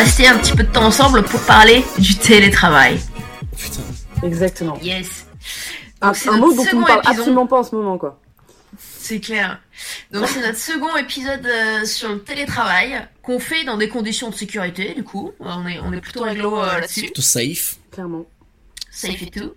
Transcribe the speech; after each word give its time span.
rester 0.00 0.26
un 0.28 0.38
petit 0.38 0.52
peu 0.52 0.62
de 0.62 0.72
temps 0.72 0.84
ensemble 0.86 1.22
pour 1.22 1.40
parler 1.42 1.84
du 1.98 2.14
télétravail. 2.16 2.98
Putain. 3.56 3.82
Exactement. 4.26 4.78
Yes. 4.82 5.26
Un, 6.00 6.12
Donc, 6.12 6.40
mot 6.40 6.54
dont 6.54 6.64
on 6.72 6.80
ne 6.80 6.86
parle 6.86 6.98
épisode. 7.00 7.18
absolument 7.18 7.46
pas 7.46 7.58
en 7.58 7.62
ce 7.64 7.74
moment, 7.74 7.98
quoi. 7.98 8.18
C'est 8.78 9.20
clair. 9.20 9.60
Donc 10.12 10.28
c'est 10.28 10.40
notre 10.40 10.58
second 10.58 10.96
épisode 10.96 11.44
euh, 11.44 11.84
sur 11.84 12.10
le 12.10 12.20
télétravail 12.22 13.06
qu'on 13.22 13.40
fait 13.40 13.64
dans 13.64 13.76
des 13.76 13.88
conditions 13.88 14.30
de 14.30 14.34
sécurité 14.34 14.94
du 14.94 15.02
coup. 15.02 15.32
On 15.40 15.66
est, 15.66 15.80
on 15.80 15.92
est 15.92 16.00
plutôt 16.00 16.22
réglo 16.22 16.60
euh, 16.60 16.78
là-dessus. 16.80 17.06
Plutôt 17.06 17.22
safe. 17.22 17.76
Clairement. 17.90 18.24
Safe 18.90 19.20
et 19.22 19.30
tout. 19.30 19.52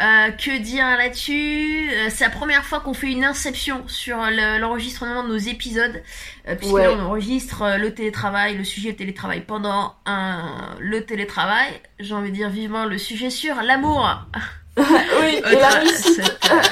Euh, 0.00 0.30
que 0.30 0.58
dire 0.58 0.84
là-dessus? 0.96 1.90
Euh, 1.92 2.08
C'est 2.14 2.22
la 2.24 2.30
première 2.30 2.64
fois 2.64 2.78
qu'on 2.80 2.94
fait 2.94 3.08
une 3.08 3.24
inception 3.24 3.82
sur 3.88 4.16
le- 4.18 4.58
l'enregistrement 4.58 5.24
de 5.24 5.28
nos 5.28 5.36
épisodes, 5.38 6.02
euh, 6.46 6.54
puisque 6.54 6.72
Ouais. 6.72 6.84
là, 6.84 6.92
on 6.92 7.00
enregistre 7.00 7.62
euh, 7.62 7.76
le 7.78 7.92
télétravail, 7.92 8.56
le 8.56 8.62
sujet 8.62 8.92
télétravail 8.92 9.40
pendant 9.40 9.96
un, 10.06 10.76
le 10.78 11.04
télétravail. 11.04 11.72
J'ai 11.98 12.14
envie 12.14 12.30
de 12.30 12.36
dire 12.36 12.48
vivement 12.48 12.84
le 12.84 12.96
sujet 12.96 13.30
sur 13.30 13.56
l'amour. 13.56 14.08
oui, 14.76 15.42
et 15.50 15.54
la 15.56 15.70
ça- 15.70 15.78
réussite. 15.80 16.22
ça- 16.42 16.52
euh, 16.54 16.62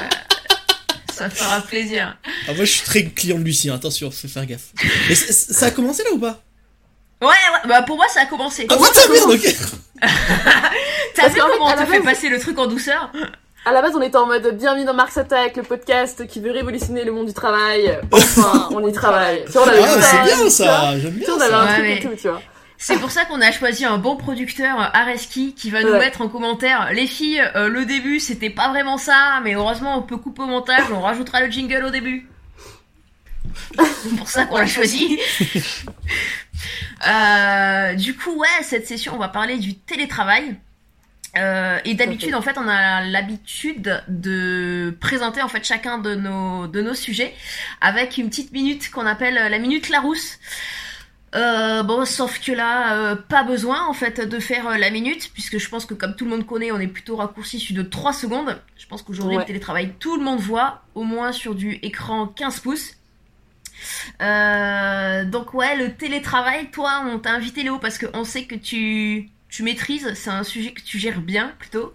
ça 1.12 1.30
fera 1.30 1.60
plaisir. 1.62 2.16
Ah, 2.46 2.52
moi, 2.54 2.64
je 2.64 2.70
suis 2.70 2.84
très 2.84 3.04
client 3.06 3.38
de 3.38 3.42
Lucie, 3.44 3.70
hein, 3.70 3.74
attention, 3.74 4.08
faut 4.12 4.28
faire 4.28 4.46
gaffe. 4.46 4.68
Mais 5.08 5.14
ça 5.16 5.66
a 5.66 5.70
commencé 5.72 6.04
là 6.04 6.10
ou 6.12 6.18
pas? 6.20 6.42
Ouais, 7.22 7.28
ouais, 7.28 7.68
bah 7.68 7.80
pour 7.80 7.96
moi 7.96 8.04
ça 8.08 8.20
a 8.20 8.26
commencé. 8.26 8.66
Ah, 8.68 8.76
putain, 8.76 9.10
merde, 9.10 9.30
ok. 9.30 9.56
T'as 11.16 11.28
vu 11.28 11.40
comment 11.40 11.66
on 11.66 11.72
te 11.72 11.84
fait 11.86 11.98
base- 11.98 12.04
passer 12.14 12.28
le 12.28 12.38
truc 12.38 12.58
en 12.58 12.66
douceur 12.66 13.10
À 13.64 13.72
la 13.72 13.82
base, 13.82 13.94
on 13.96 14.02
était 14.02 14.16
en 14.16 14.26
mode 14.26 14.56
bienvenue 14.58 14.84
dans 14.84 14.94
Mars 14.94 15.16
Attack, 15.16 15.56
le 15.56 15.62
podcast 15.62 16.26
qui 16.26 16.40
veut 16.40 16.50
révolutionner 16.52 17.04
le 17.04 17.12
monde 17.12 17.26
du 17.26 17.32
travail. 17.34 17.98
Enfin, 18.12 18.68
on 18.72 18.86
y 18.86 18.92
travaille. 18.92 19.44
Tu 19.46 19.52
vois, 19.52 19.62
on 19.64 19.68
avait 19.68 19.80
Ah, 19.82 20.00
c'est 20.02 20.22
bien 20.22 20.50
ça, 20.50 20.98
j'aime 20.98 21.12
Tu 21.14 21.18
bien 21.20 21.26
vois, 21.28 21.36
on 21.36 21.40
avait 21.40 21.50
ça. 21.50 21.58
un 21.60 21.66
Ouais, 21.66 21.72
truc 21.74 21.82
mais- 21.84 21.96
et 21.96 22.00
tout, 22.00 22.16
tu 22.20 22.28
vois. 22.28 22.42
C'est 22.78 22.98
pour 22.98 23.10
ça 23.10 23.24
qu'on 23.24 23.40
a 23.40 23.50
choisi 23.52 23.86
un 23.86 23.96
bon 23.96 24.16
producteur, 24.16 24.78
euh, 24.78 24.84
Areski, 24.92 25.54
qui 25.54 25.70
va 25.70 25.82
nous 25.82 25.92
Ouais. 25.92 25.98
mettre 25.98 26.20
en 26.20 26.28
commentaire. 26.28 26.90
Les 26.92 27.06
filles, 27.06 27.42
euh, 27.54 27.68
le 27.68 27.86
début 27.86 28.20
c'était 28.20 28.50
pas 28.50 28.68
vraiment 28.68 28.98
ça, 28.98 29.40
mais 29.42 29.54
heureusement 29.54 29.96
on 29.96 30.02
peut 30.02 30.18
couper 30.18 30.42
au 30.42 30.46
montage, 30.46 30.84
on 30.92 31.00
rajoutera 31.00 31.40
le 31.40 31.50
jingle 31.50 31.84
au 31.86 31.90
début. 31.90 32.28
C'est 33.78 34.16
pour 34.16 34.28
ça 34.28 34.44
qu'on 34.44 34.58
l'a 34.58 34.66
choisi. 34.66 35.18
Euh, 37.06 37.92
du 37.94 38.16
coup, 38.16 38.32
ouais, 38.36 38.48
cette 38.62 38.86
session, 38.88 39.12
on 39.14 39.18
va 39.18 39.28
parler 39.28 39.58
du 39.58 39.74
télétravail. 39.76 40.56
Euh, 41.36 41.78
et 41.84 41.94
d'habitude, 41.94 42.34
en 42.34 42.40
fait, 42.42 42.56
on 42.58 42.66
a 42.68 43.02
l'habitude 43.02 44.02
de 44.08 44.96
présenter 45.00 45.42
en 45.42 45.48
fait 45.48 45.64
chacun 45.64 45.98
de 45.98 46.14
nos 46.14 46.66
de 46.66 46.80
nos 46.80 46.94
sujets 46.94 47.34
avec 47.80 48.16
une 48.16 48.28
petite 48.30 48.52
minute 48.52 48.90
qu'on 48.90 49.06
appelle 49.06 49.34
la 49.34 49.58
minute 49.58 49.88
Larousse. 49.90 50.38
Euh, 51.34 51.82
bon, 51.82 52.06
sauf 52.06 52.40
que 52.40 52.52
là, 52.52 52.94
euh, 52.94 53.16
pas 53.16 53.42
besoin 53.42 53.86
en 53.86 53.92
fait 53.92 54.20
de 54.20 54.38
faire 54.38 54.68
euh, 54.68 54.76
la 54.78 54.90
minute, 54.90 55.30
puisque 55.34 55.58
je 55.58 55.68
pense 55.68 55.84
que 55.84 55.92
comme 55.92 56.14
tout 56.16 56.24
le 56.24 56.30
monde 56.30 56.46
connaît, 56.46 56.72
on 56.72 56.78
est 56.80 56.86
plutôt 56.86 57.16
raccourci 57.16 57.60
sur 57.60 57.74
de 57.76 57.82
3 57.82 58.14
secondes. 58.14 58.58
Je 58.78 58.86
pense 58.86 59.02
qu'aujourd'hui, 59.02 59.36
Ouais. 59.36 59.42
le 59.42 59.46
télétravail, 59.46 59.92
tout 59.98 60.16
le 60.16 60.22
monde 60.24 60.38
voit, 60.40 60.82
au 60.94 61.02
moins 61.02 61.32
sur 61.32 61.54
du 61.54 61.72
écran 61.82 62.28
15 62.28 62.60
pouces. 62.60 62.92
Euh, 64.22 65.24
donc 65.26 65.52
ouais, 65.52 65.76
le 65.76 65.92
télétravail, 65.94 66.70
toi, 66.70 67.02
on 67.06 67.18
t'a 67.18 67.32
invité 67.32 67.62
Léo 67.62 67.78
parce 67.78 67.98
qu'on 67.98 68.24
sait 68.24 68.44
que 68.44 68.54
tu, 68.54 69.28
tu 69.56 69.62
maîtrises, 69.62 70.06
c'est 70.14 70.28
un 70.28 70.44
sujet 70.44 70.72
que 70.72 70.82
tu 70.82 70.98
gères 70.98 71.22
bien 71.22 71.54
plutôt. 71.58 71.94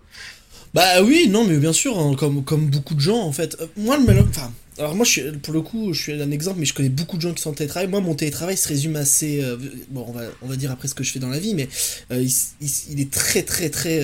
Bah 0.74 1.04
oui, 1.04 1.28
non, 1.30 1.46
mais 1.46 1.58
bien 1.58 1.74
sûr, 1.74 2.00
hein, 2.00 2.16
comme, 2.16 2.42
beaucoup 2.42 2.96
de 2.96 3.00
gens 3.00 3.20
en 3.20 3.32
fait. 3.32 3.56
Euh, 3.62 3.68
moi, 3.78 3.98
le 3.98 4.04
mal- 4.04 4.26
enfin, 4.28 4.52
alors 4.80 4.96
moi, 4.96 5.06
je 5.06 5.30
pour 5.30 5.54
le 5.54 5.62
coup, 5.62 5.94
je 5.94 6.02
suis 6.02 6.14
un 6.14 6.32
exemple, 6.32 6.60
mais 6.60 6.66
je 6.66 6.74
connais 6.74 6.90
beaucoup 6.90 7.18
de 7.18 7.22
gens 7.22 7.34
qui 7.34 7.42
sont 7.44 7.52
en 7.52 7.54
télétravail. 7.54 7.88
Moi, 7.88 8.02
mon 8.02 8.16
télétravail 8.16 8.58
se 8.58 8.68
résume 8.68 8.96
assez. 8.96 9.44
euh, 9.44 9.58
bon, 9.90 10.06
on 10.08 10.12
va, 10.12 10.22
on 10.42 10.48
va 10.48 10.56
dire 10.56 10.72
après 10.72 10.88
ce 10.88 10.96
que 10.96 11.04
je 11.04 11.12
fais 11.12 11.20
dans 11.20 11.30
la 11.30 11.38
vie, 11.38 11.54
mais 11.54 11.70
euh, 12.12 12.26
il, 12.90 13.00
est 13.00 13.12
très, 13.12 13.44
très, 13.44 13.70
très. 13.70 14.00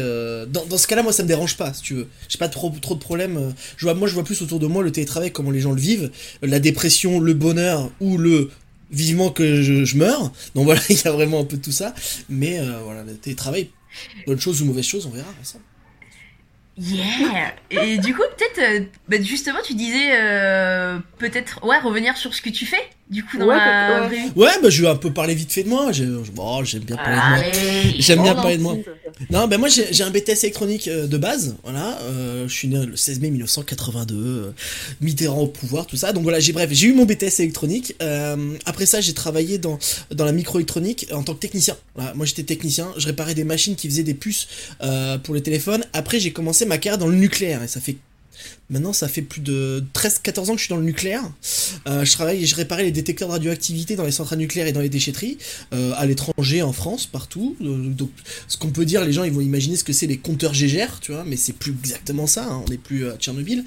dans, 0.46 0.78
ce 0.78 0.85
cas-là, 0.85 1.01
moi, 1.01 1.12
ça 1.12 1.23
me 1.23 1.28
dérange 1.28 1.57
pas, 1.57 1.73
si 1.73 1.81
tu 1.81 1.96
veux. 1.96 2.07
J'ai 2.29 2.38
pas 2.38 2.50
trop, 2.50 2.69
trop 2.79 2.94
de 2.94 3.00
problèmes. 3.00 3.56
moi, 3.81 4.07
je 4.07 4.13
vois 4.13 4.23
plus 4.23 4.40
autour 4.44 4.59
de 4.59 4.67
moi 4.67 4.84
le 4.84 4.91
télétravail, 4.91 5.31
comment 5.31 5.50
les 5.50 5.62
gens 5.62 5.72
le 5.72 5.81
vivent, 5.81 6.12
la 6.44 6.59
dépression, 6.59 7.19
le 7.19 7.34
bonheur 7.34 7.90
ou 8.01 8.19
le 8.19 8.51
vivement 8.91 9.29
que 9.29 9.61
je, 9.61 9.85
je 9.85 9.97
meurs. 9.97 10.31
Donc 10.55 10.65
voilà, 10.65 10.81
il 10.89 11.01
y 11.01 11.07
a 11.07 11.11
vraiment 11.11 11.39
un 11.41 11.45
peu 11.45 11.57
de 11.57 11.61
tout 11.61 11.71
ça. 11.71 11.93
Mais 12.29 12.59
euh, 12.59 12.79
voilà, 12.83 13.03
le 13.03 13.15
télétravail, 13.17 13.69
bonne 14.25 14.39
chose 14.39 14.61
ou 14.61 14.65
mauvaise 14.65 14.85
chose, 14.85 15.05
on 15.05 15.11
verra 15.11 15.29
ensemble. 15.41 15.63
Yeah 16.79 17.55
Et 17.71 17.97
du 17.97 18.13
coup, 18.13 18.21
peut-être, 18.37 18.59
euh, 18.59 18.85
bah, 19.07 19.21
justement, 19.21 19.59
tu 19.63 19.73
disais 19.73 20.11
euh, 20.13 20.99
peut-être, 21.17 21.65
ouais, 21.65 21.79
revenir 21.79 22.17
sur 22.17 22.35
ce 22.35 22.41
que 22.41 22.49
tu 22.49 22.65
fais, 22.65 22.89
du 23.09 23.23
coup, 23.23 23.38
dans 23.38 23.45
Ouais, 23.47 23.56
la 23.56 24.09
ouais. 24.35 24.51
bah 24.62 24.69
je 24.69 24.81
vais 24.81 24.88
un 24.90 24.95
peu 24.95 25.12
parler 25.12 25.34
vite 25.35 25.51
fait 25.51 25.63
de 25.63 25.69
moi. 25.69 25.91
J'ai- 25.91 26.06
Bon, 26.34 26.63
j'aime 26.63 26.84
bien 26.84 26.95
parler 26.97 27.16
de 27.16 27.22
moi. 27.29 27.94
J'aime 28.00 28.22
bien 28.23 28.34
Oh, 28.38 28.41
parler 28.41 28.57
de 28.57 28.62
moi. 28.62 28.75
Non, 29.31 29.47
ben 29.47 29.57
moi 29.57 29.69
j'ai 29.69 29.91
j'ai 29.94 30.03
un 30.03 30.12
BTS 30.12 30.44
électronique 30.44 30.88
euh, 30.88 31.07
de 31.07 31.17
base, 31.17 31.56
voilà. 31.63 31.97
euh, 32.03 32.47
je 32.47 32.53
suis 32.53 32.67
né 32.67 32.85
le 32.85 32.96
16 32.96 33.19
mai 33.19 33.31
1982, 33.31 34.16
euh, 34.16 34.51
Mitterrand 35.01 35.41
au 35.41 35.47
pouvoir, 35.47 35.88
tout 35.88 35.96
ça. 35.97 36.13
Donc 36.13 36.23
voilà, 36.23 36.40
j'ai 36.40 36.53
bref, 36.53 36.69
j'ai 36.72 36.88
eu 36.88 36.94
mon 36.94 37.06
BTS 37.06 37.40
électronique. 37.40 37.96
euh, 38.01 38.53
après 38.66 38.85
ça, 38.85 39.01
j'ai 39.01 39.13
travaillé 39.13 39.57
dans 39.57 39.79
dans 40.12 40.25
la 40.25 40.31
microélectronique 40.34 41.07
en 41.13 41.23
tant 41.23 41.34
que 41.34 41.40
technicien. 41.40 41.75
Voilà, 41.96 42.13
moi 42.13 42.25
j'étais 42.25 42.44
technicien, 42.44 42.88
je 42.97 43.07
réparais 43.07 43.34
des 43.34 43.44
machines 43.44 43.75
qui 43.75 43.88
faisaient 43.90 44.03
des 44.03 44.13
puces 44.13 44.47
euh, 44.84 45.17
pour 45.17 45.34
les 45.34 45.41
téléphones. 45.41 45.84
Après, 45.94 46.19
j'ai 46.19 46.31
commencé 46.31 46.66
ma 46.66 46.78
carrière 46.78 46.97
dans 47.00 47.07
le 47.07 47.16
nucléaire 47.16 47.63
et 47.63 47.67
ça 47.67 47.79
fait 47.79 47.97
Maintenant, 48.69 48.91
ça 48.91 49.07
fait 49.07 49.22
plus 49.22 49.39
de 49.39 49.81
13-14 49.94 50.39
ans 50.39 50.53
que 50.53 50.57
je 50.57 50.66
suis 50.66 50.69
dans 50.69 50.75
le 50.75 50.83
nucléaire. 50.83 51.23
Euh, 51.88 52.03
je 52.03 52.11
travaille 52.11 52.45
je 52.45 52.53
réparais 52.53 52.83
les 52.83 52.91
détecteurs 52.91 53.29
de 53.29 53.33
radioactivité 53.33 53.95
dans 53.95 54.03
les 54.03 54.11
centrales 54.11 54.39
nucléaires 54.39 54.67
et 54.67 54.73
dans 54.73 54.81
les 54.81 54.89
déchetteries, 54.89 55.38
euh, 55.73 55.94
à 55.95 56.05
l'étranger, 56.05 56.61
en 56.61 56.73
France, 56.73 57.05
partout. 57.05 57.55
Euh, 57.61 57.88
donc, 57.88 58.09
ce 58.50 58.57
qu'on 58.57 58.72
peut 58.72 58.83
dire, 58.83 59.05
les 59.05 59.13
gens 59.13 59.23
ils 59.23 59.31
vont 59.31 59.39
imaginer 59.39 59.78
ce 59.78 59.85
que 59.85 59.94
c'est 59.94 60.05
les 60.05 60.17
compteurs 60.17 60.53
Gégère, 60.53 61.00
tu 61.00 61.13
vois, 61.13 61.23
mais 61.25 61.38
c'est 61.38 61.53
plus 61.53 61.72
exactement 61.72 62.28
ça. 62.28 62.44
hein, 62.44 62.61
on 62.66 62.69
n'est 62.69 62.78
plus 62.78 63.07
à 63.07 63.16
Tchernobyl. 63.16 63.63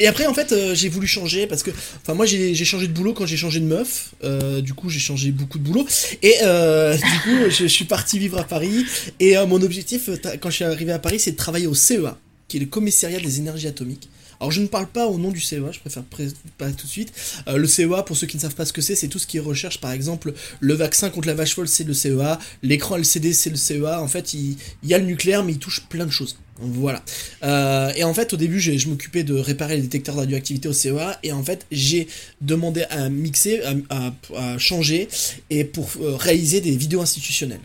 Et 0.00 0.06
après, 0.06 0.26
en 0.26 0.34
fait, 0.34 0.54
j'ai 0.74 0.90
voulu 0.90 1.06
changer 1.06 1.46
parce 1.46 1.62
que, 1.62 1.70
enfin, 2.02 2.12
moi, 2.12 2.26
j'ai 2.26 2.54
changé 2.66 2.88
de 2.88 2.92
boulot 2.92 3.14
quand 3.14 3.24
j'ai 3.24 3.38
changé 3.38 3.60
de 3.60 3.64
meuf. 3.64 4.14
Du 4.62 4.74
coup, 4.74 4.90
j'ai 4.90 5.00
changé 5.00 5.32
beaucoup 5.32 5.58
de 5.58 5.64
boulot. 5.64 5.86
Et 6.22 6.34
du 6.42 7.20
coup, 7.24 7.50
je, 7.50 7.64
suis 7.66 7.86
parti 7.86 8.18
vivre 8.18 8.36
à 8.36 8.44
Paris. 8.44 8.84
Et 9.18 9.34
mon 9.46 9.62
objectif, 9.62 10.10
quand 10.40 10.50
je 10.50 10.56
suis 10.56 10.64
arrivé 10.64 10.92
à 10.92 10.98
Paris, 10.98 11.18
c'est 11.18 11.32
de 11.32 11.36
travailler 11.36 11.66
au 11.66 11.74
CEA 11.74 12.18
qui 12.48 12.56
est 12.56 12.60
le 12.60 12.66
commissariat 12.66 13.20
des 13.20 13.38
énergies 13.38 13.66
atomiques. 13.68 14.08
Alors 14.40 14.52
je 14.52 14.60
ne 14.60 14.68
parle 14.68 14.86
pas 14.86 15.06
au 15.08 15.18
nom 15.18 15.30
du 15.32 15.40
CEA, 15.40 15.72
je 15.72 15.80
préfère 15.80 16.04
pré- 16.04 16.28
pas 16.58 16.70
tout 16.70 16.86
de 16.86 16.90
suite. 16.90 17.12
Euh, 17.48 17.56
le 17.56 17.66
CEA, 17.66 18.04
pour 18.04 18.16
ceux 18.16 18.26
qui 18.28 18.36
ne 18.36 18.40
savent 18.42 18.54
pas 18.54 18.64
ce 18.64 18.72
que 18.72 18.80
c'est, 18.80 18.94
c'est 18.94 19.08
tout 19.08 19.18
ce 19.18 19.26
qui 19.26 19.40
recherche. 19.40 19.80
Par 19.80 19.90
exemple, 19.90 20.32
le 20.60 20.74
vaccin 20.74 21.10
contre 21.10 21.26
la 21.26 21.34
vache 21.34 21.54
folle, 21.54 21.66
c'est 21.68 21.82
le 21.84 21.92
CEA. 21.92 22.38
L'écran 22.62 22.96
LCD, 22.96 23.32
c'est 23.32 23.50
le 23.50 23.56
CEA. 23.56 24.00
En 24.00 24.06
fait, 24.06 24.34
il, 24.34 24.56
y 24.84 24.94
a 24.94 24.98
le 24.98 25.06
nucléaire, 25.06 25.44
mais 25.44 25.52
il 25.52 25.58
touche 25.58 25.82
plein 25.88 26.06
de 26.06 26.12
choses. 26.12 26.38
Voilà. 26.60 27.04
Euh, 27.42 27.92
et 27.96 28.04
en 28.04 28.14
fait, 28.14 28.32
au 28.32 28.36
début, 28.36 28.60
je 28.60 28.88
m'occupais 28.88 29.24
de 29.24 29.34
réparer 29.34 29.74
les 29.76 29.82
détecteurs 29.82 30.14
de 30.14 30.20
radioactivité 30.20 30.68
au 30.68 30.72
CEA. 30.72 31.18
Et 31.24 31.32
en 31.32 31.42
fait, 31.42 31.66
j'ai 31.72 32.06
demandé 32.40 32.84
à 32.90 33.08
mixer, 33.08 33.60
à 33.90 34.58
changer, 34.58 35.08
et 35.50 35.64
pour 35.64 35.90
euh, 36.00 36.14
réaliser 36.14 36.60
des 36.60 36.76
vidéos 36.76 37.00
institutionnelles. 37.00 37.60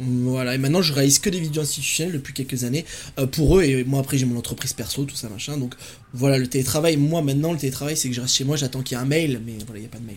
Voilà, 0.00 0.54
et 0.54 0.58
maintenant 0.58 0.80
je 0.80 0.94
réalise 0.94 1.18
que 1.18 1.28
des 1.28 1.40
vidéos 1.40 1.62
institutionnelles 1.62 2.14
depuis 2.14 2.32
quelques 2.32 2.64
années 2.64 2.86
euh, 3.18 3.26
pour 3.26 3.58
eux, 3.58 3.62
et 3.62 3.84
moi 3.84 4.00
après 4.00 4.16
j'ai 4.16 4.24
mon 4.24 4.38
entreprise 4.38 4.72
perso, 4.72 5.04
tout 5.04 5.14
ça 5.14 5.28
machin. 5.28 5.58
Donc 5.58 5.74
voilà, 6.14 6.38
le 6.38 6.46
télétravail, 6.46 6.96
moi 6.96 7.20
maintenant 7.20 7.52
le 7.52 7.58
télétravail 7.58 7.96
c'est 7.96 8.08
que 8.08 8.14
je 8.14 8.20
reste 8.22 8.34
chez 8.34 8.44
moi, 8.44 8.56
j'attends 8.56 8.82
qu'il 8.82 8.96
y 8.96 9.00
ait 9.00 9.02
un 9.02 9.06
mail, 9.06 9.42
mais 9.44 9.52
voilà, 9.66 9.78
il 9.78 9.82
n'y 9.82 9.86
a 9.86 9.90
pas 9.90 9.98
de 9.98 10.06
mail. 10.06 10.16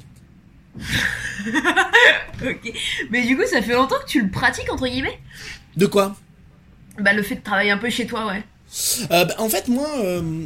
Ok. 2.45 2.73
Mais 3.09 3.25
du 3.25 3.37
coup, 3.37 3.43
ça 3.45 3.61
fait 3.61 3.73
longtemps 3.73 3.99
que 4.03 4.09
tu 4.09 4.21
le 4.21 4.29
pratiques, 4.29 4.71
entre 4.71 4.87
guillemets? 4.87 5.19
De 5.77 5.85
quoi? 5.85 6.15
Bah, 6.99 7.13
le 7.13 7.23
fait 7.23 7.35
de 7.35 7.41
travailler 7.41 7.71
un 7.71 7.77
peu 7.77 7.89
chez 7.89 8.05
toi, 8.05 8.25
ouais. 8.27 8.43
Euh, 9.11 9.25
bah, 9.25 9.35
En 9.37 9.49
fait, 9.49 9.67
moi, 9.67 9.87
euh, 10.03 10.45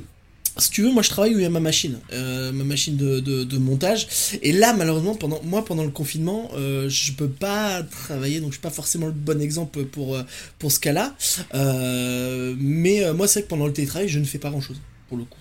si 0.59 0.69
tu 0.71 0.81
veux, 0.83 0.91
moi 0.91 1.01
je 1.03 1.09
travaille 1.09 1.35
où 1.35 1.39
il 1.39 1.43
y 1.43 1.45
a 1.45 1.49
ma 1.49 1.59
machine, 1.59 1.99
euh, 2.13 2.51
ma 2.51 2.63
machine 2.63 2.95
de, 2.97 3.19
de, 3.19 3.43
de 3.43 3.57
montage. 3.57 4.07
Et 4.41 4.51
là, 4.51 4.73
malheureusement, 4.73 5.15
pendant 5.15 5.41
moi 5.43 5.63
pendant 5.65 5.83
le 5.83 5.91
confinement, 5.91 6.49
euh, 6.55 6.89
je 6.89 7.11
peux 7.13 7.29
pas 7.29 7.83
travailler, 7.83 8.39
donc 8.39 8.49
je 8.49 8.55
suis 8.55 8.61
pas 8.61 8.69
forcément 8.69 9.07
le 9.07 9.11
bon 9.13 9.41
exemple 9.41 9.85
pour, 9.85 10.15
euh, 10.15 10.23
pour 10.59 10.71
ce 10.71 10.79
cas-là. 10.79 11.15
Euh, 11.55 12.55
mais 12.59 13.03
euh, 13.03 13.13
moi, 13.13 13.27
c'est 13.27 13.39
vrai 13.39 13.43
que 13.45 13.49
pendant 13.49 13.67
le 13.67 13.73
télétravail, 13.73 14.07
je 14.09 14.19
ne 14.19 14.25
fais 14.25 14.39
pas 14.39 14.49
grand-chose, 14.49 14.79
pour 15.09 15.17
le 15.17 15.23
coup. 15.25 15.39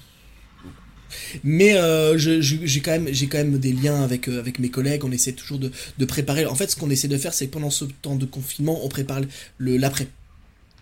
Mais 1.45 1.77
euh, 1.77 2.19
je- 2.19 2.41
je- 2.41 2.57
j'ai 2.65 2.81
quand 2.81 2.91
même 2.93 3.09
j'ai 3.13 3.27
quand 3.27 3.39
même 3.39 3.59
des 3.59 3.73
liens 3.73 4.03
avec 4.03 4.29
euh, 4.29 4.39
avec 4.41 4.59
mes 4.59 4.71
collègues. 4.71 5.05
On 5.05 5.13
essaie 5.13 5.33
toujours 5.33 5.59
de, 5.59 5.71
de 5.99 6.05
préparer. 6.05 6.47
En 6.47 6.55
fait, 6.55 6.71
ce 6.71 6.77
qu'on 6.77 6.91
essaie 6.91 7.09
de 7.09 7.17
faire, 7.17 7.33
c'est 7.35 7.47
que 7.47 7.53
pendant 7.53 7.71
ce 7.71 7.85
temps 8.03 8.17
de 8.17 8.27
confinement, 8.27 8.85
on 8.85 8.89
prépare 8.89 9.21
le 9.59 9.77
l'après. 9.77 10.09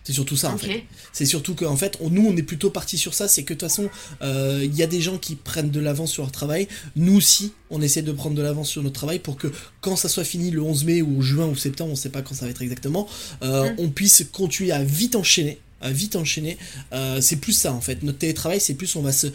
C'est 0.05 0.13
surtout 0.13 0.37
ça 0.37 0.49
en 0.51 0.57
fait. 0.57 0.83
C'est 1.13 1.25
surtout 1.25 1.55
qu'en 1.55 1.75
fait, 1.75 1.97
on- 1.99 2.09
nous, 2.11 2.25
on 2.27 2.37
est 2.37 2.43
plutôt 2.43 2.69
parti 2.69 2.97
sur 2.97 3.13
ça. 3.13 3.27
C'est 3.27 3.43
que 3.43 3.53
de 3.53 3.59
toute 3.59 3.67
façon, 3.67 3.89
euh, 4.21 4.61
il 4.63 4.73
y 4.75 4.83
a 4.83 4.87
des 4.87 5.01
gens 5.01 5.17
qui 5.17 5.35
prennent 5.35 5.71
de 5.71 5.79
l'avance 5.79 6.11
sur 6.11 6.23
leur 6.23 6.31
travail. 6.31 6.67
Nous 6.95 7.15
aussi, 7.17 7.53
on 7.71 7.81
essaie 7.81 8.03
de 8.03 8.11
prendre 8.11 8.35
de 8.35 8.41
l'avance 8.43 8.69
sur 8.69 8.83
notre 8.83 8.93
travail 8.95 9.19
pour 9.19 9.35
que 9.35 9.51
quand 9.81 9.95
ça 9.95 10.07
soit 10.07 10.23
fini 10.23 10.51
le 10.51 10.61
11 10.61 10.85
mai 10.85 11.01
ou 11.01 11.21
juin 11.23 11.47
ou 11.47 11.55
septembre, 11.55 11.91
on 11.91 11.95
sait 11.95 12.09
pas 12.09 12.21
quand 12.21 12.35
ça 12.35 12.45
va 12.45 12.51
être 12.51 12.61
exactement, 12.61 13.07
euh, 13.43 13.71
Mm. 13.71 13.75
on 13.79 13.89
puisse 13.89 14.23
continuer 14.31 14.71
à 14.71 14.83
vite 14.83 15.15
enchaîner. 15.15 15.57
À 15.81 15.91
vite 15.91 16.15
enchaîner. 16.15 16.57
Euh, 16.93 17.19
c'est 17.19 17.35
plus 17.37 17.53
ça 17.53 17.73
en 17.73 17.81
fait. 17.81 18.01
Notre 18.03 18.19
télétravail, 18.19 18.61
c'est 18.61 18.75
plus 18.75 18.95
on 18.95 19.01
va 19.01 19.11
se 19.11 19.27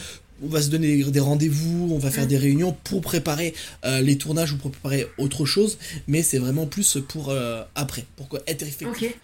on 0.43 0.49
va 0.49 0.62
se 0.62 0.69
donner 0.69 1.05
des 1.05 1.20
rendez-vous, 1.20 1.90
on 1.93 1.99
va 1.99 2.11
faire 2.11 2.25
Mm. 2.25 2.28
des 2.28 2.38
réunions 2.38 2.76
pour 2.84 3.02
préparer 3.02 3.52
euh, 3.84 4.00
les 4.00 4.17
tournages 4.17 4.52
ou 4.52 4.56
pour 4.56 4.70
préparer 4.70 5.06
autre 5.19 5.44
chose, 5.44 5.76
mais 6.08 6.22
c'est 6.22 6.38
vraiment 6.38 6.64
plus 6.67 6.96
pour 7.08 7.28
euh, 7.28 7.62
après, 7.75 8.06
pour 8.17 8.26
être 8.46 8.62
effectif. 8.62 8.88
Ok. 8.88 9.14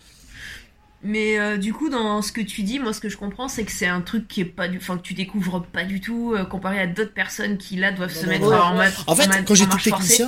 Mais 1.06 1.38
euh, 1.38 1.56
du 1.56 1.72
coup, 1.72 1.88
dans 1.88 2.20
ce 2.20 2.32
que 2.32 2.40
tu 2.40 2.62
dis, 2.62 2.80
moi, 2.80 2.92
ce 2.92 3.00
que 3.00 3.08
je 3.08 3.16
comprends, 3.16 3.48
c'est 3.48 3.64
que 3.64 3.70
c'est 3.70 3.86
un 3.86 4.00
truc 4.00 4.26
qui 4.26 4.40
est 4.40 4.44
pas 4.44 4.66
du, 4.66 4.78
enfin, 4.78 4.96
que 4.96 5.02
tu 5.02 5.14
découvres 5.14 5.62
pas 5.64 5.84
du 5.84 6.00
tout, 6.00 6.34
euh, 6.34 6.44
comparé 6.44 6.80
à 6.80 6.86
d'autres 6.86 7.14
personnes 7.14 7.58
qui 7.58 7.76
là 7.76 7.92
doivent 7.92 8.12
Non, 8.14 8.20
se 8.20 8.26
non, 8.26 8.30
mettre 8.30 8.66
en 8.66 8.74
mode. 8.74 8.92
En 9.06 9.14
fait, 9.14 9.44
quand 9.44 9.54
j'étais 9.54 9.90
forcée. 9.90 10.24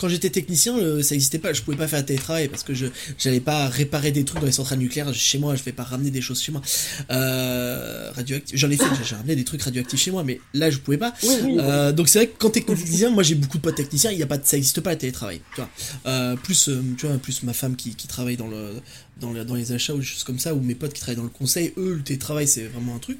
Quand 0.00 0.08
j'étais 0.08 0.30
technicien, 0.30 0.76
le- 0.78 1.02
ça 1.02 1.14
n'existait 1.14 1.38
pas. 1.38 1.52
Je 1.52 1.60
pouvais 1.62 1.76
pas 1.76 1.86
faire 1.88 2.04
télétravail 2.04 2.48
parce 2.48 2.62
que 2.62 2.72
je 2.74 2.86
j'allais 3.18 3.40
pas 3.40 3.68
réparer 3.68 4.12
des 4.12 4.24
trucs 4.24 4.40
dans 4.40 4.46
les 4.46 4.52
centrales 4.52 4.78
nucléaires 4.78 5.12
chez 5.12 5.38
moi. 5.38 5.54
Je 5.56 5.62
vais 5.62 5.72
pas 5.72 5.84
ramener 5.84 6.10
des 6.10 6.22
choses 6.22 6.40
chez 6.42 6.52
moi. 6.52 6.62
Euh, 7.10 8.10
radioactif. 8.14 8.56
J'en 8.58 8.70
ai 8.70 8.76
fait. 8.76 8.84
J'ai 9.06 9.14
ramené 9.14 9.36
des 9.36 9.44
trucs 9.44 9.62
radioactifs 9.62 10.00
chez 10.00 10.10
moi, 10.10 10.24
mais 10.24 10.40
là 10.54 10.70
je 10.70 10.78
pouvais 10.78 10.98
pas. 10.98 11.12
Oui, 11.22 11.34
oui. 11.44 11.56
Euh, 11.60 11.92
donc 11.92 12.08
c'est 12.08 12.18
vrai 12.20 12.26
que 12.28 12.36
quand 12.38 12.50
t'es 12.50 12.60
technicien, 12.62 13.10
moi 13.10 13.22
j'ai 13.22 13.34
beaucoup 13.34 13.58
de 13.58 13.62
potes 13.62 13.74
techniciens, 13.76 14.10
il 14.10 14.18
y 14.18 14.22
a 14.22 14.26
pas, 14.26 14.38
ça 14.42 14.56
existe 14.56 14.80
pas 14.80 14.92
le 14.92 14.98
télétravail. 14.98 15.40
Tu 15.54 15.60
vois. 15.60 15.70
Euh, 16.06 16.36
plus, 16.36 16.68
euh, 16.68 16.80
tu 16.96 17.06
vois, 17.06 17.16
plus 17.18 17.42
ma 17.42 17.52
femme 17.52 17.76
qui, 17.76 17.94
qui 17.94 18.06
travaille 18.06 18.36
dans 18.36 18.48
le, 18.48 18.74
dans, 19.20 19.32
le- 19.32 19.44
dans 19.44 19.54
les 19.54 19.72
achats 19.72 19.94
ou 19.94 19.98
des 19.98 20.04
choses 20.04 20.24
comme 20.24 20.38
ça, 20.38 20.54
ou 20.54 20.60
mes 20.60 20.74
potes 20.74 20.92
qui 20.94 21.00
travaillent 21.00 21.16
dans 21.16 21.22
le 21.24 21.28
conseil, 21.28 21.72
eux 21.76 21.94
le 21.94 22.02
télétravail 22.02 22.48
c'est 22.48 22.64
vraiment 22.64 22.94
un 22.94 22.98
truc. 22.98 23.18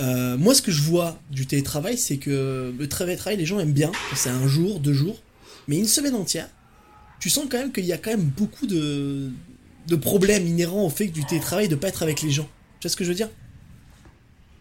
Euh, 0.00 0.36
moi 0.38 0.54
ce 0.54 0.62
que 0.62 0.72
je 0.72 0.82
vois 0.82 1.20
du 1.30 1.46
télétravail, 1.46 1.98
c'est 1.98 2.16
que 2.16 2.72
le 2.78 2.88
télétravail, 2.88 3.36
les 3.36 3.46
gens 3.46 3.58
aiment 3.60 3.72
bien. 3.72 3.92
C'est 4.14 4.30
un 4.30 4.46
jour, 4.48 4.80
deux 4.80 4.94
jours, 4.94 5.20
mais 5.68 5.78
une 5.78 5.86
semaine 5.86 6.14
entière. 6.14 6.48
Tu 7.20 7.30
sens 7.30 7.46
quand 7.50 7.58
même 7.58 7.72
qu'il 7.72 7.86
y 7.86 7.92
a 7.92 7.98
quand 7.98 8.10
même 8.10 8.24
beaucoup 8.24 8.66
de, 8.66 9.30
de 9.86 9.96
problèmes 9.96 10.46
inhérents 10.46 10.84
au 10.86 10.90
fait 10.90 11.08
que 11.08 11.12
du 11.14 11.26
télétravail 11.26 11.68
de 11.68 11.76
pas 11.76 11.88
être 11.88 12.02
avec 12.02 12.22
les 12.22 12.30
gens. 12.30 12.50
Tu 12.80 12.88
vois 12.88 12.92
ce 12.92 12.96
que 12.96 13.04
je 13.04 13.10
veux 13.10 13.14
dire? 13.16 13.30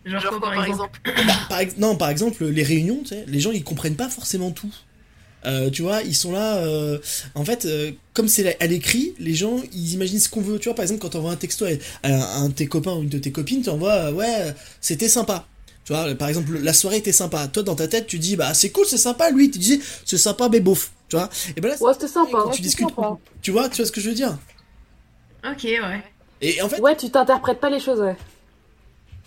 Genre, 0.06 0.38
quoi, 0.40 0.54
par 0.54 0.66
exemple? 0.66 1.00
par 1.50 1.60
ex- 1.60 1.78
non, 1.78 1.96
par 1.96 2.10
exemple, 2.10 2.46
les 2.46 2.64
réunions, 2.64 3.02
tu 3.02 3.10
sais, 3.10 3.26
les 3.28 3.40
gens 3.40 3.52
ils 3.52 3.64
comprennent 3.64 3.96
pas 3.96 4.10
forcément 4.10 4.52
tout. 4.52 4.74
Euh, 5.46 5.70
tu 5.72 5.84
vois, 5.84 6.04
ils 6.04 6.16
sont 6.16 6.32
là. 6.32 6.58
euh, 6.58 7.00
en 7.36 7.46
fait, 7.46 7.66
euh, 7.66 7.92
comme 8.14 8.28
c'est 8.28 8.62
à 8.62 8.68
l'écrit, 8.68 9.16
les 9.20 9.36
gens 9.36 9.62
ils 9.74 9.94
imaginent 9.94 10.20
ce 10.20 10.30
qu'on 10.30 10.42
veut. 10.42 10.60
Tu 10.60 10.66
vois, 10.70 10.76
par 10.76 10.84
exemple, 10.84 11.02
quand 11.02 11.10
t'envoies 11.10 11.32
un 11.32 11.38
texto 11.38 11.66
à, 11.66 11.70
à 12.10 12.38
un 12.40 12.50
de 12.50 12.54
tes 12.56 12.68
copains 12.68 12.94
ou 12.96 13.04
une 13.04 13.10
de 13.10 13.20
tes 13.20 13.32
copines, 13.32 13.64
tu 13.64 13.70
envoies 13.70 13.94
euh, 13.94 14.14
ouais, 14.14 14.54
c'était 14.82 15.10
sympa. 15.10 15.48
Tu 15.86 15.94
vois, 15.94 16.16
par 16.16 16.30
exemple, 16.30 16.58
la 16.60 16.74
soirée 16.74 16.98
était 16.98 17.12
sympa. 17.14 17.48
Toi, 17.48 17.64
dans 17.64 17.76
ta 17.76 17.88
tête, 17.88 18.08
tu 18.08 18.20
dis 18.20 18.36
bah 18.36 18.54
c'est 18.56 18.72
cool, 18.72 18.86
c'est 18.88 18.98
sympa. 18.98 19.32
Lui, 19.32 19.52
tu 19.52 19.60
dis 19.60 19.82
c'est 20.06 20.18
sympa, 20.20 20.50
mais 20.50 20.62
bof. 20.62 20.92
Tu 21.10 21.16
vois? 21.18 21.30
Et 21.56 21.62
ben 21.62 21.70
là, 21.70 21.76
Ouais, 21.82 21.94
c'était 21.94 22.08
sympa. 22.08 22.32
quand 22.32 22.48
ouais, 22.50 22.56
tu 22.56 22.62
discutes, 22.62 22.90
sympa. 22.90 23.18
tu 23.42 23.52
vois, 23.52 23.70
tu 23.70 23.78
vois 23.78 23.86
ce 23.86 23.92
que 23.92 24.02
je 24.02 24.10
veux 24.10 24.16
dire? 24.16 24.38
Ok, 25.48 25.64
ouais. 25.64 26.04
Et 26.42 26.62
en 26.62 26.70
fait, 26.70 26.80
Ouais, 26.82 26.96
tu 26.98 27.10
t'interprètes 27.10 27.60
pas 27.60 27.70
les 27.70 27.80
choses, 27.80 28.00
ouais. 28.00 28.16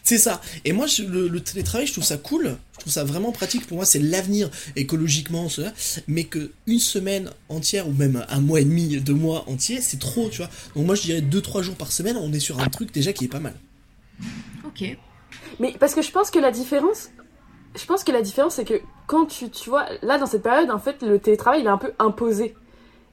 C'est 0.03 0.19
ça. 0.19 0.41
Et 0.65 0.73
moi, 0.73 0.87
je- 0.87 1.03
le, 1.03 1.29
le 1.29 1.41
télétravail, 1.41 1.87
je 1.87 1.93
trouve 1.93 2.05
ça 2.05 2.17
cool. 2.17 2.57
Je 2.75 2.79
trouve 2.81 2.93
ça 2.93 3.05
vraiment 3.05 3.31
pratique. 3.31 3.67
Pour 3.67 3.77
moi, 3.77 3.85
c'est 3.85 3.99
l'avenir 3.99 4.51
écologiquement, 4.75 5.49
cela. 5.51 5.73
Mais 6.07 6.25
que 6.25 6.51
une 6.67 6.79
semaine 6.79 7.31
entière 7.51 7.87
ou 7.87 7.93
même 7.93 8.25
un 8.31 8.41
mois 8.41 8.61
et 8.61 8.65
demi, 8.65 8.97
deux 9.01 9.13
mois 9.15 9.45
entiers, 9.49 9.81
c'est 9.83 9.99
trop, 9.99 10.31
tu 10.31 10.39
vois. 10.39 10.49
Donc 10.75 10.87
moi, 10.87 10.95
je 10.95 11.03
dirais 11.03 11.21
deux, 11.21 11.43
trois 11.43 11.61
jours 11.63 11.75
par 11.77 11.93
semaine, 11.93 12.17
on 12.17 12.33
est 12.33 12.41
sur 12.41 12.59
un 12.59 12.69
truc 12.69 12.91
déjà 12.93 13.13
qui 13.13 13.27
est 13.27 13.29
pas 13.29 13.41
mal. 13.41 13.55
Ok. 14.67 14.97
Mais 15.61 15.75
parce 15.79 15.95
que 15.95 16.01
je 16.03 16.11
pense 16.11 16.31
que 16.31 16.39
la 16.39 16.53
différence, 16.53 17.11
je 17.79 17.87
pense 17.87 18.05
que 18.05 18.13
la 18.13 18.23
différence, 18.23 18.55
c'est 18.57 18.65
que 18.65 18.81
quand 19.07 19.27
tu, 19.27 19.51
tu 19.51 19.71
vois, 19.71 19.87
là 20.03 20.19
dans 20.19 20.27
cette 20.27 20.43
période, 20.43 20.71
en 20.71 20.79
fait, 20.79 21.03
le 21.03 21.19
télétravail 21.19 21.61
il 21.61 21.67
est 21.67 21.71
un 21.71 21.79
peu 21.79 21.93
imposé. 21.99 22.55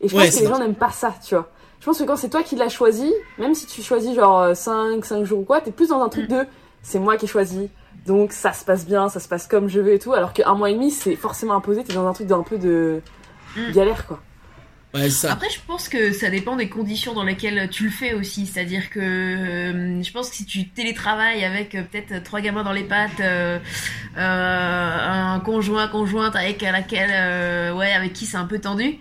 Et 0.02 0.10
je 0.10 0.16
Ouais, 0.16 0.26
pense 0.26 0.36
que 0.36 0.42
les 0.42 0.48
gens 0.48 0.60
n'aiment 0.60 0.76
pas 0.76 0.92
ça, 0.92 1.14
tu 1.26 1.36
vois. 1.36 1.50
Je 1.80 1.86
pense 1.86 2.00
que 2.00 2.04
quand 2.04 2.16
c'est 2.18 2.30
toi 2.30 2.44
qui 2.44 2.56
l'as 2.56 2.70
choisi, 2.70 3.14
même 3.38 3.54
si 3.54 3.66
tu 3.68 3.82
choisis 3.82 4.16
genre 4.16 4.56
5, 4.56 5.06
5 5.06 5.24
jours 5.24 5.40
ou 5.40 5.44
quoi, 5.44 5.62
t'es 5.62 5.72
plus 5.72 5.90
dans 5.90 6.02
un 6.02 6.10
truc 6.10 6.28
de 6.28 6.46
c'est 6.82 7.00
moi 7.00 7.16
qui 7.18 7.26
ai 7.26 7.28
choisi, 7.28 7.70
donc 8.08 8.32
ça 8.32 8.54
se 8.54 8.66
passe 8.66 8.86
bien, 8.86 9.08
ça 9.10 9.20
se 9.20 9.28
passe 9.28 9.48
comme 9.48 9.68
je 9.70 9.80
veux 9.80 9.94
et 9.94 10.00
tout. 10.00 10.14
Alors 10.14 10.34
qu'un 10.34 10.54
mois 10.56 10.70
et 10.70 10.74
demi, 10.74 10.92
c'est 10.92 11.16
forcément 11.16 11.54
imposé, 11.56 11.84
t'es 11.84 11.94
dans 11.94 12.08
un 12.08 12.14
truc 12.14 12.28
d'un 12.28 12.44
peu 12.44 12.58
de 12.58 13.02
Mm. 13.56 13.72
galère, 13.72 14.06
quoi. 14.06 14.20
Après, 15.32 15.50
je 15.50 15.60
pense 15.68 15.90
que 15.90 16.12
ça 16.12 16.30
dépend 16.30 16.56
des 16.56 16.70
conditions 16.70 17.14
dans 17.14 17.24
lesquelles 17.24 17.70
tu 17.70 17.84
le 17.86 17.90
fais 17.90 18.14
aussi. 18.14 18.46
C'est-à-dire 18.48 18.90
que 18.90 19.00
euh, 19.00 20.02
je 20.02 20.12
pense 20.12 20.30
que 20.30 20.36
si 20.36 20.46
tu 20.46 20.68
télétravailles 20.68 21.44
avec 21.44 21.76
euh, 21.76 21.84
peut-être 21.84 22.24
trois 22.24 22.42
gamins 22.42 22.64
dans 22.64 22.72
les 22.72 22.84
pattes, 22.84 23.20
euh, 23.20 23.60
euh, 24.18 24.98
un 25.36 25.40
conjoint, 25.42 25.88
conjointe 25.88 26.36
avec 26.36 26.62
laquelle, 26.62 27.12
euh, 27.14 27.74
ouais, 27.74 27.92
avec 27.92 28.14
qui 28.14 28.26
c'est 28.26 28.38
un 28.38 28.46
peu 28.46 28.60
tendu, 28.60 28.98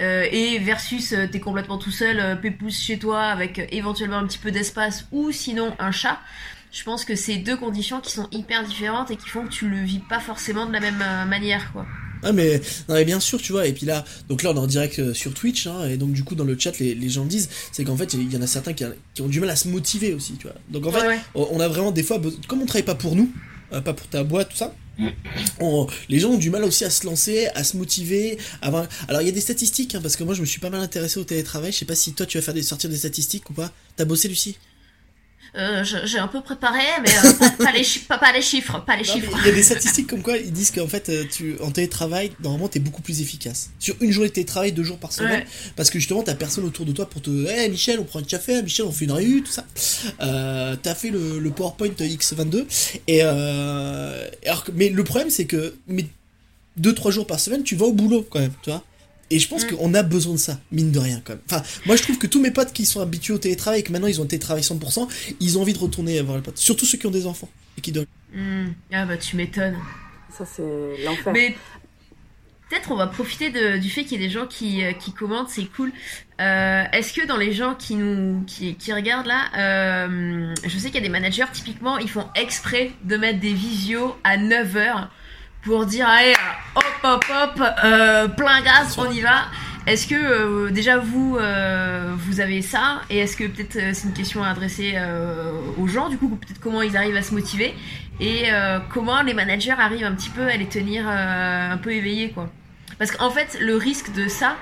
euh, 0.00 0.26
et 0.30 0.58
versus 0.58 1.12
euh, 1.12 1.26
t'es 1.26 1.40
complètement 1.40 1.78
tout 1.78 1.90
seul, 1.90 2.20
euh, 2.20 2.36
pépouze 2.36 2.78
chez 2.78 2.98
toi 2.98 3.22
avec 3.22 3.58
euh, 3.58 3.66
éventuellement 3.70 4.18
un 4.18 4.26
petit 4.26 4.38
peu 4.38 4.50
d'espace 4.50 5.06
ou 5.12 5.32
sinon 5.32 5.74
un 5.78 5.92
chat. 5.92 6.18
Je 6.70 6.84
pense 6.84 7.06
que 7.06 7.14
c'est 7.14 7.36
deux 7.36 7.56
conditions 7.56 8.00
qui 8.00 8.12
sont 8.12 8.28
hyper 8.30 8.62
différentes 8.62 9.10
et 9.10 9.16
qui 9.16 9.28
font 9.30 9.44
que 9.44 9.50
tu 9.50 9.68
le 9.68 9.78
vis 9.78 10.00
pas 10.00 10.20
forcément 10.20 10.66
de 10.66 10.72
la 10.72 10.80
même 10.80 11.02
euh, 11.02 11.24
manière, 11.24 11.72
quoi. 11.72 11.86
Ah 12.22 12.32
mais, 12.32 12.60
non, 12.88 12.94
mais 12.96 13.04
bien 13.04 13.20
sûr, 13.20 13.40
tu 13.40 13.52
vois. 13.52 13.66
Et 13.66 13.72
puis 13.72 13.86
là, 13.86 14.04
donc 14.28 14.42
là, 14.42 14.50
on 14.50 14.54
est 14.56 14.58
en 14.58 14.66
direct 14.66 14.98
euh, 14.98 15.14
sur 15.14 15.32
Twitch, 15.34 15.66
hein, 15.66 15.88
et 15.88 15.96
donc 15.96 16.12
du 16.12 16.24
coup, 16.24 16.34
dans 16.34 16.44
le 16.44 16.58
chat, 16.58 16.78
les, 16.78 16.94
les 16.94 17.08
gens 17.08 17.24
disent, 17.24 17.48
c'est 17.72 17.84
qu'en 17.84 17.96
fait, 17.96 18.12
il 18.14 18.32
y 18.32 18.36
en 18.36 18.42
a 18.42 18.46
certains 18.46 18.72
qui, 18.72 18.84
qui 19.14 19.22
ont 19.22 19.28
du 19.28 19.40
mal 19.40 19.50
à 19.50 19.56
se 19.56 19.68
motiver 19.68 20.14
aussi, 20.14 20.34
tu 20.34 20.46
vois. 20.48 20.56
Donc 20.70 20.86
en 20.86 20.92
fait, 20.92 20.98
Ouais, 21.34 21.46
on 21.50 21.60
a 21.60 21.68
vraiment 21.68 21.92
des 21.92 22.02
fois, 22.02 22.20
comme 22.48 22.62
on 22.62 22.66
travaille 22.66 22.82
pas 22.84 22.94
pour 22.96 23.14
nous, 23.16 23.30
euh, 23.72 23.80
pas 23.80 23.92
pour 23.94 24.06
ta 24.08 24.24
boîte, 24.24 24.48
tout 24.50 24.56
ça, 24.56 24.74
on- 25.60 25.86
les 26.08 26.18
gens 26.18 26.30
ont 26.30 26.38
du 26.38 26.50
mal 26.50 26.64
aussi 26.64 26.84
à 26.84 26.90
se 26.90 27.06
lancer, 27.06 27.46
à 27.54 27.62
se 27.64 27.76
motiver. 27.76 28.38
à 28.62 28.66
avoir- 28.66 28.88
Alors 29.08 29.22
il 29.22 29.26
y 29.26 29.28
a 29.28 29.32
des 29.32 29.40
statistiques, 29.40 29.94
hein, 29.94 30.00
parce 30.02 30.16
que 30.16 30.24
moi 30.24 30.34
je 30.34 30.40
me 30.40 30.46
suis 30.46 30.60
pas 30.60 30.70
mal 30.70 30.80
intéressé 30.80 31.20
au 31.20 31.24
télétravail. 31.24 31.70
Je 31.72 31.78
sais 31.78 31.84
pas 31.84 31.94
si 31.94 32.12
toi 32.14 32.26
tu 32.26 32.36
vas 32.38 32.42
faire 32.42 32.54
des 32.54 32.62
sortir 32.62 32.90
des 32.90 32.96
statistiques 32.96 33.48
ou 33.50 33.52
pas. 33.52 33.72
T'as 33.96 34.04
bossé 34.04 34.26
Lucie? 34.28 34.56
Euh, 35.56 35.82
j'ai 36.04 36.18
un 36.18 36.28
peu 36.28 36.40
préparé, 36.42 36.82
mais 37.02 37.08
euh, 37.24 37.32
pas, 37.32 37.50
pas 37.64 37.72
les 37.72 37.82
chi- 37.82 38.00
pas, 38.00 38.18
pas 38.18 38.32
les 38.32 38.42
chiffres, 38.42 38.80
pas 38.86 38.96
les 38.96 39.06
Non, 39.06 39.12
chiffres. 39.14 39.32
Il 39.40 39.46
y 39.46 39.50
a 39.50 39.54
des 39.54 39.62
statistiques 39.62 40.06
comme 40.06 40.22
quoi 40.22 40.36
ils 40.36 40.52
disent 40.52 40.70
qu'en 40.70 40.86
fait 40.86 41.08
euh, 41.08 41.24
tu 41.30 41.56
en 41.60 41.70
télétravail 41.70 42.32
normalement 42.42 42.68
t'es 42.68 42.80
beaucoup 42.80 43.00
plus 43.02 43.20
efficace 43.22 43.70
sur 43.78 43.96
une 44.00 44.10
journée 44.12 44.28
de 44.28 44.34
télétravail 44.34 44.72
deux 44.72 44.84
jours 44.84 44.98
par 44.98 45.12
semaine 45.12 45.40
Ouais. 45.40 45.46
parce 45.76 45.88
que 45.90 45.98
justement 45.98 46.22
t'as 46.22 46.34
personne 46.34 46.64
autour 46.64 46.84
de 46.86 46.92
toi 46.92 47.08
pour 47.08 47.22
te 47.22 47.30
hey 47.48 47.70
Michel 47.70 47.98
on 47.98 48.04
prend 48.04 48.18
un 48.18 48.22
café 48.24 48.62
Michel 48.62 48.84
on 48.86 48.92
fait 48.92 49.06
une 49.06 49.12
réu 49.12 49.42
tout 49.42 49.50
ça 49.52 49.64
euh, 50.20 50.76
t'as 50.82 50.94
fait 50.94 51.10
le, 51.10 51.38
le 51.38 51.50
PowerPoint 51.50 51.88
X22 51.88 52.64
et 53.06 53.22
alors 53.22 54.64
mais 54.74 54.88
le 54.90 55.04
problème 55.04 55.30
c'est 55.30 55.46
que 55.46 55.74
mais 55.86 56.06
deux 56.76 56.94
trois 56.94 57.10
jours 57.10 57.26
par 57.26 57.40
semaine 57.40 57.62
tu 57.62 57.74
vas 57.76 57.86
au 57.86 57.92
boulot 57.92 58.26
quand 58.28 58.40
même 58.40 58.52
tu 58.62 58.70
vois 58.70 58.84
et 59.30 59.38
je 59.38 59.48
pense 59.48 59.64
Mm. 59.64 59.76
qu'on 59.76 59.94
a 59.94 60.02
besoin 60.02 60.32
de 60.34 60.38
ça, 60.38 60.58
mine 60.72 60.90
de 60.92 60.98
rien 60.98 61.20
quand 61.24 61.34
même. 61.34 61.42
Enfin, 61.50 61.62
moi 61.86 61.96
je 61.96 62.02
trouve 62.02 62.18
que 62.18 62.26
tous 62.26 62.40
mes 62.40 62.50
potes 62.50 62.72
qui 62.72 62.86
sont 62.86 63.00
habitués 63.00 63.34
au 63.34 63.38
télétravail 63.38 63.80
et 63.80 63.82
que 63.82 63.92
maintenant 63.92 64.08
ils 64.08 64.20
ont 64.20 64.26
télétravail 64.26 64.62
100%, 64.62 65.08
ils 65.40 65.58
ont 65.58 65.62
envie 65.62 65.72
de 65.74 65.78
retourner 65.78 66.20
voir 66.22 66.36
les 66.36 66.42
potes. 66.42 66.58
Surtout 66.58 66.86
ceux 66.86 66.98
qui 66.98 67.06
ont 67.06 67.10
des 67.10 67.26
enfants 67.26 67.48
et 67.76 67.80
qui 67.80 67.92
doivent 67.92 68.06
Hmm. 68.34 68.66
Ah 68.92 69.06
bah 69.06 69.16
tu 69.16 69.36
m'étonnes. 69.36 69.76
Ça, 70.36 70.44
c'est 70.44 71.02
l'enfer. 71.04 71.32
Mais 71.32 71.56
peut-être 72.68 72.90
on 72.90 72.96
va 72.96 73.06
profiter 73.06 73.48
de- 73.50 73.78
du 73.78 73.88
fait 73.88 74.04
qu'il 74.04 74.20
y 74.20 74.24
ait 74.24 74.26
des 74.28 74.32
gens 74.32 74.46
qui, 74.46 74.84
euh, 74.84 74.92
qui 74.92 75.12
commentent, 75.12 75.48
c'est 75.48 75.64
cool. 75.64 75.90
Euh, 76.40 76.84
Est-ce 76.92 77.14
que 77.14 77.26
dans 77.26 77.38
les 77.38 77.52
gens 77.54 77.74
qui 77.74 77.94
nous 77.94 78.44
qui, 78.46 78.74
qui 78.74 78.92
regardent 78.92 79.26
là, 79.26 79.46
euh, 79.56 80.54
je 80.62 80.78
sais 80.78 80.86
qu'il 80.90 80.96
y 80.96 80.98
a 80.98 81.00
des 81.00 81.08
managers 81.08 81.46
typiquement, 81.52 81.96
ils 81.98 82.10
font 82.10 82.26
exprès 82.34 82.92
de 83.04 83.16
mettre 83.16 83.40
des 83.40 83.54
visios 83.54 84.14
à 84.24 84.36
9h 84.36 85.08
pour 85.62 85.86
dire 85.86 86.06
allez 86.06 86.34
hop 86.76 86.84
hop 87.02 87.24
hop 87.28 87.62
euh, 87.84 88.28
plein 88.28 88.60
gaz 88.62 88.96
on 88.98 89.10
y 89.10 89.20
va. 89.20 89.46
Est-ce 89.86 90.06
que 90.06 90.14
euh, 90.14 90.70
déjà 90.70 90.98
vous 90.98 91.38
euh, 91.40 92.12
vous 92.18 92.40
avez 92.40 92.60
ça? 92.60 93.00
Et 93.08 93.20
est-ce 93.20 93.38
que 93.38 93.44
peut-être 93.44 93.76
euh, 93.76 93.90
c'est 93.94 94.06
une 94.06 94.12
question 94.12 94.44
à 94.44 94.48
adresser 94.48 94.98
aux 95.78 95.86
gens 95.86 96.10
du 96.10 96.18
coup 96.18 96.28
peut-être 96.28 96.60
comment 96.60 96.82
ils 96.82 96.96
arrivent 96.96 97.16
à 97.16 97.22
se 97.22 97.32
motiver? 97.32 97.74
Et 98.20 98.48
comment 98.92 99.22
les 99.22 99.32
managers 99.32 99.76
arrivent 99.78 100.04
un 100.04 100.12
petit 100.12 100.30
peu 100.30 100.46
à 100.46 100.56
les 100.56 100.66
tenir 100.66 101.08
un 101.08 101.78
peu 101.78 101.92
éveillés 101.92 102.30
quoi? 102.30 102.50
Parce 102.98 103.12
qu'en 103.12 103.30
fait 103.30 103.56
le 103.60 103.76
risque 103.76 104.12
de 104.12 104.28
ça 104.28 104.56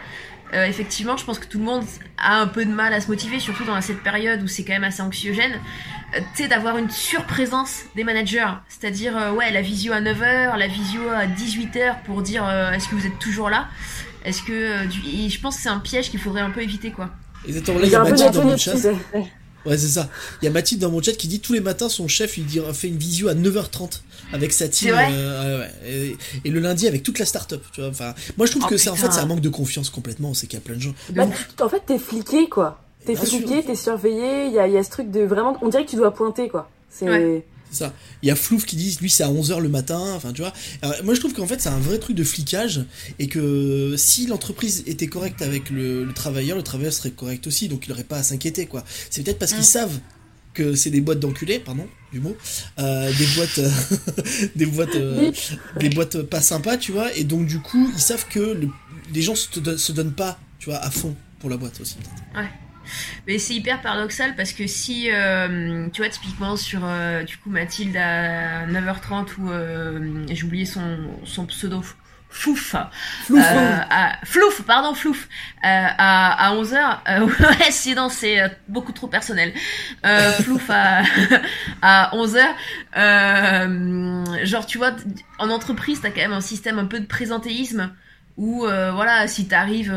euh, 0.55 0.65
effectivement 0.65 1.17
je 1.17 1.25
pense 1.25 1.39
que 1.39 1.47
tout 1.47 1.59
le 1.59 1.65
monde 1.65 1.85
a 2.19 2.41
un 2.41 2.47
peu 2.47 2.65
de 2.65 2.73
mal 2.73 2.93
à 2.93 3.01
se 3.01 3.09
motiver 3.09 3.41
surtout 3.41 3.65
dans 3.65 3.81
cette 3.81 4.03
période 4.03 4.43
où 4.43 4.47
c'est 4.47 4.65
quand 4.65 4.73
même 4.73 4.85
assez 4.85 5.03
anxiogène 5.03 5.61
euh, 6.15 6.21
tu 6.35 6.43
sais 6.43 6.49
d'avoir 6.49 6.79
une 6.79 6.91
surprésence 6.91 7.83
des 7.97 8.05
managers. 8.05 8.47
C'est-à-dire 8.69 9.17
euh, 9.17 9.33
ouais 9.33 9.51
la 9.51 9.61
visio 9.61 9.93
à 9.93 10.01
9h 10.01 10.57
la 10.57 10.67
visio 10.69 11.01
à 11.09 11.27
18h 11.27 12.03
pour 12.05 12.23
dire 12.23 12.47
euh, 12.47 12.71
est-ce 12.73 12.89
que 12.89 12.95
vous 12.95 13.07
êtes 13.07 13.19
toujours 13.19 13.51
là? 13.51 13.69
Est-ce 14.25 14.43
que 14.43 14.53
euh, 14.53 14.87
du... 14.87 15.01
et 15.01 15.29
je 15.29 15.41
pense 15.41 15.57
que 15.57 15.63
c'est 15.63 15.69
un 15.69 15.81
piège 15.81 16.11
qu'il 16.11 16.21
faudrait 16.21 16.43
un 16.43 16.51
peu 16.51 16.63
éviter 16.63 16.91
quoi. 16.91 17.11
Exactement, 17.47 17.79
là 17.81 17.87
il 17.87 17.93
y 17.93 17.97
a 17.97 18.03
Ouais, 19.67 19.79
c'est 19.79 19.89
ça. 19.89 20.09
Il 20.41 20.45
y 20.45 20.49
a 20.49 20.51
Mathilde 20.51 20.81
dans 20.81 20.91
mon 20.91 21.03
chat 21.03 21.13
qui 21.13 21.29
dit 21.29 21.41
tous 21.41 21.53
les 21.53 21.61
matins 21.61 21.89
son 21.89 22.09
chef 22.09 22.37
il 22.39 22.47
dit, 22.47 22.61
fait 22.73 22.89
une 22.89 22.99
visio 22.99 23.29
à 23.29 23.35
9h30 23.35 24.01
avec 24.33 24.53
sa 24.53 24.69
team. 24.69 24.95
Euh, 24.97 25.59
ouais, 25.59 25.65
ouais. 25.85 25.91
Et, 25.91 26.17
et 26.45 26.51
le 26.51 26.61
lundi 26.61 26.87
avec 26.87 27.03
toute 27.03 27.19
la 27.19 27.25
start-up. 27.27 27.63
Tu 27.73 27.81
vois. 27.81 27.91
Enfin, 27.91 28.15
moi 28.37 28.47
je 28.47 28.53
trouve 28.53 28.65
Oh, 28.67 28.69
que 28.71 28.77
c'est 28.77 28.91
en 28.91 28.97
fait 28.97 29.13
c'est 29.13 29.21
un 29.21 29.27
manque 29.27 29.41
de 29.41 29.49
confiance 29.49 29.91
complètement. 29.91 30.35
C'est 30.35 30.47
qu'il 30.47 30.59
y 30.59 30.63
a 30.63 30.65
plein 30.65 30.77
de 30.77 30.81
gens. 30.81 30.95
Bah, 31.11 31.27
tu- 31.27 31.63
en 31.63 31.69
fait, 31.69 31.83
t'es 31.87 31.99
fliqué, 31.99 32.49
quoi. 32.49 32.81
T'es 33.05 33.15
fliqué, 33.15 33.63
t'es 33.65 33.77
surveillé, 33.77 34.47
il 34.47 34.53
y 34.53 34.59
a, 34.59 34.67
il 34.67 34.73
y 34.73 34.79
a 34.79 34.83
ce 34.83 34.91
truc 34.91 35.11
de 35.11 35.21
vraiment. 35.21 35.57
On 35.63 35.69
dirait 35.69 35.85
que 35.85 35.91
tu 35.91 35.97
dois 35.97 36.13
pointer, 36.13 36.49
quoi. 36.49 36.69
C'est. 36.91 37.09
Ouais. 37.09 37.47
C'est 37.71 37.79
ça. 37.79 37.95
Il 38.23 38.29
y 38.29 38.31
a 38.31 38.37
Flouf 38.37 38.65
qui 38.65 38.77
dit 38.77 38.97
lui 39.01 39.11
c'est 39.11 39.25
à 39.25 39.29
11h 39.31 39.61
le 39.61 39.69
matin. 39.69 40.01
Enfin, 40.15 40.33
tu 40.33 40.43
vois. 40.43 40.53
Alors, 40.83 40.97
moi 41.05 41.15
je 41.15 41.21
trouve 41.21 41.35
qu'en 41.35 41.47
fait 41.47 41.61
c'est 41.61 41.69
un 41.69 41.79
vrai 41.79 41.99
truc 41.99 42.17
de 42.17 42.25
flicage 42.25 42.85
et 43.19 43.27
que 43.27 43.95
si 43.97 44.27
l'entreprise 44.27 44.83
était 44.87 45.09
correcte 45.09 45.43
avec 45.43 45.71
le, 45.71 46.05
le 46.05 46.13
travailleur, 46.13 46.57
le 46.57 46.63
travailleur 46.63 46.93
serait 46.93 47.11
correct 47.11 47.47
aussi. 47.47 47.69
Donc 47.69 47.87
il 47.87 47.91
n'aurait 47.91 48.05
pas 48.05 48.19
à 48.19 48.23
s'inquiéter 48.23 48.67
quoi. 48.67 48.85
C'est 49.11 49.23
peut-être 49.23 49.39
parce 49.39 49.53
qu'ils 49.53 49.65
savent 49.65 49.99
que 50.55 50.75
c'est 50.75 50.91
des 50.91 51.01
boîtes 51.03 51.21
d'enculés, 51.21 51.59
pardon 51.59 51.87
du 52.13 52.21
mot, 52.21 52.37
euh, 52.79 53.13
des 53.13 53.27
boîtes, 53.35 53.61
des 54.57 54.67
boîtes, 54.67 54.97
des 55.79 55.89
boîtes 55.91 56.23
pas 56.23 56.41
sympas, 56.41 56.77
tu 56.77 56.93
vois. 56.93 57.15
Et 57.15 57.25
donc 57.25 57.47
du 57.47 57.61
coup, 57.61 57.91
ils 57.95 58.01
savent 58.01 58.27
que 58.29 58.59
les 59.13 59.23
gens 59.23 59.35
se, 59.35 59.77
se 59.77 59.93
donnent 59.93 60.15
pas, 60.15 60.39
tu 60.59 60.71
vois, 60.71 60.79
à 60.79 60.91
fond 60.91 61.15
pour 61.41 61.51
la 61.51 61.57
boîte 61.57 61.81
aussi. 61.81 61.97
Ouais. 62.35 62.49
Mais 63.27 63.39
c'est 63.39 63.55
hyper 63.55 63.81
paradoxal 63.81 64.35
parce 64.37 64.53
que 64.53 64.67
si, 64.67 65.09
euh, 65.11 65.89
tu 65.93 66.03
vois, 66.03 66.11
typiquement 66.11 66.57
sur, 66.57 66.81
euh, 66.85 67.23
du 67.23 67.37
coup, 67.37 67.51
Mathilde 67.51 67.97
à 67.97 68.67
9h30 68.67 69.37
ou 69.39 69.51
j'ai 70.33 70.45
oublié 70.45 70.65
son, 70.65 70.97
son 71.25 71.47
pseudo, 71.47 71.83
Flouf, 72.29 72.75
flouf, 73.25 73.45
flouf 74.25 74.63
pardon, 74.63 74.95
flouf, 74.95 75.29
à, 75.63 76.49
à 76.49 76.55
11h, 76.55 76.99
ouais, 77.41 77.71
sinon 77.71 78.11
c'est 78.11 78.39
beaucoup 78.69 78.93
trop 78.93 79.07
personnel. 79.07 79.55
flouf 80.43 80.69
à, 80.69 81.03
à 81.83 82.11
11h, 82.15 84.45
genre, 84.45 84.67
tu 84.67 84.77
vois, 84.77 84.91
en 85.39 85.49
entreprise, 85.49 86.01
t'as 86.03 86.11
quand 86.11 86.21
même 86.21 86.33
un 86.33 86.43
système 86.43 86.79
un 86.79 86.87
peu 86.87 87.01
de 87.01 87.07
présentéisme 87.07 87.95
où, 88.37 88.67
voilà, 88.67 89.29
si 89.29 89.49
t'arrives 89.49 89.95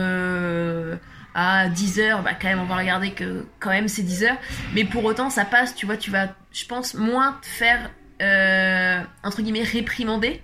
à 1.35 1.69
10 1.69 1.99
heures, 1.99 2.23
bah 2.23 2.31
quand 2.33 2.47
même 2.47 2.59
on 2.59 2.65
va 2.65 2.77
regarder 2.77 3.11
que 3.11 3.45
quand 3.59 3.69
même 3.69 3.87
c'est 3.87 4.01
10 4.01 4.23
heures, 4.23 4.37
mais 4.73 4.83
pour 4.83 5.03
autant 5.05 5.29
ça 5.29 5.45
passe, 5.45 5.75
tu 5.75 5.85
vois, 5.85 5.97
tu 5.97 6.11
vas, 6.11 6.35
je 6.51 6.65
pense, 6.65 6.93
moins 6.93 7.37
te 7.41 7.47
faire 7.47 7.91
euh, 8.21 9.01
entre 9.23 9.41
guillemets 9.41 9.63
réprimander. 9.63 10.41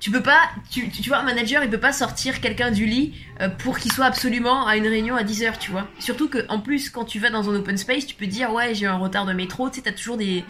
Tu 0.00 0.10
peux 0.10 0.22
pas, 0.22 0.50
tu, 0.70 0.90
tu 0.90 1.08
vois, 1.08 1.18
un 1.18 1.22
manager 1.22 1.64
il 1.64 1.70
peut 1.70 1.80
pas 1.80 1.92
sortir 1.92 2.42
quelqu'un 2.42 2.70
du 2.70 2.84
lit 2.84 3.14
euh, 3.40 3.48
pour 3.48 3.78
qu'il 3.78 3.90
soit 3.90 4.04
absolument 4.04 4.66
à 4.66 4.76
une 4.76 4.86
réunion 4.86 5.16
à 5.16 5.22
10 5.22 5.44
heures, 5.44 5.58
tu 5.58 5.70
vois. 5.70 5.88
Surtout 5.98 6.28
que 6.28 6.46
en 6.48 6.60
plus 6.60 6.90
quand 6.90 7.04
tu 7.04 7.18
vas 7.18 7.30
dans 7.30 7.48
un 7.48 7.54
open 7.54 7.78
space, 7.78 8.06
tu 8.06 8.14
peux 8.14 8.26
dire 8.26 8.52
ouais 8.52 8.74
j'ai 8.74 8.86
un 8.86 8.98
retard 8.98 9.24
de 9.24 9.32
métro, 9.32 9.70
tu 9.70 9.76
sais 9.76 9.82
t'as 9.82 9.92
toujours 9.92 10.18
des 10.18 10.44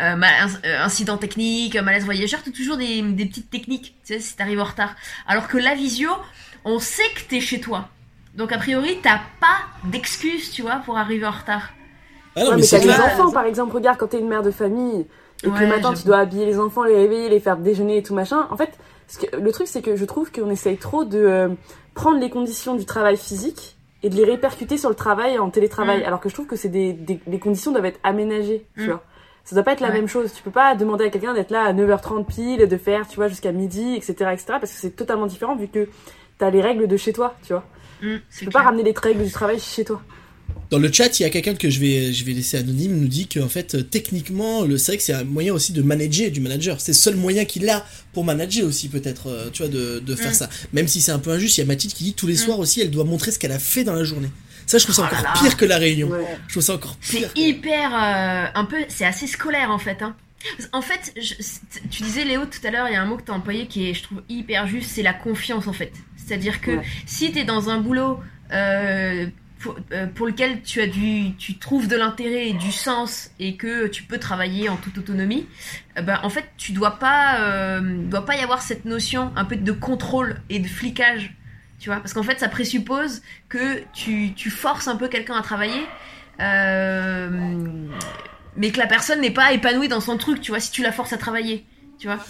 euh, 0.00 0.16
euh, 0.64 0.82
incidents 0.82 1.18
techniques, 1.18 1.76
malaise 1.76 2.04
voyageur, 2.04 2.42
t'as 2.42 2.50
toujours 2.50 2.76
des, 2.76 3.02
des 3.02 3.26
petites 3.26 3.50
techniques, 3.50 3.94
tu 4.04 4.14
sais 4.14 4.20
si 4.20 4.36
t'arrives 4.36 4.60
en 4.60 4.64
retard. 4.64 4.96
Alors 5.26 5.48
que 5.48 5.58
la 5.58 5.74
visio, 5.74 6.10
on 6.64 6.78
sait 6.78 7.08
que 7.14 7.20
t'es 7.28 7.40
chez 7.40 7.60
toi 7.60 7.90
donc 8.34 8.52
a 8.52 8.58
priori, 8.58 8.98
t'as 9.02 9.20
pas 9.40 9.88
d'excuse, 9.90 10.50
tu 10.50 10.62
vois, 10.62 10.82
pour 10.84 10.96
arriver 10.96 11.26
en 11.26 11.30
retard. 11.30 11.70
Ah 12.36 12.44
non, 12.44 12.56
mais, 12.56 12.62
t'as 12.62 12.80
des 12.80 12.90
enfants, 12.90 13.30
par 13.30 13.44
exemple, 13.44 13.74
regarde 13.74 13.96
quand 13.96 14.08
t'es 14.08 14.18
une 14.18 14.28
mère 14.28 14.42
de 14.42 14.50
famille 14.50 15.06
et 15.44 15.50
que 15.50 15.58
le 15.58 15.66
matin 15.66 15.92
tu 15.92 16.04
dois 16.04 16.18
habiller 16.18 16.46
les 16.46 16.58
enfants, 16.58 16.84
les 16.84 16.96
réveiller, 16.96 17.28
les 17.28 17.40
faire 17.40 17.56
déjeuner 17.56 17.98
et 17.98 18.02
tout 18.02 18.14
machin. 18.14 18.46
En 18.50 18.56
fait, 18.56 18.78
le 19.38 19.52
truc 19.52 19.68
c'est 19.68 19.82
que 19.82 19.94
je 19.94 20.04
trouve 20.04 20.32
qu'on 20.32 20.50
essaye 20.50 20.78
trop 20.78 21.04
de 21.04 21.18
euh, 21.18 21.48
prendre 21.94 22.18
les 22.18 22.30
conditions 22.30 22.74
du 22.74 22.86
travail 22.86 23.16
physique 23.16 23.76
et 24.02 24.10
de 24.10 24.16
les 24.16 24.24
répercuter 24.24 24.78
sur 24.78 24.88
le 24.88 24.94
travail 24.94 25.38
en 25.38 25.50
télétravail, 25.50 26.00
mm. 26.00 26.06
alors 26.06 26.20
que 26.20 26.28
je 26.28 26.34
trouve 26.34 26.46
que 26.46 26.56
c'est 26.56 26.68
des, 26.68 26.92
des, 26.92 27.20
les 27.26 27.38
conditions 27.38 27.72
doivent 27.72 27.86
être 27.86 28.00
aménagées, 28.02 28.66
tu 28.74 28.84
mm. 28.84 28.86
vois. 28.86 29.02
Ça 29.44 29.54
doit 29.54 29.62
pas 29.62 29.72
être 29.72 29.80
la 29.80 29.90
même 29.90 30.08
chose. 30.08 30.32
Tu 30.32 30.42
peux 30.42 30.50
pas 30.50 30.74
demander 30.74 31.04
à 31.04 31.10
quelqu'un 31.10 31.34
d'être 31.34 31.50
là 31.50 31.64
à 31.64 31.72
9h30 31.74 32.24
pile, 32.24 32.66
de 32.66 32.76
faire, 32.78 33.06
tu 33.06 33.16
vois, 33.16 33.28
jusqu'à 33.28 33.52
midi, 33.52 33.94
etc., 33.94 34.12
etc., 34.32 34.44
parce 34.48 34.72
que 34.72 34.78
c'est 34.78 34.96
totalement 34.96 35.26
différent 35.26 35.54
vu 35.54 35.68
que 35.68 35.86
t'as 36.38 36.48
les 36.48 36.62
règles 36.62 36.86
de 36.86 36.96
chez 36.96 37.12
toi, 37.12 37.34
tu 37.42 37.52
vois. 37.52 37.64
Mm, 38.04 38.20
tu 38.38 38.44
peux 38.44 38.50
pas 38.50 38.62
ramener 38.62 38.82
les 38.82 38.94
règles 38.96 39.24
du 39.24 39.30
travail 39.30 39.58
chez 39.58 39.84
toi. 39.84 40.02
Dans 40.70 40.78
le 40.78 40.92
chat, 40.92 41.18
il 41.18 41.22
y 41.22 41.26
a 41.26 41.30
quelqu'un 41.30 41.54
que 41.54 41.70
je 41.70 41.80
vais, 41.80 42.12
je 42.12 42.24
vais 42.24 42.32
laisser 42.32 42.58
anonyme, 42.58 42.98
nous 42.98 43.08
dit 43.08 43.28
qu'en 43.28 43.48
fait, 43.48 43.90
techniquement, 43.90 44.62
le 44.62 44.76
sexe, 44.76 45.04
c'est 45.04 45.12
un 45.12 45.24
moyen 45.24 45.54
aussi 45.54 45.72
de 45.72 45.82
manager 45.82 46.30
du 46.30 46.40
manager. 46.40 46.80
C'est 46.80 46.92
le 46.92 46.96
seul 46.96 47.16
moyen 47.16 47.44
qu'il 47.44 47.68
a 47.68 47.84
pour 48.12 48.24
manager 48.24 48.66
aussi, 48.66 48.88
peut-être, 48.88 49.28
euh, 49.28 49.50
tu 49.52 49.62
vois, 49.62 49.70
de, 49.70 50.00
de 50.00 50.14
faire 50.14 50.32
mm. 50.32 50.34
ça. 50.34 50.48
Même 50.72 50.88
si 50.88 51.00
c'est 51.00 51.12
un 51.12 51.18
peu 51.18 51.30
injuste, 51.30 51.58
il 51.58 51.60
y 51.60 51.64
a 51.64 51.66
Mathilde 51.66 51.94
qui 51.94 52.04
dit 52.04 52.14
tous 52.14 52.26
les 52.26 52.34
mm. 52.34 52.38
soirs 52.38 52.58
aussi, 52.58 52.80
elle 52.80 52.90
doit 52.90 53.04
montrer 53.04 53.30
ce 53.30 53.38
qu'elle 53.38 53.52
a 53.52 53.58
fait 53.58 53.84
dans 53.84 53.94
la 53.94 54.04
journée. 54.04 54.30
Ça, 54.66 54.78
je 54.78 54.84
trouve 54.84 54.96
ça 54.96 55.08
oh 55.10 55.14
encore 55.14 55.42
pire 55.42 55.56
que 55.56 55.64
la 55.64 55.76
réunion. 55.76 56.10
Je 56.48 56.52
trouve 56.52 56.62
ça 56.62 56.74
encore 56.74 56.96
pire. 56.96 57.30
C'est 57.34 57.40
hyper, 57.40 57.94
euh, 57.94 58.46
un 58.54 58.64
peu, 58.64 58.78
c'est 58.88 59.04
assez 59.04 59.26
scolaire 59.26 59.70
en 59.70 59.78
fait. 59.78 60.02
Hein. 60.02 60.16
En 60.72 60.82
fait, 60.82 61.14
tu 61.90 62.02
disais 62.02 62.24
Léo 62.24 62.44
tout 62.46 62.64
à 62.66 62.70
l'heure, 62.70 62.88
il 62.88 62.92
y 62.92 62.96
a 62.96 63.02
un 63.02 63.06
mot 63.06 63.16
que 63.16 63.22
tu 63.22 63.30
as 63.30 63.34
employé 63.34 63.66
qui 63.66 63.88
est, 63.88 63.94
je 63.94 64.02
trouve, 64.02 64.22
hyper 64.28 64.66
juste, 64.66 64.90
c'est 64.90 65.02
la 65.02 65.14
confiance 65.14 65.66
en 65.66 65.72
fait. 65.72 65.92
C'est-à-dire 66.16 66.60
que 66.60 66.78
si 67.06 67.32
tu 67.32 67.38
es 67.40 67.44
dans 67.44 67.70
un 67.70 67.80
boulot 67.80 68.20
euh, 68.52 69.26
euh, 69.92 70.06
pour, 70.06 70.26
lequel 70.26 70.62
tu 70.62 70.80
as 70.80 70.86
du, 70.86 71.34
tu 71.36 71.58
trouves 71.58 71.88
de 71.88 71.96
l'intérêt 71.96 72.48
et 72.48 72.52
du 72.52 72.72
sens 72.72 73.30
et 73.38 73.56
que 73.56 73.86
tu 73.86 74.02
peux 74.02 74.18
travailler 74.18 74.68
en 74.68 74.76
toute 74.76 74.98
autonomie, 74.98 75.46
euh, 75.98 76.02
ben, 76.02 76.20
en 76.22 76.30
fait, 76.30 76.44
tu 76.56 76.72
dois 76.72 76.98
pas, 76.98 77.80
doit 77.80 78.24
pas 78.24 78.36
y 78.36 78.40
avoir 78.40 78.62
cette 78.62 78.84
notion 78.84 79.32
un 79.36 79.44
peu 79.44 79.56
de 79.56 79.72
contrôle 79.72 80.40
et 80.50 80.58
de 80.58 80.68
flicage, 80.68 81.34
tu 81.78 81.88
vois, 81.88 82.00
parce 82.00 82.12
qu'en 82.12 82.22
fait, 82.22 82.40
ça 82.40 82.48
présuppose 82.48 83.22
que 83.48 83.82
tu, 83.92 84.32
tu 84.34 84.50
forces 84.50 84.88
un 84.88 84.96
peu 84.96 85.08
quelqu'un 85.08 85.36
à 85.36 85.42
travailler. 85.42 85.86
Mais 88.56 88.70
que 88.70 88.78
la 88.78 88.86
personne 88.86 89.20
n'est 89.20 89.30
pas 89.30 89.52
épanouie 89.52 89.88
dans 89.88 90.00
son 90.00 90.16
truc, 90.16 90.40
tu 90.40 90.50
vois, 90.50 90.60
si 90.60 90.70
tu 90.70 90.82
la 90.82 90.92
forces 90.92 91.12
à 91.12 91.18
travailler. 91.18 91.66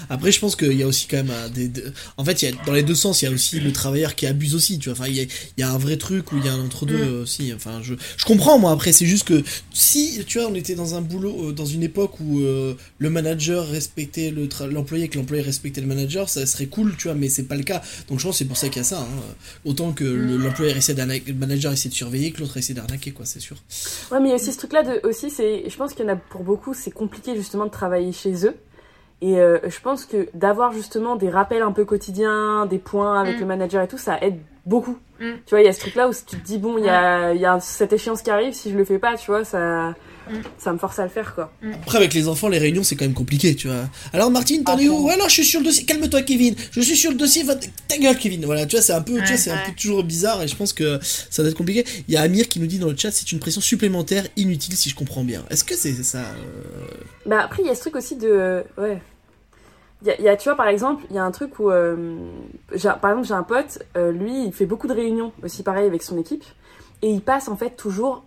Après, 0.08 0.32
je 0.32 0.40
pense 0.40 0.56
qu'il 0.56 0.72
y 0.74 0.82
a 0.82 0.86
aussi 0.86 1.06
quand 1.08 1.22
même 1.22 1.32
des, 1.52 1.70
en 2.16 2.24
fait, 2.24 2.42
il 2.42 2.50
y 2.50 2.52
a, 2.52 2.64
dans 2.64 2.72
les 2.72 2.82
deux 2.82 2.94
sens, 2.94 3.22
il 3.22 3.26
y 3.26 3.28
a 3.28 3.30
aussi 3.30 3.60
le 3.60 3.72
travailleur 3.72 4.14
qui 4.14 4.26
abuse 4.26 4.54
aussi, 4.54 4.78
tu 4.78 4.88
vois. 4.88 4.98
Enfin, 4.98 5.08
il 5.08 5.16
y 5.16 5.20
a, 5.20 5.24
il 5.24 5.60
y 5.60 5.62
a 5.62 5.70
un 5.70 5.78
vrai 5.78 5.96
truc 5.96 6.32
où 6.32 6.38
il 6.38 6.44
y 6.44 6.48
a 6.48 6.52
un 6.52 6.64
entre-deux 6.64 7.04
mm. 7.04 7.22
aussi. 7.22 7.52
Enfin, 7.54 7.80
je, 7.82 7.94
je 8.16 8.24
comprends, 8.24 8.58
moi, 8.58 8.72
après, 8.72 8.92
c'est 8.92 9.06
juste 9.06 9.24
que 9.24 9.42
si, 9.72 10.24
tu 10.26 10.38
vois, 10.38 10.48
on 10.48 10.54
était 10.54 10.74
dans 10.74 10.94
un 10.94 11.00
boulot, 11.00 11.48
euh, 11.48 11.52
dans 11.52 11.66
une 11.66 11.82
époque 11.82 12.20
où 12.20 12.40
euh, 12.40 12.74
le 12.98 13.10
manager 13.10 13.66
respectait 13.68 14.32
l'employé, 14.70 15.08
que 15.08 15.18
l'employé 15.18 15.42
respectait 15.42 15.80
le 15.80 15.86
manager, 15.86 16.28
ça 16.28 16.46
serait 16.46 16.66
cool, 16.66 16.94
tu 16.96 17.08
vois, 17.08 17.14
mais 17.14 17.28
c'est 17.28 17.44
pas 17.44 17.56
le 17.56 17.64
cas. 17.64 17.82
Donc, 18.08 18.20
je 18.20 18.26
pense 18.26 18.38
c'est 18.38 18.44
pour 18.44 18.56
ça 18.56 18.68
qu'il 18.68 18.78
y 18.78 18.80
a 18.80 18.84
ça. 18.84 19.00
Hein. 19.00 19.34
Autant 19.64 19.92
que 19.92 20.04
mm. 20.04 20.42
l'employé 20.42 20.76
essaie 20.76 20.94
d'arnaquer, 20.94 21.32
le 21.32 21.38
manager 21.38 21.72
essaie 21.72 21.88
de 21.88 21.94
surveiller, 21.94 22.32
que 22.32 22.40
l'autre 22.40 22.56
essaie 22.56 22.74
d'arnaquer, 22.74 23.12
quoi, 23.12 23.26
c'est 23.26 23.40
sûr. 23.40 23.56
Ouais, 24.10 24.20
mais 24.20 24.28
il 24.28 24.30
y 24.30 24.32
a 24.32 24.36
aussi 24.36 24.52
ce 24.52 24.58
truc-là 24.58 24.82
de, 24.82 25.06
aussi, 25.06 25.30
c'est, 25.30 25.68
je 25.68 25.76
pense 25.76 25.94
qu'il 25.94 26.04
y 26.04 26.08
en 26.08 26.12
a 26.12 26.16
pour 26.16 26.42
beaucoup, 26.44 26.74
c'est 26.74 26.90
compliqué 26.90 27.34
justement 27.36 27.66
de 27.66 27.70
travailler 27.70 28.12
chez 28.12 28.46
eux. 28.46 28.54
Et 29.20 29.40
euh, 29.40 29.58
je 29.64 29.80
pense 29.80 30.04
que 30.04 30.28
d'avoir 30.34 30.72
justement 30.72 31.16
des 31.16 31.30
rappels 31.30 31.62
un 31.62 31.72
peu 31.72 31.84
quotidiens, 31.84 32.66
des 32.66 32.78
points 32.78 33.20
avec 33.20 33.36
mm. 33.36 33.40
le 33.40 33.46
manager 33.46 33.82
et 33.82 33.88
tout, 33.88 33.98
ça 33.98 34.18
aide 34.20 34.38
beaucoup. 34.66 34.98
Mm. 35.20 35.32
Tu 35.46 35.50
vois, 35.50 35.60
il 35.60 35.66
y 35.66 35.68
a 35.68 35.72
ce 35.72 35.80
truc-là 35.80 36.08
où 36.08 36.12
tu 36.12 36.36
te 36.36 36.44
dis, 36.44 36.58
bon, 36.58 36.78
il 36.78 36.84
y 36.84 36.88
a, 36.88 37.34
y 37.34 37.44
a 37.44 37.60
cette 37.60 37.92
échéance 37.92 38.22
qui 38.22 38.30
arrive, 38.30 38.52
si 38.52 38.70
je 38.70 38.76
le 38.76 38.84
fais 38.84 38.98
pas, 38.98 39.16
tu 39.16 39.26
vois, 39.26 39.44
ça, 39.44 39.94
mm. 40.30 40.34
ça 40.58 40.72
me 40.72 40.78
force 40.78 40.98
à 40.98 41.04
le 41.04 41.08
faire, 41.08 41.34
quoi. 41.34 41.52
Après, 41.82 41.98
avec 41.98 42.14
les 42.14 42.28
enfants, 42.28 42.48
les 42.48 42.58
réunions, 42.58 42.82
c'est 42.82 42.96
quand 42.96 43.04
même 43.04 43.14
compliqué, 43.14 43.54
tu 43.54 43.68
vois. 43.68 43.88
Alors, 44.12 44.30
Martine, 44.30 44.64
t'en 44.64 44.78
es 44.78 44.88
où 44.88 45.08
Alors, 45.08 45.28
je 45.28 45.34
suis 45.34 45.44
sur 45.44 45.60
le 45.60 45.66
dossier. 45.66 45.84
Calme-toi, 45.84 46.22
Kevin. 46.22 46.54
Je 46.72 46.80
suis 46.80 46.96
sur 46.96 47.10
le 47.10 47.16
dossier. 47.16 47.44
Ta 47.88 47.98
gueule, 47.98 48.18
Kevin. 48.18 48.44
Voilà, 48.44 48.66
tu 48.66 48.76
vois, 48.76 48.82
c'est 48.82 48.92
un 48.92 49.02
peu, 49.02 49.14
tu 49.20 49.28
vois, 49.28 49.36
c'est 49.36 49.50
un 49.50 49.58
peu 49.66 49.72
toujours 49.72 50.02
bizarre 50.02 50.42
et 50.42 50.48
je 50.48 50.56
pense 50.56 50.72
que 50.72 50.98
ça 51.02 51.42
doit 51.42 51.50
être 51.50 51.58
compliqué. 51.58 51.84
Il 52.08 52.14
y 52.14 52.16
a 52.16 52.22
Amir 52.22 52.48
qui 52.48 52.60
nous 52.60 52.66
dit 52.66 52.78
dans 52.78 52.90
le 52.90 52.96
chat, 52.96 53.10
c'est 53.10 53.30
une 53.32 53.38
pression 53.38 53.60
supplémentaire 53.60 54.26
inutile, 54.36 54.76
si 54.76 54.90
je 54.90 54.94
comprends 54.94 55.24
bien. 55.24 55.44
Est-ce 55.50 55.64
que 55.64 55.76
c'est 55.76 55.92
ça 56.02 56.18
euh 56.18 56.86
Bah, 57.26 57.40
après, 57.44 57.62
il 57.62 57.66
y 57.66 57.70
a 57.70 57.74
ce 57.74 57.80
truc 57.80 57.96
aussi 57.96 58.16
de. 58.16 58.64
Ouais. 58.78 59.00
Il 60.06 60.22
y, 60.22 60.28
a, 60.28 60.36
tu 60.36 60.50
vois, 60.50 60.56
par 60.56 60.68
exemple, 60.68 61.04
il 61.08 61.16
y 61.16 61.18
a 61.18 61.24
un 61.24 61.30
truc 61.30 61.58
où, 61.58 61.70
euh, 61.70 62.16
par 63.00 63.10
exemple, 63.10 63.26
j'ai 63.26 63.34
un 63.34 63.42
pote, 63.42 63.82
euh, 63.96 64.12
lui, 64.12 64.44
il 64.44 64.52
fait 64.52 64.66
beaucoup 64.66 64.86
de 64.86 64.92
réunions 64.92 65.32
aussi 65.42 65.62
pareil 65.62 65.86
avec 65.86 66.02
son 66.02 66.18
équipe, 66.18 66.44
et 67.00 67.08
il 67.08 67.22
passe 67.22 67.48
en 67.48 67.56
fait 67.56 67.70
toujours 67.70 68.22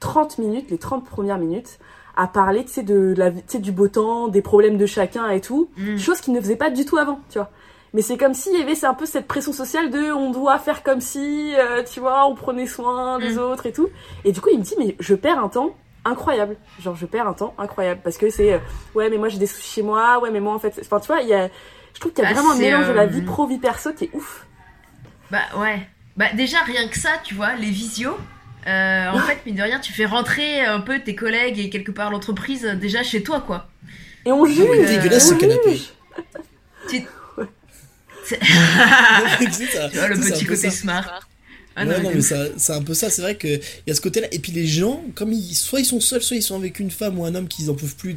30 0.00 0.36
minutes, 0.38 0.70
les 0.70 0.76
30 0.76 1.06
premières 1.06 1.38
minutes, 1.38 1.78
à 2.16 2.26
parler, 2.26 2.64
tu 2.64 2.72
sais, 2.72 2.82
de 2.82 3.14
la, 3.16 3.30
du 3.30 3.72
beau 3.72 3.88
temps, 3.88 4.28
des 4.28 4.42
problèmes 4.42 4.76
de 4.76 4.84
chacun 4.84 5.30
et 5.30 5.40
tout, 5.40 5.70
mm. 5.78 5.96
chose 5.96 6.20
qu'il 6.20 6.34
ne 6.34 6.40
faisait 6.40 6.56
pas 6.56 6.68
du 6.68 6.84
tout 6.84 6.98
avant, 6.98 7.20
tu 7.30 7.38
vois. 7.38 7.48
Mais 7.94 8.02
c'est 8.02 8.16
comme 8.16 8.34
s'il 8.34 8.58
y 8.58 8.62
avait 8.62 8.74
c'est 8.74 8.86
un 8.86 8.94
peu 8.94 9.06
cette 9.06 9.26
pression 9.26 9.52
sociale 9.52 9.90
de 9.90 10.12
on 10.12 10.30
doit 10.30 10.58
faire 10.58 10.82
comme 10.82 11.00
si, 11.00 11.54
euh, 11.56 11.82
tu 11.82 12.00
vois, 12.00 12.26
on 12.26 12.34
prenait 12.34 12.66
soin 12.66 13.18
des 13.18 13.36
mm. 13.36 13.38
autres 13.38 13.66
et 13.66 13.72
tout. 13.72 13.88
Et 14.24 14.32
du 14.32 14.40
coup, 14.42 14.50
il 14.52 14.58
me 14.58 14.64
dit, 14.64 14.74
mais 14.78 14.96
je 15.00 15.14
perds 15.14 15.38
un 15.38 15.48
temps 15.48 15.74
incroyable. 16.04 16.56
Genre, 16.80 16.96
je 16.96 17.06
perds 17.06 17.26
un 17.26 17.32
temps 17.32 17.54
incroyable 17.58 18.00
parce 18.02 18.18
que 18.18 18.30
c'est, 18.30 18.54
euh, 18.54 18.58
ouais, 18.94 19.10
mais 19.10 19.18
moi 19.18 19.28
j'ai 19.28 19.38
des 19.38 19.46
soucis 19.46 19.74
chez 19.74 19.82
moi, 19.82 20.20
ouais, 20.20 20.30
mais 20.30 20.40
moi 20.40 20.54
en 20.54 20.58
fait, 20.58 20.78
enfin, 20.80 21.00
tu 21.00 21.06
vois, 21.06 21.20
il 21.20 21.28
y 21.28 21.34
a, 21.34 21.48
je 21.94 22.00
trouve 22.00 22.12
qu'il 22.12 22.24
y 22.24 22.26
a 22.26 22.30
bah, 22.30 22.34
vraiment 22.34 22.52
un 22.52 22.58
mélange 22.58 22.88
de 22.88 22.92
la 22.92 23.06
vie 23.06 23.20
euh, 23.20 23.24
pro, 23.24 23.46
vie 23.46 23.58
perso 23.58 23.92
qui 23.92 24.04
est 24.04 24.10
ouf. 24.12 24.46
Bah 25.30 25.42
ouais. 25.56 25.86
Bah 26.16 26.26
déjà, 26.34 26.58
rien 26.62 26.88
que 26.88 26.98
ça, 26.98 27.10
tu 27.22 27.34
vois, 27.34 27.54
les 27.54 27.70
visios. 27.70 28.16
Euh, 28.66 29.10
en 29.10 29.18
fait, 29.20 29.44
mine 29.44 29.56
de 29.56 29.62
rien, 29.62 29.80
tu 29.80 29.92
fais 29.92 30.04
rentrer 30.04 30.60
un 30.64 30.80
peu 30.80 31.00
tes 31.00 31.14
collègues 31.14 31.58
et 31.58 31.68
quelque 31.68 31.90
part 31.90 32.10
l'entreprise 32.10 32.64
déjà 32.80 33.02
chez 33.02 33.22
toi, 33.22 33.40
quoi. 33.40 33.68
Et 34.24 34.32
on 34.32 34.44
juge. 34.44 34.58
C'est 34.86 34.98
dégueulasse 34.98 35.28
ce 35.30 35.34
canapé. 35.34 35.80
Tu... 36.88 37.02
tu 38.24 38.36
vois, 39.98 40.08
le 40.08 40.16
petit 40.16 40.44
côté 40.44 40.70
smart. 40.70 41.20
Ah 41.76 41.84
non, 41.84 41.94
mais 42.14 42.20
c'est 42.20 42.72
un 42.72 42.82
peu 42.82 42.94
ça. 42.94 43.10
C'est 43.10 43.22
vrai 43.22 43.36
qu'il 43.36 43.60
y 43.86 43.90
a 43.90 43.94
ce 43.94 44.00
côté-là. 44.00 44.28
Et 44.32 44.38
puis 44.38 44.52
les 44.52 44.66
gens, 44.66 45.02
comme 45.14 45.32
ils, 45.32 45.54
soit 45.54 45.80
ils 45.80 45.84
sont 45.84 46.00
seuls, 46.00 46.22
soit 46.22 46.36
ils 46.36 46.42
sont 46.42 46.56
avec 46.56 46.80
une 46.80 46.90
femme 46.90 47.18
ou 47.18 47.24
un 47.24 47.34
homme 47.34 47.48
qu'ils 47.48 47.70
en 47.70 47.74
peuvent 47.74 47.96
plus. 47.96 48.14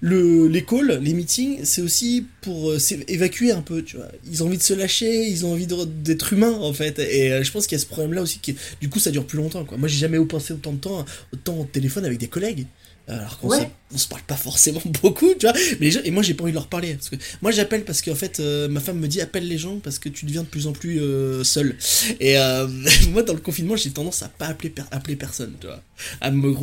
Le, 0.00 0.48
les 0.48 0.64
calls, 0.64 0.98
les 1.00 1.14
meetings, 1.14 1.64
c'est 1.64 1.80
aussi 1.80 2.26
pour 2.40 2.70
euh, 2.70 2.78
évacuer 3.06 3.52
un 3.52 3.62
peu, 3.62 3.82
tu 3.82 3.96
vois. 3.96 4.08
Ils 4.28 4.42
ont 4.42 4.46
envie 4.46 4.58
de 4.58 4.62
se 4.62 4.74
lâcher, 4.74 5.28
ils 5.28 5.46
ont 5.46 5.52
envie 5.52 5.68
d'être 5.68 6.32
humains, 6.32 6.58
en 6.60 6.72
fait. 6.72 6.98
Et 6.98 7.32
euh, 7.32 7.44
je 7.44 7.52
pense 7.52 7.68
qu'il 7.68 7.78
y 7.78 7.80
a 7.80 7.82
ce 7.82 7.86
problème-là 7.86 8.22
aussi. 8.22 8.40
Qui, 8.40 8.56
du 8.80 8.88
coup, 8.88 8.98
ça 8.98 9.12
dure 9.12 9.24
plus 9.24 9.38
longtemps, 9.38 9.64
quoi. 9.64 9.78
Moi, 9.78 9.88
j'ai 9.88 9.98
jamais 9.98 10.18
pensé 10.24 10.52
autant 10.52 10.72
de 10.72 10.78
temps, 10.78 11.04
autant 11.32 11.60
au 11.60 11.64
téléphone 11.64 12.04
avec 12.04 12.18
des 12.18 12.28
collègues. 12.28 12.66
Alors 13.08 13.38
qu'on 13.38 13.98
se 13.98 14.08
parle 14.08 14.22
pas 14.22 14.36
forcément 14.36 14.80
beaucoup, 15.02 15.34
tu 15.38 15.46
vois. 15.46 15.54
Mais 15.80 15.88
et 15.92 16.10
moi, 16.10 16.22
j'ai 16.22 16.34
pas 16.34 16.44
envie 16.44 16.52
de 16.52 16.56
leur 16.56 16.68
parler. 16.68 16.94
Parce 16.94 17.10
que 17.10 17.16
moi, 17.42 17.50
j'appelle 17.50 17.84
parce 17.84 18.00
qu'en 18.00 18.14
fait, 18.14 18.40
euh, 18.40 18.68
ma 18.68 18.80
femme 18.80 18.98
me 18.98 19.08
dit 19.08 19.20
appelle 19.20 19.46
les 19.46 19.58
gens 19.58 19.78
parce 19.78 19.98
que 19.98 20.08
tu 20.08 20.24
deviens 20.24 20.42
de 20.42 20.48
plus 20.48 20.66
en 20.66 20.72
plus 20.72 21.00
euh, 21.00 21.44
seul. 21.44 21.76
Et 22.20 22.38
euh, 22.38 22.66
moi, 23.10 23.22
dans 23.22 23.34
le 23.34 23.40
confinement, 23.40 23.76
j'ai 23.76 23.90
tendance 23.90 24.22
à 24.22 24.28
pas 24.28 24.46
appeler, 24.46 24.72
appeler 24.90 25.16
personne, 25.16 25.54
tu 25.60 25.66
vois. 25.66 25.82
À 26.20 26.30
me 26.30 26.54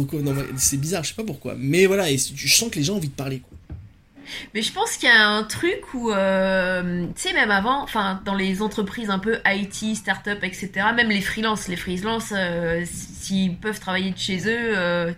C'est 0.58 0.78
bizarre, 0.78 1.04
je 1.04 1.10
sais 1.10 1.16
pas 1.16 1.24
pourquoi. 1.24 1.56
Mais 1.58 1.86
voilà, 1.86 2.10
et 2.10 2.18
je 2.18 2.56
sens 2.56 2.70
que 2.72 2.78
les 2.78 2.84
gens 2.84 2.94
ont 2.94 2.98
envie 2.98 3.10
de 3.10 3.14
parler, 3.14 3.40
quoi. 3.40 3.59
Mais 4.54 4.62
je 4.62 4.72
pense 4.72 4.98
qu'il 4.98 5.10
y 5.10 5.12
a 5.12 5.28
un 5.28 5.44
truc 5.44 5.94
où, 5.94 6.12
euh, 6.12 7.06
tu 7.16 7.22
sais, 7.22 7.34
même 7.34 7.52
avant, 7.52 7.82
enfin, 7.84 8.22
dans 8.26 8.36
les 8.36 8.62
entreprises 8.62 9.10
un 9.10 9.20
peu 9.20 9.40
IT, 9.46 9.96
start-up, 9.96 10.40
etc., 10.44 10.72
même 10.96 11.10
les 11.10 11.22
freelances, 11.22 11.68
les 11.68 11.76
freelances, 11.76 12.34
euh, 12.36 12.84
s'ils 12.86 13.58
peuvent 13.58 13.80
travailler 13.80 14.12
de 14.12 14.18
chez 14.18 14.48
eux, 14.48 14.78
euh, 14.78 15.12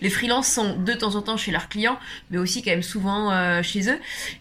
les 0.00 0.10
freelances 0.10 0.48
sont 0.48 0.76
de 0.76 0.92
temps 0.92 1.14
en 1.14 1.22
temps 1.22 1.36
chez 1.36 1.52
leurs 1.52 1.68
clients, 1.68 1.98
mais 2.30 2.38
aussi 2.38 2.62
quand 2.62 2.70
même 2.70 2.82
souvent 2.82 3.30
euh, 3.30 3.62
chez 3.62 3.90
eux. 3.90 3.98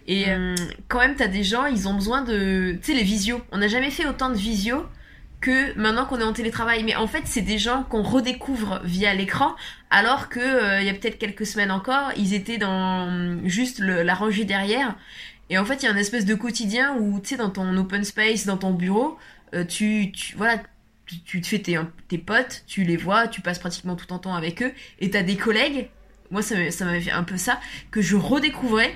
Et 0.08 0.30
euh, 0.30 0.56
quand 0.88 1.00
même, 1.00 1.16
t'as 1.16 1.28
des 1.28 1.44
gens, 1.44 1.66
ils 1.66 1.88
ont 1.88 1.94
besoin 1.94 2.22
de, 2.22 2.78
tu 2.82 2.92
sais, 2.92 2.94
les 2.94 3.04
visios. 3.04 3.42
On 3.52 3.58
n'a 3.58 3.68
jamais 3.68 3.92
fait 3.92 4.06
autant 4.06 4.30
de 4.30 4.36
visios 4.36 4.86
que 5.42 5.78
maintenant 5.78 6.06
qu'on 6.06 6.20
est 6.20 6.24
en 6.24 6.34
télétravail. 6.34 6.84
Mais 6.84 6.96
en 6.96 7.08
fait, 7.08 7.24
c'est 7.26 7.42
des 7.42 7.58
gens 7.58 7.84
qu'on 7.84 8.04
redécouvre 8.04 8.82
via 8.84 9.14
l'écran, 9.14 9.56
alors 9.90 10.30
que 10.30 10.40
euh, 10.40 10.82
il 10.82 10.88
y 10.88 10.90
a 10.90 10.94
peut-être 10.94 11.18
quelques 11.18 11.46
semaines 11.46 11.72
encore, 11.72 12.12
ils 12.18 12.34
étaient 12.34 12.58
dans 12.58 13.38
juste 13.44 13.80
la 13.80 14.14
rangée 14.14 14.46
derrière. 14.46 14.96
Et 15.50 15.58
en 15.58 15.66
fait, 15.66 15.84
il 15.84 15.86
y 15.86 15.88
a 15.88 15.92
un 15.92 15.98
espèce 15.98 16.26
de 16.26 16.36
quotidien 16.36 16.96
où, 16.98 17.20
tu 17.20 17.30
sais, 17.30 17.38
dans 17.38 17.52
ton 17.52 17.78
open 17.78 18.04
space, 18.04 18.46
dans 18.46 18.58
ton 18.58 18.72
bureau, 18.72 19.18
euh, 19.54 19.64
tu, 19.64 20.12
tu, 20.12 20.36
voilà, 20.36 20.60
tu, 21.26 21.42
te 21.42 21.48
fais 21.48 21.60
tes, 21.60 21.80
tes 22.08 22.18
potes, 22.18 22.64
tu 22.68 22.84
les 22.84 22.98
vois, 22.98 23.28
tu 23.28 23.42
passes 23.42 23.60
pratiquement 23.60 23.96
tout 23.96 24.08
ton 24.08 24.18
temps 24.18 24.34
avec 24.34 24.64
eux, 24.64 24.72
et 25.00 25.12
t'as 25.12 25.22
des 25.22 25.36
collègues, 25.36 25.90
moi 26.32 26.42
ça 26.42 26.56
m'avait 26.56 27.02
fait 27.02 27.12
un 27.12 27.24
peu 27.24 27.38
ça, 27.38 27.60
que 27.92 28.02
je 28.02 28.16
redécouvrais 28.16 28.94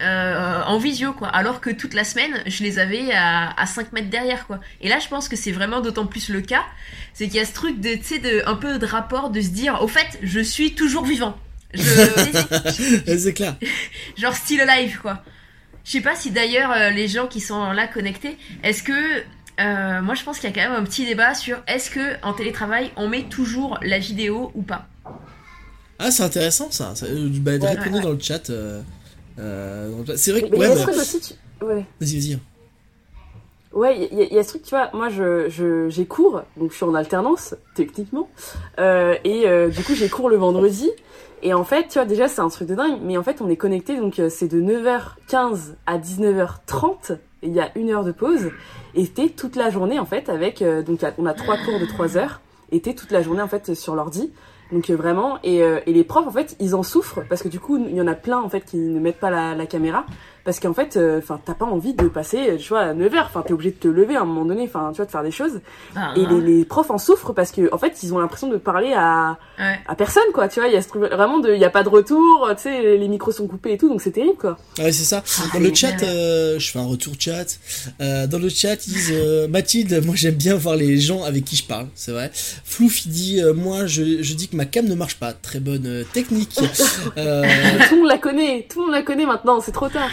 euh, 0.00 0.62
en 0.64 0.78
visio 0.78 1.12
quoi. 1.12 1.28
Alors 1.28 1.60
que 1.60 1.70
toute 1.70 1.94
la 1.94 2.04
semaine 2.04 2.42
je 2.46 2.62
les 2.62 2.78
avais 2.78 3.12
à, 3.12 3.50
à 3.60 3.66
5 3.66 3.92
mètres 3.92 4.10
derrière 4.10 4.46
quoi. 4.46 4.60
Et 4.80 4.88
là 4.88 4.98
je 4.98 5.08
pense 5.08 5.28
que 5.28 5.36
c'est 5.36 5.52
vraiment 5.52 5.80
d'autant 5.80 6.06
plus 6.06 6.28
le 6.28 6.40
cas. 6.40 6.64
C'est 7.12 7.26
qu'il 7.26 7.36
y 7.36 7.40
a 7.40 7.44
ce 7.44 7.52
truc 7.52 7.80
de 7.80 7.94
tu 7.94 8.04
sais 8.04 8.18
de 8.18 8.42
un 8.46 8.54
peu 8.54 8.78
de 8.78 8.86
rapport 8.86 9.30
de 9.30 9.40
se 9.40 9.48
dire 9.48 9.82
au 9.82 9.88
fait 9.88 10.18
je 10.22 10.40
suis 10.40 10.74
toujours 10.74 11.04
vivant. 11.04 11.36
Je 11.74 11.82
c'est 13.18 13.34
clair. 13.34 13.56
Genre 14.16 14.34
still 14.34 14.60
alive 14.60 14.98
quoi. 15.00 15.22
Je 15.84 15.92
sais 15.92 16.00
pas 16.00 16.14
si 16.14 16.30
d'ailleurs 16.30 16.72
euh, 16.72 16.90
les 16.90 17.08
gens 17.08 17.26
qui 17.26 17.40
sont 17.40 17.72
là 17.72 17.86
connectés 17.86 18.36
est-ce 18.62 18.82
que 18.82 18.92
euh, 19.60 20.00
moi 20.02 20.14
je 20.14 20.24
pense 20.24 20.38
qu'il 20.38 20.48
y 20.48 20.52
a 20.52 20.54
quand 20.54 20.70
même 20.70 20.80
un 20.80 20.84
petit 20.84 21.04
débat 21.04 21.34
sur 21.34 21.58
est-ce 21.66 21.90
que 21.90 22.16
en 22.24 22.32
télétravail 22.32 22.90
on 22.96 23.08
met 23.08 23.24
toujours 23.24 23.78
la 23.82 23.98
vidéo 23.98 24.50
ou 24.54 24.62
pas? 24.62 24.88
Ah 25.98 26.10
c'est 26.10 26.22
intéressant 26.22 26.70
ça, 26.70 26.94
bah, 27.02 27.52
répondez 27.60 28.00
dans 28.00 28.12
le 28.12 28.18
chat 28.18 28.48
euh, 28.48 28.80
c'est 30.16 30.32
vrai 30.32 30.42
que. 30.42 30.56
ouais, 30.56 30.68
aussi, 30.68 31.20
tu... 31.20 31.64
ouais. 31.64 31.84
Vas-y, 32.00 32.18
vas-y. 32.18 32.38
Ouais, 33.72 34.08
il 34.10 34.34
y, 34.34 34.38
a 34.38 34.42
ce 34.42 34.48
truc, 34.48 34.62
tu 34.64 34.70
vois, 34.70 34.90
moi 34.94 35.10
je, 35.10 35.48
je, 35.48 35.88
j'ai 35.88 36.04
cours, 36.04 36.42
donc 36.56 36.72
je 36.72 36.76
suis 36.76 36.84
en 36.84 36.92
alternance, 36.92 37.54
techniquement, 37.76 38.28
euh, 38.80 39.14
et 39.22 39.46
euh, 39.46 39.68
du 39.68 39.84
coup 39.84 39.94
j'ai 39.94 40.08
cours 40.08 40.28
le 40.28 40.34
vendredi, 40.34 40.90
et 41.44 41.54
en 41.54 41.62
fait, 41.62 41.86
tu 41.86 41.94
vois, 41.94 42.04
déjà 42.04 42.26
c'est 42.26 42.40
un 42.40 42.48
truc 42.48 42.66
de 42.66 42.74
dingue, 42.74 42.98
mais 43.00 43.16
en 43.16 43.22
fait 43.22 43.40
on 43.40 43.48
est 43.48 43.56
connecté, 43.56 43.96
donc 43.96 44.18
euh, 44.18 44.28
c'est 44.28 44.48
de 44.48 44.60
9h15 44.60 45.74
à 45.86 45.98
19h30, 45.98 47.12
et 47.12 47.46
il 47.46 47.52
y 47.52 47.60
a 47.60 47.70
une 47.76 47.90
heure 47.90 48.02
de 48.02 48.10
pause, 48.10 48.50
et 48.96 49.06
t'es 49.06 49.28
toute 49.28 49.54
la 49.54 49.70
journée 49.70 50.00
en 50.00 50.04
fait 50.04 50.28
avec, 50.28 50.62
euh, 50.62 50.82
donc 50.82 51.06
on 51.16 51.26
a 51.26 51.32
trois 51.32 51.56
cours 51.56 51.78
de 51.78 51.86
3 51.86 52.16
heures, 52.16 52.40
et 52.72 52.80
t'es 52.80 52.94
toute 52.94 53.12
la 53.12 53.22
journée 53.22 53.42
en 53.42 53.48
fait 53.48 53.74
sur 53.74 53.94
l'ordi, 53.94 54.32
donc 54.72 54.90
euh, 54.90 54.96
vraiment, 54.96 55.38
et, 55.42 55.62
euh, 55.62 55.80
et, 55.86 55.92
les 55.92 56.04
profs 56.04 56.26
en 56.26 56.30
fait, 56.30 56.56
ils 56.60 56.74
en 56.74 56.82
souffrent 56.82 57.20
parce 57.28 57.42
que 57.42 57.48
du 57.48 57.60
coup, 57.60 57.78
il 57.78 57.94
y 57.94 58.00
en 58.00 58.06
a 58.06 58.14
plein 58.14 58.40
en 58.40 58.48
fait 58.48 58.64
qui 58.64 58.76
ne 58.76 59.00
mettent 59.00 59.20
pas 59.20 59.30
la, 59.30 59.54
la 59.54 59.66
caméra 59.66 60.04
parce 60.44 60.60
qu'en 60.60 60.74
fait, 60.74 60.96
euh, 60.96 61.18
enfin, 61.18 61.40
t'as 61.44 61.54
pas 61.54 61.64
envie 61.64 61.94
de 61.94 62.08
passer, 62.08 62.56
tu 62.58 62.68
vois, 62.68 62.80
à 62.80 62.94
9 62.94 63.14
heures. 63.14 63.26
Enfin, 63.26 63.42
t'es 63.46 63.52
obligé 63.52 63.70
de 63.70 63.76
te 63.76 63.88
lever 63.88 64.16
à 64.16 64.22
un 64.22 64.24
moment 64.24 64.44
donné, 64.44 64.64
enfin, 64.64 64.90
tu 64.92 64.96
vois, 64.96 65.06
de 65.06 65.10
faire 65.10 65.22
des 65.22 65.30
choses. 65.30 65.60
Ah, 65.96 66.12
et 66.16 66.26
les, 66.26 66.40
les, 66.40 66.64
profs 66.64 66.90
en 66.90 66.98
souffrent 66.98 67.32
parce 67.32 67.50
que 67.52 67.72
en 67.72 67.78
fait, 67.78 68.02
ils 68.02 68.14
ont 68.14 68.18
l'impression 68.18 68.48
de 68.48 68.56
parler 68.56 68.92
à 68.94 69.38
à 69.86 69.94
personne, 69.94 70.22
quoi. 70.32 70.48
Tu 70.48 70.60
vois, 70.60 70.68
il 70.68 70.74
y 70.74 70.76
a 70.76 70.82
ce 70.82 70.88
truc 70.88 71.02
vraiment 71.02 71.38
de, 71.38 71.52
il 71.52 71.60
y 71.60 71.64
a 71.64 71.70
pas 71.70 71.82
de 71.82 71.88
retour, 71.88 72.48
tu 72.56 72.62
sais, 72.62 72.96
les 72.96 73.08
micros 73.08 73.32
sont 73.32 73.46
coupés 73.46 73.72
et 73.72 73.78
tout, 73.78 73.88
donc 73.88 74.00
c'est 74.00 74.12
terrible, 74.12 74.36
quoi. 74.38 74.56
Ouais, 74.78 74.92
c'est 74.92 75.04
ça. 75.04 75.22
Ah, 75.38 75.42
dans 75.52 75.60
le 75.60 75.74
chat, 75.74 75.98
je 75.98 76.70
fais 76.70 76.78
un 76.78 76.86
retour 76.86 77.14
chat. 77.18 77.58
dans 77.98 78.38
le 78.38 78.48
chat, 78.48 78.86
ils 78.86 78.92
disent 78.92 79.14
Mathilde, 79.48 80.04
moi 80.04 80.14
j'aime 80.16 80.34
bien 80.34 80.54
voir 80.56 80.76
les 80.76 80.98
gens 80.98 81.22
avec 81.24 81.44
qui 81.44 81.56
je 81.56 81.64
parle, 81.64 81.88
c'est 81.94 82.12
vrai. 82.12 82.30
Flouf, 82.32 83.04
il 83.04 83.12
dit, 83.12 83.42
moi 83.54 83.86
je, 83.86 84.22
je 84.22 84.34
dis 84.34 84.48
que 84.48 84.56
ma 84.56 84.64
cam 84.64 84.86
ne 84.86 84.94
marche 84.94 85.16
pas. 85.16 85.32
Très 85.32 85.60
bonne 85.60 85.86
euh, 85.86 86.04
technique. 86.04 86.58
Euh, 87.16 87.42
tout 87.88 87.94
le 87.94 88.00
monde 88.00 88.08
la 88.08 88.18
connaît, 88.18 88.66
tout 88.68 88.80
le 88.80 88.86
monde 88.86 88.94
la 88.94 89.02
connaît 89.02 89.26
maintenant, 89.26 89.60
c'est 89.60 89.72
trop 89.72 89.88
tard. 89.88 90.10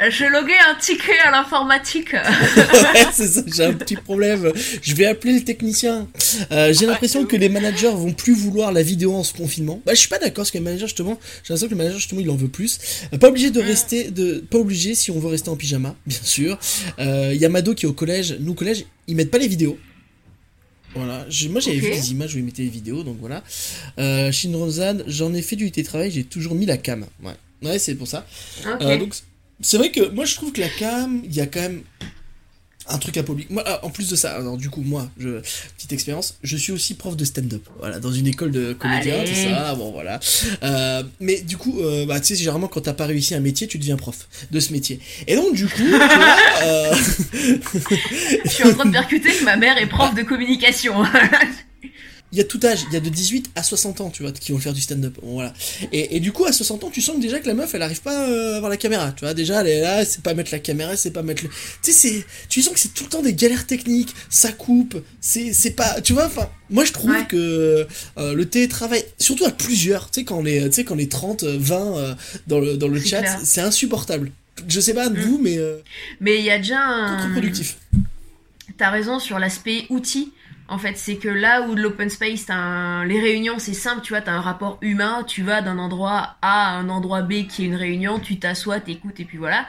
Je 0.00 0.24
logué 0.24 0.52
un 0.70 0.74
ticket 0.76 1.18
à 1.24 1.30
l'informatique. 1.30 2.12
ouais, 2.12 3.06
c'est 3.12 3.26
ça, 3.26 3.42
j'ai 3.46 3.64
un 3.64 3.72
petit 3.72 3.96
problème. 3.96 4.52
Je 4.82 4.94
vais 4.94 5.06
appeler 5.06 5.34
le 5.34 5.44
technicien. 5.44 6.08
Euh, 6.52 6.72
j'ai 6.72 6.86
l'impression 6.86 7.24
que 7.26 7.36
les 7.36 7.48
managers 7.48 7.90
vont 7.90 8.12
plus 8.12 8.34
vouloir 8.34 8.72
la 8.72 8.82
vidéo 8.82 9.14
en 9.14 9.24
ce 9.24 9.32
confinement. 9.32 9.80
Bah, 9.84 9.94
je 9.94 10.00
suis 10.00 10.08
pas 10.08 10.18
d'accord 10.18 10.36
parce 10.36 10.50
que 10.50 10.58
les 10.58 10.64
managers, 10.64 10.86
justement, 10.86 11.18
j'ai 11.42 11.52
l'impression 11.52 11.66
que 11.66 11.72
le 11.72 11.78
manager, 11.78 11.98
justement, 11.98 12.20
il 12.20 12.30
en 12.30 12.36
veut 12.36 12.48
plus. 12.48 12.78
pas 13.20 13.28
obligé 13.28 13.50
de 13.50 13.60
rester, 13.60 14.10
de, 14.10 14.38
pas 14.38 14.58
obligé 14.58 14.94
si 14.94 15.10
on 15.10 15.18
veut 15.18 15.28
rester 15.28 15.48
en 15.48 15.56
pyjama, 15.56 15.96
bien 16.06 16.20
sûr. 16.22 16.58
Il 16.98 17.36
y 17.36 17.44
a 17.44 17.48
Mado 17.48 17.74
qui 17.74 17.86
est 17.86 17.88
au 17.88 17.92
collège. 17.92 18.36
Nous, 18.40 18.52
au 18.52 18.54
collège, 18.54 18.84
ils 19.08 19.16
mettent 19.16 19.30
pas 19.30 19.38
les 19.38 19.48
vidéos. 19.48 19.78
Voilà, 20.94 21.26
moi 21.50 21.60
j'avais 21.60 21.78
vu 21.78 21.90
des 21.90 22.12
images 22.12 22.34
où 22.34 22.38
ils 22.38 22.44
mettaient 22.44 22.62
les 22.62 22.68
vidéos, 22.68 23.02
donc 23.02 23.18
voilà. 23.20 23.44
Euh, 23.98 24.32
Shinrozan, 24.32 24.98
j'en 25.06 25.34
ai 25.34 25.42
fait 25.42 25.56
du 25.56 25.70
télétravail, 25.70 26.10
j'ai 26.10 26.24
toujours 26.24 26.54
mis 26.54 26.66
la 26.66 26.76
cam. 26.78 27.06
Ouais, 27.22 27.34
ouais 27.62 27.78
c'est 27.78 27.94
pour 27.94 28.08
ça. 28.08 28.26
Euh, 28.66 28.96
donc 28.96 29.14
c'est 29.60 29.78
vrai 29.78 29.90
que 29.90 30.08
moi 30.10 30.24
je 30.24 30.34
trouve 30.34 30.52
que 30.52 30.60
la 30.60 30.68
cam, 30.68 31.22
il 31.24 31.34
y 31.34 31.40
a 31.40 31.46
quand 31.46 31.60
même 31.60 31.82
un 32.88 32.98
truc 32.98 33.16
à 33.16 33.22
public. 33.22 33.50
Moi, 33.50 33.62
ah, 33.66 33.80
en 33.82 33.90
plus 33.90 34.08
de 34.08 34.16
ça, 34.16 34.34
alors 34.34 34.56
du 34.56 34.70
coup, 34.70 34.82
moi, 34.82 35.08
je, 35.18 35.40
petite 35.76 35.92
expérience, 35.92 36.38
je 36.42 36.56
suis 36.56 36.72
aussi 36.72 36.94
prof 36.94 37.16
de 37.16 37.24
stand-up. 37.24 37.62
Voilà, 37.78 38.00
dans 38.00 38.12
une 38.12 38.26
école 38.26 38.50
de 38.50 38.72
comédien, 38.72 39.24
tout 39.24 39.34
ça. 39.34 39.74
Bon, 39.74 39.92
voilà. 39.92 40.20
Euh, 40.62 41.02
mais 41.20 41.40
du 41.40 41.56
coup, 41.56 41.80
euh, 41.80 42.06
bah, 42.06 42.20
tu 42.20 42.28
sais, 42.28 42.36
généralement, 42.36 42.68
quand 42.68 42.80
t'as 42.80 42.94
pas 42.94 43.06
réussi 43.06 43.34
un 43.34 43.40
métier, 43.40 43.66
tu 43.66 43.78
deviens 43.78 43.96
prof 43.96 44.28
de 44.50 44.60
ce 44.60 44.72
métier. 44.72 45.00
Et 45.26 45.36
donc, 45.36 45.54
du 45.54 45.66
coup, 45.66 45.82
euh... 45.82 46.94
je 48.44 48.50
suis 48.50 48.64
en 48.64 48.74
train 48.74 48.86
de 48.86 48.92
percuter 48.92 49.30
que 49.32 49.44
ma 49.44 49.56
mère 49.56 49.76
est 49.78 49.86
prof 49.86 50.14
de 50.14 50.22
communication. 50.22 50.94
il 52.30 52.38
y 52.38 52.40
a 52.42 52.44
tout 52.44 52.60
âge, 52.62 52.80
il 52.88 52.92
y 52.92 52.96
a 52.96 53.00
de 53.00 53.08
18 53.08 53.52
à 53.54 53.62
60 53.62 54.02
ans, 54.02 54.10
tu 54.10 54.22
vois, 54.22 54.32
qui 54.32 54.52
vont 54.52 54.58
faire 54.58 54.74
du 54.74 54.82
stand-up. 54.82 55.16
voilà. 55.22 55.54
Et, 55.92 56.16
et, 56.16 56.20
du 56.20 56.32
coup, 56.32 56.44
à 56.44 56.52
60 56.52 56.84
ans, 56.84 56.90
tu 56.90 57.00
sens 57.00 57.18
déjà 57.18 57.40
que 57.40 57.46
la 57.46 57.54
meuf, 57.54 57.74
elle 57.74 57.80
arrive 57.80 58.02
pas 58.02 58.28
euh, 58.28 58.56
à 58.56 58.60
voir 58.60 58.68
la 58.68 58.76
caméra, 58.76 59.12
tu 59.12 59.24
vois. 59.24 59.32
Déjà, 59.32 59.62
elle 59.62 59.68
est 59.68 59.80
là, 59.80 60.04
c'est 60.04 60.22
pas 60.22 60.34
mettre 60.34 60.52
la 60.52 60.58
caméra, 60.58 60.94
c'est 60.96 61.10
pas 61.10 61.22
mettre 61.22 61.44
le. 61.44 61.50
Tu 61.82 61.92
sais. 61.92 62.24
Tu 62.50 62.60
sens 62.60 62.74
que 62.74 62.80
c'est 62.80 62.92
tout 62.92 63.04
le 63.04 63.10
temps 63.10 63.22
des 63.22 63.32
galères 63.32 63.66
techniques, 63.66 64.14
ça 64.28 64.52
coupe, 64.52 65.02
c'est, 65.20 65.70
pas. 65.74 66.02
Tu 66.02 66.12
vois, 66.12 66.26
enfin, 66.26 66.50
moi 66.68 66.84
je 66.84 66.92
trouve 66.92 67.26
que 67.28 67.86
euh, 68.18 68.34
le 68.34 68.44
télétravail, 68.44 69.04
surtout 69.18 69.46
à 69.46 69.50
plusieurs, 69.50 70.10
tu 70.10 70.20
sais, 70.20 70.24
quand 70.24 70.38
on 70.38 70.44
est, 70.44 70.68
tu 70.68 70.72
sais, 70.72 70.84
quand 70.84 70.96
on 70.96 70.98
est 70.98 71.10
30, 71.10 71.44
20 71.44 71.96
euh, 71.96 72.14
dans 72.46 72.60
le, 72.60 72.76
dans 72.76 72.88
le 72.88 73.00
chat, 73.00 73.22
c'est 73.42 73.62
insupportable. 73.62 74.32
Je 74.66 74.80
sais 74.80 74.94
pas 74.94 75.08
de 75.08 75.18
mm. 75.18 75.22
vous, 75.22 75.38
mais. 75.42 75.58
mais 76.20 76.38
il 76.38 76.44
y 76.44 76.50
a 76.50 76.58
déjà 76.58 76.78
un. 76.78 77.16
Contre-productif. 77.16 77.78
T'as 78.76 78.90
raison 78.90 79.18
sur 79.18 79.38
l'aspect 79.38 79.86
outil 79.88 80.30
en 80.68 80.78
fait, 80.78 80.96
c'est 80.96 81.16
que 81.16 81.28
là 81.28 81.62
où 81.62 81.74
l'open 81.74 82.10
space, 82.10 82.50
un... 82.50 83.04
les 83.04 83.20
réunions, 83.20 83.58
c'est 83.58 83.72
simple, 83.72 84.02
tu 84.02 84.12
vois, 84.12 84.20
t'as 84.20 84.32
un 84.32 84.40
rapport 84.40 84.78
humain, 84.82 85.24
tu 85.26 85.42
vas 85.42 85.62
d'un 85.62 85.78
endroit 85.78 86.36
A 86.42 86.68
à 86.68 86.78
un 86.78 86.88
endroit 86.88 87.22
B 87.22 87.46
qui 87.48 87.64
est 87.64 87.66
une 87.66 87.74
réunion, 87.74 88.18
tu 88.18 88.38
t'assois, 88.38 88.78
t'écoutes 88.78 89.18
et 89.20 89.24
puis 89.24 89.38
voilà. 89.38 89.66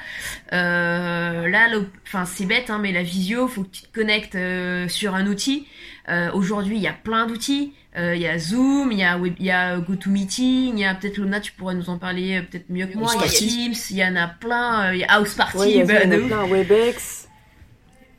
Euh, 0.51 1.47
là, 1.47 1.67
enfin, 2.05 2.25
c'est 2.25 2.45
bête, 2.45 2.69
hein, 2.69 2.79
mais 2.81 2.91
la 2.91 3.03
visio, 3.03 3.47
faut 3.47 3.63
que 3.63 3.69
tu 3.69 3.81
te 3.83 3.93
connectes 3.93 4.35
euh, 4.35 4.88
sur 4.88 5.15
un 5.15 5.25
outil. 5.25 5.67
Euh, 6.09 6.31
Aujourd'hui, 6.33 6.75
il 6.75 6.81
y 6.81 6.88
a 6.88 6.93
plein 6.93 7.27
d'outils. 7.27 7.73
Euh, 7.97 8.15
il 8.15 8.21
y 8.21 8.27
a 8.27 8.38
Zoom, 8.38 8.91
il 8.91 8.99
y 8.99 9.03
a, 9.03 9.19
y 9.39 9.49
a 9.51 9.79
GoToMeeting, 9.79 10.77
il 10.77 10.79
y 10.79 10.85
a 10.85 10.93
peut-être 10.93 11.17
Luna, 11.17 11.39
tu 11.39 11.51
pourrais 11.53 11.73
nous 11.73 11.89
en 11.89 11.97
parler 11.97 12.38
euh, 12.38 12.41
peut-être 12.41 12.69
mieux 12.69 12.85
que 12.85 12.97
moi. 12.97 13.12
Il 13.15 13.21
y 13.21 13.23
a 13.23 13.27
Teams, 13.27 13.73
il 13.89 13.97
y 13.97 14.05
en 14.05 14.15
a 14.15 14.27
plein, 14.27 14.93
il 14.93 14.99
y 14.99 15.03
a 15.03 15.13
House 15.13 15.33
Party, 15.33 15.57
ouais, 15.57 15.71
il 15.71 15.77
y, 15.77 15.81
a, 15.81 15.85
bah, 15.85 16.17
plein, 16.27 16.45
Webex. 16.45 17.29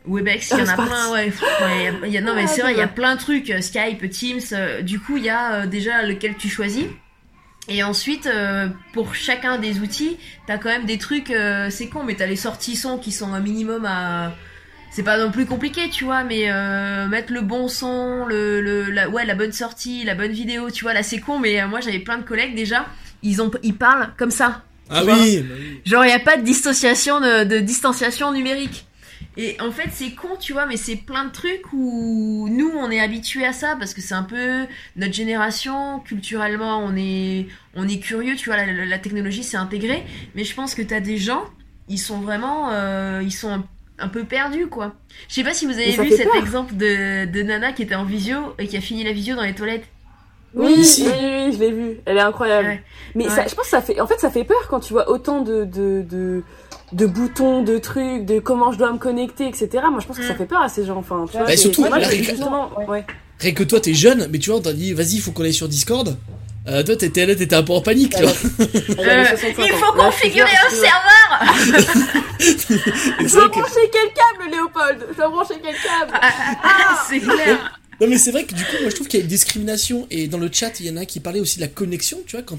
Webex, 0.06 0.50
il 0.52 0.58
y 0.58 0.62
en 0.62 0.68
a 0.68 0.74
plein, 0.74 1.12
ouais. 1.12 1.32
y 2.08 2.16
a, 2.16 2.20
non, 2.20 2.34
mais 2.34 2.44
ah, 2.44 2.46
c'est 2.46 2.62
vrai, 2.62 2.72
il 2.72 2.78
y 2.78 2.82
a 2.82 2.88
plein 2.88 3.16
de 3.16 3.20
trucs. 3.20 3.50
Euh, 3.50 3.60
Skype, 3.60 4.08
Teams. 4.08 4.40
Euh, 4.52 4.82
du 4.82 4.98
coup, 4.98 5.18
il 5.18 5.24
y 5.24 5.28
a 5.28 5.52
euh, 5.52 5.66
déjà 5.66 6.02
lequel 6.02 6.36
tu 6.36 6.48
choisis. 6.48 6.86
Et 7.68 7.82
ensuite, 7.82 8.28
pour 8.92 9.14
chacun 9.14 9.58
des 9.58 9.78
outils, 9.78 10.16
t'as 10.46 10.58
quand 10.58 10.70
même 10.70 10.86
des 10.86 10.98
trucs, 10.98 11.32
c'est 11.68 11.88
con, 11.88 12.02
mais 12.02 12.16
t'as 12.16 12.26
les 12.26 12.34
sorties 12.34 12.74
son 12.74 12.98
qui 12.98 13.12
sont 13.12 13.32
un 13.32 13.38
minimum 13.38 13.84
à. 13.84 14.34
C'est 14.90 15.04
pas 15.04 15.18
non 15.18 15.30
plus 15.30 15.46
compliqué, 15.46 15.88
tu 15.88 16.02
vois, 16.02 16.24
mais 16.24 16.50
mettre 17.08 17.32
le 17.32 17.42
bon 17.42 17.68
son, 17.68 18.24
le, 18.26 18.60
le 18.60 18.90
la, 18.90 19.08
ouais, 19.08 19.24
la 19.24 19.36
bonne 19.36 19.52
sortie, 19.52 20.02
la 20.04 20.16
bonne 20.16 20.32
vidéo, 20.32 20.70
tu 20.70 20.82
vois, 20.82 20.94
là 20.94 21.04
c'est 21.04 21.20
con, 21.20 21.38
mais 21.38 21.64
moi 21.68 21.78
j'avais 21.80 22.00
plein 22.00 22.18
de 22.18 22.24
collègues 22.24 22.56
déjà, 22.56 22.86
ils 23.22 23.40
ont, 23.40 23.52
ils 23.62 23.76
parlent 23.76 24.14
comme 24.16 24.32
ça. 24.32 24.62
Ah 24.88 25.02
oui, 25.04 25.06
bah 25.06 25.54
oui, 25.56 25.80
Genre 25.84 26.04
il 26.04 26.10
y 26.10 26.14
a 26.14 26.18
pas 26.18 26.38
de 26.38 26.42
dissociation, 26.42 27.20
de, 27.20 27.44
de 27.44 27.58
distanciation 27.60 28.32
numérique. 28.32 28.86
Et 29.36 29.56
en 29.60 29.70
fait, 29.70 29.88
c'est 29.92 30.10
con, 30.10 30.36
tu 30.38 30.52
vois, 30.52 30.66
mais 30.66 30.76
c'est 30.76 30.96
plein 30.96 31.24
de 31.24 31.30
trucs 31.30 31.72
où 31.72 32.48
nous, 32.50 32.70
on 32.76 32.90
est 32.90 33.00
habitués 33.00 33.46
à 33.46 33.52
ça 33.52 33.76
parce 33.78 33.94
que 33.94 34.00
c'est 34.00 34.14
un 34.14 34.22
peu 34.22 34.66
notre 34.96 35.14
génération. 35.14 36.00
Culturellement, 36.00 36.78
on 36.78 36.96
est, 36.96 37.46
on 37.74 37.88
est 37.88 38.00
curieux, 38.00 38.36
tu 38.36 38.50
vois, 38.50 38.56
la, 38.56 38.84
la 38.84 38.98
technologie 38.98 39.44
s'est 39.44 39.56
intégrée. 39.56 40.04
Mais 40.34 40.44
je 40.44 40.54
pense 40.54 40.74
que 40.74 40.82
t'as 40.82 41.00
des 41.00 41.16
gens, 41.16 41.44
ils 41.88 41.98
sont 41.98 42.20
vraiment, 42.20 42.70
euh, 42.72 43.20
ils 43.22 43.32
sont 43.32 43.62
un, 43.98 44.08
peu 44.08 44.24
perdus, 44.24 44.66
quoi. 44.68 44.94
Je 45.28 45.34
sais 45.34 45.44
pas 45.44 45.54
si 45.54 45.66
vous 45.66 45.72
avez 45.72 45.90
vu 45.90 46.10
cet 46.10 46.34
exemple 46.36 46.74
de, 46.76 47.26
de 47.26 47.42
Nana 47.42 47.72
qui 47.72 47.82
était 47.82 47.94
en 47.94 48.04
visio 48.04 48.54
et 48.58 48.66
qui 48.66 48.76
a 48.76 48.80
fini 48.80 49.04
la 49.04 49.12
visio 49.12 49.36
dans 49.36 49.42
les 49.42 49.54
toilettes. 49.54 49.86
Oui, 50.54 50.74
oui, 50.76 50.84
oui, 50.98 51.52
je 51.52 51.58
l'ai 51.58 51.70
vue. 51.70 51.96
Elle 52.06 52.16
est 52.16 52.22
incroyable. 52.22 52.80
Mais 53.14 53.28
Ça, 53.28 53.46
je 53.46 53.54
pense 53.54 53.64
que 53.64 53.70
ça 53.70 53.82
fait, 53.82 54.00
en 54.00 54.06
fait, 54.06 54.18
ça 54.18 54.30
fait 54.30 54.44
peur 54.44 54.66
quand 54.68 54.80
tu 54.80 54.92
vois 54.92 55.08
autant 55.08 55.42
de, 55.42 55.64
de, 55.64 56.04
de, 56.08 56.42
de 56.92 57.06
boutons, 57.06 57.62
de 57.62 57.78
trucs, 57.78 58.24
de 58.24 58.40
comment 58.40 58.72
je 58.72 58.78
dois 58.78 58.92
me 58.92 58.98
connecter, 58.98 59.46
etc. 59.46 59.68
Moi, 59.90 60.00
je 60.00 60.06
pense 60.06 60.18
que 60.18 60.26
ça 60.26 60.34
mm. 60.34 60.38
fait 60.38 60.46
peur 60.46 60.62
à 60.62 60.68
ces 60.68 60.84
gens. 60.84 60.96
Enfin, 60.96 61.24
tu 61.30 61.36
vois, 61.36 61.46
bah, 61.46 61.56
surtout, 61.56 61.84
moi, 61.84 62.00
justement, 62.00 62.70
ouais. 62.88 63.04
Rien 63.38 63.52
que 63.52 63.62
toi, 63.62 63.80
t'es 63.80 63.94
jeune, 63.94 64.28
mais 64.30 64.38
tu 64.38 64.50
vois, 64.50 64.58
on 64.58 64.62
t'a 64.62 64.72
dit, 64.72 64.92
vas-y, 64.92 65.14
il 65.14 65.20
faut 65.20 65.32
qu'on 65.32 65.44
aille 65.44 65.54
sur 65.54 65.68
Discord. 65.68 66.16
Euh, 66.68 66.82
toi, 66.82 66.94
t'étais 66.94 67.24
là, 67.24 67.34
t'étais 67.34 67.56
un 67.56 67.62
peu 67.62 67.72
en 67.72 67.80
panique, 67.80 68.14
tu 68.14 68.22
vois. 68.22 68.32
Euh, 68.32 69.24
il 69.58 69.72
faut 69.72 69.92
configurer 69.92 70.50
un 70.66 70.70
serveur 70.70 71.54
Je 72.38 73.32
dois 73.32 73.48
brancher 73.48 73.90
quel 73.90 74.12
câble, 74.12 74.50
Léopold 74.50 75.06
Je 75.10 75.16
dois 75.16 75.28
brancher 75.28 75.54
quel 75.62 75.74
câble 75.74 76.12
ah, 76.20 76.30
ah, 76.62 77.04
C'est 77.08 77.20
clair 77.20 77.79
non, 78.00 78.06
mais 78.08 78.18
c'est 78.18 78.30
vrai 78.30 78.44
que 78.44 78.54
du 78.54 78.62
coup, 78.64 78.76
moi 78.80 78.88
je 78.88 78.94
trouve 78.94 79.08
qu'il 79.08 79.18
y 79.18 79.22
a 79.22 79.24
une 79.24 79.30
discrimination. 79.30 80.06
Et 80.10 80.26
dans 80.26 80.38
le 80.38 80.48
chat, 80.50 80.80
il 80.80 80.86
y 80.86 80.90
en 80.90 80.96
a 80.96 81.04
qui 81.04 81.20
parlaient 81.20 81.40
aussi 81.40 81.56
de 81.56 81.60
la 81.60 81.68
connexion. 81.68 82.18
Tu 82.26 82.36
vois, 82.36 82.42
quand 82.42 82.58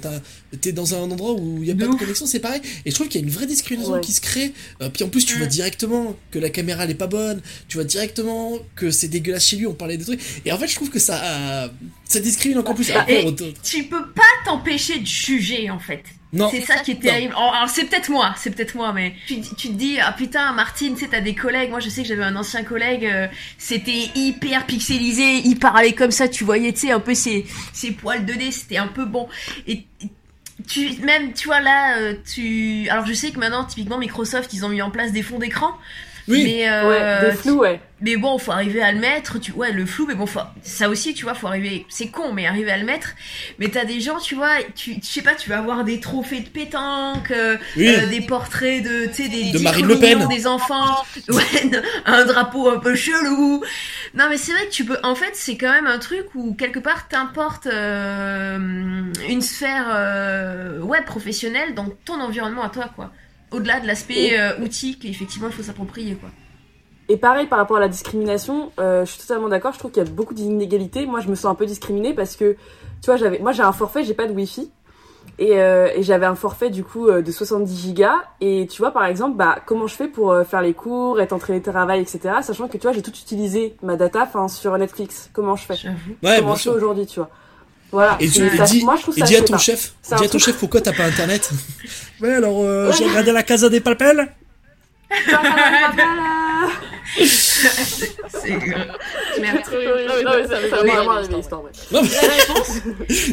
t'es 0.62 0.72
dans 0.72 0.94
un 0.94 1.00
endroit 1.00 1.34
où 1.34 1.58
il 1.58 1.64
n'y 1.64 1.72
a 1.72 1.76
pas 1.76 1.92
de 1.92 1.98
connexion, 1.98 2.26
c'est 2.26 2.40
pareil. 2.40 2.62
Et 2.86 2.92
je 2.92 2.96
trouve 2.96 3.08
qu'il 3.08 3.20
y 3.20 3.24
a 3.24 3.28
une 3.28 3.34
vraie 3.34 3.48
discrimination 3.48 4.00
qui 4.02 4.12
se 4.12 4.22
crée. 4.22 4.54
Euh, 4.82 4.90
puis 4.90 5.04
en 5.04 5.10
plus, 5.10 5.26
tu 5.26 5.38
vois 5.38 5.48
directement 5.48 6.16
que 6.30 6.40
la 6.40 6.50
caméra 6.50 6.86
n'est 6.86 6.96
pas 6.96 7.08
bonne. 7.08 7.42
Tu 7.68 7.78
vois 7.78 7.86
directement 7.86 8.60
que 8.76 8.92
c'est 8.92 9.08
dégueulasse 9.08 9.48
chez 9.48 9.58
lui. 9.58 9.68
On 9.68 9.74
parlait 9.74 9.98
des 9.98 10.06
trucs. 10.06 10.22
Et 10.46 10.52
en 10.52 10.58
fait, 10.58 10.68
je 10.68 10.76
trouve 10.76 10.90
que 10.90 11.00
ça, 11.00 11.72
ça 12.06 12.20
discrimine 12.20 12.60
encore 12.60 12.76
plus. 12.76 12.92
et 13.08 13.36
tu 13.64 13.84
peux 13.86 14.12
pas 14.14 14.22
t'empêcher 14.46 15.00
de 15.00 15.08
juger 15.08 15.70
en 15.70 15.80
fait. 15.80 16.04
C'est 16.50 16.62
ça 16.62 16.78
qui 16.78 16.92
est 16.92 17.02
terrible. 17.02 17.34
Alors 17.34 17.70
c'est 17.70 17.86
peut-être 17.86 18.10
moi, 18.10 18.34
c'est 18.38 18.52
peut-être 18.52 18.76
moi, 18.76 18.94
mais 18.94 19.16
tu, 19.28 19.42
tu, 19.42 19.68
te 19.68 19.74
dis 19.74 20.00
ah 20.00 20.14
putain 20.14 20.54
Martine, 20.54 20.94
tu 20.94 21.02
sais 21.02 21.10
t'as 21.10 21.20
des 21.20 21.36
collègues. 21.36 21.70
Moi 21.70 21.80
je 21.80 21.90
sais 21.90 22.04
que 22.04 22.08
j'avais 22.08 22.24
un 22.24 22.36
ancien 22.36 22.64
collègue, 22.64 23.06
euh, 23.06 23.28
c'était 23.58 24.10
hyper 24.16 24.66
pixelisé, 24.66 25.42
il 25.44 25.60
parlait 25.60 25.94
comme 25.94 26.12
ça, 26.12 26.28
tu 26.30 26.44
voyais 26.44 26.72
tu 26.72 26.82
sais 26.82 26.92
un 26.92 27.00
peu 27.00 27.14
ses 27.14 27.46
ses 27.74 27.92
poils 27.92 28.26
de 28.26 28.34
nez, 28.34 28.52
c'était 28.52 28.78
un 28.78 28.88
peu 28.88 29.06
bon. 29.06 29.28
Et 29.68 29.86
tu 30.68 30.94
même 31.02 31.34
tu 31.34 31.48
vois 31.48 31.60
là, 31.60 31.98
euh, 31.98 32.16
tu 32.34 32.88
alors 32.90 33.06
je 33.06 33.14
sais 33.14 33.32
que 33.32 33.40
maintenant 33.40 33.66
typiquement 33.66 33.98
Microsoft 33.98 34.54
ils 34.54 34.66
ont 34.66 34.70
mis 34.70 34.82
en 34.82 34.92
place 34.92 35.12
des 35.12 35.24
fonds 35.24 35.40
d'écran. 35.40 35.78
Oui. 36.32 36.44
Mais 36.44 36.70
euh, 36.70 37.30
des 37.30 37.36
flous, 37.36 37.60
ouais. 37.60 37.80
Mais 38.02 38.18
bon, 38.18 38.40
faut 38.40 38.52
arriver 38.52 38.82
à 38.82 38.92
le 38.92 39.00
mettre. 39.00 39.40
Tu, 39.40 39.52
ouais, 39.52 39.72
le 39.72 39.86
flou, 39.86 40.06
mais 40.08 40.16
bon, 40.16 40.26
faut, 40.26 40.40
ça 40.64 40.90
aussi, 40.90 41.14
tu 41.14 41.24
vois, 41.24 41.36
faut 41.36 41.48
arriver. 41.48 41.86
C'est 41.88 42.08
con, 42.08 42.34
mais 42.34 42.48
arriver 42.48 42.72
à 42.72 42.78
le 42.78 42.86
mettre. 42.86 43.10
Mais 43.60 43.68
t'as 43.68 43.86
des 43.86 44.00
gens, 44.00 44.18
tu 44.18 44.34
vois, 44.34 44.56
tu, 44.76 44.96
je 44.96 45.06
sais 45.06 45.22
pas, 45.22 45.36
tu 45.36 45.50
vas 45.50 45.60
avoir 45.60 45.84
des 45.84 46.00
trophées 46.00 46.40
de 46.40 46.50
pétanque, 46.50 47.30
euh, 47.30 47.58
euh, 47.78 48.06
des 48.08 48.22
portraits 48.22 48.82
de, 48.82 49.06
tu 49.06 49.24
sais, 49.24 49.30
des 49.30 49.52
de 49.52 49.60
Marine 49.60 49.86
Le 49.86 50.00
Pen, 50.00 50.28
des 50.28 50.48
enfants, 50.48 51.04
ouais, 51.30 51.44
un 52.06 52.26
drapeau 52.26 52.70
un 52.70 52.80
peu 52.80 52.96
chelou. 52.96 53.64
Non, 54.16 54.26
mais 54.30 54.38
c'est 54.38 54.54
vrai 54.54 54.66
que 54.66 54.72
tu 54.72 54.84
peux. 54.84 54.98
En 55.04 55.16
fait, 55.16 55.32
c'est 55.34 55.58
quand 55.58 55.72
même 55.72 55.88
un 55.88 56.00
truc 56.00 56.26
où 56.34 56.56
quelque 56.56 56.80
part 56.80 57.08
t'importes 57.08 57.68
euh, 57.68 58.58
une 59.30 59.42
sphère 59.42 60.80
web 60.82 61.06
professionnelle 61.06 61.76
dans 61.76 61.88
ton 62.06 62.20
environnement 62.20 62.64
à 62.64 62.70
toi, 62.70 62.90
quoi 62.96 63.12
au-delà 63.52 63.80
de 63.80 63.88
l'aspect 63.88 64.40
euh, 64.40 64.58
outil 64.60 64.98
qu'effectivement 64.98 65.48
il 65.48 65.54
faut 65.54 65.64
s'approprier 65.64 66.16
quoi. 66.16 66.30
Et 67.10 67.18
pareil 67.18 67.48
par 67.48 67.60
rapport 67.60 67.78
à 67.78 67.82
la 67.82 67.90
discrimination, 67.90 68.72
euh, 68.80 69.06
je 69.06 69.12
suis 69.12 69.20
totalement 69.22 69.50
d'accord. 69.50 69.74
Je 69.74 69.80
trouve 69.80 69.92
qu'il 69.92 70.02
y 70.04 70.08
a 70.08 70.10
beaucoup 70.10 70.34
d'inégalités. 70.34 71.06
Moi, 71.06 71.20
je 71.20 71.28
me 71.28 71.36
sens 71.36 71.52
un 71.52 71.56
peu 71.56 71.66
discriminée 71.66 72.14
parce 72.14 72.38
que, 72.38 72.54
tu 73.02 73.08
vois, 73.08 73.18
j'avais, 73.18 73.40
moi, 73.40 73.52
j'ai 73.52 73.64
un 73.64 73.74
forfait, 73.74 74.06
j'ai 74.06 74.14
pas 74.14 74.28
de 74.28 74.34
wifi. 74.34 74.72
Et, 75.38 75.60
euh, 75.60 75.90
et 75.94 76.04
j'avais 76.04 76.26
un 76.26 76.36
forfait 76.36 76.70
du 76.70 76.86
coup 76.86 77.12
de 77.12 77.32
70 77.32 77.76
gigas. 77.82 78.16
Et 78.40 78.66
tu 78.68 78.82
vois, 78.82 78.92
par 78.92 79.04
exemple, 79.04 79.36
bah, 79.36 79.58
comment 79.66 79.88
je 79.88 79.96
fais 79.96 80.08
pour 80.08 80.34
faire 80.46 80.62
les 80.62 80.74
cours, 80.74 81.20
être 81.20 81.34
en 81.34 81.40
télétravail, 81.40 82.00
etc. 82.00 82.36
Sachant 82.44 82.70
que 82.70 82.78
tu 82.78 82.84
vois, 82.84 82.94
j'ai 82.94 83.02
tout 83.02 83.12
utilisé 83.12 83.76
ma 83.84 83.98
data, 83.98 84.30
sur 84.48 84.78
Netflix. 84.78 85.30
Comment 85.34 85.58
je 85.58 85.66
fais? 85.66 85.74
Ouais, 86.24 86.38
Comment 86.40 86.56
je 86.56 86.64
fais 86.64 86.70
aujourd'hui, 86.70 87.08
tu 87.08 87.20
vois? 87.20 87.30
Voilà. 87.92 88.18
Et 88.20 88.30
tu 88.30 88.42
dis, 88.68 88.84
moi, 88.86 88.96
je 88.96 89.02
trouve 89.02 89.18
ça 89.18 89.26
dis 89.26 89.36
à 89.36 89.42
ton 89.42 89.58
chef, 89.58 89.94
dis 90.18 90.24
à 90.24 90.28
ton 90.30 90.40
chef 90.40 90.58
pourquoi 90.58 90.82
t'as 90.82 90.94
pas 90.94 91.06
internet. 91.06 91.50
ouais, 92.22 92.36
alors 92.36 92.64
euh, 92.64 92.92
j'ai 92.98 93.06
regardé 93.06 93.32
la 93.32 93.44
Casa 93.44 93.70
des 93.70 93.82
Papel. 93.82 94.32
C'est 97.18 98.58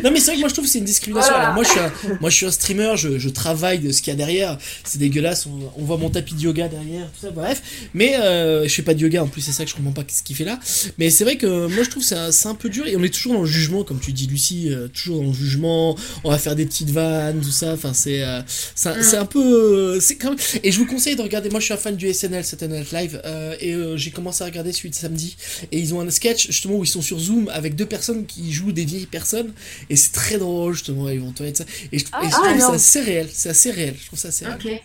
Non 0.02 0.10
mais 0.10 0.20
c'est 0.20 0.26
vrai 0.26 0.34
que 0.34 0.40
moi 0.40 0.48
je 0.48 0.54
trouve 0.54 0.64
que 0.64 0.70
c'est 0.70 0.78
une 0.78 0.84
discrimination. 0.84 1.34
Alors, 1.34 1.54
moi 1.54 1.62
je 1.64 1.68
suis 1.70 1.80
un, 1.80 1.92
moi 2.20 2.30
je 2.30 2.36
suis 2.36 2.46
un 2.46 2.50
streamer, 2.50 2.96
je, 2.96 3.18
je 3.18 3.28
travaille 3.28 3.78
de 3.78 3.92
ce 3.92 4.02
qu'il 4.02 4.12
y 4.12 4.14
a 4.14 4.16
derrière. 4.16 4.58
C'est 4.84 4.98
dégueulasse, 4.98 5.46
on, 5.46 5.84
voit 5.84 5.96
mon 5.96 6.10
tapis 6.10 6.34
de 6.34 6.40
yoga 6.40 6.68
derrière, 6.68 7.06
tout 7.12 7.26
ça, 7.26 7.30
bref. 7.30 7.62
Mais 7.94 8.16
euh, 8.16 8.66
je 8.66 8.74
fais 8.74 8.82
pas 8.82 8.94
de 8.94 9.00
yoga 9.00 9.22
en 9.22 9.28
plus, 9.28 9.42
c'est 9.42 9.52
ça 9.52 9.64
que 9.64 9.70
je 9.70 9.76
comprends 9.76 9.92
pas 9.92 10.02
ce 10.08 10.22
qu'il 10.22 10.36
fait 10.36 10.44
là. 10.44 10.58
Mais 10.98 11.10
c'est 11.10 11.24
vrai 11.24 11.36
que 11.36 11.66
moi 11.66 11.84
je 11.84 11.90
trouve 11.90 12.02
que 12.06 12.32
c'est 12.32 12.48
un, 12.48 12.54
peu 12.54 12.68
dur 12.68 12.86
et 12.86 12.96
on 12.96 13.02
est 13.02 13.14
toujours 13.14 13.34
dans 13.34 13.42
le 13.42 13.46
jugement, 13.46 13.84
comme 13.84 14.00
tu 14.00 14.12
dis 14.12 14.26
Lucie, 14.26 14.72
euh, 14.72 14.88
toujours 14.88 15.20
dans 15.20 15.28
le 15.28 15.32
jugement. 15.32 15.96
On 16.24 16.30
va 16.30 16.38
faire 16.38 16.56
des 16.56 16.66
petites 16.66 16.90
vannes, 16.90 17.40
tout 17.40 17.50
ça. 17.50 17.72
Enfin 17.74 17.92
c'est 17.94 18.22
euh, 18.22 18.40
c'est 18.74 19.16
un, 19.16 19.26
peu 19.26 19.98
quand 20.20 20.30
même... 20.30 20.38
Et 20.62 20.72
je 20.72 20.78
vous 20.78 20.86
conseille 20.86 21.16
de 21.16 21.22
regarder. 21.22 21.50
Moi 21.50 21.60
je 21.60 21.66
suis 21.66 21.74
un 21.74 21.78
fan 21.78 21.96
du 21.96 22.12
SNL, 22.12 22.44
Saturday 22.44 22.80
Night 22.80 22.92
Live, 22.92 23.22
et 23.60 23.67
j'ai 23.96 24.10
commencé 24.10 24.42
à 24.42 24.46
regarder 24.46 24.72
celui 24.72 24.90
de 24.90 24.94
samedi. 24.94 25.36
Et 25.72 25.78
ils 25.78 25.94
ont 25.94 26.00
un 26.00 26.10
sketch 26.10 26.46
justement 26.46 26.76
où 26.76 26.84
ils 26.84 26.88
sont 26.88 27.02
sur 27.02 27.18
Zoom 27.18 27.48
avec 27.52 27.74
deux 27.74 27.86
personnes 27.86 28.26
qui 28.26 28.52
jouent 28.52 28.72
des 28.72 28.84
vieilles 28.84 29.06
personnes. 29.06 29.52
Et 29.90 29.96
c'est 29.96 30.12
très 30.12 30.38
drôle 30.38 30.74
justement, 30.74 31.08
ils 31.08 31.20
vont 31.20 31.34
ça. 31.36 31.64
Et 31.92 31.98
je, 31.98 32.04
ah, 32.12 32.20
trouve 32.20 32.32
ah, 32.44 32.60
ça 32.60 32.72
assez 32.72 33.00
réel. 33.00 33.28
C'est 33.32 33.48
assez 33.48 33.70
réel. 33.70 33.94
Je 34.00 34.06
trouve 34.06 34.18
ça 34.18 34.28
assez 34.28 34.44
réel. 34.44 34.80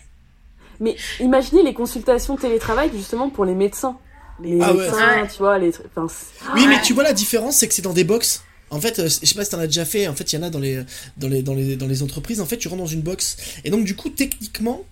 Mais 0.80 0.96
imaginez 1.20 1.62
les 1.62 1.74
consultations 1.74 2.36
télétravail 2.36 2.90
justement 2.94 3.30
pour 3.30 3.44
les 3.44 3.54
médecins. 3.54 3.96
Les 4.42 4.58
ah 4.60 4.72
médecins, 4.72 5.26
tu 5.30 5.38
vois, 5.38 5.58
les 5.58 5.70
Oui, 6.54 6.66
mais 6.66 6.82
tu 6.82 6.92
vois 6.92 7.04
la 7.04 7.12
différence, 7.12 7.56
c'est 7.56 7.68
que 7.68 7.74
c'est 7.74 7.82
dans 7.82 7.92
des 7.92 8.04
box. 8.04 8.42
En 8.70 8.80
fait, 8.80 8.98
euh, 8.98 9.04
je 9.04 9.26
sais 9.26 9.34
pas 9.36 9.44
si 9.44 9.50
t'en 9.50 9.60
as 9.60 9.66
déjà 9.68 9.84
fait. 9.84 10.08
En 10.08 10.14
fait, 10.14 10.32
il 10.32 10.36
y 10.36 10.38
en 10.38 10.42
a 10.42 10.50
dans 10.50 10.58
les, 10.58 10.82
dans 11.16 11.28
les, 11.28 11.42
dans 11.42 11.54
les, 11.54 11.76
dans 11.76 11.86
les 11.86 12.02
entreprises. 12.02 12.40
En 12.40 12.46
fait, 12.46 12.56
tu 12.56 12.66
rentres 12.66 12.82
dans 12.82 12.88
une 12.88 13.02
box. 13.02 13.36
Et 13.64 13.70
donc, 13.70 13.84
du 13.84 13.94
coup, 13.94 14.08
techniquement, 14.08 14.82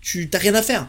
tu 0.00 0.30
t'as 0.30 0.38
rien 0.38 0.54
à 0.54 0.62
faire. 0.62 0.88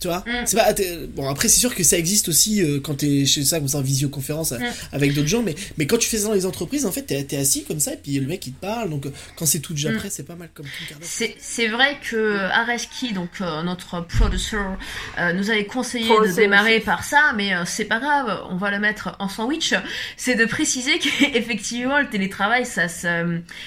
Tu 0.00 0.06
vois 0.06 0.18
mm. 0.18 0.46
C'est 0.46 0.56
pas 0.56 0.72
bon 1.08 1.28
après 1.28 1.48
c'est 1.48 1.58
sûr 1.58 1.74
que 1.74 1.82
ça 1.82 1.98
existe 1.98 2.28
aussi 2.28 2.62
euh, 2.62 2.78
quand 2.80 2.94
t'es 2.94 3.26
chez 3.26 3.44
ça 3.44 3.58
comme 3.58 3.66
ça 3.66 3.78
en 3.78 3.82
visioconférence 3.82 4.52
euh, 4.52 4.58
mm. 4.58 4.72
avec 4.92 5.12
d'autres 5.12 5.26
gens 5.26 5.42
mais 5.42 5.56
mais 5.76 5.86
quand 5.88 5.98
tu 5.98 6.08
fais 6.08 6.18
ça 6.18 6.28
dans 6.28 6.34
les 6.34 6.46
entreprises 6.46 6.86
en 6.86 6.92
fait 6.92 7.02
t'es 7.02 7.26
es 7.30 7.36
assis 7.36 7.64
comme 7.64 7.80
ça 7.80 7.94
et 7.94 7.96
puis 7.96 8.18
le 8.20 8.26
mec 8.26 8.46
il 8.46 8.52
te 8.52 8.60
parle 8.60 8.90
donc 8.90 9.06
euh, 9.06 9.12
quand 9.34 9.44
c'est 9.44 9.58
tout 9.58 9.72
déjà 9.74 9.90
mm. 9.90 9.96
prêt 9.96 10.08
c'est 10.10 10.22
pas 10.22 10.36
mal 10.36 10.50
comme 10.54 10.66
C'est 11.00 11.34
c'est 11.40 11.66
vrai 11.66 11.98
que 12.00 12.36
Areski 12.36 13.12
donc 13.12 13.40
notre 13.40 14.00
producer 14.06 14.56
nous 15.34 15.50
avait 15.50 15.66
conseillé 15.66 16.08
de 16.08 16.32
démarrer 16.32 16.78
par 16.78 17.02
ça 17.02 17.32
mais 17.36 17.52
c'est 17.66 17.84
pas 17.84 17.98
grave 17.98 18.44
on 18.50 18.56
va 18.56 18.70
le 18.70 18.78
mettre 18.78 19.16
en 19.18 19.28
sandwich 19.28 19.74
c'est 20.16 20.36
de 20.36 20.44
préciser 20.44 20.98
qu'effectivement 21.00 21.98
le 22.00 22.08
télétravail 22.08 22.64
ça 22.64 22.86
ça, 22.86 23.24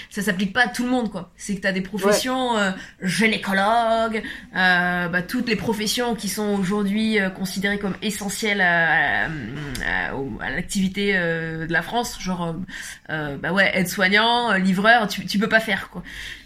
ça 0.09 0.21
s'applique 0.21 0.53
pas 0.53 0.65
à 0.65 0.67
tout 0.69 0.83
le 0.83 0.89
monde 0.89 1.11
quoi 1.11 1.31
c'est 1.35 1.55
que 1.55 1.61
t'as 1.61 1.73
des 1.73 1.81
professions 1.81 2.55
gynécologues 3.01 4.23
bah 4.53 5.21
toutes 5.27 5.49
les 5.49 5.57
professions 5.57 6.15
qui 6.21 6.29
sont 6.29 6.49
aujourd'hui 6.59 7.19
euh, 7.19 7.29
considérés 7.29 7.79
comme 7.79 7.95
essentiels 8.03 8.61
à, 8.61 9.27
l'activité 10.39 11.13
euh, 11.15 11.65
de 11.65 11.73
la 11.73 11.81
France, 11.81 12.17
genre 12.21 12.55
euh, 13.09 13.37
bah 13.37 13.51
ouais, 13.51 13.71
aide-soignant, 13.73 14.53
livreur, 14.53 15.07
tu, 15.07 15.25
tu 15.25 15.39
peux 15.39 15.49
pas 15.49 15.59
faire 15.59 15.89
quoi. 15.89 16.03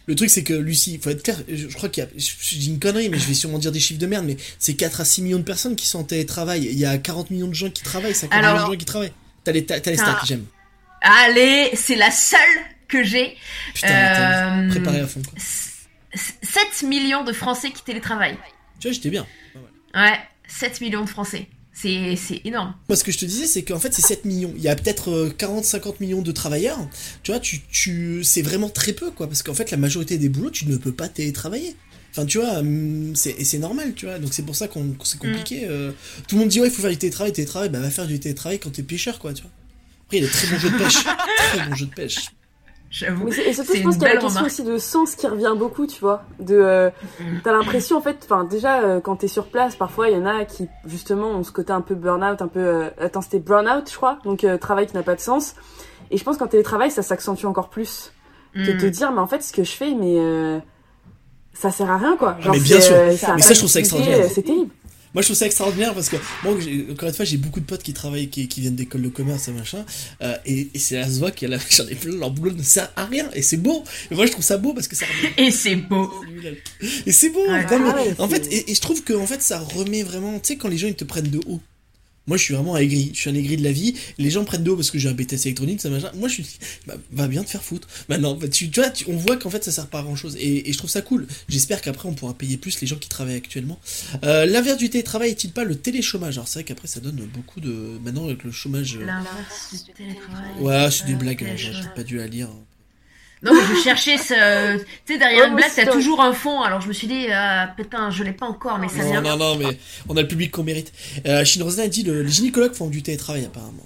Le 0.08 0.16
truc, 0.16 0.30
c'est 0.30 0.44
que 0.44 0.54
Lucie, 0.54 1.00
faut 1.02 1.10
être 1.10 1.24
clair, 1.24 1.38
je, 1.52 1.68
crois 1.68 1.90
qu'il 1.90 2.04
y 2.04 2.08
a, 2.08 2.10
je, 2.16 2.58
dis 2.58 2.70
une 2.70 2.80
connerie, 2.80 3.10
mais 3.10 3.18
je 3.18 3.26
vais 3.26 3.34
sûrement 3.34 3.58
dire 3.58 3.72
des 3.72 3.80
chiffres 3.80 4.00
de 4.00 4.06
merde, 4.06 4.26
mais 4.26 4.38
c'est 4.60 4.76
4 4.76 5.02
à 5.02 5.06
6 5.06 5.24
millions 5.24 5.40
de 5.40 5.44
personnes 5.44 5.76
qui 5.76 5.88
sont 5.88 6.00
en 6.00 6.04
télétravail. 6.04 6.64
Il 6.64 6.78
y 6.78 6.86
a 6.86 6.98
40 6.98 7.32
millions 7.32 7.48
de 7.48 7.54
gens 7.54 7.70
qui 7.70 7.84
travaillent, 7.84 8.16
50 8.16 8.40
millions 8.40 8.54
de 8.54 8.72
gens 8.72 8.78
qui 8.78 8.86
travaillent. 8.86 9.14
T'as 9.44 9.52
les, 9.52 9.66
as 9.70 9.80
les 9.86 9.98
stats, 9.98 10.22
j'aime. 10.26 10.46
Allez, 11.02 11.72
c'est 11.74 11.96
la 11.96 12.12
seule 12.12 12.40
que 12.88 13.04
j'ai. 13.04 13.36
Putain, 13.74 14.70
préparé 14.70 15.02
à 15.02 15.08
fond, 15.08 15.22
quoi. 15.22 15.40
7 16.14 16.84
millions 16.88 17.24
de 17.24 17.34
Français 17.34 17.72
qui 17.72 17.84
télétravaillent. 17.84 18.38
Tu 18.80 18.88
vois, 18.88 18.94
j'étais 18.94 19.10
bien. 19.10 19.26
Ouais, 19.94 20.20
7 20.48 20.82
millions 20.82 21.04
de 21.04 21.10
Français. 21.10 21.48
C'est, 21.74 22.42
énorme. 22.46 22.74
Moi, 22.88 22.96
ce 22.96 23.04
que 23.04 23.12
je 23.12 23.18
te 23.18 23.26
disais, 23.26 23.46
c'est 23.46 23.64
qu'en 23.64 23.80
fait, 23.80 23.94
c'est 23.94 24.02
7 24.02 24.24
millions. 24.24 24.54
Il 24.56 24.64
y 24.64 24.70
a 24.70 24.76
peut-être 24.76 25.34
40-50 25.38 25.88
euh, 25.88 25.92
millions 26.00 26.22
de 26.22 26.32
travailleurs. 26.32 26.80
Tu 27.22 27.32
vois, 27.32 27.42
tu, 27.42 27.62
tu, 27.70 28.24
c'est 28.24 28.42
vraiment 28.42 28.70
très 28.70 28.94
peu, 28.94 29.12
quoi. 29.12 29.28
Parce 29.28 29.44
qu'en 29.44 29.54
fait, 29.54 29.72
la 29.72 29.78
majorité 29.78 30.18
des 30.18 30.30
boulots, 30.30 30.52
tu 30.52 30.68
ne 30.68 30.78
peux 30.78 30.94
pas 30.94 31.10
télétravailler. 31.10 31.76
Enfin, 32.12 32.26
tu 32.26 32.40
vois, 32.40 32.60
hum, 32.60 33.14
c'est, 33.14 33.44
c'est 33.44 33.58
normal, 33.58 33.94
tu 33.94 34.06
vois. 34.06 34.20
Donc, 34.20 34.34
c'est 34.34 34.44
pour 34.44 34.56
ça 34.56 34.70
qu'on, 34.70 34.96
c'est 35.04 35.20
compliqué. 35.20 35.66
Mm. 35.66 35.70
Euh. 35.70 35.92
tout 36.30 36.36
le 36.36 36.42
monde 36.42 36.50
dit, 36.50 36.62
ouais, 36.62 36.68
il 36.70 36.74
faut 36.74 36.82
faire 36.82 36.92
du 36.92 36.98
télétravail, 36.98 37.34
télétravail. 37.34 37.68
Bah, 37.68 37.80
va 37.80 37.90
faire 37.90 38.08
du 38.08 38.20
télétravail 38.22 38.58
quand 38.58 38.72
t'es 38.72 38.84
pêcheur, 38.84 39.20
quoi, 39.20 39.34
tu 39.34 39.42
vois. 39.42 39.52
Après, 40.06 40.18
il 40.18 40.24
y 40.24 40.26
a 40.26 40.28
des 40.28 40.34
très 40.34 40.48
bons 40.48 40.60
jeux 40.60 40.70
de 40.70 40.78
pêche. 40.78 41.04
très 41.50 41.68
bons 41.68 41.76
jeux 41.76 41.86
de 41.88 41.94
pêche. 41.94 42.30
J'avoue. 42.98 43.28
Et 43.28 43.52
surtout, 43.54 43.74
C'est 43.74 43.80
je 43.80 43.84
pense 43.84 43.96
qu'il 43.96 44.04
y 44.04 44.06
a 44.06 44.14
la 44.14 44.22
question 44.22 44.30
remarque. 44.30 44.46
aussi 44.46 44.64
de 44.64 44.78
sens 44.78 45.16
qui 45.16 45.28
revient 45.28 45.54
beaucoup, 45.58 45.86
tu 45.86 46.00
vois. 46.00 46.24
De, 46.40 46.56
euh, 46.56 46.90
Mm. 47.20 47.24
t'as 47.44 47.52
l'impression, 47.52 47.98
en 47.98 48.02
fait, 48.02 48.20
enfin, 48.24 48.46
déjà, 48.46 48.80
euh, 48.84 49.02
quand 49.02 49.18
t'es 49.18 49.28
sur 49.28 49.48
place, 49.48 49.76
parfois, 49.76 50.08
il 50.10 50.18
y 50.18 50.22
en 50.22 50.26
a 50.26 50.46
qui, 50.46 50.70
justement, 50.86 51.28
ont 51.32 51.44
ce 51.44 51.52
côté 51.52 51.74
un 51.74 51.82
peu 51.82 51.94
burn-out, 51.96 52.42
un 52.42 52.48
peu, 52.48 52.60
euh, 52.62 52.90
attends, 53.02 53.22
c'était 53.22 53.40
burn-out, 53.40 53.90
je 53.92 53.98
crois. 53.98 54.20
Donc, 54.24 54.46
euh, 54.46 54.58
travail 54.58 54.88
qui 54.88 54.94
n'a 54.96 55.04
pas 55.04 55.16
de 55.16 55.20
sens. 55.20 55.56
Et 56.10 56.18
je 56.18 56.24
pense 56.24 56.38
qu'en 56.38 56.48
télétravail, 56.48 56.90
ça 56.90 57.02
s'accentue 57.02 57.46
encore 57.46 57.68
plus. 57.70 58.14
De 58.56 58.72
Mm. 58.72 58.78
te 58.78 58.86
dire, 58.86 59.12
mais 59.12 59.20
en 59.20 59.28
fait, 59.28 59.44
ce 59.44 59.52
que 59.52 59.66
je 59.66 59.72
fais, 59.74 59.94
mais, 59.94 60.16
euh, 60.18 60.60
ça 61.54 61.72
sert 61.72 61.90
à 61.92 61.98
rien, 61.98 62.16
quoi. 62.18 62.38
Ah, 62.46 62.50
mais 62.54 62.60
bien 62.60 62.80
sûr. 62.80 62.96
euh, 62.96 63.08
Mais 63.08 63.18
ça 63.18 63.38
ça, 63.40 63.54
je 63.54 63.60
trouve 63.60 63.70
ça 63.70 63.80
extraordinaire. 63.80 64.26
C'est 64.34 64.42
terrible. 64.44 64.72
Moi, 65.16 65.22
je 65.24 65.28
trouve 65.28 65.38
ça 65.38 65.48
extraordinaire 65.48 65.96
parce 65.96 66.10
que, 66.10 66.18
moi, 66.44 66.56
j'ai- 66.64 66.86
encore 66.92 67.10
une 67.10 67.16
fois, 67.16 67.26
j'ai 67.26 67.38
beaucoup 67.38 67.60
de 67.60 67.66
potes 67.66 67.82
qui 67.82 67.94
travaillent, 67.94 68.30
qui, 68.30 68.48
qui 68.48 68.62
viennent 68.62 68.76
d'écoles 68.76 69.02
de 69.02 69.08
commerce 69.10 69.48
et 69.48 69.52
machin, 69.52 69.84
euh, 70.22 70.36
et, 70.46 70.68
et 70.74 70.78
c'est 70.78 70.98
à 71.00 71.08
se 71.10 71.18
voit 71.18 71.32
qu'il 71.32 71.50
y 71.50 71.54
a 71.54 71.58
la, 71.58 71.64
j'en 71.72 71.88
ai 71.88 71.96
plein, 71.96 72.16
leur 72.18 72.30
boulot 72.30 72.52
ne 72.52 72.62
sert 72.62 72.92
à 72.96 73.06
rien, 73.06 73.28
et 73.34 73.42
c'est 73.42 73.58
beau. 73.58 73.84
Et 74.12 74.16
moi, 74.16 74.28
je 74.28 74.32
trouve 74.32 74.44
ça 74.46 74.58
beau 74.58 74.74
parce 74.74 74.88
que 74.88 74.96
ça 74.96 75.06
remet- 75.06 75.48
Et 75.48 75.52
c'est 75.52 75.76
beau. 75.78 76.12
Et 77.08 77.12
c'est 77.12 77.30
beau. 77.30 77.40
Ah 77.50 77.64
en 78.20 78.28
fait, 78.30 78.46
et, 78.52 78.70
et 78.72 78.76
je 78.76 78.82
trouve 78.82 79.04
que, 79.04 79.14
en 79.14 79.26
fait, 79.26 79.42
ça 79.42 79.58
remet 79.60 80.04
vraiment, 80.04 80.34
tu 80.40 80.48
sais, 80.50 80.58
quand 80.58 80.68
les 80.68 80.78
gens, 80.78 80.88
ils 80.88 80.96
te 80.96 81.06
prennent 81.06 81.30
de 81.30 81.40
haut. 81.48 81.60
Moi, 82.28 82.38
je 82.38 82.44
suis 82.44 82.54
vraiment 82.54 82.76
aigri. 82.78 83.12
Je 83.14 83.20
suis 83.20 83.30
un 83.30 83.36
aigri 83.36 83.58
de 83.58 83.64
la 83.64 83.72
vie. 83.72 83.94
Les 84.18 84.30
gens 84.32 84.44
prennent 84.46 84.64
de 84.64 84.72
haut 84.72 84.76
parce 84.76 84.90
que 84.92 84.98
j'ai 85.00 85.10
un 85.10 85.14
BTS 85.14 85.46
électronique, 85.46 85.80
ça 85.82 85.90
machin. 85.90 86.12
Moi, 86.16 86.28
je 86.28 86.36
suis, 86.42 86.46
bah, 86.88 86.96
va 87.12 87.28
bien 87.28 87.44
te 87.44 87.50
faire 87.50 87.64
foutre. 87.64 87.88
Maintenant, 88.10 88.36
bah, 88.36 88.48
tu, 88.48 88.70
tu 88.70 88.80
vois, 88.80 88.90
tu- 88.90 89.06
on 89.08 89.16
voit 89.18 89.38
qu'en 89.38 89.50
fait, 89.50 89.64
ça 89.64 89.72
sert 89.72 89.88
pas 89.88 90.00
à 90.00 90.04
grand 90.04 90.16
chose. 90.16 90.36
Et, 90.40 90.70
et 90.70 90.74
je 90.74 90.78
trouve 90.78 90.90
ça 90.90 91.02
cool. 91.02 91.28
J'espère 91.50 91.82
qu'après, 91.82 92.10
on 92.10 92.14
pourra 92.14 92.34
payer 92.34 92.58
plus 92.58 92.82
les 92.82 92.88
gens 92.88 92.96
qui 92.98 93.10
travaillent 93.10 93.36
actuellement. 93.36 93.80
Euh, 94.24 94.46
L'inverse 94.46 94.78
du 94.78 94.90
télétravail 94.90 95.30
est-il 95.32 95.52
pas 95.52 95.64
le 95.64 95.76
téléchômage? 95.76 96.38
Alors, 96.38 96.48
c'est 96.48 96.60
vrai 96.60 96.64
qu'après, 96.64 96.88
ça 96.88 97.00
donne 97.00 97.16
beaucoup 97.34 97.60
de. 97.62 98.00
Maintenant, 98.04 98.26
avec 98.26 98.44
le 98.44 98.52
chômage. 98.52 98.96
euh, 98.98 99.06
L'inverse 99.06 99.74
du 99.86 99.94
télétravail. 99.94 100.62
Ouais, 100.62 100.92
c'est 100.92 101.06
des 101.06 101.14
Euh, 101.14 101.18
blagues. 101.18 101.44
hein. 101.44 101.54
J'ai 101.56 101.72
pas 101.96 102.04
dû 102.04 102.18
la 102.18 102.28
lire. 102.28 102.50
Non, 103.44 103.54
mais 103.54 103.62
je 103.76 103.82
cherchais 103.82 104.18
ce. 104.18 104.78
Tu 104.78 105.14
sais, 105.14 105.20
derrière 105.20 105.44
Ouais, 105.44 105.50
une 105.50 105.56
blague, 105.56 105.72
t'as 105.76 105.86
toujours 105.86 106.22
un 106.22 106.34
fond. 106.34 106.62
Alors 106.62 106.82
je 106.82 106.88
me 106.88 106.94
suis 106.94 107.08
dit, 107.08 107.28
ah, 107.32 107.74
putain, 107.78 108.10
je 108.10 108.24
l'ai 108.24 108.32
pas 108.34 108.46
encore, 108.48 108.80
mais 108.80 108.88
ça 108.90 109.04
Non, 109.04 109.10
vient. 109.12 109.22
non, 109.22 109.38
non, 109.38 109.56
mais 109.58 109.78
on 110.10 110.18
a 110.18 110.22
le 110.22 110.28
public 110.28 110.52
qu'on 110.52 110.64
mérite. 110.64 110.92
Euh, 111.28 111.42
a 111.44 111.88
dit 111.88 112.04
le, 112.04 112.24
les 112.24 112.32
gynécologues 112.32 112.74
font 112.74 112.88
du 112.88 113.04
télétravail, 113.04 113.46
apparemment. 113.46 113.86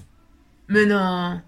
Mais 0.69 0.85
non. 0.85 1.41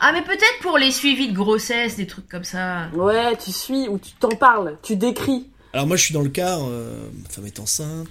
Ah, 0.00 0.12
mais 0.12 0.22
peut-être 0.22 0.58
pour 0.60 0.78
les 0.78 0.90
suivis 0.90 1.28
de 1.28 1.34
grossesse, 1.34 1.96
des 1.96 2.06
trucs 2.06 2.28
comme 2.28 2.44
ça. 2.44 2.88
Ouais, 2.94 3.36
tu 3.36 3.52
suis 3.52 3.88
ou 3.88 3.98
tu 3.98 4.12
t'en 4.12 4.28
parles, 4.30 4.78
tu 4.82 4.96
décris. 4.96 5.48
Alors 5.74 5.86
moi 5.86 5.96
je 5.96 6.04
suis 6.04 6.12
dans 6.14 6.20
le 6.20 6.28
cas, 6.28 6.58
euh, 6.58 7.06
ma 7.22 7.28
femme 7.30 7.46
est 7.46 7.58
enceinte, 7.58 8.08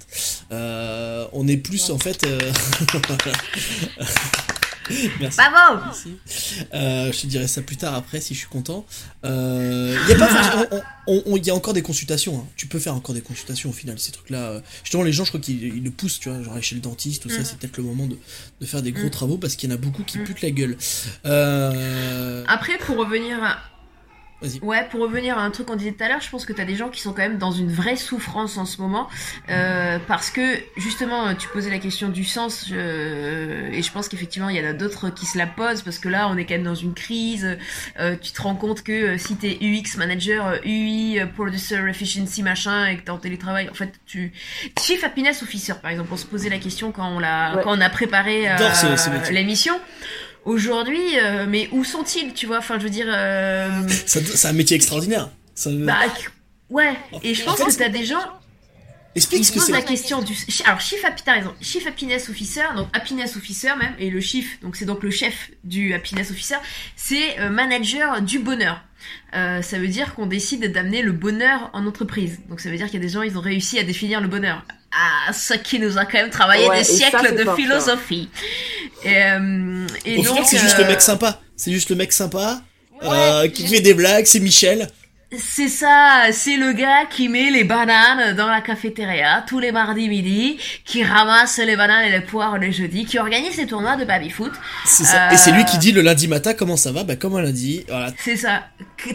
euh, 0.51 1.27
on 1.31 1.47
est 1.47 1.57
plus 1.57 1.91
en 1.91 1.99
fait... 1.99 2.25
euh, 2.25 2.39
Merci. 5.19 5.37
Bravo 5.37 5.81
Merci. 5.85 6.15
Euh, 6.73 7.11
je 7.11 7.19
te 7.21 7.27
dirai 7.27 7.47
ça 7.47 7.61
plus 7.61 7.77
tard 7.77 7.93
après 7.95 8.21
si 8.21 8.33
je 8.33 8.39
suis 8.39 8.47
content. 8.47 8.85
Euh, 9.25 9.97
Il 10.05 10.09
y 10.11 10.13
a 10.13 10.17
pas 10.17 10.27
forcément- 10.35 10.65
on- 10.71 10.81
on- 11.07 11.23
on- 11.25 11.37
il 11.37 11.45
y 11.45 11.49
a 11.49 11.55
encore 11.55 11.73
des 11.73 11.81
consultations. 11.81 12.39
hein. 12.39 12.47
Tu 12.55 12.67
peux 12.67 12.79
faire 12.79 12.95
encore 12.95 13.15
des 13.15 13.21
consultations 13.21 13.69
au 13.69 13.73
final 13.73 13.97
ces 13.99 14.11
trucs-là. 14.11 14.37
euh. 14.51 14.61
Justement 14.83 15.03
les 15.03 15.13
gens 15.13 15.23
je 15.25 15.29
crois 15.31 15.39
qu'ils 15.41 15.63
ils 15.63 15.83
le 15.83 15.91
poussent. 15.91 16.19
Tu 16.19 16.29
vois, 16.29 16.41
genre 16.43 16.53
aller 16.53 16.61
chez 16.61 16.75
le 16.75 16.81
dentiste 16.81 17.23
tout 17.23 17.29
ça 17.29 17.39
Mhm. 17.39 17.45
c'est 17.45 17.57
peut-être 17.57 17.77
le 17.77 17.83
moment 17.83 18.07
de, 18.07 18.17
de 18.59 18.65
faire 18.65 18.81
des 18.81 18.91
gros 18.91 19.03
Mhm. 19.05 19.09
travaux 19.11 19.37
parce 19.37 19.55
qu'il 19.55 19.69
y 19.69 19.73
en 19.73 19.75
a 19.75 19.79
beaucoup 19.79 20.03
qui 20.03 20.17
Mhm. 20.19 20.23
putent 20.25 20.41
la 20.41 20.51
gueule. 20.51 20.77
Euh... 21.25 22.43
Après, 22.47 22.77
pour 22.79 22.97
revenir. 22.97 23.37
Ouais, 24.63 24.87
pour 24.89 25.01
revenir 25.01 25.37
à 25.37 25.41
un 25.43 25.51
truc 25.51 25.67
qu'on 25.67 25.75
disait 25.75 25.91
tout 25.91 26.03
à 26.03 26.07
l'heure, 26.07 26.21
je 26.21 26.29
pense 26.29 26.45
que 26.45 26.53
t'as 26.53 26.65
des 26.65 26.75
gens 26.75 26.89
qui 26.89 26.99
sont 27.01 27.13
quand 27.13 27.21
même 27.21 27.37
dans 27.37 27.51
une 27.51 27.71
vraie 27.71 27.95
souffrance 27.95 28.57
en 28.57 28.65
ce 28.65 28.81
moment, 28.81 29.07
euh, 29.49 29.99
parce 30.07 30.29
que 30.31 30.41
justement, 30.77 31.35
tu 31.35 31.47
posais 31.49 31.69
la 31.69 31.77
question 31.79 32.09
du 32.09 32.23
sens, 32.23 32.65
je- 32.69 33.71
et 33.71 33.81
je 33.83 33.91
pense 33.91 34.07
qu'effectivement, 34.09 34.49
il 34.49 34.57
y 34.57 34.65
en 34.65 34.69
a 34.69 34.73
d'autres 34.73 35.09
qui 35.09 35.25
se 35.25 35.37
la 35.37 35.45
posent, 35.47 35.83
parce 35.83 35.99
que 35.99 36.09
là, 36.09 36.27
on 36.29 36.37
est 36.37 36.45
quand 36.45 36.55
même 36.55 36.63
dans 36.63 36.73
une 36.75 36.93
crise, 36.93 37.57
euh, 37.99 38.15
tu 38.19 38.31
te 38.31 38.41
rends 38.41 38.55
compte 38.55 38.81
que 38.83 38.91
euh, 38.91 39.17
si 39.17 39.35
t'es 39.35 39.57
UX 39.61 39.97
manager, 39.97 40.47
euh, 40.47 40.57
UI, 40.65 41.19
euh, 41.19 41.25
producer 41.27 41.79
efficiency, 41.87 42.41
machin, 42.41 42.87
et 42.87 42.97
que 42.97 43.03
t'es 43.03 43.11
en 43.11 43.17
télétravail, 43.19 43.69
en 43.69 43.73
fait, 43.75 43.93
tu... 44.05 44.33
Chief 44.79 45.03
Happiness 45.03 45.43
Officer, 45.43 45.73
par 45.81 45.91
exemple, 45.91 46.09
on 46.11 46.17
se 46.17 46.25
posait 46.25 46.49
la 46.49 46.57
question 46.57 46.91
quand 46.91 47.07
on, 47.07 47.19
l'a, 47.19 47.55
Ouais. 47.57 47.63
quand 47.63 47.77
on 47.77 47.81
a 47.81 47.89
préparé 47.89 48.49
euh, 48.49 48.57
l'émission. 49.31 49.73
Aujourd'hui, 50.45 51.19
euh, 51.19 51.45
mais 51.47 51.69
où 51.71 51.83
sont-ils, 51.83 52.33
tu 52.33 52.47
vois? 52.47 52.57
Enfin, 52.57 52.79
je 52.79 52.83
veux 52.83 52.89
dire... 52.89 53.05
euh, 53.09 53.69
C'est 54.05 54.47
un 54.47 54.53
métier 54.53 54.75
extraordinaire. 54.75 55.29
Ça- 55.55 55.69
bah, 55.71 55.99
ouais, 56.69 56.93
et 57.23 57.33
je 57.35 57.43
pense 57.43 57.59
que 57.63 57.77
t'as 57.77 57.89
des 57.89 58.05
gens 58.05 58.23
Explique 59.13 59.43
ce 59.43 59.51
que 59.51 59.59
c'est. 59.59 59.73
la 59.73 59.81
question 59.81 60.21
du. 60.21 60.33
Alors, 60.65 60.79
Chief 60.79 61.03
t'as 61.25 61.33
raison. 61.33 61.53
Chief 61.61 61.85
Happiness 61.85 62.29
Officer, 62.29 62.63
donc 62.77 62.87
Happiness 62.93 63.35
Officer 63.35 63.71
même, 63.77 63.93
et 63.99 64.09
le 64.09 64.21
Chief, 64.21 64.59
donc 64.61 64.77
c'est 64.77 64.85
donc 64.85 65.03
le 65.03 65.11
chef 65.11 65.51
du 65.65 65.93
Happiness 65.93 66.31
Officer, 66.31 66.55
c'est 66.95 67.37
euh, 67.39 67.49
manager 67.49 68.21
du 68.21 68.39
bonheur. 68.39 68.81
Euh, 69.35 69.61
ça 69.61 69.79
veut 69.79 69.89
dire 69.89 70.15
qu'on 70.15 70.27
décide 70.27 70.71
d'amener 70.71 71.01
le 71.01 71.11
bonheur 71.11 71.69
en 71.73 71.85
entreprise. 71.87 72.39
Donc 72.47 72.61
ça 72.61 72.69
veut 72.69 72.77
dire 72.77 72.85
qu'il 72.85 72.95
y 73.01 73.03
a 73.03 73.05
des 73.05 73.11
gens, 73.11 73.21
ils 73.21 73.37
ont 73.37 73.41
réussi 73.41 73.77
à 73.79 73.83
définir 73.83 74.21
le 74.21 74.29
bonheur. 74.29 74.63
Ah, 74.93 75.31
ce 75.31 75.53
qui 75.53 75.79
nous 75.79 75.97
a 75.97 76.05
quand 76.05 76.17
même 76.17 76.29
travaillé 76.29 76.67
Ouais, 76.67 76.79
des 76.79 76.83
ça, 76.83 76.93
siècles 76.93 77.35
de 77.37 77.43
fort, 77.43 77.55
philosophie. 77.55 78.29
Et, 79.03 79.15
euh, 79.15 79.87
et 80.05 80.17
Au 80.17 80.23
donc, 80.23 80.25
final, 80.27 80.45
c'est 80.45 80.57
juste 80.57 80.77
le 80.77 80.83
euh, 80.83 80.87
mec 80.87 81.01
sympa. 81.01 81.39
C'est 81.55 81.71
juste 81.71 81.89
le 81.89 81.95
mec 81.95 82.11
sympa 82.11 82.61
euh, 83.03 83.47
qui 83.47 83.67
fait 83.67 83.79
des 83.79 83.93
blagues. 83.93 84.25
C'est 84.25 84.39
Michel. 84.39 84.89
C'est 85.37 85.69
ça, 85.69 86.23
c'est 86.33 86.57
le 86.57 86.73
gars 86.73 87.05
qui 87.09 87.29
met 87.29 87.51
les 87.51 87.63
bananes 87.63 88.35
dans 88.35 88.47
la 88.47 88.59
cafétéria 88.59 89.45
tous 89.47 89.59
les 89.59 89.71
mardis 89.71 90.09
midi, 90.09 90.57
qui 90.83 91.05
ramasse 91.05 91.57
les 91.59 91.77
bananes 91.77 92.03
et 92.03 92.11
les 92.11 92.19
poires 92.19 92.57
le 92.57 92.69
jeudi, 92.69 93.05
qui 93.05 93.17
organise 93.17 93.55
les 93.55 93.65
tournois 93.65 93.95
de 93.95 94.03
baby-foot. 94.03 94.51
C'est 94.85 95.05
ça. 95.05 95.29
Euh, 95.29 95.31
Et 95.31 95.37
c'est 95.37 95.53
lui 95.53 95.63
qui 95.63 95.77
dit 95.77 95.93
le 95.93 96.01
lundi 96.01 96.27
matin 96.27 96.53
comment 96.53 96.75
ça 96.75 96.91
va. 96.91 97.05
Bah 97.05 97.15
comme 97.15 97.35
un 97.37 97.41
lundi. 97.41 97.85
Voilà. 97.87 98.11
C'est 98.17 98.35
ça, 98.35 98.63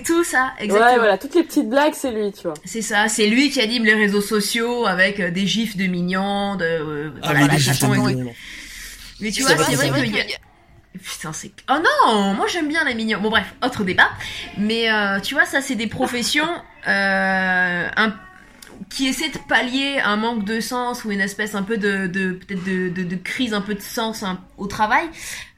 tout 0.06 0.24
ça, 0.24 0.52
exactement. 0.58 0.90
Ouais, 0.90 0.98
voilà, 0.98 1.18
toutes 1.18 1.34
les 1.34 1.44
petites 1.44 1.68
blagues, 1.68 1.92
c'est 1.94 2.12
lui, 2.12 2.32
tu 2.32 2.44
vois. 2.44 2.54
C'est 2.64 2.80
ça, 2.82 3.08
c'est 3.08 3.26
lui 3.26 3.50
qui 3.50 3.60
anime 3.60 3.84
les 3.84 3.94
réseaux 3.94 4.22
sociaux 4.22 4.86
avec 4.86 5.20
euh, 5.20 5.30
des 5.30 5.46
gifs 5.46 5.76
de 5.76 5.84
mignons, 5.84 6.56
de... 6.56 6.64
euh, 6.64 7.10
Ah 7.22 7.32
voilà, 7.34 7.40
oui, 7.40 7.48
la 7.48 7.54
des 7.56 7.60
gifs 7.60 7.80
de 7.82 7.86
mignons. 7.88 8.34
Mais 9.20 9.30
tu 9.30 9.42
Ça 9.42 9.54
vois, 9.54 9.64
c'est 9.66 9.74
vrai 9.74 10.02
qu'il 10.02 10.14
y 10.16 10.20
a... 10.20 10.24
Putain, 11.02 11.32
c'est... 11.32 11.50
Oh 11.70 11.74
non 12.06 12.34
Moi, 12.34 12.46
j'aime 12.48 12.68
bien 12.68 12.84
les 12.84 12.94
mignons. 12.94 13.20
Bon, 13.20 13.30
bref, 13.30 13.54
autre 13.64 13.84
débat. 13.84 14.10
Mais 14.58 14.90
euh, 14.92 15.20
tu 15.20 15.34
vois, 15.34 15.44
ça, 15.44 15.60
c'est 15.60 15.74
des 15.74 15.86
professions 15.86 16.48
euh, 16.88 17.88
un- 17.96 18.14
qui 18.90 19.06
essaient 19.08 19.30
de 19.30 19.38
pallier 19.48 20.00
un 20.04 20.16
manque 20.16 20.44
de 20.44 20.60
sens 20.60 21.04
ou 21.04 21.10
une 21.10 21.20
espèce 21.20 21.54
un 21.54 21.62
peu 21.62 21.78
de... 21.78 22.06
de 22.06 22.32
peut-être 22.32 22.62
de, 22.64 22.88
de, 22.88 23.02
de 23.04 23.16
crise 23.16 23.54
un 23.54 23.60
peu 23.62 23.74
de 23.74 23.80
sens 23.80 24.22
hein, 24.22 24.40
au 24.58 24.66
travail. 24.66 25.08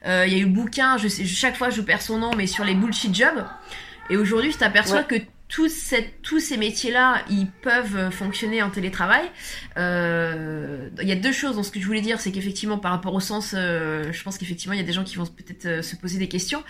Euh, 0.05 0.25
Il 0.27 0.33
y 0.33 0.35
a 0.37 0.39
eu 0.39 0.45
le 0.45 0.49
bouquin, 0.51 0.97
je 0.97 1.07
sais, 1.07 1.25
chaque 1.25 1.57
fois, 1.57 1.69
je 1.69 1.81
perds 1.81 2.01
son 2.01 2.17
nom, 2.17 2.31
mais 2.35 2.47
sur 2.47 2.63
les 2.63 2.73
bullshit 2.75 3.13
jobs. 3.15 3.45
Et 4.09 4.17
aujourd'hui, 4.17 4.51
tu 4.51 4.57
t'aperçois 4.57 5.03
que 5.03 5.15
tous, 5.49 5.67
ces 6.39 6.57
métiers-là, 6.57 7.23
ils 7.29 7.47
peuvent 7.47 8.11
fonctionner 8.11 8.61
en 8.61 8.69
télétravail. 8.69 9.29
Euh, 9.77 10.89
Il 11.01 11.07
y 11.07 11.11
a 11.11 11.15
deux 11.15 11.31
choses 11.31 11.55
dans 11.55 11.63
ce 11.63 11.71
que 11.71 11.79
je 11.79 11.85
voulais 11.85 12.01
dire, 12.01 12.21
c'est 12.21 12.31
qu'effectivement, 12.31 12.77
par 12.77 12.91
rapport 12.91 13.13
au 13.15 13.19
sens, 13.19 13.55
euh, 13.57 14.11
je 14.13 14.23
pense 14.23 14.37
qu'effectivement, 14.37 14.73
il 14.73 14.77
y 14.77 14.83
a 14.83 14.85
des 14.85 14.93
gens 14.93 15.03
qui 15.03 15.15
vont 15.17 15.25
peut-être 15.25 15.65
euh, 15.65 15.81
se 15.81 15.95
poser 15.95 16.19
des 16.19 16.27
questions. 16.27 16.63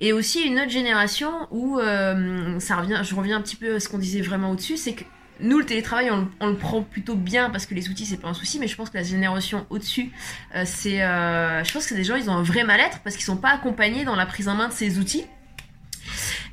Et 0.00 0.12
aussi 0.12 0.42
une 0.42 0.60
autre 0.60 0.70
génération 0.70 1.48
où 1.50 1.80
ça 1.80 2.76
revient, 2.76 3.00
je 3.02 3.14
reviens 3.14 3.38
un 3.38 3.40
petit 3.40 3.56
peu 3.56 3.76
à 3.76 3.80
ce 3.80 3.88
qu'on 3.88 3.98
disait 3.98 4.20
vraiment 4.20 4.50
au-dessus, 4.50 4.76
c'est 4.76 4.92
que 4.92 5.04
nous, 5.40 5.58
le 5.58 5.64
télétravail, 5.66 6.10
on, 6.10 6.20
le- 6.22 6.28
on 6.40 6.46
le 6.48 6.56
prend 6.56 6.82
plutôt 6.82 7.14
bien 7.14 7.50
parce 7.50 7.66
que 7.66 7.74
les 7.74 7.88
outils, 7.88 8.06
c'est 8.06 8.20
pas 8.20 8.28
un 8.28 8.34
souci, 8.34 8.58
mais 8.58 8.68
je 8.68 8.76
pense 8.76 8.90
que 8.90 8.98
la 8.98 9.02
génération 9.04 9.66
au-dessus, 9.70 10.10
c'est, 10.64 10.98
je 10.98 11.72
pense 11.72 11.86
que 11.86 11.94
des 11.94 12.04
gens, 12.04 12.16
ils 12.16 12.28
ont 12.30 12.34
un 12.34 12.42
vrai 12.42 12.64
mal-être 12.64 13.00
parce 13.00 13.16
qu'ils 13.16 13.24
sont 13.24 13.36
pas 13.36 13.50
accompagnés 13.50 14.04
dans 14.04 14.16
la 14.16 14.26
prise 14.26 14.48
en 14.48 14.54
main 14.54 14.68
de 14.68 14.72
ces 14.72 14.98
outils. 14.98 15.24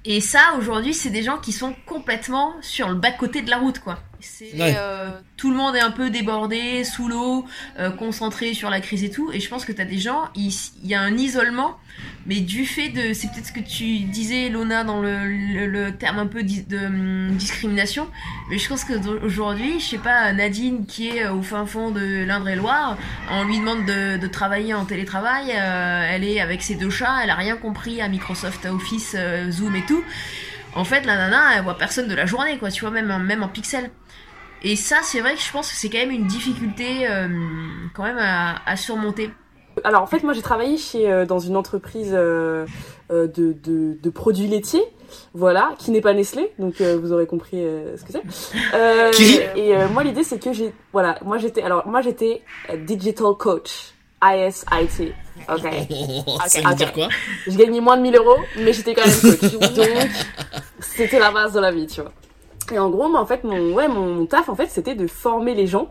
Et 0.06 0.20
ça, 0.20 0.56
aujourd'hui, 0.58 0.94
c'est 0.94 1.10
des 1.10 1.24
gens 1.24 1.38
qui 1.38 1.54
sont 1.54 1.74
complètement 1.86 2.56
sur 2.62 2.90
le 2.90 2.96
bas-côté 2.96 3.42
de 3.42 3.50
la 3.50 3.58
route, 3.58 3.80
quoi. 3.80 4.00
C'est, 4.24 4.54
Ouais. 4.58 4.74
euh, 4.78 5.10
tout 5.38 5.52
le 5.52 5.58
monde 5.58 5.76
est 5.76 5.82
un 5.82 5.92
peu 5.92 6.10
débordé, 6.10 6.84
sous 6.84 7.08
l'eau, 7.10 7.46
euh, 7.80 7.90
concentré 7.92 8.54
sur 8.54 8.70
la 8.70 8.80
crise 8.80 9.04
et 9.04 9.10
tout. 9.12 9.32
Et 9.34 9.40
je 9.40 9.50
pense 9.50 9.66
que 9.66 9.72
t'as 9.72 9.86
des 9.86 9.98
gens, 10.00 10.30
il, 10.36 10.52
il 10.84 10.90
y 10.90 10.96
a 10.96 11.02
un 11.02 11.16
isolement, 11.18 11.78
mais 12.26 12.40
du 12.40 12.66
fait 12.66 12.90
de, 12.90 13.14
c'est 13.14 13.28
peut-être 13.32 13.48
ce 13.48 13.52
que 13.52 13.60
tu 13.60 14.00
disais, 14.06 14.50
Lona, 14.50 14.84
dans 14.86 15.02
le, 15.02 15.26
le, 15.28 15.68
le 15.68 15.92
terme 15.96 16.20
un 16.20 16.28
peu 16.28 16.44
de 16.44 16.86
hum, 16.86 17.32
discrimination. 17.36 18.08
Mais 18.50 18.58
je 18.58 18.68
pense 18.70 18.86
qu'aujourd'hui, 18.86 19.80
je 19.80 19.86
sais 19.86 19.98
pas, 19.98 20.32
Nadine 20.32 20.86
qui 20.86 21.10
est 21.10 21.28
au 21.28 21.42
fin 21.42 21.66
fond 21.66 21.92
de 21.92 22.24
l'Indre-et-Loire, 22.26 22.98
on 23.30 23.44
lui 23.44 23.60
demande 23.60 23.86
de, 23.86 24.18
de 24.18 24.28
travailler 24.28 24.74
en 24.74 24.86
télétravail, 24.86 25.52
euh, 25.54 26.08
elle 26.10 26.24
est 26.24 26.40
avec 26.40 26.62
ses 26.64 26.76
deux 26.76 26.90
chats, 26.90 27.24
elle 27.24 27.30
a 27.30 27.36
rien 27.36 27.58
compris 27.58 28.02
à 28.02 28.08
Microsoft 28.08 28.66
Office, 28.66 29.16
euh, 29.18 29.52
Zoom 29.52 29.76
et 29.76 29.84
tout. 29.86 30.04
En 30.76 30.86
fait, 30.86 31.06
la 31.06 31.16
nana, 31.18 31.56
elle 31.56 31.64
voit 31.64 31.78
personne 31.78 32.08
de 32.08 32.16
la 32.16 32.26
journée, 32.26 32.58
quoi, 32.58 32.72
tu 32.72 32.82
vois, 32.82 32.90
même 32.90 33.16
même 33.24 33.44
en 33.44 33.48
pixel. 33.48 33.92
Et 34.64 34.76
ça, 34.76 34.98
c'est 35.04 35.20
vrai 35.20 35.36
que 35.36 35.42
je 35.42 35.52
pense 35.52 35.70
que 35.70 35.76
c'est 35.76 35.90
quand 35.90 35.98
même 35.98 36.12
une 36.12 36.28
difficulté 36.28 37.08
euh, 37.10 37.28
quand 37.94 38.04
même 38.04 38.18
à, 38.20 38.62
à 38.66 38.76
surmonter. 38.78 39.30
Alors 39.84 40.04
en 40.04 40.08
fait, 40.08 40.24
moi 40.24 40.34
j'ai 40.34 40.42
travaillé 40.42 40.78
chez 40.78 41.12
euh, 41.12 41.26
dans 41.26 41.40
une 41.40 41.58
entreprise 41.58 42.12
euh, 42.14 42.66
de, 43.10 43.28
de, 43.28 43.98
de 44.02 44.10
produits 44.10 44.48
laitiers, 44.48 44.84
voilà, 45.34 45.72
qui 45.80 45.92
n'est 45.92 46.00
pas 46.02 46.14
Nestlé, 46.14 46.52
donc 46.60 46.80
euh, 46.80 46.98
vous 47.02 47.12
aurez 47.12 47.26
compris 47.26 47.58
euh, 47.58 47.98
ce 47.98 48.04
que 48.04 48.12
c'est. 48.12 48.22
Euh, 48.76 49.12
Qui 49.12 49.40
Et 49.56 49.76
euh, 49.76 49.88
moi 49.90 50.04
l'idée 50.04 50.24
c'est 50.24 50.40
que 50.42 50.54
j'ai, 50.54 50.74
voilà, 50.92 51.18
moi 51.24 51.38
j'étais, 51.40 51.64
alors 51.64 51.88
moi 51.88 52.02
j'étais 52.02 52.44
digital 52.86 53.34
coach, 53.38 53.94
ISIT, 54.24 55.12
ok. 55.50 55.62
ça 56.48 56.62
veut 56.70 56.76
dire 56.76 56.94
quoi? 56.94 57.10
Je 57.48 57.58
gagnais 57.58 57.82
moins 57.82 57.98
de 57.98 58.04
1000 58.04 58.16
euros, 58.16 58.38
mais 58.60 58.74
j'étais 58.74 58.94
quand 58.94 59.06
même 59.06 59.20
coach. 59.20 59.52
Donc 59.76 59.90
c'était 60.82 61.20
la 61.20 61.32
base 61.32 61.54
de 61.54 61.60
la 61.60 61.72
vie, 61.72 61.88
tu 61.88 62.02
vois. 62.02 62.12
Et 62.72 62.80
en 62.80 62.90
gros, 62.90 63.10
moi, 63.10 63.20
en 63.20 63.26
fait, 63.26 63.44
mon, 63.44 63.74
ouais, 63.74 63.88
mon, 63.88 64.14
mon 64.16 64.26
taf, 64.26 64.50
en 64.50 64.56
fait, 64.56 64.68
c'était 64.70 64.96
de 64.96 65.08
former 65.08 65.54
les 65.54 65.68
gens, 65.68 65.90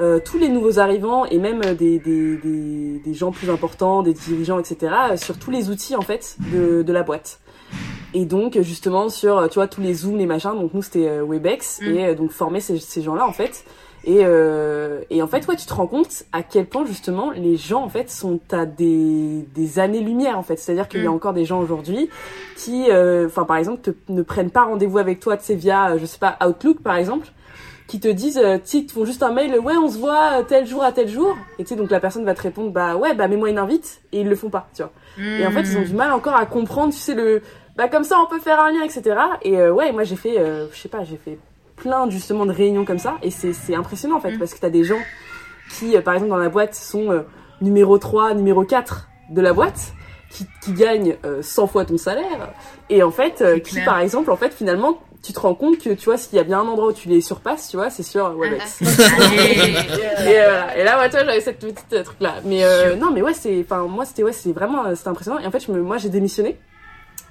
euh, 0.00 0.20
tous 0.24 0.38
les 0.38 0.48
nouveaux 0.48 0.78
arrivants 0.78 1.24
et 1.26 1.38
même 1.38 1.60
des, 1.74 1.98
des, 1.98 2.36
des, 2.36 2.98
des 3.04 3.14
gens 3.14 3.30
plus 3.32 3.50
importants, 3.50 4.02
des 4.02 4.12
dirigeants, 4.14 4.58
etc., 4.58 4.94
euh, 5.12 5.16
sur 5.16 5.38
tous 5.38 5.50
les 5.50 5.70
outils, 5.70 5.96
en 5.96 6.02
fait, 6.02 6.36
de, 6.52 6.82
de 6.82 6.92
la 6.92 7.02
boîte. 7.02 7.40
Et 8.16 8.26
donc, 8.26 8.60
justement, 8.60 9.08
sur, 9.08 9.48
tu 9.48 9.54
vois, 9.54 9.66
tous 9.66 9.80
les 9.80 9.92
Zooms, 9.94 10.16
les 10.16 10.26
machins, 10.26 10.52
donc 10.54 10.72
nous, 10.72 10.82
c'était 10.82 11.08
euh, 11.08 11.24
Webex, 11.24 11.80
Mm. 11.80 11.84
et 11.96 12.06
euh, 12.06 12.14
donc 12.14 12.30
former 12.30 12.60
ces, 12.60 12.78
ces 12.78 13.02
gens-là, 13.02 13.26
en 13.26 13.32
fait. 13.32 13.64
Et, 14.06 14.18
euh, 14.22 15.00
et 15.08 15.22
en 15.22 15.26
fait, 15.26 15.46
ouais, 15.48 15.56
tu 15.56 15.66
te 15.66 15.72
rends 15.72 15.86
compte 15.86 16.24
à 16.32 16.42
quel 16.42 16.66
point, 16.66 16.84
justement, 16.84 17.30
les 17.30 17.56
gens, 17.56 17.82
en 17.82 17.88
fait, 17.88 18.10
sont 18.10 18.38
à 18.52 18.66
des, 18.66 19.46
des 19.54 19.78
années-lumière, 19.78 20.38
en 20.38 20.42
fait. 20.42 20.56
C'est-à-dire 20.56 20.88
qu'il 20.88 21.02
y 21.02 21.06
a 21.06 21.10
Mm. 21.10 21.14
encore 21.14 21.32
des 21.32 21.44
gens 21.46 21.60
aujourd'hui 21.60 22.10
qui, 22.56 22.90
euh, 22.90 23.26
enfin, 23.26 23.44
par 23.44 23.56
exemple, 23.56 23.80
te, 23.80 23.90
ne 24.12 24.22
prennent 24.22 24.50
pas 24.50 24.64
rendez-vous 24.64 24.98
avec 24.98 25.20
toi, 25.20 25.36
tu 25.38 25.44
sais, 25.44 25.54
via, 25.54 25.92
euh, 25.92 25.98
je 25.98 26.04
sais 26.06 26.18
pas, 26.18 26.36
Outlook, 26.46 26.80
par 26.82 26.96
exemple, 26.96 27.28
qui 27.86 27.98
te 28.00 28.08
disent, 28.08 28.38
euh, 28.38 28.58
tu 28.64 28.84
te 28.86 28.92
font 28.92 29.04
juste 29.06 29.22
un 29.22 29.32
mail, 29.32 29.58
ouais, 29.58 29.76
on 29.76 29.88
se 29.90 29.98
voit 29.98 30.40
euh, 30.40 30.42
tel 30.42 30.66
jour 30.66 30.82
à 30.82 30.92
tel 30.92 31.08
jour. 31.08 31.36
Et 31.58 31.64
tu 31.64 31.70
sais, 31.70 31.76
donc 31.76 31.90
la 31.90 32.00
personne 32.00 32.24
va 32.24 32.34
te 32.34 32.42
répondre, 32.42 32.70
bah 32.70 32.96
ouais, 32.96 33.14
bah 33.14 33.28
mets-moi 33.28 33.48
une 33.50 33.58
invite, 33.58 34.00
et 34.12 34.20
ils 34.20 34.28
le 34.28 34.36
font 34.36 34.50
pas, 34.50 34.68
tu 34.74 34.82
vois. 34.82 34.92
Et 35.40 35.46
en 35.46 35.50
fait, 35.50 35.60
ils 35.62 35.78
ont 35.78 35.82
du 35.82 35.94
mal 35.94 36.12
encore 36.12 36.34
à 36.34 36.44
comprendre, 36.46 36.92
tu 36.92 36.98
sais, 36.98 37.14
le, 37.14 37.40
bah 37.76 37.88
comme 37.88 38.04
ça, 38.04 38.16
on 38.20 38.26
peut 38.26 38.40
faire 38.40 38.60
un 38.60 38.70
lien, 38.72 38.82
etc. 38.82 39.16
Et 39.42 39.58
euh, 39.58 39.72
ouais, 39.72 39.92
moi, 39.92 40.04
j'ai 40.04 40.16
fait, 40.16 40.38
euh, 40.38 40.66
je 40.72 40.78
sais 40.78 40.88
pas, 40.88 41.04
j'ai 41.04 41.16
fait 41.16 41.38
plein, 41.76 42.08
justement, 42.10 42.46
de 42.46 42.52
réunions 42.52 42.84
comme 42.84 42.98
ça, 42.98 43.16
et 43.22 43.30
c'est, 43.30 43.52
c'est 43.52 43.74
impressionnant, 43.74 44.16
en 44.16 44.20
fait, 44.20 44.32
Mm. 44.32 44.38
parce 44.38 44.54
que 44.54 44.60
t'as 44.60 44.70
des 44.70 44.84
gens 44.84 45.00
qui, 45.78 45.96
euh, 45.96 46.00
par 46.02 46.14
exemple, 46.14 46.30
dans 46.30 46.36
la 46.36 46.48
boîte, 46.48 46.74
sont 46.74 47.10
euh, 47.10 47.22
numéro 47.60 47.98
3, 47.98 48.34
numéro 48.34 48.64
4 48.64 49.08
de 49.30 49.40
la 49.40 49.52
boîte, 49.52 49.92
qui, 50.30 50.46
qui 50.62 50.72
gagnent 50.72 51.16
euh, 51.24 51.42
100 51.42 51.66
fois 51.68 51.84
ton 51.84 51.96
salaire, 51.96 52.52
et 52.90 53.02
en 53.02 53.10
fait, 53.10 53.40
euh, 53.40 53.58
qui, 53.58 53.72
clair. 53.74 53.84
par 53.84 53.98
exemple, 54.00 54.30
en 54.30 54.36
fait, 54.36 54.52
finalement, 54.52 54.98
tu 55.22 55.32
te 55.32 55.40
rends 55.40 55.54
compte 55.54 55.78
que, 55.78 55.90
tu 55.90 56.04
vois, 56.06 56.18
s'il 56.18 56.36
y 56.36 56.38
a 56.38 56.44
bien 56.44 56.60
un 56.60 56.66
endroit 56.68 56.88
où 56.88 56.92
tu 56.92 57.08
les 57.08 57.22
surpasses, 57.22 57.68
tu 57.70 57.78
vois, 57.78 57.88
c'est 57.88 58.02
sur 58.02 58.36
Webex. 58.36 58.82
Allez. 58.82 59.72
Et, 60.30 60.38
euh, 60.38 60.60
et 60.76 60.84
là, 60.84 60.98
ouais, 60.98 61.08
toi, 61.08 61.20
j'avais 61.24 61.40
cette 61.40 61.60
petite 61.60 62.04
truc 62.04 62.16
là. 62.20 62.34
Mais 62.44 62.62
euh, 62.64 62.94
non, 62.96 63.10
mais 63.10 63.22
ouais, 63.22 63.32
c'est, 63.32 63.58
enfin, 63.64 63.84
moi, 63.86 64.04
c'était, 64.04 64.22
ouais, 64.22 64.32
c'est 64.32 64.52
vraiment, 64.52 64.94
c'était 64.94 65.08
impressionnant. 65.08 65.38
Et 65.38 65.46
en 65.46 65.50
fait, 65.50 65.60
je 65.66 65.72
me, 65.72 65.80
moi, 65.80 65.96
j'ai 65.96 66.10
démissionné 66.10 66.58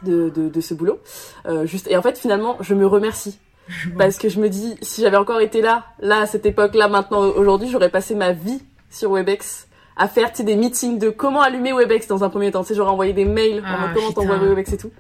de, 0.02 0.30
de, 0.30 0.50
de 0.50 0.62
ce 0.62 0.74
boulot. 0.74 1.00
Euh, 1.46 1.68
juste, 1.68 1.88
et 1.88 1.96
en 1.96 2.02
fait, 2.02 2.18
finalement, 2.18 2.58
je 2.62 2.74
me 2.74 2.88
remercie. 2.88 3.38
Parce 3.98 4.18
que 4.18 4.30
je 4.30 4.40
me 4.40 4.50
dis, 4.50 4.76
si 4.82 5.02
j'avais 5.02 5.18
encore 5.18 5.40
été 5.42 5.62
là, 5.62 5.86
là, 6.00 6.22
à 6.22 6.26
cette 6.26 6.46
époque-là, 6.46 6.88
maintenant, 6.88 7.22
aujourd'hui, 7.22 7.70
j'aurais 7.70 7.90
passé 7.90 8.16
ma 8.16 8.32
vie 8.32 8.62
sur 8.90 9.12
Webex 9.14 9.68
à 9.96 10.08
faire, 10.08 10.32
tu 10.32 10.38
sais, 10.38 10.44
des 10.44 10.56
meetings 10.56 10.98
de 11.00 11.10
comment 11.10 11.42
allumer 11.42 11.72
Webex 11.74 12.08
dans 12.08 12.24
un 12.24 12.30
premier 12.30 12.52
temps. 12.52 12.62
Tu 12.62 12.70
sais, 12.70 12.76
j'aurais 12.76 12.92
envoyé 12.92 13.14
des 13.14 13.26
mails 13.26 13.60
en 13.60 13.64
Ah, 13.66 13.78
mode 13.82 13.94
comment 13.94 14.08
putain. 14.10 14.22
t'envoies 14.22 14.38
Webex 14.38 14.74
et 14.74 14.78
tout. 14.78 14.92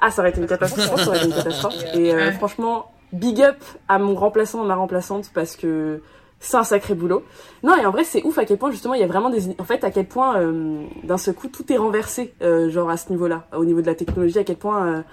Ah, 0.00 0.10
ça 0.10 0.22
aurait 0.22 0.30
été 0.30 0.40
une 0.40 0.46
catastrophe. 0.46 1.00
Ça 1.00 1.08
aurait 1.08 1.18
été 1.18 1.26
une 1.26 1.34
catastrophe. 1.34 1.74
Et 1.94 2.14
euh, 2.14 2.32
franchement, 2.32 2.90
big 3.12 3.40
up 3.42 3.56
à 3.88 3.98
mon 3.98 4.14
remplaçant, 4.14 4.62
à 4.62 4.64
ma 4.66 4.74
remplaçante, 4.76 5.30
parce 5.34 5.56
que 5.56 6.02
c'est 6.40 6.56
un 6.56 6.64
sacré 6.64 6.94
boulot. 6.94 7.24
Non, 7.64 7.74
et 7.76 7.84
en 7.84 7.90
vrai, 7.90 8.04
c'est 8.04 8.22
ouf 8.22 8.38
à 8.38 8.44
quel 8.44 8.58
point, 8.58 8.70
justement, 8.70 8.94
il 8.94 9.00
y 9.00 9.04
a 9.04 9.08
vraiment 9.08 9.28
des... 9.28 9.56
En 9.58 9.64
fait, 9.64 9.82
à 9.82 9.90
quel 9.90 10.06
point, 10.06 10.38
euh, 10.38 10.84
d'un 11.02 11.18
seul 11.18 11.34
coup, 11.34 11.48
tout 11.48 11.70
est 11.72 11.76
renversé, 11.76 12.32
euh, 12.42 12.70
genre, 12.70 12.88
à 12.90 12.96
ce 12.96 13.10
niveau-là, 13.10 13.46
au 13.56 13.64
niveau 13.64 13.80
de 13.80 13.86
la 13.86 13.94
technologie, 13.96 14.38
à 14.38 14.44
quel 14.44 14.56
point... 14.56 15.04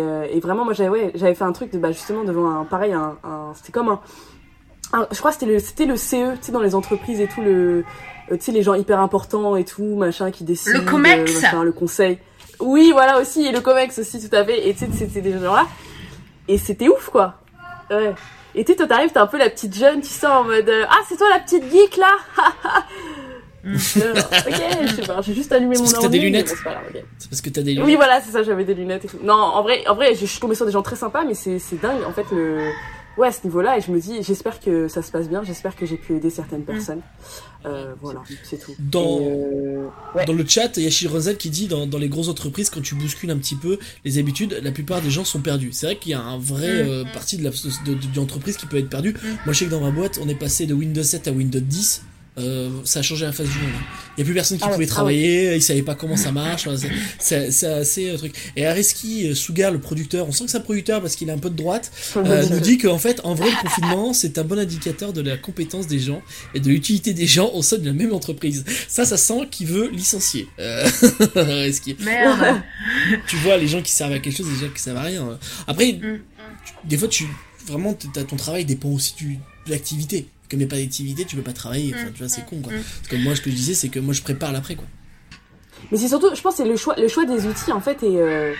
euh, 0.00 0.26
et, 0.30 0.36
et 0.36 0.40
vraiment, 0.40 0.64
moi, 0.64 0.72
j'avais 0.74 0.88
ouais, 0.90 1.12
j'avais 1.14 1.34
fait 1.34 1.44
un 1.44 1.52
truc, 1.52 1.72
de, 1.72 1.78
bah, 1.78 1.92
justement, 1.92 2.24
devant 2.24 2.50
un... 2.60 2.64
Pareil, 2.64 2.92
un, 2.92 3.16
un- 3.24 3.52
c'était 3.54 3.72
comme 3.72 3.88
un, 3.88 4.00
un- 4.92 5.06
Je 5.12 5.18
crois 5.18 5.30
que 5.32 5.38
c'était 5.38 5.52
le, 5.52 5.58
c'était 5.58 5.86
le 5.86 5.96
CE, 5.96 6.36
tu 6.36 6.42
sais, 6.42 6.52
dans 6.52 6.60
les 6.60 6.74
entreprises 6.74 7.20
et 7.20 7.28
tout, 7.28 7.40
le... 7.42 7.84
euh, 8.30 8.36
tu 8.36 8.40
sais, 8.40 8.52
les 8.52 8.62
gens 8.62 8.74
hyper 8.74 9.00
importants 9.00 9.56
et 9.56 9.64
tout, 9.64 9.96
machin, 9.96 10.30
qui 10.30 10.44
décident... 10.44 10.78
Le 10.78 10.84
Comex. 10.84 11.30
euh, 11.30 11.40
machin, 11.42 11.62
le 11.64 11.72
conseil. 11.72 12.18
Oui, 12.60 12.90
voilà, 12.92 13.20
aussi, 13.20 13.44
et 13.46 13.52
le 13.52 13.60
COMEX 13.60 13.98
aussi, 13.98 14.26
tout 14.26 14.34
à 14.34 14.42
fait. 14.44 14.66
Et 14.66 14.72
tu 14.72 14.86
sais, 14.86 14.90
c'était 14.92 15.20
des 15.20 15.38
gens-là. 15.38 15.66
Et 16.48 16.56
c'était 16.56 16.88
ouf, 16.88 17.10
quoi. 17.10 17.34
Ouais. 17.90 18.14
Et 18.54 18.64
tu 18.64 18.72
sais, 18.72 18.76
toi, 18.78 18.86
t'arrives, 18.86 19.10
t'es 19.12 19.18
un 19.18 19.26
peu 19.26 19.36
la 19.36 19.50
petite 19.50 19.74
jeune, 19.76 20.00
tu 20.00 20.08
sors 20.08 20.40
en 20.40 20.44
mode 20.44 20.72
Ah, 20.88 20.96
c'est 21.06 21.16
toi 21.18 21.26
la 21.28 21.40
petite 21.40 21.70
geek 21.70 21.98
là 21.98 22.16
Mm. 23.66 23.74
Ok, 24.46 24.62
je 24.88 24.94
sais 24.94 25.02
pas, 25.06 25.20
j'ai 25.22 25.34
juste 25.34 25.52
allumé 25.52 25.74
C'est 25.74 25.82
mon 25.82 25.84
parce 25.86 25.92
que 25.94 25.98
t'as 26.00 26.04
ordi, 26.06 26.18
des 26.18 26.24
lunettes. 26.24 26.54
bon, 26.64 26.70
c'est 27.18 27.28
parce 27.30 27.40
que 27.42 27.50
t'as 27.50 27.62
des 27.62 27.70
lunettes. 27.72 27.86
Oui, 27.86 27.96
voilà, 27.96 28.20
c'est 28.24 28.30
ça, 28.32 28.42
j'avais 28.42 28.64
des 28.64 28.74
lunettes 28.74 29.04
et 29.04 29.08
tout. 29.08 29.18
Non, 29.22 29.34
en 29.34 29.62
vrai, 29.62 29.86
en 29.88 29.94
vrai 29.94 30.14
je 30.14 30.24
suis 30.24 30.40
tombée 30.40 30.54
sur 30.54 30.66
des 30.66 30.72
gens 30.72 30.82
très 30.82 30.96
sympas, 30.96 31.24
mais 31.24 31.34
c'est 31.34 31.58
c'est 31.58 31.80
dingue, 31.80 32.02
en 32.06 32.12
fait, 32.12 32.24
le. 32.32 32.58
Ouais, 33.18 33.28
à 33.28 33.32
ce 33.32 33.38
niveau-là, 33.44 33.78
et 33.78 33.80
je 33.80 33.90
me 33.90 33.98
dis, 33.98 34.22
j'espère 34.22 34.60
que 34.60 34.88
ça 34.88 35.00
se 35.00 35.10
passe 35.10 35.26
bien, 35.30 35.42
j'espère 35.42 35.74
que 35.74 35.86
j'ai 35.86 35.96
pu 35.96 36.14
aider 36.16 36.28
certaines 36.28 36.64
personnes. 36.64 37.00
Euh, 37.64 37.94
voilà, 38.02 38.20
c'est 38.44 38.58
tout. 38.58 38.72
Dans- 38.78 39.20
euh, 39.22 39.86
ouais. 40.14 40.26
Dans 40.26 40.34
le 40.34 40.44
chat, 40.46 40.76
il 40.76 40.82
y 40.82 40.86
a 40.86 40.90
Shirozel 40.90 41.38
qui 41.38 41.48
dit 41.48 41.66
dans, 41.66 41.86
dans 41.86 41.96
les 41.96 42.10
grosses 42.10 42.28
entreprises, 42.28 42.68
quand 42.68 42.82
tu 42.82 42.94
bouscules 42.94 43.30
un 43.30 43.38
petit 43.38 43.54
peu 43.56 43.78
les 44.04 44.18
habitudes, 44.18 44.60
la 44.62 44.70
plupart 44.70 45.00
des 45.00 45.08
gens 45.08 45.24
sont 45.24 45.40
perdus. 45.40 45.70
C'est 45.72 45.86
vrai 45.86 45.96
qu'il 45.96 46.12
y 46.12 46.14
a 46.14 46.20
un 46.20 46.36
vrai 46.36 46.84
Mm. 46.84 46.88
euh, 46.88 47.04
partie 47.10 47.38
de 47.38 47.44
la- 47.44 47.48
de, 47.50 47.94
de- 47.94 47.94
de 47.94 48.16
l'entreprise 48.16 48.58
qui 48.58 48.66
peut 48.66 48.76
être 48.76 48.90
perdue. 48.90 49.14
Mm. 49.14 49.26
Moi, 49.46 49.52
je 49.54 49.58
sais 49.60 49.64
que 49.64 49.70
dans 49.70 49.80
ma 49.80 49.90
boîte, 49.90 50.20
on 50.22 50.28
est 50.28 50.34
passé 50.38 50.66
de 50.66 50.74
Windows 50.74 51.02
7 51.02 51.26
à 51.26 51.30
Windows 51.32 51.58
10. 51.58 52.02
Euh, 52.38 52.68
ça 52.84 52.98
a 52.98 53.02
changé 53.02 53.24
la 53.24 53.32
face 53.32 53.48
du 53.48 53.58
monde. 53.58 53.70
hein. 53.74 53.84
Il 54.16 54.20
y 54.20 54.22
a 54.22 54.24
plus 54.26 54.34
personne 54.34 54.58
qui 54.58 54.64
Ah 54.64 54.68
ouais, 54.68 54.72
pouvait 54.74 54.86
ah 54.86 54.90
travailler, 54.94 55.54
ils 55.56 55.62
savaient 55.62 55.80
pas 55.82 55.94
comment 55.94 56.16
ça 56.18 56.32
marche. 56.32 56.68
C'est- 57.18 57.64
assez 57.66 58.10
euh, 58.10 58.16
truc. 58.18 58.34
Et 58.56 58.66
Areski 58.66 59.28
euh, 59.30 59.34
Sugar, 59.34 59.70
le 59.72 59.78
producteur, 59.80 60.28
on 60.28 60.32
sent 60.32 60.44
que 60.44 60.50
c'est 60.50 60.58
un 60.58 60.60
producteur 60.60 61.00
parce 61.00 61.16
qu'il 61.16 61.28
est 61.28 61.32
un 61.32 61.38
peu 61.38 61.48
de 61.48 61.56
droite, 61.56 61.90
euh, 62.16 62.46
nous 62.50 62.60
dit 62.60 62.76
qu'en 62.78 62.98
fait, 62.98 63.20
en 63.24 63.34
vrai, 63.34 63.48
le 63.50 63.56
confinement, 63.62 64.12
c'est 64.12 64.36
un 64.38 64.44
bon 64.44 64.58
indicateur 64.58 65.12
de 65.14 65.22
la 65.22 65.36
compétence 65.38 65.86
des 65.86 65.98
gens 65.98 66.20
et 66.54 66.60
de 66.60 66.68
l'utilité 66.68 67.14
des 67.14 67.26
gens 67.26 67.50
au 67.54 67.62
sein 67.62 67.78
de 67.78 67.86
la 67.86 67.92
même 67.94 68.12
entreprise. 68.12 68.64
Ça, 68.88 69.04
ça 69.06 69.16
sent 69.16 69.48
qu'il 69.50 69.68
veut 69.68 69.88
licencier. 69.90 70.46
Euh, 70.58 70.86
Areski. 71.36 71.96
Merde. 72.00 72.60
tu 73.28 73.36
vois 73.36 73.56
les 73.56 73.68
gens 73.68 73.80
qui 73.82 73.92
servent 73.92 74.12
à 74.12 74.18
quelque 74.18 74.36
chose 74.36 74.46
et 74.48 74.52
les 74.60 74.66
gens 74.66 74.72
qui 74.74 74.82
servent 74.82 74.98
à 74.98 75.02
rien. 75.02 75.38
Après, 75.66 75.92
Mm. 75.94 76.00
tu- 76.00 76.22
des 76.84 76.96
fois, 76.98 77.08
tu 77.08 77.26
vraiment, 77.66 77.94
t'as- 77.94 78.24
ton 78.24 78.36
travail 78.36 78.64
dépend 78.64 78.90
aussi 78.90 79.14
du, 79.16 79.34
de 79.66 79.70
l'activité. 79.70 80.26
Comme 80.50 80.60
il 80.60 80.64
n'y 80.64 80.64
a 80.64 80.68
pas 80.68 80.76
d'activité, 80.76 81.24
tu 81.24 81.36
peux 81.36 81.42
pas 81.42 81.52
travailler. 81.52 81.92
Enfin, 81.94 82.06
tu 82.14 82.18
vois, 82.20 82.28
c'est 82.28 82.44
con, 82.46 82.60
quoi. 82.62 82.72
Mm. 82.72 82.76
Parce 82.76 83.08
que 83.08 83.16
moi, 83.16 83.34
ce 83.36 83.40
que 83.40 83.50
je 83.50 83.56
disais, 83.56 83.74
c'est 83.74 83.88
que 83.88 83.98
moi, 83.98 84.14
je 84.14 84.22
prépare 84.22 84.52
l'après, 84.52 84.74
quoi. 84.76 84.86
Mais 85.90 85.98
c'est 85.98 86.08
surtout, 86.08 86.34
je 86.34 86.40
pense, 86.40 86.56
c'est 86.56 86.64
le 86.64 86.76
choix, 86.76 86.94
le 86.96 87.08
choix 87.08 87.24
des 87.26 87.46
outils 87.46 87.70
en 87.72 87.80
fait 87.80 88.02
est, 88.02 88.16
euh, 88.20 88.52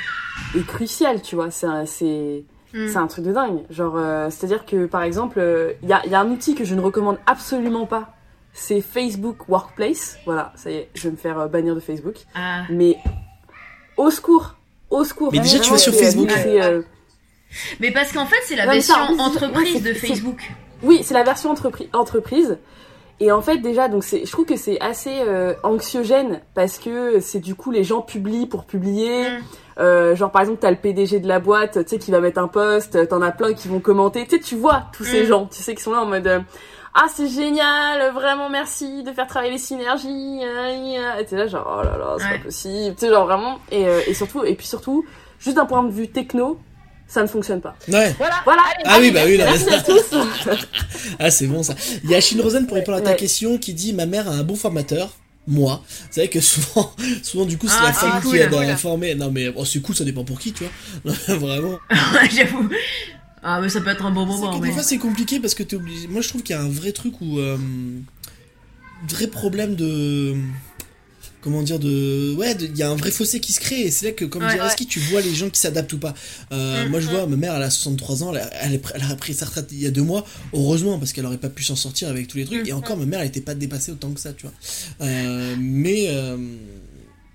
est 0.57 0.67
crucial, 0.67 1.23
tu 1.23 1.35
vois. 1.35 1.51
C'est, 1.51 1.67
un- 1.67 1.87
c'est, 1.87 2.45
Mm. 2.75 2.89
c'est 2.89 2.97
un 2.97 3.07
truc 3.07 3.25
de 3.25 3.33
dingue. 3.33 3.61
Genre, 3.71 3.95
euh, 3.97 4.29
c'est-à-dire 4.31 4.67
que 4.67 4.87
par 4.87 5.03
exemple, 5.03 5.41
il 5.83 5.89
y, 5.89 5.93
a, 5.93 6.05
y 6.07 6.15
a 6.15 6.21
un 6.21 6.31
outil 6.31 6.55
que 6.55 6.65
je 6.65 6.75
ne 6.75 6.81
recommande 6.81 7.19
absolument 7.27 7.87
pas. 7.87 8.13
C'est 8.53 8.81
Facebook 8.81 9.49
Workplace. 9.49 10.19
Voilà, 10.25 10.53
ça 10.57 10.71
y 10.71 10.75
est, 10.75 10.89
je 10.95 11.05
vais 11.05 11.11
me 11.13 11.17
faire 11.17 11.39
euh, 11.39 11.47
bannir 11.49 11.75
de 11.75 11.81
Facebook. 11.81 12.17
Ah. 12.35 12.65
Mais 12.71 12.97
au 13.97 14.11
secours, 14.11 14.55
au 14.91 15.05
secours. 15.05 15.31
Mais 15.33 15.41
déjà, 15.41 15.59
tu 15.59 15.71
vas 15.71 15.79
sur 15.79 15.95
Facebook. 15.95 16.31
euh, 16.47 16.83
Mais 17.81 17.91
parce 17.93 18.13
qu'en 18.13 18.27
fait, 18.27 18.37
c'est 18.45 18.57
la 18.57 18.67
version 18.67 18.95
entreprise 19.19 19.77
ouais, 19.77 19.81
de 19.81 19.95
c'est- 19.95 20.07
Facebook. 20.07 20.41
Oui, 20.83 21.01
c'est 21.03 21.15
la 21.15 21.23
version 21.23 21.53
entrepri- 21.55 21.89
entreprise. 21.95 22.59
Et 23.19 23.33
en 23.33 23.41
fait, 23.41 23.59
déjà, 23.59 23.89
donc 23.89 24.05
c'est, 24.05 24.27
je 24.27 24.31
trouve 24.31 24.45
que 24.45 24.57
c'est 24.57 24.79
assez 24.81 25.21
euh, 25.21 25.55
anxiogène 25.63 26.43
parce 26.55 26.77
que 26.77 27.19
c'est 27.21 27.39
du 27.41 27.55
coup 27.55 27.71
les 27.71 27.83
gens 27.83 28.03
publient 28.03 28.47
pour 28.47 28.65
publier. 28.65 29.31
Mm. 29.31 29.43
Euh, 29.79 30.15
genre 30.17 30.31
par 30.31 30.43
exemple, 30.43 30.59
t'as 30.61 30.71
le 30.71 30.77
PDG 30.77 31.21
de 31.21 31.29
la 31.29 31.41
boîte, 31.41 31.83
tu 31.85 31.89
sais, 31.89 31.99
qui 31.99 32.11
va 32.11 32.21
mettre 32.21 32.39
un 32.41 32.49
post. 32.49 33.09
T'en 33.09 33.23
as 33.23 33.31
plein 33.33 33.55
qui 33.55 33.69
vont 33.69 33.81
commenter. 33.81 34.25
Tu 34.27 34.37
sais, 34.37 34.43
tu 34.43 34.55
vois 34.57 34.83
tous 34.93 35.05
ces 35.05 35.23
Mm. 35.23 35.27
gens, 35.27 35.47
tu 35.47 35.63
sais, 35.63 35.75
qui 35.75 35.83
sont 35.83 35.93
là 35.93 36.03
en 36.03 36.07
mode. 36.07 36.27
euh, 36.27 36.41
ah 36.99 37.07
c'est 37.15 37.29
génial, 37.29 38.13
vraiment 38.15 38.49
merci 38.51 39.03
de 39.03 39.13
faire 39.13 39.27
travailler 39.27 39.53
les 39.53 39.59
synergies. 39.59 40.41
Et 40.43 41.25
t'es 41.25 41.37
là 41.37 41.47
genre 41.47 41.79
oh 41.81 41.85
là 41.85 41.97
là, 41.97 42.17
c'est 42.19 42.25
Ouais. 42.25 42.39
pas 42.39 42.45
possible. 42.45 42.95
Tu 42.97 43.07
sais 43.07 43.09
genre 43.13 43.25
vraiment 43.27 43.59
et, 43.71 43.87
euh, 43.89 44.01
et 44.07 44.13
surtout 44.15 44.45
et 44.45 44.55
puis 44.55 44.67
surtout 44.67 45.05
juste 45.39 45.57
d'un 45.57 45.67
point 45.67 45.83
de 45.85 45.91
vue 45.91 46.09
techno, 46.09 46.59
ça 47.09 47.23
ne 47.23 47.27
fonctionne 47.27 47.61
pas. 47.61 47.77
Ouais. 47.89 48.15
Voilà, 48.19 48.35
voilà. 48.45 48.63
Ah 48.85 48.99
oui, 49.01 49.11
bah 49.11 49.21
oui, 49.25 49.37
mais 49.39 49.45
Merci 49.45 49.71
à 49.71 49.81
tous. 49.83 50.03
Ah, 51.19 51.31
c'est 51.31 51.47
bon, 51.47 51.63
ça. 51.63 51.75
Il 52.05 52.11
y 52.11 52.15
a 52.15 52.21
Shin 52.21 52.41
Rosen 52.43 52.67
pour 52.67 52.77
répondre 52.77 52.99
à 52.99 53.01
ta 53.01 53.11
Ouais. 53.11 53.17
question 53.17 53.59
qui 53.59 53.73
dit 53.75 53.93
Ma 53.93 54.07
mère 54.07 54.29
a 54.29 54.33
un 54.33 54.43
bon 54.43 54.57
formateur. 54.57 55.17
Moi, 55.49 55.83
c'est 56.11 56.23
vrai 56.23 56.29
que 56.29 56.41
souvent, 56.41 56.93
souvent 57.23 57.45
du 57.45 57.57
coup, 57.57 57.69
c'est 57.69 57.77
Ah, 57.79 57.85
la 57.85 57.93
femme 57.93 58.21
cool, 58.21 58.33
qui 58.33 58.39
aide 58.39 58.53
à 58.53 58.77
former. 58.77 59.15
Non, 59.15 59.31
mais 59.31 59.49
oh, 59.55 59.65
c'est 59.65 59.81
cool, 59.81 59.95
ça 59.95 60.03
dépend 60.05 60.25
pour 60.25 60.41
qui, 60.41 60.53
tu 60.53 60.65
vois. 61.05 61.15
Vraiment. 61.37 61.79
J'avoue. 62.35 62.69
Ah, 63.43 63.61
mais 63.61 63.69
ça 63.69 63.81
peut 63.81 63.91
être 63.91 64.05
un 64.05 64.11
bon 64.11 64.27
moment. 64.27 64.51
que 64.57 64.61
mais- 64.61 64.69
des 64.69 64.75
fois 64.75 64.83
c'est 64.83 64.99
compliqué 64.99 65.39
parce 65.39 65.55
que 65.55 65.63
t'es 65.63 65.77
obligé. 65.77 66.09
Moi 66.09 66.21
je 66.21 66.29
trouve 66.29 66.43
qu'il 66.43 66.57
y 66.57 66.59
a 66.59 66.63
un 66.63 66.69
vrai 66.69 66.91
truc 66.91 67.21
où. 67.21 67.39
euh, 67.39 67.57
vrai 69.09 69.29
problème 69.29 69.77
de. 69.77 70.35
Comment 71.43 71.63
dire 71.63 71.79
de. 71.79 72.35
Ouais, 72.37 72.57
il 72.61 72.77
y 72.77 72.83
a 72.83 72.91
un 72.91 72.97
vrai 72.97 73.11
fossé 73.13 73.39
qui 73.39 73.53
se 73.53 73.61
crée 73.61 73.83
et 73.83 73.91
c'est 73.93 74.07
là 74.07 74.13
que, 74.13 74.25
comme 74.25 74.43
Ouais, 74.43 74.59
tu 74.89 74.99
vois 74.99 75.21
les 75.21 75.33
gens 75.35 75.49
qui 75.49 75.61
s'adaptent 75.61 75.93
ou 75.93 75.99
pas. 75.99 76.13
Euh, 76.53 76.85
Mm, 76.87 76.89
moi 76.91 76.99
je 77.01 77.07
mm. 77.07 77.11
vois, 77.11 77.27
ma 77.29 77.37
mère 77.37 77.55
elle 77.55 77.63
a 77.63 77.71
63 77.71 78.23
ans, 78.25 78.35
elle 78.35 78.41
a, 78.43 78.51
elle, 78.65 78.75
est 78.75 78.85
pr- 78.85 78.91
elle 78.95 79.03
a 79.03 79.15
pris 79.15 79.33
sa 79.35 79.47
retraite 79.47 79.69
il 79.71 79.81
y 79.81 79.87
a 79.87 79.91
deux 79.93 80.03
mois, 80.03 80.25
heureusement 80.53 80.99
parce 80.99 81.13
qu'elle 81.13 81.27
aurait 81.27 81.39
pas 81.39 81.49
pu 81.49 81.63
s'en 81.63 81.77
sortir 81.77 82.09
avec 82.09 82.27
tous 82.27 82.39
les 82.39 82.47
trucs 82.47 82.65
Mm. 82.65 82.69
et 82.69 82.73
encore 82.73 82.97
ma 82.97 83.05
mère 83.07 83.21
elle 83.21 83.29
était 83.29 83.41
pas 83.41 83.55
dépassée 83.55 83.93
autant 83.93 84.11
que 84.11 84.21
ça, 84.21 84.33
tu 84.33 84.47
vois. 84.47 84.55
Euh, 85.07 85.55
mais. 85.59 86.07
euh, 86.09 86.37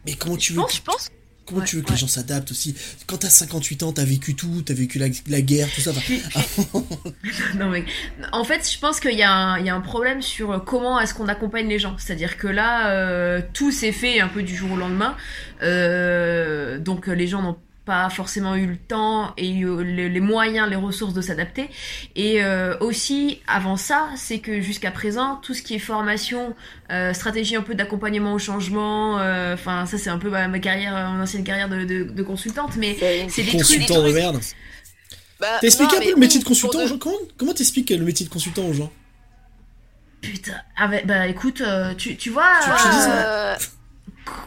mais 0.05 0.13
comment 0.13 0.35
tu 0.35 0.53
Je 0.53 0.57
veux. 0.57 0.63
pense, 0.63 0.75
je 0.75 0.81
pense. 0.81 1.09
Comment 1.51 1.61
Ouais, 1.61 1.67
tu 1.67 1.75
veux 1.75 1.81
que 1.83 1.87
ouais. 1.89 1.93
les 1.95 1.99
gens 1.99 2.07
s'adaptent 2.07 2.51
aussi? 2.51 2.75
Quand 3.05 3.17
t'as 3.17 3.29
58 3.29 3.83
ans, 3.83 3.91
t'as 3.93 4.03
vécu 4.05 4.35
tout, 4.35 4.63
t'as 4.65 4.73
vécu 4.73 4.97
la, 4.99 5.07
la 5.29 5.41
guerre, 5.41 5.67
tout 5.75 5.81
ça. 5.81 5.91
enfin, 5.91 6.01
Puis- 6.01 6.21
puis- 7.21 7.31
non 7.57 7.69
mais 7.69 7.85
en 8.31 8.43
fait 8.43 8.67
je 8.71 8.79
pense 8.79 8.99
qu'il 8.99 9.17
y, 9.17 9.23
a 9.23 9.31
un- 9.31 9.59
il 9.59 9.65
y 9.65 9.69
a 9.69 9.75
un 9.75 9.81
problème 9.81 10.21
sur 10.21 10.63
comment 10.65 10.99
est-ce 10.99 11.13
qu'on 11.13 11.27
accompagne 11.27 11.67
les 11.67 11.79
gens 11.79 11.95
c'est 11.99 12.13
à 12.13 12.15
dire 12.15 12.37
que 12.37 12.47
là 12.47 12.89
euh, 12.91 13.41
tout 13.53 13.71
s'est 13.71 13.91
fait 13.91 14.19
un 14.21 14.27
peu 14.27 14.41
du 14.43 14.55
jour 14.55 14.71
au 14.71 14.77
lendemain 14.77 15.15
Euh, 15.63 16.77
donc 16.79 17.07
les 17.07 17.27
gens 17.27 17.41
n'ont 17.41 17.57
pas 17.85 18.09
forcément 18.11 18.55
eu 18.55 18.67
le 18.67 18.77
temps 18.77 19.33
et 19.37 19.49
eu 19.49 19.83
les, 19.83 20.07
les 20.07 20.19
moyens, 20.19 20.69
les 20.69 20.75
ressources 20.75 21.13
de 21.13 21.21
s'adapter. 21.21 21.69
Et 22.15 22.43
euh, 22.43 22.77
aussi, 22.79 23.41
avant 23.47 23.75
ça, 23.75 24.09
c'est 24.15 24.39
que 24.39 24.61
jusqu'à 24.61 24.91
présent, 24.91 25.37
tout 25.37 25.53
ce 25.55 25.61
qui 25.63 25.73
est 25.75 25.79
formation, 25.79 26.55
euh, 26.91 27.11
stratégie 27.13 27.55
un 27.55 27.63
peu 27.63 27.73
d'accompagnement 27.73 28.33
au 28.33 28.39
changement, 28.39 29.17
euh, 29.19 29.55
enfin 29.55 29.85
ça 29.87 29.97
c'est 29.97 30.11
un 30.11 30.19
peu 30.19 30.29
ma, 30.29 30.47
ma 30.47 30.59
carrière, 30.59 30.93
mon 31.09 31.23
ancienne 31.23 31.43
carrière 31.43 31.69
de, 31.69 31.83
de, 31.83 32.03
de 32.03 32.23
consultante, 32.23 32.75
mais 32.77 32.95
C'est- 32.99 33.41
des 33.41 33.47
trucs... 33.47 33.61
Consultant 33.61 34.03
de 34.03 34.11
merde. 34.11 34.39
Bah, 35.39 35.47
T'expliques 35.59 35.93
un 35.93 36.01
peu 36.01 36.11
le 36.11 36.15
métier 36.17 36.37
oui, 36.37 36.43
de 36.43 36.47
consultant 36.47 36.77
aux 36.79 36.83
de- 36.83 36.87
gens 36.87 36.97
Comment, 36.99 37.17
comment 37.37 37.53
t'expliques 37.53 37.89
le 37.89 38.05
métier 38.05 38.27
de 38.27 38.31
consultant 38.31 38.63
aux 38.63 38.73
gens? 38.73 38.91
Putain, 40.21 40.53
ah 40.77 40.87
bah, 40.87 40.97
bah, 41.03 41.27
écoute, 41.27 41.61
euh, 41.61 41.95
tu, 41.95 42.15
tu 42.15 42.29
vois... 42.29 42.59
Tu- 42.63 42.69
euh, 42.69 42.75
tu 42.75 42.89
dis 42.89 43.05
Euh, 43.09 43.55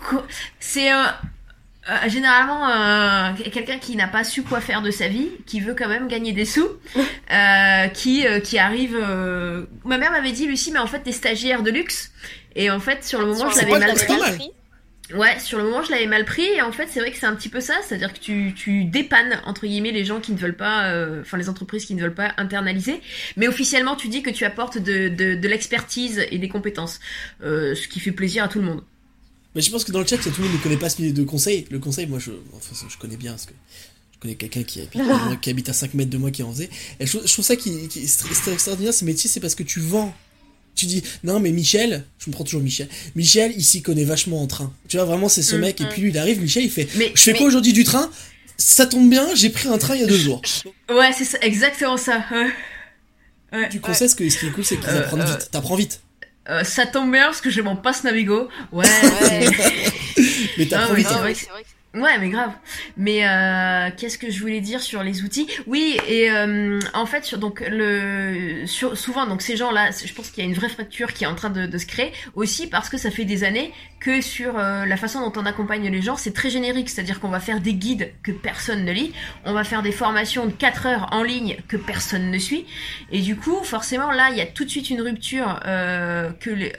Co- 0.09 0.22
C'est 0.61 0.93
euh, 0.93 1.03
euh, 1.91 2.09
généralement 2.09 2.68
euh, 2.68 3.32
quelqu'un 3.53 3.78
qui 3.78 3.95
n'a 3.97 4.09
pas 4.09 4.24
su 4.24 4.43
quoi 4.43 4.61
faire 4.61 4.82
de 4.82 4.91
sa 4.91 5.09
vie, 5.09 5.28
qui 5.47 5.61
veut 5.61 5.74
quand 5.74 5.89
même 5.89 6.09
gagner 6.09 6.32
des 6.32 6.45
sous, 6.45 6.68
euh, 6.97 7.87
qui 7.89 8.26
euh, 8.26 8.41
qui 8.41 8.59
arrive. 8.59 8.97
euh, 9.01 9.64
Ma 9.85 9.99
mère 9.99 10.11
m'avait 10.12 10.32
dit 10.32 10.47
Lucie, 10.47 10.72
mais 10.72 10.78
en 10.78 10.87
fait 10.87 11.01
t'es 11.01 11.12
stagiaire 11.12 11.62
de 11.62 11.70
luxe. 11.70 12.12
Et 12.57 12.70
en 12.70 12.80
fait 12.80 13.05
sur 13.05 13.20
le 13.20 13.26
moment 13.26 13.51
je 13.51 13.59
l'avais 13.59 13.78
mal. 13.78 13.95
pris. 13.95 14.51
Ouais, 15.14 15.39
sur 15.39 15.59
le 15.59 15.64
moment 15.64 15.82
je 15.82 15.91
l'avais 15.91 16.07
mal 16.07 16.24
pris. 16.24 16.45
Et 16.45 16.62
en 16.62 16.72
fait 16.72 16.87
c'est 16.91 17.01
vrai 17.01 17.11
que 17.11 17.18
c'est 17.18 17.26
un 17.26 17.35
petit 17.35 17.51
peu 17.51 17.61
ça, 17.61 17.74
c'est-à-dire 17.87 18.12
que 18.14 18.18
tu 18.18 18.55
tu 18.57 18.85
dépannes 18.85 19.39
entre 19.45 19.66
guillemets 19.66 19.91
les 19.93 20.05
gens 20.07 20.18
qui 20.20 20.32
ne 20.32 20.39
veulent 20.39 20.57
pas, 20.57 20.85
euh, 20.87 21.20
enfin 21.20 21.37
les 21.37 21.51
entreprises 21.51 21.85
qui 21.85 21.95
ne 21.95 22.01
veulent 22.01 22.14
pas 22.14 22.32
internaliser. 22.39 23.03
Mais 23.37 23.47
officiellement 23.47 23.97
tu 23.97 24.09
dis 24.09 24.22
que 24.22 24.30
tu 24.30 24.47
apportes 24.47 24.78
de 24.78 25.09
de, 25.09 25.35
de 25.35 25.49
l'expertise 25.49 26.24
et 26.30 26.39
des 26.39 26.49
compétences, 26.49 27.01
euh, 27.43 27.74
ce 27.74 27.87
qui 27.89 28.01
fait 28.01 28.12
plaisir 28.12 28.45
à 28.45 28.49
tout 28.49 28.61
le 28.61 28.64
monde. 28.64 28.82
Mais 29.55 29.61
je 29.63 29.71
pense 29.71 29.85
que 29.85 29.93
dans 29.93 30.01
le 30.01 30.07
chat, 30.07 30.17
tout 30.19 30.31
le 30.39 30.45
monde 30.45 30.53
ne 30.53 30.59
connaît 30.63 30.77
pas 30.77 30.89
ce 30.89 31.01
milieu 31.01 31.13
de 31.15 31.23
conseil. 31.25 31.67
Le 31.71 31.79
conseil, 31.79 32.07
moi, 32.07 32.19
je, 32.19 32.33
enfin, 32.57 32.87
je 32.89 32.97
connais 32.99 33.17
bien 33.17 33.33
parce 33.33 33.47
que 33.47 33.53
je 34.15 34.19
connais 34.19 34.35
quelqu'un 34.35 34.63
qui 34.65 34.81
habite, 34.81 34.95
moi, 35.03 35.37
qui 35.41 35.51
habite 35.51 35.69
à 35.69 35.73
5 35.73 35.95
mètres 35.95 36.11
de 36.11 36.19
moi 36.19 36.31
qui 36.31 36.43
en 36.43 36.53
faisait. 36.53 36.71
Et 37.01 37.07
je, 37.07 37.13
trouve- 37.17 37.27
je 37.29 37.33
trouve 37.33 37.45
ça 37.45 37.57
qui, 37.57 37.89
qui 37.89 38.01
est 38.01 38.19
très 38.19 38.53
extraordinaire, 38.53 38.93
ce 38.95 39.05
métier, 39.05 39.31
c'est 39.31 39.41
parce 39.41 39.55
que 39.55 39.63
tu 39.63 39.81
vends. 39.81 40.13
Tu 40.75 40.87
dis, 40.87 41.05
non, 41.23 41.39
mais 41.39 41.53
Michel, 41.53 42.05
je 42.19 42.29
me 42.29 42.33
prends 42.33 42.43
toujours 42.43 42.61
Michel. 42.61 42.89
Michel, 43.15 43.53
il 43.57 43.65
s'y 43.65 43.81
connaît 43.81 44.03
vachement 44.03 44.43
en 44.43 44.49
train. 44.49 44.73
Tu 44.89 44.97
vois, 44.97 45.07
vraiment, 45.07 45.29
c'est 45.29 45.43
ce 45.45 45.55
Mm, 45.55 45.61
mec. 45.61 45.81
Et 45.81 45.85
puis 45.87 46.03
lui, 46.03 46.11
il 46.11 46.19
arrive, 46.19 46.41
Michel, 46.41 46.65
il 46.65 46.71
fait, 46.71 46.89
Mais 46.97 47.13
je 47.15 47.23
fais 47.23 47.33
mais- 47.33 47.39
quoi 47.39 47.47
aujourd'hui 47.47 47.73
du 47.73 47.85
train? 47.85 48.11
Ça 48.59 48.87
tombe 48.87 49.09
bien, 49.09 49.33
j'ai 49.37 49.51
pris 49.51 49.69
un 49.69 49.79
train 49.79 49.95
il 49.95 50.01
y 50.01 50.05
a 50.05 50.07
deux 50.09 50.17
jours. 50.19 50.43
Ouais, 50.91 51.11
c'est 51.17 51.39
exactement 51.43 51.97
ça. 51.97 52.25
ouais. 53.53 53.69
Du 53.69 53.81
conseil, 53.81 54.09
ce, 54.09 54.17
que, 54.17 54.29
ce 54.29 54.37
qui 54.39 54.47
est 54.47 54.51
cool, 54.51 54.65
c'est 54.65 54.77
qu'ils 54.79 54.89
Euh, 54.89 54.99
apprennent 55.05 55.21
euh, 55.21 55.25
vite. 55.37 55.49
T'apprends 55.53 55.77
vite. 55.77 56.01
Euh, 56.51 56.62
ça 56.64 56.86
tombe 56.86 57.11
bien 57.11 57.24
parce 57.26 57.40
que 57.40 57.49
j'ai 57.51 57.62
mon 57.62 57.76
passe 57.76 58.05
Navigo. 58.05 58.49
Ouais, 58.72 58.84
Ouais. 59.22 59.49
Mais 60.59 60.66
t'apprends 60.66 60.88
Ah 60.90 60.92
oui, 60.95 60.99
vite. 60.99 61.07
c'est 61.09 61.14
vrai 61.14 61.28
mais 61.28 61.32
que- 61.34 61.38
c'est 61.40 61.51
vrai 61.51 61.62
que 61.62 61.68
Ouais, 61.95 62.18
mais 62.18 62.28
grave. 62.28 62.51
Mais 62.97 63.24
euh, 63.24 63.88
qu'est-ce 63.97 64.18
que 64.18 64.28
je 64.28 64.40
voulais 64.40 64.61
dire 64.61 64.82
sur 64.82 65.05
les 65.05 65.22
outils? 65.22 65.47
Oui, 65.68 65.97
et 66.09 66.28
euh, 66.28 66.80
en 66.92 67.07
fait, 67.07 67.24
sur, 67.24 67.38
donc 67.38 67.62
le 67.70 68.66
souvent, 68.66 69.26
donc 69.26 69.42
ces 69.42 69.57
gens-là, 69.57 69.90
je 70.05 70.12
pense 70.12 70.30
qu'il 70.30 70.42
y 70.42 70.47
a 70.47 70.51
une 70.51 70.57
vraie 70.57 70.68
fracture 70.68 71.12
qui 71.12 71.22
est 71.22 71.28
en 71.28 71.36
train 71.36 71.51
de, 71.51 71.78
se 71.78 71.86
créer 71.86 72.12
aussi 72.34 72.66
parce 72.66 72.88
que 72.88 72.99
ça 72.99 73.12
fait 73.12 73.24
des 73.24 73.45
années 73.45 73.72
que 74.01 74.20
sur 74.20 74.59
euh, 74.59 74.84
la 74.86 74.97
façon 74.97 75.20
dont 75.20 75.40
on 75.40 75.47
accompagne 75.47 75.88
les 75.88 76.03
gens, 76.03 76.16
c'est 76.16 76.34
très 76.34 76.51
générique, 76.51 76.90
c'est-à-dire 76.90 77.20
qu'on 77.20 77.28
va 77.28 77.40
faire 77.40 77.61
des 77.61 77.74
guides 77.74 78.12
que 78.24 78.32
personne 78.32 78.84
ne 78.84 78.92
lit, 78.92 79.12
on 79.45 79.53
va 79.53 79.62
faire 79.62 79.82
des 79.82 79.92
formations 79.92 80.47
de 80.47 80.53
4 80.53 80.86
heures 80.86 81.09
en 81.12 81.22
ligne 81.22 81.57
que 81.68 81.76
personne 81.76 82.30
ne 82.30 82.38
suit, 82.38 82.66
et 83.12 83.20
du 83.20 83.36
coup, 83.36 83.62
forcément, 83.62 84.11
là, 84.11 84.30
il 84.30 84.36
y 84.36 84.40
a 84.40 84.47
tout 84.47 84.64
de 84.64 84.70
suite 84.70 84.90
une 84.90 85.01
rupture 85.01 85.61
euh, 85.64 86.30
que 86.40 86.51
les 86.51 86.72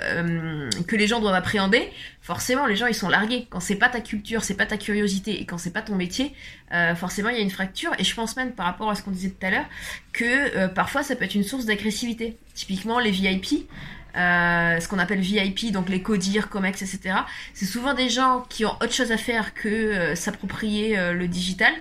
que 0.87 0.95
les 0.95 1.07
gens 1.07 1.19
doivent 1.19 1.35
appréhender 1.35 1.89
forcément 2.25 2.65
les 2.65 2.75
gens 2.75 2.87
ils 2.87 2.95
sont 2.95 3.07
largués. 3.07 3.45
Quand 3.51 3.59
c'est 3.59 3.75
pas 3.75 3.87
ta 3.87 4.01
culture 4.01 4.43
c'est 4.43 4.55
pas 4.55 4.65
ta 4.65 4.77
curiosité 4.77 5.39
et 5.39 5.45
quand 5.45 5.59
c'est 5.59 5.71
pas 5.71 5.83
ton 5.83 5.95
métier 5.95 6.33
euh, 6.73 6.95
forcément 6.95 7.29
il 7.29 7.35
y 7.35 7.39
a 7.39 7.43
une 7.43 7.51
fracture. 7.51 7.91
Et 7.99 8.03
je 8.03 8.15
pense 8.15 8.35
même 8.35 8.51
par 8.51 8.65
rapport 8.65 8.89
à 8.89 8.95
ce 8.95 9.03
qu'on 9.03 9.11
disait 9.11 9.29
tout 9.29 9.45
à 9.45 9.51
l'heure 9.51 9.65
que 10.11 10.57
euh, 10.57 10.67
parfois 10.67 11.03
ça 11.03 11.15
peut 11.15 11.23
être 11.23 11.35
une 11.35 11.43
source 11.43 11.65
d'agressivité. 11.65 12.35
Typiquement 12.55 12.97
les 12.97 13.11
VIP 13.11 13.69
euh, 14.17 14.79
ce 14.79 14.87
qu'on 14.87 14.97
appelle 14.97 15.19
VIP 15.19 15.71
donc 15.71 15.87
les 15.87 16.01
codir 16.01 16.49
comex 16.49 16.81
etc 16.81 17.17
c'est 17.53 17.65
souvent 17.65 17.93
des 17.93 18.09
gens 18.09 18.45
qui 18.49 18.65
ont 18.65 18.73
autre 18.81 18.93
chose 18.93 19.11
à 19.11 19.17
faire 19.17 19.53
que 19.53 19.67
euh, 19.67 20.15
s'approprier 20.15 20.97
euh, 20.97 21.13
le 21.13 21.27
digital. 21.27 21.73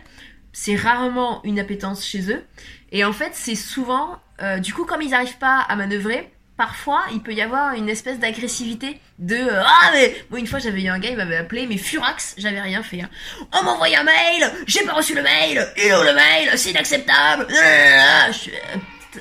C'est 0.53 0.77
rarement 0.77 1.43
une 1.45 1.59
appétence 1.59 2.05
chez 2.05 2.31
eux. 2.31 2.45
Et 2.93 3.03
en 3.03 3.15
fait 3.15 3.31
c'est 3.33 3.55
souvent 3.55 4.19
euh, 4.43 4.59
du 4.59 4.75
coup 4.75 4.85
comme 4.85 5.01
ils 5.01 5.11
n'arrivent 5.11 5.39
pas 5.39 5.61
à 5.61 5.75
manœuvrer 5.75 6.34
parfois 6.57 7.03
il 7.13 7.21
peut 7.21 7.33
y 7.35 7.43
avoir 7.43 7.75
une 7.75 7.89
espèce 7.89 8.19
d'agressivité 8.19 9.01
de 9.19 9.35
euh, 9.37 9.63
ah 9.65 9.91
mais 9.93 10.15
moi 10.31 10.39
une 10.39 10.47
fois 10.47 10.61
j'avais 10.61 10.83
eu 10.83 10.89
un 10.89 10.99
gars 11.01 11.11
il 11.11 11.17
m'avait 11.17 11.37
appelé 11.37 11.67
mais 11.67 11.77
furax 11.77 12.35
j'avais 12.39 12.61
rien 12.61 12.83
fait 12.83 13.01
hein. 13.03 13.11
on 13.53 13.63
m'a 13.65 13.73
envoyé 13.73 13.97
un 13.97 14.05
mail 14.05 14.51
j'ai 14.67 14.85
pas 14.85 14.93
reçu 14.93 15.15
le 15.15 15.23
mail 15.23 15.67
il 15.77 15.83
est 15.83 15.89
le 15.91 16.15
mail? 16.15 16.51
C'est 16.57 16.71
inacceptable. 16.71 17.47
Je- 17.51 18.51
euh, 18.51 19.21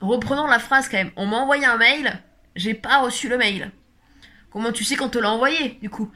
reprenons 0.00 0.46
la 0.46 0.58
phrase 0.58 0.88
quand 0.88 0.96
même. 0.96 1.10
On 1.16 1.26
m'a 1.26 1.38
envoyé 1.38 1.64
un 1.64 1.76
mail 1.76 2.20
j'ai 2.56 2.74
pas 2.74 2.98
reçu 2.98 3.28
le 3.28 3.38
mail. 3.38 3.70
Comment 4.50 4.72
tu 4.72 4.82
sais 4.82 4.96
qu'on 4.96 5.10
te 5.10 5.18
l'a 5.18 5.30
envoyé, 5.30 5.78
du 5.82 5.90
coup? 5.90 6.10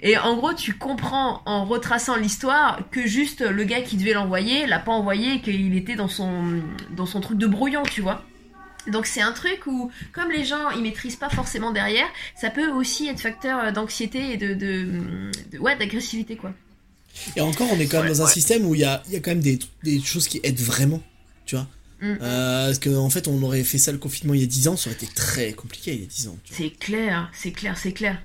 Et 0.00 0.18
en 0.18 0.34
gros, 0.36 0.52
tu 0.52 0.74
comprends 0.74 1.40
en 1.46 1.64
retraçant 1.64 2.16
l'histoire 2.16 2.80
que 2.90 3.06
juste 3.06 3.40
le 3.42 3.62
gars 3.64 3.80
qui 3.80 3.96
devait 3.96 4.12
l'envoyer 4.12 4.66
l'a 4.66 4.80
pas 4.80 4.90
envoyé 4.92 5.40
qu'il 5.40 5.74
était 5.76 5.94
dans 5.94 6.08
son, 6.08 6.60
dans 6.90 7.06
son 7.06 7.20
truc 7.20 7.38
de 7.38 7.46
brouillon, 7.46 7.84
tu 7.84 8.00
vois. 8.02 8.24
Donc 8.92 9.06
c'est 9.06 9.20
un 9.20 9.32
truc 9.32 9.66
où, 9.66 9.90
comme 10.12 10.30
les 10.30 10.44
gens 10.44 10.70
ils 10.70 10.82
maîtrisent 10.82 11.16
pas 11.16 11.28
forcément 11.30 11.72
derrière, 11.72 12.06
ça 12.40 12.50
peut 12.50 12.68
aussi 12.70 13.08
être 13.08 13.20
facteur 13.20 13.72
d'anxiété 13.72 14.32
et 14.32 14.36
de, 14.36 14.54
de, 14.54 14.86
de- 15.52 15.58
ouais 15.58 15.76
d'agressivité 15.76 16.36
quoi. 16.36 16.52
Et 17.34 17.40
encore, 17.40 17.68
on 17.72 17.78
est 17.80 17.86
quand 17.86 17.98
même 18.02 18.10
Ouais, 18.10 18.16
dans 18.16 18.22
un 18.22 18.26
ouais. 18.26 18.32
système 18.32 18.66
où 18.66 18.74
il 18.74 18.82
y 18.82 18.84
a, 18.84 19.02
il 19.06 19.12
y 19.14 19.16
a 19.16 19.20
quand 19.20 19.30
même 19.30 19.40
des, 19.40 19.58
des 19.82 20.00
choses 20.02 20.28
qui 20.28 20.38
aident 20.42 20.60
vraiment. 20.60 21.02
Tu 21.46 21.56
vois 21.56 21.66
Mm. 21.98 22.18
Euh, 22.20 22.66
Parce 22.66 22.78
qu'en 22.78 22.96
en 22.96 23.08
fait, 23.08 23.26
on 23.26 23.42
aurait 23.42 23.64
fait 23.64 23.78
ça 23.78 23.90
le 23.90 23.96
confinement 23.96 24.34
il 24.34 24.40
y 24.40 24.44
a 24.44 24.46
10 24.46 24.68
ans, 24.68 24.76
ça 24.76 24.90
aurait 24.90 25.02
été 25.02 25.06
très 25.14 25.54
compliqué 25.54 25.94
il 25.94 26.00
y 26.02 26.04
a 26.04 26.06
10 26.06 26.28
ans. 26.28 26.36
C'est 26.50 26.68
clair, 26.68 27.30
c'est 27.32 27.52
clair, 27.52 27.78
c'est 27.82 27.92
clair. 27.92 28.20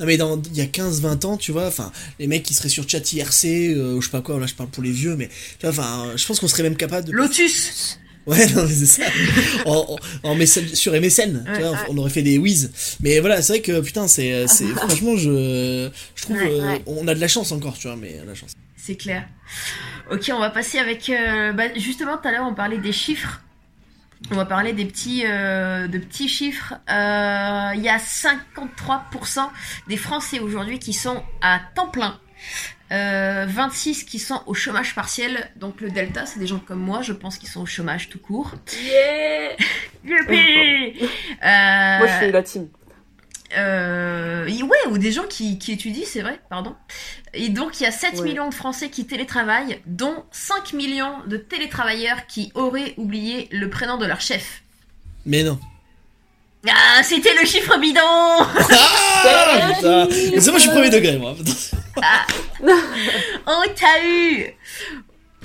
Non, 0.00 0.06
mais 0.06 0.16
dans, 0.16 0.40
il 0.42 0.56
y 0.56 0.62
a 0.62 0.64
15-20 0.64 1.26
ans, 1.26 1.36
tu 1.36 1.52
vois, 1.52 1.66
enfin, 1.66 1.92
les 2.18 2.26
mecs 2.26 2.42
qui 2.42 2.54
seraient 2.54 2.70
sur 2.70 2.88
chat 2.88 3.12
IRC, 3.12 3.44
euh, 3.76 3.96
ou 3.96 4.00
je 4.00 4.06
sais 4.06 4.10
pas 4.12 4.22
quoi, 4.22 4.40
là 4.40 4.46
je 4.46 4.54
parle 4.54 4.70
pour 4.70 4.82
les 4.82 4.92
vieux, 4.92 5.14
mais 5.14 5.28
tu 5.28 5.66
vois, 5.66 5.70
enfin, 5.70 6.12
je 6.16 6.26
pense 6.26 6.40
qu'on 6.40 6.48
serait 6.48 6.62
même 6.62 6.76
capable 6.78 7.06
de. 7.06 7.12
Lotus. 7.12 7.98
Ouais, 8.30 8.44
non, 8.54 8.64
mais 8.64 8.72
c'est 8.74 8.86
ça. 8.86 9.04
en, 9.66 9.98
en, 10.24 10.28
en 10.30 10.34
mécène- 10.34 10.74
sur 10.74 10.92
MSN, 10.92 11.44
tu 11.44 11.50
Ouais, 11.52 11.58
vois, 11.60 11.70
ouais. 11.70 11.78
on 11.90 11.96
aurait 11.98 12.10
fait 12.10 12.22
des 12.22 12.38
whiz. 12.38 12.72
Mais 13.00 13.20
voilà, 13.20 13.40
c'est 13.40 13.52
vrai 13.54 13.62
que 13.62 13.80
putain, 13.80 14.08
c'est, 14.08 14.46
c'est, 14.48 14.64
franchement, 14.76 15.16
je, 15.16 15.90
je 16.16 16.22
trouve, 16.22 16.36
Ouais, 16.36 16.48
euh, 16.50 16.78
on 16.86 17.06
a 17.06 17.14
de 17.14 17.20
la 17.20 17.28
chance 17.28 17.52
encore, 17.52 17.78
tu 17.78 17.86
vois, 17.86 17.96
mais 17.96 18.20
la 18.26 18.34
chance. 18.34 18.52
C'est 18.76 18.96
clair. 18.96 19.26
Ok, 20.10 20.30
on 20.34 20.40
va 20.40 20.50
passer 20.50 20.78
avec. 20.78 21.08
euh, 21.08 21.52
bah, 21.52 21.64
justement, 21.76 22.16
tout 22.18 22.26
à 22.28 22.32
l'heure, 22.32 22.46
on 22.48 22.54
parlait 22.54 22.78
des 22.78 22.92
chiffres. 22.92 23.40
On 24.32 24.34
va 24.34 24.44
parler 24.46 24.72
des 24.72 24.86
petits, 24.86 25.22
euh, 25.26 25.86
de 25.88 25.98
petits 25.98 26.28
chiffres. 26.28 26.74
Euh, 26.90 27.72
Il 27.76 27.82
y 27.82 27.88
a 27.88 27.98
53% 27.98 29.50
des 29.88 29.96
Français 29.96 30.40
aujourd'hui 30.40 30.78
qui 30.78 30.92
sont 30.94 31.22
à 31.42 31.60
temps 31.74 31.88
plein. 31.88 32.18
Euh, 32.92 33.46
26 33.48 34.04
qui 34.04 34.18
sont 34.20 34.42
au 34.46 34.54
chômage 34.54 34.94
partiel. 34.94 35.50
Donc 35.56 35.80
le 35.80 35.90
delta, 35.90 36.24
c'est 36.24 36.38
des 36.38 36.46
gens 36.46 36.60
comme 36.60 36.78
moi, 36.80 37.02
je 37.02 37.12
pense 37.12 37.36
qu'ils 37.38 37.48
sont 37.48 37.62
au 37.62 37.66
chômage 37.66 38.08
tout 38.08 38.18
court. 38.20 38.52
Yeah 38.84 39.56
Youpi 40.04 41.08
Euh, 41.44 41.98
Moi, 41.98 42.06
je 42.06 42.16
suis 42.22 42.30
la 42.32 42.42
team. 42.44 42.68
euh, 43.58 44.46
ouais, 44.48 44.90
ou 44.90 44.98
des 44.98 45.10
gens 45.12 45.26
qui, 45.28 45.58
qui 45.58 45.72
étudient, 45.72 46.04
c'est 46.06 46.22
vrai, 46.22 46.40
pardon. 46.48 46.74
Et 47.34 47.48
donc, 47.48 47.80
il 47.80 47.84
y 47.84 47.86
a 47.86 47.90
7 47.90 48.14
Ouais. 48.14 48.22
millions 48.22 48.48
de 48.48 48.54
Français 48.54 48.88
qui 48.88 49.04
télétravaillent, 49.06 49.80
dont 49.86 50.24
5 50.30 50.72
millions 50.72 51.18
de 51.26 51.36
télétravailleurs 51.36 52.26
qui 52.28 52.52
auraient 52.54 52.94
oublié 52.96 53.48
le 53.52 53.68
prénom 53.68 53.96
de 53.98 54.06
leur 54.06 54.20
chef. 54.20 54.62
Mais 55.24 55.42
non. 55.42 55.58
Ah, 56.68 57.02
c'était 57.02 57.34
le 57.40 57.46
chiffre 57.46 57.78
bidon 57.78 58.00
Ah, 58.00 59.72
putain. 59.74 60.06
Mais 60.32 60.40
c'est 60.40 60.50
moi, 60.50 60.58
je 60.58 60.62
suis 60.64 60.70
premier 60.70 60.90
degré, 60.90 61.16
moi. 61.16 61.34
Oh, 63.46 63.62
t'as 63.74 64.04
eu 64.04 64.46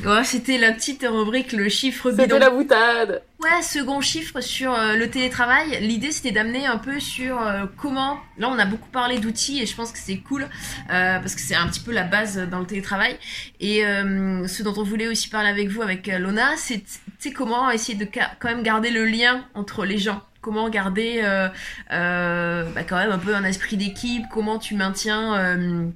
Ouais, 0.04 0.24
c'était 0.24 0.58
la 0.58 0.72
petite 0.72 1.06
rubrique, 1.08 1.52
le 1.52 1.70
chiffre 1.70 2.10
bidon. 2.10 2.24
C'était 2.24 2.40
la 2.40 2.50
boutade. 2.50 3.22
Ouais, 3.40 3.62
second 3.62 4.02
chiffre 4.02 4.42
sur 4.42 4.74
euh, 4.74 4.96
le 4.96 5.08
télétravail. 5.12 5.78
L'idée, 5.82 6.12
c'était 6.12 6.32
d'amener 6.32 6.66
un 6.66 6.80
peu 6.80 7.00
sur 7.00 7.40
euh, 7.40 7.66
comment. 7.80 8.18
Là, 8.40 8.50
on 8.50 8.58
a 8.58 8.66
beaucoup 8.66 8.90
parlé 8.90 9.20
d'outils 9.20 9.62
et 9.62 9.68
je 9.68 9.76
pense 9.76 9.92
que 9.92 10.00
c'est 10.00 10.18
cool 10.18 10.44
euh, 10.90 11.20
parce 11.20 11.36
que 11.36 11.42
c'est 11.42 11.54
un 11.54 11.68
petit 11.68 11.82
peu 11.82 11.92
la 11.92 12.02
base 12.04 12.40
dans 12.50 12.60
le 12.60 12.66
télétravail. 12.66 13.16
Et 13.60 13.86
euh, 13.86 14.48
ce 14.48 14.64
dont 14.64 14.74
on 14.76 14.84
voulait 14.84 15.08
aussi 15.08 15.30
parler 15.30 15.50
avec 15.50 15.68
vous, 15.70 15.84
avec 15.84 16.10
euh, 16.10 16.18
Lona, 16.18 16.50
c'est 16.58 16.84
comment 17.32 17.70
essayer 17.70 17.96
de 17.96 18.08
ca- 18.12 18.32
quand 18.40 18.48
même 18.50 18.64
garder 18.64 18.90
le 18.90 19.06
lien 19.06 19.46
entre 19.54 19.86
les 19.86 20.00
gens. 20.00 20.22
Comment 20.42 20.70
garder 20.70 21.22
euh, 21.24 21.48
euh, 21.92 22.64
bah, 22.74 22.84
quand 22.84 22.98
même 22.98 23.12
un 23.12 23.20
peu 23.20 23.36
un 23.36 23.44
esprit 23.44 23.78
d'équipe. 23.78 24.24
Comment 24.32 24.58
tu 24.60 24.76
maintiens. 24.76 25.36
euh, 25.36 25.88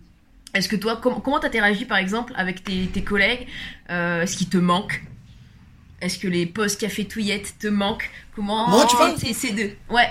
est-ce 0.54 0.70
que 0.70 0.76
toi, 0.76 0.98
com- 0.98 1.20
comment 1.24 1.40
t'interagis 1.40 1.86
par 1.86 1.98
exemple 1.98 2.32
avec 2.38 2.64
tes, 2.64 2.88
tes 2.88 3.04
collègues 3.04 3.48
Est-ce 3.90 4.38
qu'ils 4.38 4.50
te 4.50 4.58
manquent? 4.58 5.04
Est-ce 6.02 6.18
que 6.20 6.28
les 6.28 6.46
postes 6.46 6.80
café 6.80 7.06
touillettes 7.06 7.56
te 7.60 7.68
manquent? 7.68 8.10
Comment 8.36 8.70
Moi, 8.70 8.86
tu 8.86 8.96
parles 8.96 9.16
c'est 9.18 9.34
c'est 9.34 9.52
de 9.52 9.72
ouais 9.90 10.08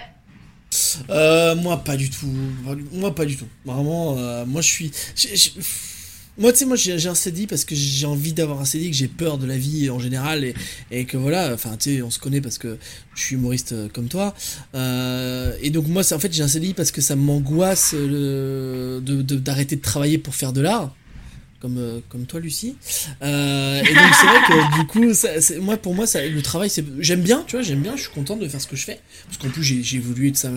moi, 1.63 1.77
pas 1.85 1.97
du 1.97 2.11
tout. 2.11 2.27
Moi, 2.93 3.15
pas 3.15 3.25
du 3.25 3.37
tout. 3.37 3.47
Vraiment, 3.65 4.17
moi, 4.45 4.61
je 4.61 4.67
suis. 4.67 4.91
Moi, 6.37 6.53
tu 6.53 6.59
sais, 6.59 6.65
moi 6.65 6.77
j'ai 6.77 7.09
un 7.09 7.15
CDI 7.15 7.47
parce 7.47 7.65
que 7.65 7.77
j'ai 7.77 8.07
envie 8.07 8.33
d'avoir 8.33 8.61
un 8.61 8.65
CDI, 8.65 8.91
que 8.91 8.97
j'ai 8.97 9.07
peur 9.09 9.39
de 9.39 9.47
la 9.47 9.57
vie 9.57 9.89
en 9.89 10.01
général 10.01 10.45
et, 10.91 11.05
que 11.05 11.17
voilà, 11.17 11.53
enfin, 11.55 11.77
tu 11.79 11.97
sais, 11.97 12.03
on 12.03 12.11
se 12.11 12.19
connaît 12.19 12.41
parce 12.41 12.59
que 12.59 12.77
je 13.15 13.23
suis 13.23 13.37
humoriste 13.37 13.73
euh, 13.73 13.89
comme 13.93 14.09
toi. 14.09 14.35
Euh, 14.75 15.57
et 15.63 15.71
donc, 15.71 15.87
moi, 15.87 16.03
en 16.13 16.19
fait, 16.19 16.33
j'ai 16.33 16.43
un 16.43 16.49
CDI 16.49 16.75
parce 16.75 16.91
que 16.91 17.01
ça 17.01 17.15
m'angoisse 17.15 17.95
d'arrêter 17.95 19.01
de, 19.01 19.23
de, 19.23 19.77
de 19.77 19.81
travailler 19.81 20.19
pour 20.19 20.35
faire 20.35 20.53
de 20.53 20.61
l'art 20.61 20.95
comme, 21.65 21.79
euh, 21.79 22.01
comme 22.11 22.27
toi, 22.27 22.41
Lucie. 22.41 22.77
Euh, 23.23 23.81
et 23.81 23.95
donc, 23.95 24.15
c'est 24.21 24.27
vrai 24.27 24.39
que 24.47 24.77
du 24.77 24.87
coup, 24.87 25.63
moi, 25.63 25.79
pour 25.79 25.95
moi, 25.95 26.05
le 26.15 26.43
travail, 26.43 26.69
c'est, 26.69 26.85
j'aime 26.99 27.23
bien, 27.23 27.43
tu 27.47 27.57
vois, 27.57 27.63
j'aime 27.63 27.81
bien, 27.81 27.97
je 27.97 28.03
suis 28.03 28.11
content 28.11 28.37
de 28.37 28.47
faire 28.47 28.61
ce 28.61 28.67
que 28.67 28.77
je 28.77 28.85
fais. 28.85 29.01
Parce 29.25 29.39
qu'en 29.39 29.49
plus, 29.49 29.63
j'ai, 29.63 29.97
évolué 29.97 30.31
de 30.31 30.37
ça. 30.37 30.51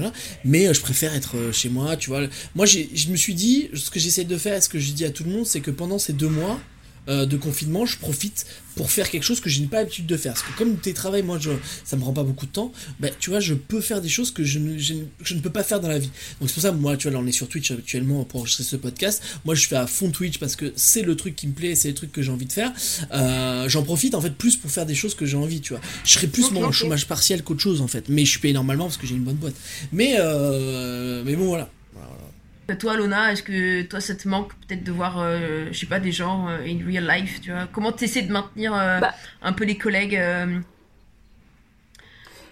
Mais 0.44 0.68
euh, 0.68 0.74
je 0.74 0.82
préfère 0.82 1.16
être 1.16 1.38
chez 1.54 1.70
moi, 1.70 1.96
tu 1.96 2.10
vois. 2.10 2.24
Moi, 2.56 2.66
je 2.66 3.08
me 3.10 3.16
suis 3.16 3.36
dit, 3.36 3.70
ce 3.74 3.90
que 3.90 4.02
j'essaie 4.02 4.26
de 4.26 4.38
faire, 4.38 4.62
ce 4.62 4.68
que 4.68 4.80
j'ai 4.80 4.92
dit 4.92 5.06
à 5.06 5.10
tout 5.10 5.24
le 5.24 5.32
monde, 5.32 5.46
c'est 5.46 5.62
que 5.62 5.72
pendant 5.72 5.98
ces 5.98 6.12
deux 6.12 6.28
mois, 6.28 6.60
euh, 7.08 7.26
de 7.26 7.38
confinement, 7.38 7.86
je 7.86 7.98
profite 7.98 8.46
pour 8.76 8.92
faire 8.92 9.10
quelque 9.10 9.24
chose 9.24 9.42
que 9.42 9.50
je 9.50 9.60
n'ai 9.60 9.68
pas 9.68 9.78
l'habitude 9.78 10.06
de 10.06 10.16
faire. 10.16 10.34
Parce 10.34 10.46
que 10.46 10.58
comme 10.58 10.78
tes 10.78 10.94
travail, 10.94 11.24
moi, 11.24 11.38
je, 11.40 11.50
ça 11.84 11.96
me 11.96 12.02
prend 12.02 12.14
pas 12.14 12.24
beaucoup 12.24 12.46
de 12.46 12.52
temps, 12.52 12.72
bah, 13.00 13.10
tu 13.20 13.32
vois, 13.32 13.40
je 13.40 13.54
peux 13.54 13.82
faire 13.82 14.02
des 14.02 14.10
choses 14.10 14.32
que 14.32 14.44
je 14.44 14.60
ne, 14.60 14.78
je, 14.78 15.34
ne 15.34 15.40
peux 15.40 15.50
pas 15.50 15.64
faire 15.64 15.80
dans 15.80 15.88
la 15.88 16.00
vie. 16.00 16.12
Donc 16.40 16.50
c'est 16.50 16.54
pour 16.54 16.64
ça, 16.64 16.72
moi, 16.72 16.96
tu 16.96 17.04
vois, 17.08 17.18
là, 17.18 17.24
on 17.24 17.28
est 17.28 17.32
sur 17.32 17.48
Twitch 17.50 17.72
actuellement 17.72 18.24
pour 18.24 18.42
enregistrer 18.42 18.64
ce 18.64 18.76
podcast. 18.76 19.22
Moi, 19.46 19.56
je 19.56 19.68
fais 19.68 19.76
à 19.76 19.88
fond 19.88 20.12
Twitch 20.12 20.38
parce 20.38 20.56
que 20.56 20.72
c'est 20.76 21.02
le 21.02 21.16
truc 21.16 21.36
qui 21.36 21.48
me 21.48 21.54
plaît, 21.54 21.76
c'est 21.76 21.90
le 21.90 21.96
truc 21.96 22.12
que 22.12 22.22
j'ai 22.22 22.32
envie 22.32 22.46
de 22.46 22.54
faire. 22.54 22.72
Euh, 23.12 23.68
J'en 23.68 23.84
profite, 23.84 24.16
en 24.16 24.22
fait, 24.22 24.36
plus 24.36 24.56
pour 24.56 24.72
faire 24.72 24.86
des 24.86 24.96
choses 24.96 25.16
que 25.16 25.26
j'ai 25.26 25.38
envie, 25.38 25.60
tu 25.60 25.74
vois. 25.74 25.82
Je 26.06 26.12
serais 26.14 26.28
plus 26.28 26.52
mon 26.52 26.72
chômage 26.72 27.08
partiel 27.08 27.44
qu'autre 27.44 27.62
chose, 27.62 27.82
en 27.82 27.88
fait. 27.88 28.10
Mais 28.10 28.26
je 28.26 28.32
suis 28.32 28.40
payé 28.40 28.54
normalement 28.54 28.86
parce 28.86 28.98
que 28.98 29.08
j'ai 29.08 29.16
une 29.16 29.24
bonne 29.24 29.36
boîte. 29.36 29.56
Mais, 29.92 30.16
euh, 30.20 31.24
mais 31.26 31.36
bon, 31.36 31.48
voilà. 31.48 31.70
Toi, 32.76 32.98
Lona, 32.98 33.32
est-ce 33.32 33.44
que 33.44 33.84
toi, 33.84 34.02
ça 34.02 34.14
te 34.14 34.28
manque 34.28 34.54
peut-être 34.56 34.84
de 34.84 34.92
voir, 34.92 35.20
euh, 35.20 35.68
je 35.72 35.80
sais 35.80 35.86
pas, 35.86 36.00
des 36.00 36.12
gens 36.12 36.50
euh, 36.50 36.58
in 36.66 36.86
real 36.86 37.08
life, 37.08 37.40
tu 37.40 37.52
vois? 37.52 37.66
Comment 37.72 37.94
tu 37.94 38.04
essaies 38.04 38.24
de 38.24 38.32
maintenir 38.32 38.74
euh, 38.74 39.00
bah. 39.00 39.14
un 39.42 39.54
peu 39.54 39.64
les 39.64 39.78
collègues 39.78 40.22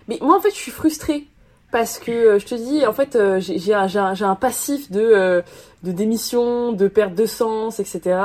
Mais 0.07 0.18
moi, 0.22 0.38
en 0.38 0.39
fait, 0.39 0.51
je 0.51 0.55
suis 0.55 0.72
frustrée 0.72 1.28
parce 1.72 1.99
que 1.99 2.39
je 2.39 2.45
te 2.45 2.55
dis, 2.55 2.86
en 2.86 2.93
fait, 2.93 3.18
j'ai 3.39 3.74
un, 3.74 3.88
un, 4.22 4.36
passif 4.36 4.89
de, 4.89 5.43
de 5.84 5.91
démission, 5.91 6.72
de 6.72 6.88
perte 6.88 7.13
de 7.13 7.26
sens, 7.26 7.82
etc. 7.82 8.18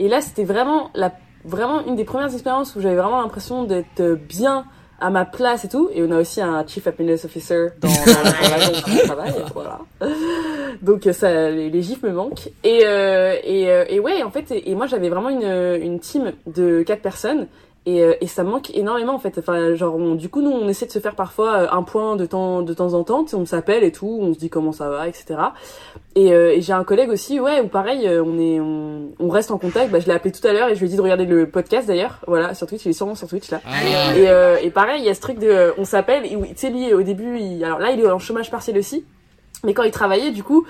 Et 0.00 0.08
là, 0.08 0.20
c'était 0.20 0.44
vraiment, 0.44 0.90
la, 0.94 1.14
vraiment 1.44 1.86
une 1.86 1.94
des 1.94 2.04
premières 2.04 2.32
expériences 2.32 2.74
où 2.74 2.80
j'avais 2.80 2.96
vraiment 2.96 3.20
l'impression 3.20 3.62
d'être 3.62 4.18
bien 4.28 4.64
à 5.00 5.10
ma 5.10 5.24
place 5.24 5.64
et 5.64 5.68
tout. 5.68 5.90
Et 5.92 6.02
on 6.02 6.10
a 6.10 6.20
aussi 6.20 6.40
un 6.40 6.66
Chief 6.66 6.86
Happiness 6.86 7.24
Officer 7.24 7.68
dans, 7.80 7.88
l'agence 8.50 8.82
où 8.86 8.90
je 8.90 9.04
travaille. 9.04 9.34
Voilà. 9.54 9.80
Donc 10.82 11.08
ça, 11.12 11.50
les, 11.50 11.70
les 11.70 11.82
gifs 11.82 12.02
me 12.02 12.12
manquent. 12.12 12.50
Et, 12.64 12.80
euh, 12.84 13.36
et, 13.44 13.70
euh, 13.70 13.84
et 13.88 14.00
ouais, 14.00 14.22
en 14.22 14.30
fait, 14.30 14.50
et, 14.50 14.74
moi 14.74 14.86
j'avais 14.86 15.08
vraiment 15.08 15.30
une, 15.30 15.82
une 15.82 16.00
team 16.00 16.32
de 16.46 16.82
quatre 16.82 17.02
personnes 17.02 17.46
et, 17.88 18.02
euh, 18.02 18.14
et, 18.20 18.26
ça 18.26 18.44
me 18.44 18.50
manque 18.50 18.70
énormément 18.76 19.14
en 19.14 19.18
fait. 19.18 19.38
Enfin, 19.38 19.74
genre, 19.74 19.96
du 20.14 20.28
coup, 20.28 20.42
nous, 20.42 20.50
on 20.50 20.68
essaie 20.68 20.84
de 20.84 20.90
se 20.90 20.98
faire 20.98 21.14
parfois 21.14 21.54
euh, 21.54 21.66
un 21.70 21.82
point 21.82 22.16
de 22.16 22.26
temps, 22.26 22.60
de 22.60 22.74
temps 22.74 22.92
en 22.92 23.02
temps. 23.02 23.24
On 23.32 23.46
s'appelle 23.46 23.82
et 23.82 23.92
tout, 23.92 24.18
on 24.20 24.34
se 24.34 24.38
dit 24.38 24.50
comment 24.50 24.72
ça 24.72 24.90
va, 24.90 25.08
etc. 25.08 25.40
Et, 26.14 26.34
euh, 26.34 26.52
et 26.52 26.60
j'ai 26.60 26.74
un 26.74 26.84
collègue 26.84 27.08
aussi, 27.08 27.40
ouais, 27.40 27.62
où 27.62 27.68
pareil, 27.68 28.06
on 28.06 28.38
est, 28.38 28.60
on, 28.60 29.08
on 29.18 29.28
reste 29.30 29.50
en 29.50 29.56
contact. 29.56 29.90
Bah, 29.90 30.00
je 30.00 30.06
l'ai 30.06 30.12
appelé 30.12 30.32
tout 30.32 30.46
à 30.46 30.52
l'heure 30.52 30.68
et 30.68 30.74
je 30.74 30.80
lui 30.80 30.86
ai 30.88 30.90
dit 30.90 30.96
de 30.96 31.00
regarder 31.00 31.24
le 31.24 31.48
podcast 31.48 31.88
d'ailleurs. 31.88 32.20
Voilà, 32.26 32.52
sur 32.52 32.66
Twitch, 32.66 32.84
il 32.84 32.90
est 32.90 32.92
sûrement 32.92 33.14
sur 33.14 33.26
Twitch 33.26 33.50
là. 33.50 33.62
Ah. 33.64 34.60
et, 34.60 34.66
et 34.66 34.70
pareil, 34.70 35.00
il 35.00 35.06
y 35.06 35.10
a 35.10 35.14
ce 35.14 35.22
truc 35.22 35.38
de, 35.38 35.72
on 35.78 35.84
s'appelle. 35.84 36.24
Tu 36.24 36.36
sais, 36.56 36.68
lui, 36.68 36.92
au 36.92 37.02
début, 37.02 37.38
il, 37.38 37.64
alors 37.64 37.78
là, 37.78 37.90
il 37.92 38.00
est 38.00 38.10
en 38.10 38.18
chômage 38.18 38.50
partiel 38.50 38.76
aussi. 38.76 39.06
Mais 39.64 39.72
quand 39.72 39.84
il 39.84 39.92
travaillait, 39.92 40.30
du 40.30 40.42
coup, 40.42 40.66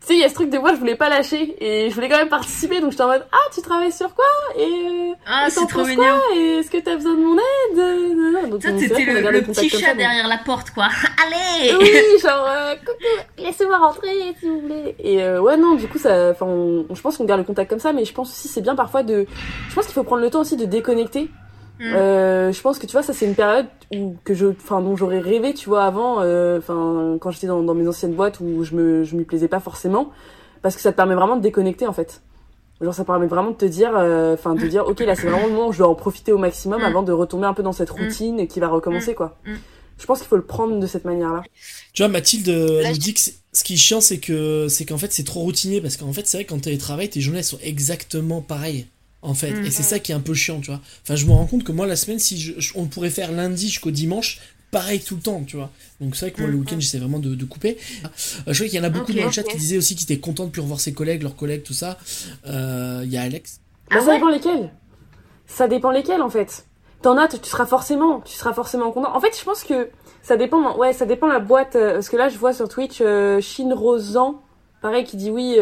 tu 0.00 0.08
sais, 0.08 0.14
il 0.14 0.20
y 0.20 0.24
a 0.24 0.28
ce 0.28 0.34
truc 0.34 0.50
de 0.50 0.58
moi, 0.58 0.74
je 0.74 0.78
voulais 0.78 0.96
pas 0.96 1.08
lâcher 1.08 1.56
et 1.60 1.88
je 1.88 1.94
voulais 1.94 2.10
quand 2.10 2.18
même 2.18 2.28
participer, 2.28 2.80
donc 2.80 2.90
j'étais 2.90 3.04
en 3.04 3.08
mode 3.08 3.24
ah, 3.32 3.50
tu 3.54 3.62
travailles 3.62 3.92
sur 3.92 4.14
quoi 4.14 4.24
et 4.58 4.62
euh, 4.62 5.14
ah, 5.26 5.46
c'est 5.48 5.66
trop 5.66 5.84
mignon. 5.84 6.20
Et 6.36 6.58
est-ce 6.58 6.70
que 6.70 6.76
t'as 6.78 6.96
besoin 6.96 7.14
de 7.14 7.20
mon 7.20 7.36
aide? 7.36 8.50
Donc, 8.50 8.62
c'était 8.62 9.04
le, 9.04 9.30
le 9.30 9.42
petit 9.42 9.70
chat 9.70 9.94
derrière 9.94 10.28
la 10.28 10.38
porte, 10.38 10.70
quoi. 10.70 10.88
Allez. 11.26 11.74
Oui, 11.74 11.90
genre 12.22 12.46
euh, 12.46 12.74
coucou, 12.76 12.92
laissez-moi 13.38 13.78
rentrer 13.78 14.34
si 14.38 14.46
vous 14.46 14.60
voulez. 14.60 14.94
Et 14.98 15.22
euh, 15.22 15.40
ouais, 15.40 15.56
non, 15.56 15.74
du 15.74 15.88
coup, 15.88 15.98
ça, 15.98 16.30
enfin, 16.30 16.46
je 16.92 17.00
pense 17.00 17.16
qu'on 17.16 17.24
garde 17.24 17.40
le 17.40 17.46
contact 17.46 17.70
comme 17.70 17.78
ça, 17.78 17.94
mais 17.94 18.04
je 18.04 18.12
pense 18.12 18.30
aussi 18.30 18.48
c'est 18.48 18.60
bien 18.60 18.74
parfois 18.74 19.02
de, 19.02 19.26
je 19.70 19.74
pense 19.74 19.86
qu'il 19.86 19.94
faut 19.94 20.04
prendre 20.04 20.22
le 20.22 20.28
temps 20.28 20.40
aussi 20.40 20.56
de 20.56 20.66
déconnecter 20.66 21.30
Mm. 21.80 21.92
Euh, 21.92 22.52
je 22.52 22.60
pense 22.60 22.78
que 22.78 22.86
tu 22.86 22.92
vois, 22.92 23.02
ça 23.02 23.12
c'est 23.12 23.26
une 23.26 23.34
période 23.34 23.66
où 23.92 24.16
que 24.24 24.34
je, 24.34 24.46
enfin, 24.46 24.80
dont 24.80 24.96
j'aurais 24.96 25.18
rêvé, 25.18 25.54
tu 25.54 25.68
vois, 25.68 25.84
avant, 25.84 26.20
euh, 26.20 26.58
enfin, 26.58 27.16
quand 27.20 27.30
j'étais 27.30 27.46
dans, 27.46 27.62
dans, 27.62 27.74
mes 27.74 27.88
anciennes 27.88 28.14
boîtes 28.14 28.40
où 28.40 28.62
je 28.62 28.74
me, 28.74 29.04
je 29.04 29.16
m'y 29.16 29.24
plaisais 29.24 29.48
pas 29.48 29.60
forcément, 29.60 30.10
parce 30.62 30.76
que 30.76 30.82
ça 30.82 30.92
te 30.92 30.96
permet 30.96 31.14
vraiment 31.14 31.36
de 31.36 31.42
déconnecter 31.42 31.86
en 31.86 31.92
fait. 31.92 32.22
Genre, 32.80 32.94
ça 32.94 33.04
permet 33.04 33.26
vraiment 33.26 33.50
de 33.50 33.56
te 33.56 33.64
dire, 33.64 33.92
euh, 33.96 34.34
enfin, 34.34 34.54
de 34.54 34.66
dire, 34.66 34.86
ok, 34.86 35.00
là 35.00 35.14
c'est 35.14 35.28
vraiment 35.28 35.46
le 35.46 35.52
moment 35.52 35.68
où 35.68 35.72
je 35.72 35.78
dois 35.78 35.88
en 35.88 35.94
profiter 35.94 36.32
au 36.32 36.38
maximum 36.38 36.80
mm. 36.80 36.84
avant 36.84 37.02
de 37.02 37.12
retomber 37.12 37.46
un 37.46 37.54
peu 37.54 37.62
dans 37.62 37.72
cette 37.72 37.90
mm. 37.90 38.02
routine 38.02 38.46
qui 38.46 38.60
va 38.60 38.68
recommencer, 38.68 39.14
quoi. 39.14 39.36
Je 39.96 40.06
pense 40.06 40.18
qu'il 40.18 40.26
faut 40.26 40.36
le 40.36 40.44
prendre 40.44 40.80
de 40.80 40.86
cette 40.88 41.04
manière-là. 41.04 41.42
Tu 41.92 42.02
vois, 42.02 42.08
Mathilde 42.08 42.48
nous 42.48 42.98
dit 42.98 43.14
que 43.14 43.20
ce 43.20 43.64
qui 43.64 43.74
est 43.74 43.76
chiant, 43.76 44.00
c'est 44.00 44.18
que, 44.18 44.66
c'est 44.68 44.84
qu'en 44.84 44.98
fait, 44.98 45.12
c'est 45.12 45.22
trop 45.22 45.40
routinier 45.40 45.80
parce 45.80 45.96
qu'en 45.96 46.12
fait, 46.12 46.26
c'est 46.26 46.38
vrai, 46.38 46.44
quand 46.44 46.60
télétravail, 46.60 47.08
tes 47.08 47.20
journées 47.20 47.44
sont 47.44 47.58
exactement 47.62 48.40
pareilles 48.40 48.86
en 49.24 49.34
fait. 49.34 49.50
Et 49.64 49.70
c'est 49.70 49.82
mm. 49.82 49.86
ça 49.86 49.98
qui 49.98 50.12
est 50.12 50.14
un 50.14 50.20
peu 50.20 50.34
chiant, 50.34 50.60
tu 50.60 50.70
vois. 50.70 50.80
Enfin, 51.02 51.16
je 51.16 51.26
me 51.26 51.32
rends 51.32 51.46
compte 51.46 51.64
que 51.64 51.72
moi, 51.72 51.86
la 51.86 51.96
semaine, 51.96 52.18
si 52.18 52.54
on 52.74 52.86
pourrait 52.86 53.10
faire 53.10 53.32
lundi 53.32 53.68
jusqu'au 53.68 53.90
dimanche, 53.90 54.40
pareil 54.70 55.00
tout 55.00 55.16
le 55.16 55.22
temps, 55.22 55.42
tu 55.44 55.56
vois. 55.56 55.70
Donc 56.00 56.14
c'est 56.14 56.26
vrai 56.26 56.32
que 56.32 56.40
moi, 56.40 56.50
le 56.50 56.56
mm. 56.56 56.60
week-end, 56.60 56.76
j'essaie 56.78 56.98
vraiment 56.98 57.18
de, 57.18 57.44
couper. 57.44 57.78
Euh, 58.04 58.52
je 58.52 58.58
vois 58.58 58.68
qu'il 58.68 58.78
y 58.78 58.80
en 58.80 58.84
a 58.84 58.90
beaucoup 58.90 59.12
dans 59.12 59.24
le 59.24 59.32
chat 59.32 59.42
qui 59.42 59.56
disaient 59.56 59.78
aussi 59.78 59.96
qu'ils 59.96 60.04
étaient 60.04 60.20
contents 60.20 60.44
de 60.44 60.50
plus 60.50 60.60
revoir 60.60 60.78
ses 60.78 60.92
collègues, 60.92 61.22
leurs 61.22 61.36
collègues, 61.36 61.62
tout 61.62 61.74
ça. 61.74 61.98
Euh, 62.46 63.02
il 63.04 63.12
y 63.12 63.16
a 63.16 63.22
Alex. 63.22 63.60
Ah, 63.90 64.00
ça 64.00 64.14
dépend 64.14 64.28
lesquels. 64.28 64.70
Ça 65.46 65.68
dépend 65.68 65.90
lesquels, 65.90 66.22
en 66.22 66.30
fait. 66.30 66.66
T'en 67.02 67.18
as, 67.18 67.28
tu 67.28 67.38
seras 67.48 67.66
forcément, 67.66 68.20
tu 68.20 68.34
seras 68.34 68.54
forcément 68.54 68.90
content. 68.92 69.14
En 69.14 69.20
fait, 69.20 69.36
je 69.38 69.44
pense 69.44 69.62
que 69.62 69.90
ça 70.22 70.36
dépend, 70.36 70.76
ouais, 70.78 70.92
ça 70.92 71.04
dépend 71.04 71.26
la 71.26 71.38
boîte. 71.38 71.76
Euh, 71.76 71.94
parce 71.94 72.08
que 72.08 72.16
là, 72.16 72.28
je 72.28 72.38
vois 72.38 72.52
sur 72.52 72.68
Twitch, 72.68 73.02
Chine 73.40 73.72
Rosan, 73.72 74.42
pareil, 74.82 75.04
qui 75.04 75.16
dit 75.16 75.30
oui, 75.30 75.56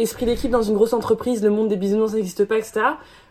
esprit 0.00 0.26
d'équipe 0.26 0.50
dans 0.50 0.62
une 0.62 0.74
grosse 0.74 0.92
entreprise, 0.92 1.42
le 1.42 1.50
monde 1.50 1.68
des 1.68 1.76
bisounours 1.76 2.14
n'existe 2.14 2.44
pas, 2.44 2.56
etc. 2.56 2.80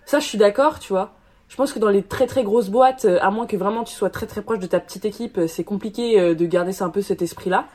Ça, 0.06 0.20
je 0.20 0.26
suis 0.26 0.38
d'accord, 0.38 0.80
tu 0.80 0.94
vois. 0.94 1.14
Je 1.50 1.56
pense 1.56 1.72
que 1.72 1.80
dans 1.80 1.90
les 1.90 2.04
très 2.04 2.28
très 2.28 2.44
grosses 2.44 2.70
boîtes, 2.70 3.06
euh, 3.06 3.20
à 3.22 3.32
moins 3.32 3.48
que 3.48 3.56
vraiment 3.56 3.84
tu 3.84 3.96
sois 3.96 4.10
très 4.10 4.26
très 4.26 4.42
proche 4.42 4.60
de 4.60 4.68
ta 4.68 4.80
petite 4.80 5.06
équipe, 5.06 5.38
euh, 5.38 5.48
c'est 5.48 5.64
compliqué 5.64 6.20
euh, 6.20 6.36
de 6.36 6.46
garder 6.46 6.74
ça 6.74 6.86
un 6.86 6.90
peu 6.90 7.02
cet 7.02 7.22
esprit-là. 7.22 7.68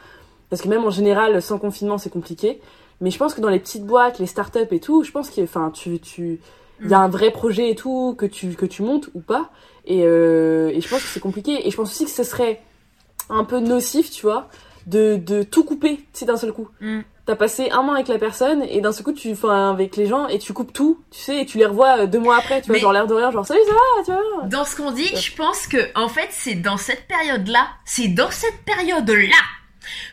Parce 0.51 0.61
que 0.61 0.68
même 0.68 0.84
en 0.84 0.90
général, 0.90 1.40
sans 1.40 1.59
confinement, 1.59 1.97
c'est 1.97 2.11
compliqué. 2.11 2.61
Mais 3.01 3.11
je 3.11 3.18
pense 3.18 3.34
que 3.34 3.40
dans 3.40 3.49
les 3.49 3.59
petites 3.59 3.84
boîtes, 3.84 4.18
les 4.18 4.26
startups 4.26 4.68
et 4.70 4.80
tout, 4.80 5.03
je 5.03 5.11
pense 5.11 5.30
qu'il 5.30 5.43
enfin, 5.45 5.70
tu, 5.70 6.40
y 6.84 6.95
a 6.95 6.99
un 6.99 7.09
vrai 7.09 7.30
projet 7.30 7.70
et 7.70 7.74
tout 7.74 8.14
que 8.16 8.26
tu, 8.26 8.51
que 8.51 8.66
tu 8.66 8.82
montes 8.82 9.09
ou 9.14 9.20
pas. 9.20 9.51
Et, 9.86 10.01
et 10.01 10.80
je 10.80 10.88
pense 10.88 11.03
que 11.03 11.09
c'est 11.09 11.20
compliqué. 11.20 11.66
Et 11.66 11.70
je 11.70 11.76
pense 11.76 11.90
aussi 11.90 12.05
que 12.05 12.11
ce 12.11 12.22
serait 12.22 12.61
un 13.30 13.45
peu 13.45 13.61
nocif, 13.61 14.11
tu 14.11 14.26
vois, 14.26 14.49
de, 14.86 15.16
de 15.16 15.43
tout 15.43 15.64
couper, 15.64 15.97
tu 15.97 16.05
sais, 16.12 16.26
d'un 16.26 16.36
seul 16.36 16.53
coup. 16.53 16.68
Mm 16.80 17.01
t'as 17.27 17.37
passé 17.37 17.70
un 17.70 17.83
mois 17.83 17.95
avec 17.95 18.09
la 18.09 18.18
personne 18.18 18.64
et 18.68 18.81
d'un 18.81 18.93
seul 18.93 19.05
coup 19.05 19.12
tu 19.12 19.31
enfin 19.33 19.70
avec 19.70 19.97
les 19.97 20.07
gens 20.07 20.27
et 20.29 20.39
tu 20.39 20.53
coupes 20.53 20.73
tout 20.73 21.03
tu 21.11 21.20
sais 21.20 21.41
et 21.43 21.47
tu 21.47 21.59
les 21.59 21.66
revois 21.66 22.01
euh, 22.01 22.07
deux 22.07 22.18
mois 22.18 22.37
après 22.37 22.61
tu 22.61 22.68
vois 22.68 22.79
genre 22.79 22.93
l'air 22.93 23.07
de 23.07 23.14
rien 23.14 23.31
genre 23.31 23.47
salut 23.47 23.61
ça 23.66 23.73
va 23.73 24.05
tu 24.05 24.11
vois? 24.11 24.49
Dans 24.49 24.64
ce 24.64 24.77
qu'on 24.77 24.91
dit 24.91 25.16
je 25.16 25.35
pense 25.35 25.66
que 25.66 25.79
en 25.95 26.09
fait 26.09 26.29
c'est 26.31 26.57
dans 26.57 26.77
cette 26.77 27.07
période 27.07 27.47
là 27.49 27.68
c'est 27.85 28.09
dans 28.09 28.31
cette 28.31 28.64
période 28.64 29.09
là 29.09 29.43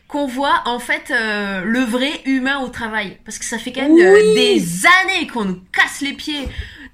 qu'on 0.09 0.25
voit 0.25 0.63
en 0.65 0.79
fait 0.79 1.11
euh, 1.11 1.61
le 1.63 1.81
vrai 1.81 2.11
humain 2.25 2.59
au 2.59 2.69
travail. 2.69 3.17
Parce 3.23 3.37
que 3.37 3.45
ça 3.45 3.57
fait 3.57 3.71
quand 3.71 3.83
même 3.83 3.97
euh, 3.97 4.33
des 4.33 4.61
années 5.03 5.27
qu'on 5.27 5.45
nous 5.45 5.61
casse 5.71 6.01
les 6.01 6.13
pieds. 6.13 6.49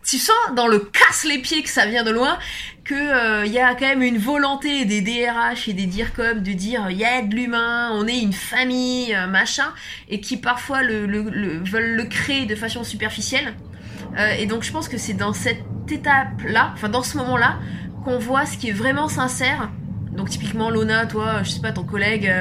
Tu 0.05 0.17
sens 0.17 0.35
dans 0.55 0.67
le 0.67 0.79
casse 0.79 1.23
les 1.23 1.39
pieds 1.39 1.63
que 1.63 1.69
ça 1.69 1.87
vient 1.87 2.03
de 2.03 2.11
loin 2.11 2.37
que 2.85 2.93
il 2.93 2.97
euh, 2.97 3.45
y 3.47 3.59
a 3.59 3.73
quand 3.73 3.87
même 3.87 4.03
une 4.03 4.19
volonté 4.19 4.85
des 4.85 5.01
DRH 5.01 5.67
et 5.67 5.73
des 5.73 5.87
DIRCOM 5.87 6.41
de 6.41 6.53
dire 6.53 6.87
il 6.91 6.97
y 6.97 7.03
a 7.03 7.21
de 7.21 7.35
l'humain, 7.35 7.89
on 7.93 8.07
est 8.07 8.19
une 8.19 8.31
famille, 8.31 9.13
euh, 9.13 9.27
machin, 9.27 9.73
et 10.07 10.21
qui 10.21 10.37
parfois 10.37 10.83
le, 10.83 11.05
veulent 11.63 11.95
le 11.95 12.03
créer 12.05 12.45
de 12.45 12.55
façon 12.55 12.83
superficielle. 12.83 13.55
Euh, 14.17 14.35
et 14.39 14.45
donc 14.45 14.63
je 14.63 14.71
pense 14.71 14.87
que 14.87 14.97
c'est 14.97 15.15
dans 15.15 15.33
cette 15.33 15.63
étape-là, 15.89 16.71
enfin 16.73 16.87
dans 16.87 17.03
ce 17.03 17.17
moment-là, 17.17 17.57
qu'on 18.03 18.19
voit 18.19 18.45
ce 18.45 18.57
qui 18.57 18.69
est 18.69 18.73
vraiment 18.73 19.07
sincère. 19.07 19.71
Donc 20.15 20.29
typiquement 20.29 20.69
Lona, 20.69 21.07
toi, 21.07 21.41
je 21.43 21.49
sais 21.49 21.61
pas, 21.61 21.71
ton 21.71 21.83
collègue, 21.83 22.31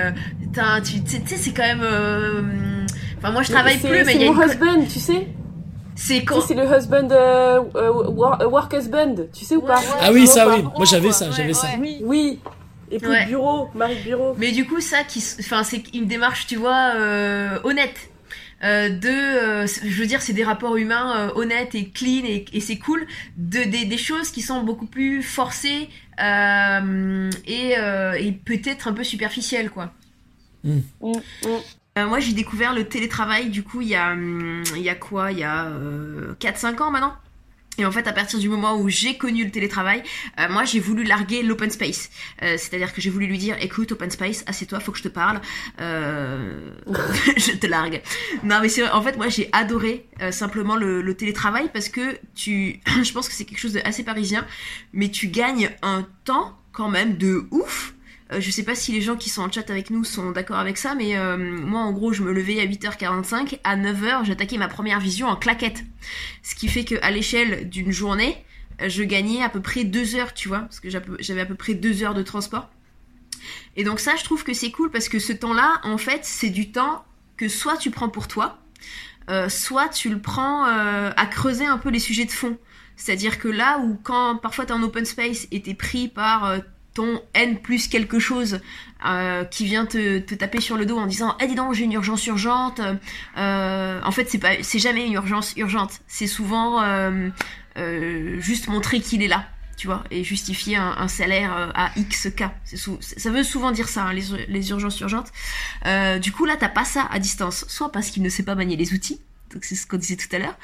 tu 0.53 1.01
sais, 1.07 1.36
c'est 1.36 1.53
quand 1.53 1.62
même... 1.62 2.86
Enfin 3.16 3.32
moi 3.32 3.42
je 3.42 3.51
travaille 3.51 3.78
plus, 3.78 4.05
mais 4.05 4.14
il 4.14 4.22
y 4.22 4.28
a 4.28 4.32
mon 4.32 4.42
husband, 4.42 4.84
tu 4.84 5.01
sais 5.01 5.26
c'est 5.95 6.24
quand 6.24 6.40
C'est 6.40 6.55
le 6.55 6.64
husband, 6.64 7.09
euh, 7.11 7.61
euh, 7.76 8.47
work 8.47 8.72
husband, 8.72 9.14
tu 9.32 9.45
sais 9.45 9.57
ou 9.57 9.62
pas 9.62 9.80
Ah 10.01 10.11
oui, 10.12 10.26
ça 10.26 10.49
oui. 10.49 10.62
Moi 10.62 10.84
j'avais 10.84 11.12
ça, 11.12 11.30
j'avais 11.30 11.55
ça. 11.55 11.68
Oui. 11.78 12.40
Et 12.90 12.99
pour 12.99 13.09
le 13.09 13.26
bureau, 13.26 13.68
Marie 13.74 14.03
bureau. 14.03 14.34
Mais 14.38 14.53
du 14.53 14.66
coup, 14.66 14.80
ça, 14.80 15.05
qui, 15.05 15.22
enfin, 15.40 15.64
c'est 15.64 15.95
une 15.95 16.07
démarche, 16.07 16.47
tu 16.47 16.57
vois, 16.57 16.92
euh, 16.97 17.59
honnête. 17.64 18.11
Euh, 18.62 18.88
de, 18.88 19.09
euh, 19.09 19.66
je 19.66 20.01
veux 20.01 20.07
dire, 20.07 20.22
c'est 20.22 20.32
des 20.32 20.45
rapports 20.45 20.76
humains 20.76 21.30
honnêtes 21.34 21.74
et 21.74 21.88
clean 21.90 22.24
et, 22.24 22.47
et 22.53 22.61
c'est 22.61 22.78
cool. 22.78 23.07
De, 23.36 23.64
des, 23.64 23.84
des, 23.84 23.99
choses 23.99 24.30
qui 24.30 24.42
sont 24.42 24.62
beaucoup 24.62 24.86
plus 24.86 25.22
forcées 25.22 25.88
et, 26.18 27.74
et 27.76 28.32
peut-être 28.45 28.88
un 28.88 28.92
peu 28.92 29.05
superficielles, 29.05 29.70
quoi. 29.70 29.92
Mm. 30.62 30.78
Mm, 31.03 31.12
mm. 31.97 32.05
moi, 32.07 32.20
j'ai 32.20 32.32
découvert 32.32 32.74
le 32.74 32.84
télétravail, 32.84 33.51
du 33.51 33.62
coup, 33.62 33.80
il 33.80 33.88
y 33.88 33.95
a, 33.95 34.12
hum, 34.12 34.62
il 34.76 34.82
y 34.82 34.88
a 34.88 34.95
quoi? 34.95 35.32
Il 35.32 35.38
y 35.38 35.45
a 35.45 35.70
4-5 36.40 36.82
ans 36.82 36.90
maintenant 36.90 37.16
et 37.78 37.84
en 37.84 37.92
fait, 37.92 38.07
à 38.07 38.12
partir 38.12 38.38
du 38.38 38.49
moment 38.49 38.76
où 38.76 38.88
j'ai 38.88 39.16
connu 39.16 39.45
le 39.45 39.51
télétravail, 39.51 40.03
euh, 40.38 40.49
moi 40.49 40.64
j'ai 40.64 40.78
voulu 40.78 41.03
larguer 41.03 41.42
l'open 41.42 41.70
space. 41.70 42.11
Euh, 42.42 42.57
c'est-à-dire 42.57 42.92
que 42.92 43.01
j'ai 43.01 43.11
voulu 43.11 43.26
lui 43.26 43.38
dire, 43.38 43.57
écoute, 43.61 43.92
open 43.92 44.11
space, 44.11 44.45
assieds-toi, 44.47 44.80
faut 44.80 44.92
que 44.92 44.99
je 44.99 45.03
te 45.03 45.09
parle. 45.09 45.40
Euh... 45.80 46.70
je 47.36 47.53
te 47.53 47.66
largue. 47.66 48.01
Non, 48.45 48.61
mais 48.61 48.68
c'est 48.68 48.82
vrai. 48.82 48.90
En 48.92 49.03
fait, 49.03 49.16
moi 49.16 49.28
j'ai 49.28 49.49
adoré 49.53 50.07
euh, 50.20 50.30
simplement 50.30 50.76
le, 50.76 51.03
le, 51.03 51.14
télétravail 51.14 51.70
parce 51.72 51.88
que 51.88 52.18
tu, 52.34 52.80
je 53.03 53.12
pense 53.12 53.28
que 53.28 53.34
c'est 53.34 53.45
quelque 53.45 53.61
chose 53.61 53.72
d'assez 53.72 54.05
parisien, 54.05 54.47
mais 54.92 55.09
tu 55.09 55.28
gagnes 55.28 55.70
un 55.82 56.07
temps 56.24 56.57
quand 56.72 56.88
même 56.88 57.16
de 57.16 57.47
ouf 57.51 57.93
euh, 57.93 57.93
je 58.41 58.51
sais 58.51 58.62
pas 58.62 58.74
si 58.74 58.93
les 58.93 59.01
gens 59.01 59.16
qui 59.16 59.30
sont 59.30 59.43
en 59.43 59.51
chat 59.51 59.68
avec 59.70 59.91
nous 59.91 60.05
sont 60.05 60.30
d'accord 60.30 60.59
avec 60.59 60.78
ça, 60.78 60.95
mais 60.95 61.16
euh, 61.16 61.37
moi 61.37 61.80
en 61.80 61.93
gros 61.93 62.12
je 62.12 62.22
me 62.22 62.32
levais 62.32 62.61
à 62.61 62.66
8h45, 62.66 63.59
à 63.64 63.76
9h 63.76 64.24
j'attaquais 64.24 64.59
ma 64.59 64.68
première 64.68 65.01
vision 65.01 65.26
en 65.28 65.37
claquette. 65.37 65.85
Ce 66.43 66.55
qui 66.55 66.68
fait 66.68 66.85
qu'à 66.85 67.11
l'échelle 67.11 67.68
d'une 67.68 67.93
journée, 67.93 68.37
je 68.85 69.03
gagnais 69.03 69.43
à 69.43 69.49
peu 69.49 69.61
près 69.61 69.85
2 69.85 70.16
heures, 70.16 70.35
tu 70.35 70.49
vois, 70.49 70.61
parce 70.61 70.80
que 70.80 70.89
j'avais 70.91 71.41
à 71.41 71.47
peu 71.47 71.55
près 71.55 71.74
2 71.74 72.03
heures 72.03 72.14
de 72.14 72.22
transport. 72.22 72.68
Et 73.76 73.85
donc 73.85 74.01
ça 74.01 74.16
je 74.16 74.24
trouve 74.24 74.45
que 74.45 74.55
c'est 74.55 74.70
cool 74.70 74.91
parce 74.91 75.09
que 75.09 75.18
ce 75.18 75.32
temps-là, 75.32 75.80
en 75.82 75.99
fait, 75.99 76.20
c'est 76.24 76.51
du 76.51 76.72
temps 76.72 77.05
que 77.37 77.49
soit 77.49 77.76
tu 77.76 77.91
prends 77.91 78.09
pour 78.09 78.28
toi, 78.28 78.59
euh, 79.30 79.49
soit 79.49 79.89
tu 79.89 80.09
le 80.09 80.20
prends 80.20 80.64
à 80.64 81.26
creuser 81.26 81.66
un 81.66 81.78
peu 81.78 81.91
les 81.91 81.99
sujets 81.99 82.24
de 82.24 82.30
fond. 82.30 82.59
C'est-à-dire 82.97 83.39
que 83.39 83.49
là 83.49 83.78
où 83.78 83.99
quand 84.03 84.37
parfois 84.37 84.66
t'es 84.66 84.72
en 84.72 84.82
open 84.82 85.05
space 85.05 85.49
et 85.51 85.62
t'es 85.62 85.74
pris 85.74 86.09
par 86.09 86.61
ton 86.95 87.20
N 87.34 87.59
plus 87.59 87.88
quelque 87.88 88.18
chose 88.18 88.61
euh, 89.05 89.45
qui 89.45 89.66
vient 89.66 89.84
te, 89.84 90.18
taper 90.20 90.61
sur 90.61 90.76
le 90.76 90.86
dos 90.86 90.97
en 90.97 91.07
disant 91.07 91.36
Eh 91.40 91.47
dis 91.47 91.55
donc 91.55 91.74
j'ai 91.74 91.84
une 91.84 91.92
urgence 91.92 92.26
urgente. 92.26 92.80
Euh, 93.36 94.01
en 94.03 94.11
fait 94.12 94.30
c'est 94.30 94.38
pas 94.38 94.62
c'est 94.62 94.78
jamais 94.78 95.07
une 95.07 95.12
urgence 95.12 95.55
urgente. 95.57 96.01
C'est 96.07 96.28
souvent 96.28 96.82
euh, 96.82 97.30
juste 98.40 98.68
montrer 98.68 99.01
qu'il 99.01 99.22
est 99.22 99.28
là 99.28 99.45
tu 99.76 99.88
vois 99.88 100.05
et 100.12 100.22
justifier 100.22 100.76
un, 100.76 101.09
salaire 101.09 101.72
à 101.74 101.90
X 101.97 102.28
k. 102.36 102.45
Ça 102.64 103.30
veut 103.30 103.42
souvent 103.42 103.72
dire 103.72 103.88
ça 103.88 104.05
hein, 104.05 104.12
les, 104.12 104.47
les, 104.47 104.70
urgences 104.70 105.01
urgentes. 105.01 105.32
Du 106.22 106.30
coup 106.30 106.45
là 106.45 106.57
t'as 106.57 106.68
pas 106.68 106.84
ça 106.84 107.09
à 107.11 107.18
distance. 107.18 107.64
Soit 107.68 107.90
parce 107.90 108.11
qu'il 108.11 108.22
ne 108.22 108.28
sait 108.28 108.45
pas 108.45 108.55
manier 108.55 108.76
les 108.76 108.95
outils 108.95 109.20
c'est 109.62 109.74
ce 109.74 109.86
qu'on 109.86 109.96
disait 109.96 110.16
tout 110.16 110.34
à 110.34 110.38
l'heure, 110.38 110.59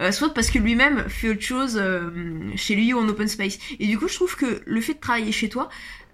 euh, 0.00 0.12
soit 0.12 0.32
parce 0.32 0.50
que 0.50 0.58
lui-même 0.58 1.08
fait 1.08 1.30
autre 1.30 1.42
chose 1.42 1.78
euh, 1.80 2.10
chez 2.56 2.74
lui 2.74 2.92
ou 2.92 2.98
en 2.98 3.08
open 3.08 3.28
space. 3.28 3.58
Et 3.78 3.86
du 3.86 3.98
coup, 3.98 4.08
je 4.08 4.14
trouve 4.14 4.36
que 4.36 4.62
le 4.64 4.80
fait 4.80 4.94
de 4.94 5.00
travailler 5.00 5.32
chez 5.32 5.48
toi, 5.48 5.68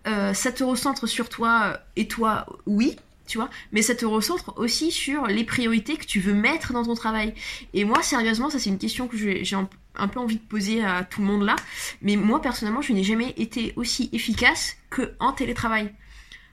euh, 0.07 0.33
ça 0.35 0.53
te 0.53 0.64
recentre 0.64 1.07
sur 1.07 1.28
toi 1.28 1.78
et 1.97 2.09
toi, 2.09 2.47
oui, 2.66 2.97
tu 3.26 3.39
vois, 3.39 3.51
mais 3.72 3.83
ça 3.83 3.95
te 3.95 4.05
recentre 4.05 4.55
aussi 4.59 4.91
sur 4.91 5.26
les 5.26 5.45
priorités 5.45 5.97
que 5.97 6.05
tu 6.05 6.20
veux 6.20 6.35
mettre 6.35 6.72
dans 6.72 6.85
ton 6.85 6.95
travail. 6.95 7.35
Et 7.74 7.85
moi, 7.85 8.03
sérieusement, 8.03 8.51
ça 8.51 8.59
c'est 8.59 8.70
une 8.70 8.78
question 8.78 9.09
que 9.09 9.16
j'ai 9.16 9.57
un 9.97 10.09
peu 10.09 10.20
envie 10.20 10.37
de 10.37 10.43
poser 10.43 10.83
à 10.85 11.05
tout 11.05 11.20
le 11.20 11.26
monde 11.26 11.45
là, 11.45 11.57
mais 12.03 12.16
moi 12.16 12.41
personnellement, 12.41 12.83
je 12.83 12.93
n'ai 12.93 13.05
jamais 13.05 13.35
été 13.37 13.72
aussi 13.76 14.09
efficace 14.12 14.76
que 14.89 15.12
en 15.20 15.33
télétravail. 15.33 15.93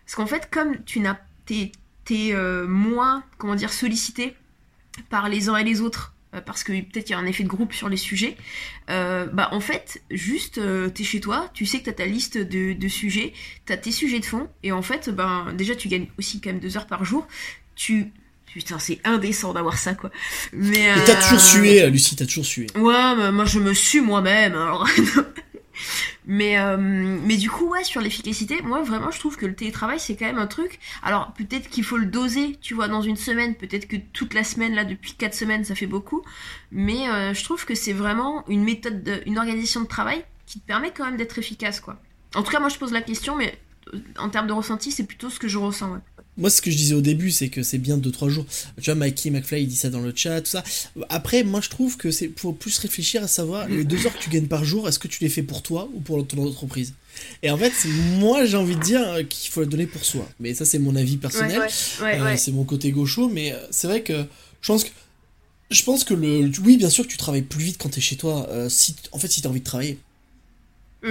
Parce 0.06 0.16
qu'en 0.16 0.28
fait, 0.28 0.50
comme 0.52 0.84
tu 0.86 1.00
n'as 1.00 1.18
t'es 1.46 2.34
moins, 2.68 3.24
comment 3.38 3.56
dire, 3.56 3.72
sollicité 3.72 4.36
par 5.10 5.30
les 5.30 5.50
uns 5.50 5.58
et 5.58 5.64
les 5.64 5.82
autres 5.82 6.14
euh, 6.36 6.42
parce 6.42 6.64
que 6.64 6.74
peut-être 6.74 7.06
qu'il 7.06 7.12
y 7.12 7.14
a 7.14 7.20
un 7.20 7.26
effet 7.26 7.44
de 7.44 7.48
groupe 7.48 7.74
sur 7.74 7.88
les 7.88 7.98
sujets, 7.98 8.36
euh, 8.90 9.28
bah 9.32 9.50
en 9.52 9.62
fait, 9.62 10.02
juste, 10.12 10.58
euh, 10.58 10.90
t'es 10.90 11.06
chez 11.06 11.22
toi, 11.22 11.50
tu 11.54 11.66
sais 11.66 11.80
que 11.80 11.86
t'as 11.86 11.94
ta 11.94 12.06
liste 12.06 12.38
de, 12.38 12.74
de 12.74 12.88
sujets, 12.90 13.34
t'as 13.66 13.78
tes 13.78 13.92
sujets 13.92 14.20
de 14.20 14.26
fond, 14.26 14.50
et 14.62 14.74
en 14.74 14.82
fait, 14.82 15.10
ben 15.10 15.54
déjà 15.54 15.74
tu 15.76 15.88
gagnes 15.88 16.08
aussi 16.20 16.42
quand 16.42 16.50
même 16.50 16.60
deux 16.60 16.78
heures 16.78 16.88
par 16.88 17.06
jour, 17.06 17.28
tu... 17.76 18.12
Putain, 18.54 18.80
c'est 18.80 19.00
indécent 19.04 19.54
d'avoir 19.54 19.78
ça, 19.78 19.94
quoi. 19.94 20.10
Mais, 20.52 20.96
t'as 21.06 21.22
toujours 21.22 21.40
sué, 21.40 21.88
Lucie, 21.92 22.16
t'as 22.16 22.26
toujours 22.26 22.46
sué. 22.46 22.66
Ouais, 22.76 23.32
moi 23.32 23.46
je 23.46 23.60
me 23.60 23.74
suis 23.74 24.02
moi-même, 24.02 24.54
alors... 24.54 24.88
Mais, 26.30 26.60
euh, 26.60 26.76
mais 26.78 27.38
du 27.38 27.50
coup, 27.50 27.70
ouais, 27.70 27.86
sur 27.86 28.02
l'efficacité, 28.02 28.62
moi 28.62 28.82
vraiment, 28.82 29.12
je 29.12 29.20
trouve 29.20 29.38
que 29.38 29.46
le 29.46 29.56
télétravail, 29.56 29.98
c'est 29.98 30.18
quand 30.18 30.26
même 30.26 30.38
un 30.38 30.46
truc. 30.46 30.78
Alors, 31.02 31.32
peut-être 31.32 31.70
qu'il 31.70 31.86
faut 31.86 31.96
le 31.96 32.06
doser, 32.06 32.58
tu 32.60 32.74
vois, 32.74 32.90
dans 32.90 33.02
une 33.02 33.16
semaine. 33.16 33.56
Peut-être 33.56 33.88
que 33.88 33.96
toute 33.96 34.34
la 34.34 34.44
semaine, 34.44 34.76
là, 34.76 34.84
depuis 34.84 35.14
4 35.14 35.34
semaines, 35.34 35.64
ça 35.64 35.74
fait 35.74 35.88
beaucoup. 35.88 36.24
Mais 36.70 37.10
euh, 37.10 37.34
je 37.34 37.44
trouve 37.46 37.66
que 37.66 37.76
c'est 37.76 37.94
vraiment 37.94 38.46
une 38.50 38.66
méthode, 38.66 39.04
de, 39.04 39.22
une 39.26 39.38
organisation 39.38 39.80
de 39.80 39.88
travail 39.88 40.22
qui 40.46 40.60
te 40.60 40.68
permet 40.68 40.92
quand 40.92 41.06
même 41.06 41.16
d'être 41.16 41.40
efficace, 41.40 41.80
quoi. 41.80 41.98
En 42.36 42.44
tout 42.44 42.52
cas, 42.52 42.60
moi, 42.60 42.68
je 42.68 42.78
pose 42.78 42.92
la 42.92 43.02
question, 43.02 43.38
mais 43.38 43.58
euh, 43.94 44.00
en 44.20 44.28
termes 44.28 44.48
de 44.48 44.54
ressenti, 44.54 44.92
c'est 44.92 45.06
plutôt 45.06 45.30
ce 45.30 45.40
que 45.40 45.48
je 45.48 45.58
ressens, 45.58 45.94
ouais. 45.94 46.00
Moi, 46.38 46.50
ce 46.50 46.62
que 46.62 46.70
je 46.70 46.78
disais 46.78 46.94
au 46.94 47.02
début, 47.02 47.32
c'est 47.32 47.50
que 47.50 47.64
c'est 47.64 47.78
bien 47.78 47.98
2-3 47.98 48.30
jours. 48.30 48.46
Tu 48.82 48.86
vois, 48.86 48.96
Mikey 48.96 49.30
McFly, 49.32 49.64
il 49.64 49.68
dit 49.68 49.76
ça 49.76 49.90
dans 49.90 50.02
le 50.02 50.14
chat, 50.16 50.42
tout 50.42 50.52
ça. 50.52 50.64
Après, 51.10 51.44
moi, 51.44 51.62
je 51.62 51.70
trouve 51.70 51.98
que 51.98 52.12
c'est 52.12 52.28
pour 52.28 52.56
plus 52.56 52.78
réfléchir 52.78 53.24
à 53.24 53.28
savoir 53.28 53.68
les 53.68 53.84
deux 53.84 54.06
heures 54.06 54.18
que 54.18 54.24
tu 54.24 54.30
gagnes 54.30 54.48
par 54.48 54.64
jour, 54.64 54.88
est-ce 54.88 55.00
que 55.00 55.08
tu 55.08 55.24
les 55.24 55.30
fais 55.30 55.44
pour 55.44 55.64
toi 55.64 55.90
ou 55.94 56.00
pour 56.00 56.26
ton 56.28 56.46
entreprise? 56.46 56.94
Et 57.44 57.50
en 57.50 57.58
fait, 57.58 57.74
moi, 58.18 58.46
j'ai 58.46 58.58
envie 58.58 58.76
de 58.76 58.82
dire 58.82 59.28
qu'il 59.28 59.52
faut 59.52 59.62
le 59.62 59.68
donner 59.68 59.88
pour 59.88 60.04
soi. 60.04 60.28
Mais 60.40 60.54
ça, 60.54 60.66
c'est 60.66 60.80
mon 60.80 60.96
avis 60.96 61.18
personnel. 61.18 61.62
Euh, 62.02 62.36
c'est 62.38 62.52
mon 62.52 62.64
côté 62.64 62.92
gaucho, 62.92 63.30
mais 63.30 63.54
euh, 63.54 63.58
c'est 63.72 63.88
vrai 63.88 64.02
que 64.04 64.26
je 64.62 64.68
pense 64.68 64.84
que. 64.84 64.90
Je 65.70 65.84
pense 65.84 66.04
que 66.04 66.14
le. 66.14 66.50
Oui, 66.64 66.78
bien 66.78 66.90
sûr 66.90 67.06
que 67.06 67.12
tu 67.12 67.18
travailles 67.18 67.42
plus 67.42 67.64
vite 67.64 67.78
quand 67.78 67.90
t'es 67.90 68.02
chez 68.02 68.16
toi. 68.16 68.48
Euh, 68.50 68.70
si, 68.70 68.96
en 69.12 69.20
fait, 69.20 69.28
si 69.28 69.42
t'as 69.42 69.50
envie 69.50 69.60
de 69.60 69.66
travailler. 69.66 69.98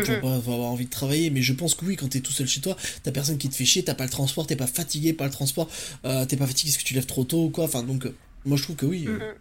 Tu 0.04 0.12
vas 0.12 0.18
pas 0.18 0.34
avoir 0.34 0.58
envie 0.58 0.86
de 0.86 0.90
travailler, 0.90 1.30
mais 1.30 1.42
je 1.42 1.52
pense 1.52 1.74
que 1.74 1.84
oui, 1.84 1.96
quand 1.96 2.08
t'es 2.08 2.20
tout 2.20 2.32
seul 2.32 2.46
chez 2.46 2.60
toi, 2.60 2.76
t'as 3.02 3.12
personne 3.12 3.38
qui 3.38 3.48
te 3.48 3.54
fait 3.54 3.64
chier, 3.64 3.84
t'as 3.84 3.94
pas 3.94 4.04
le 4.04 4.10
transport, 4.10 4.46
t'es 4.46 4.56
pas 4.56 4.66
fatigué 4.66 5.12
par 5.12 5.26
le 5.26 5.32
transport, 5.32 5.68
euh, 6.04 6.24
t'es 6.26 6.36
pas 6.36 6.46
fatigué 6.46 6.70
parce 6.70 6.82
que 6.82 6.88
tu 6.88 6.94
lèves 6.94 7.06
trop 7.06 7.24
tôt 7.24 7.44
ou 7.44 7.50
quoi. 7.50 7.64
Enfin, 7.64 7.82
donc, 7.82 8.06
euh, 8.06 8.14
moi 8.44 8.56
je 8.56 8.62
trouve 8.62 8.76
que 8.76 8.86
oui. 8.86 9.06
Euh. 9.08 9.32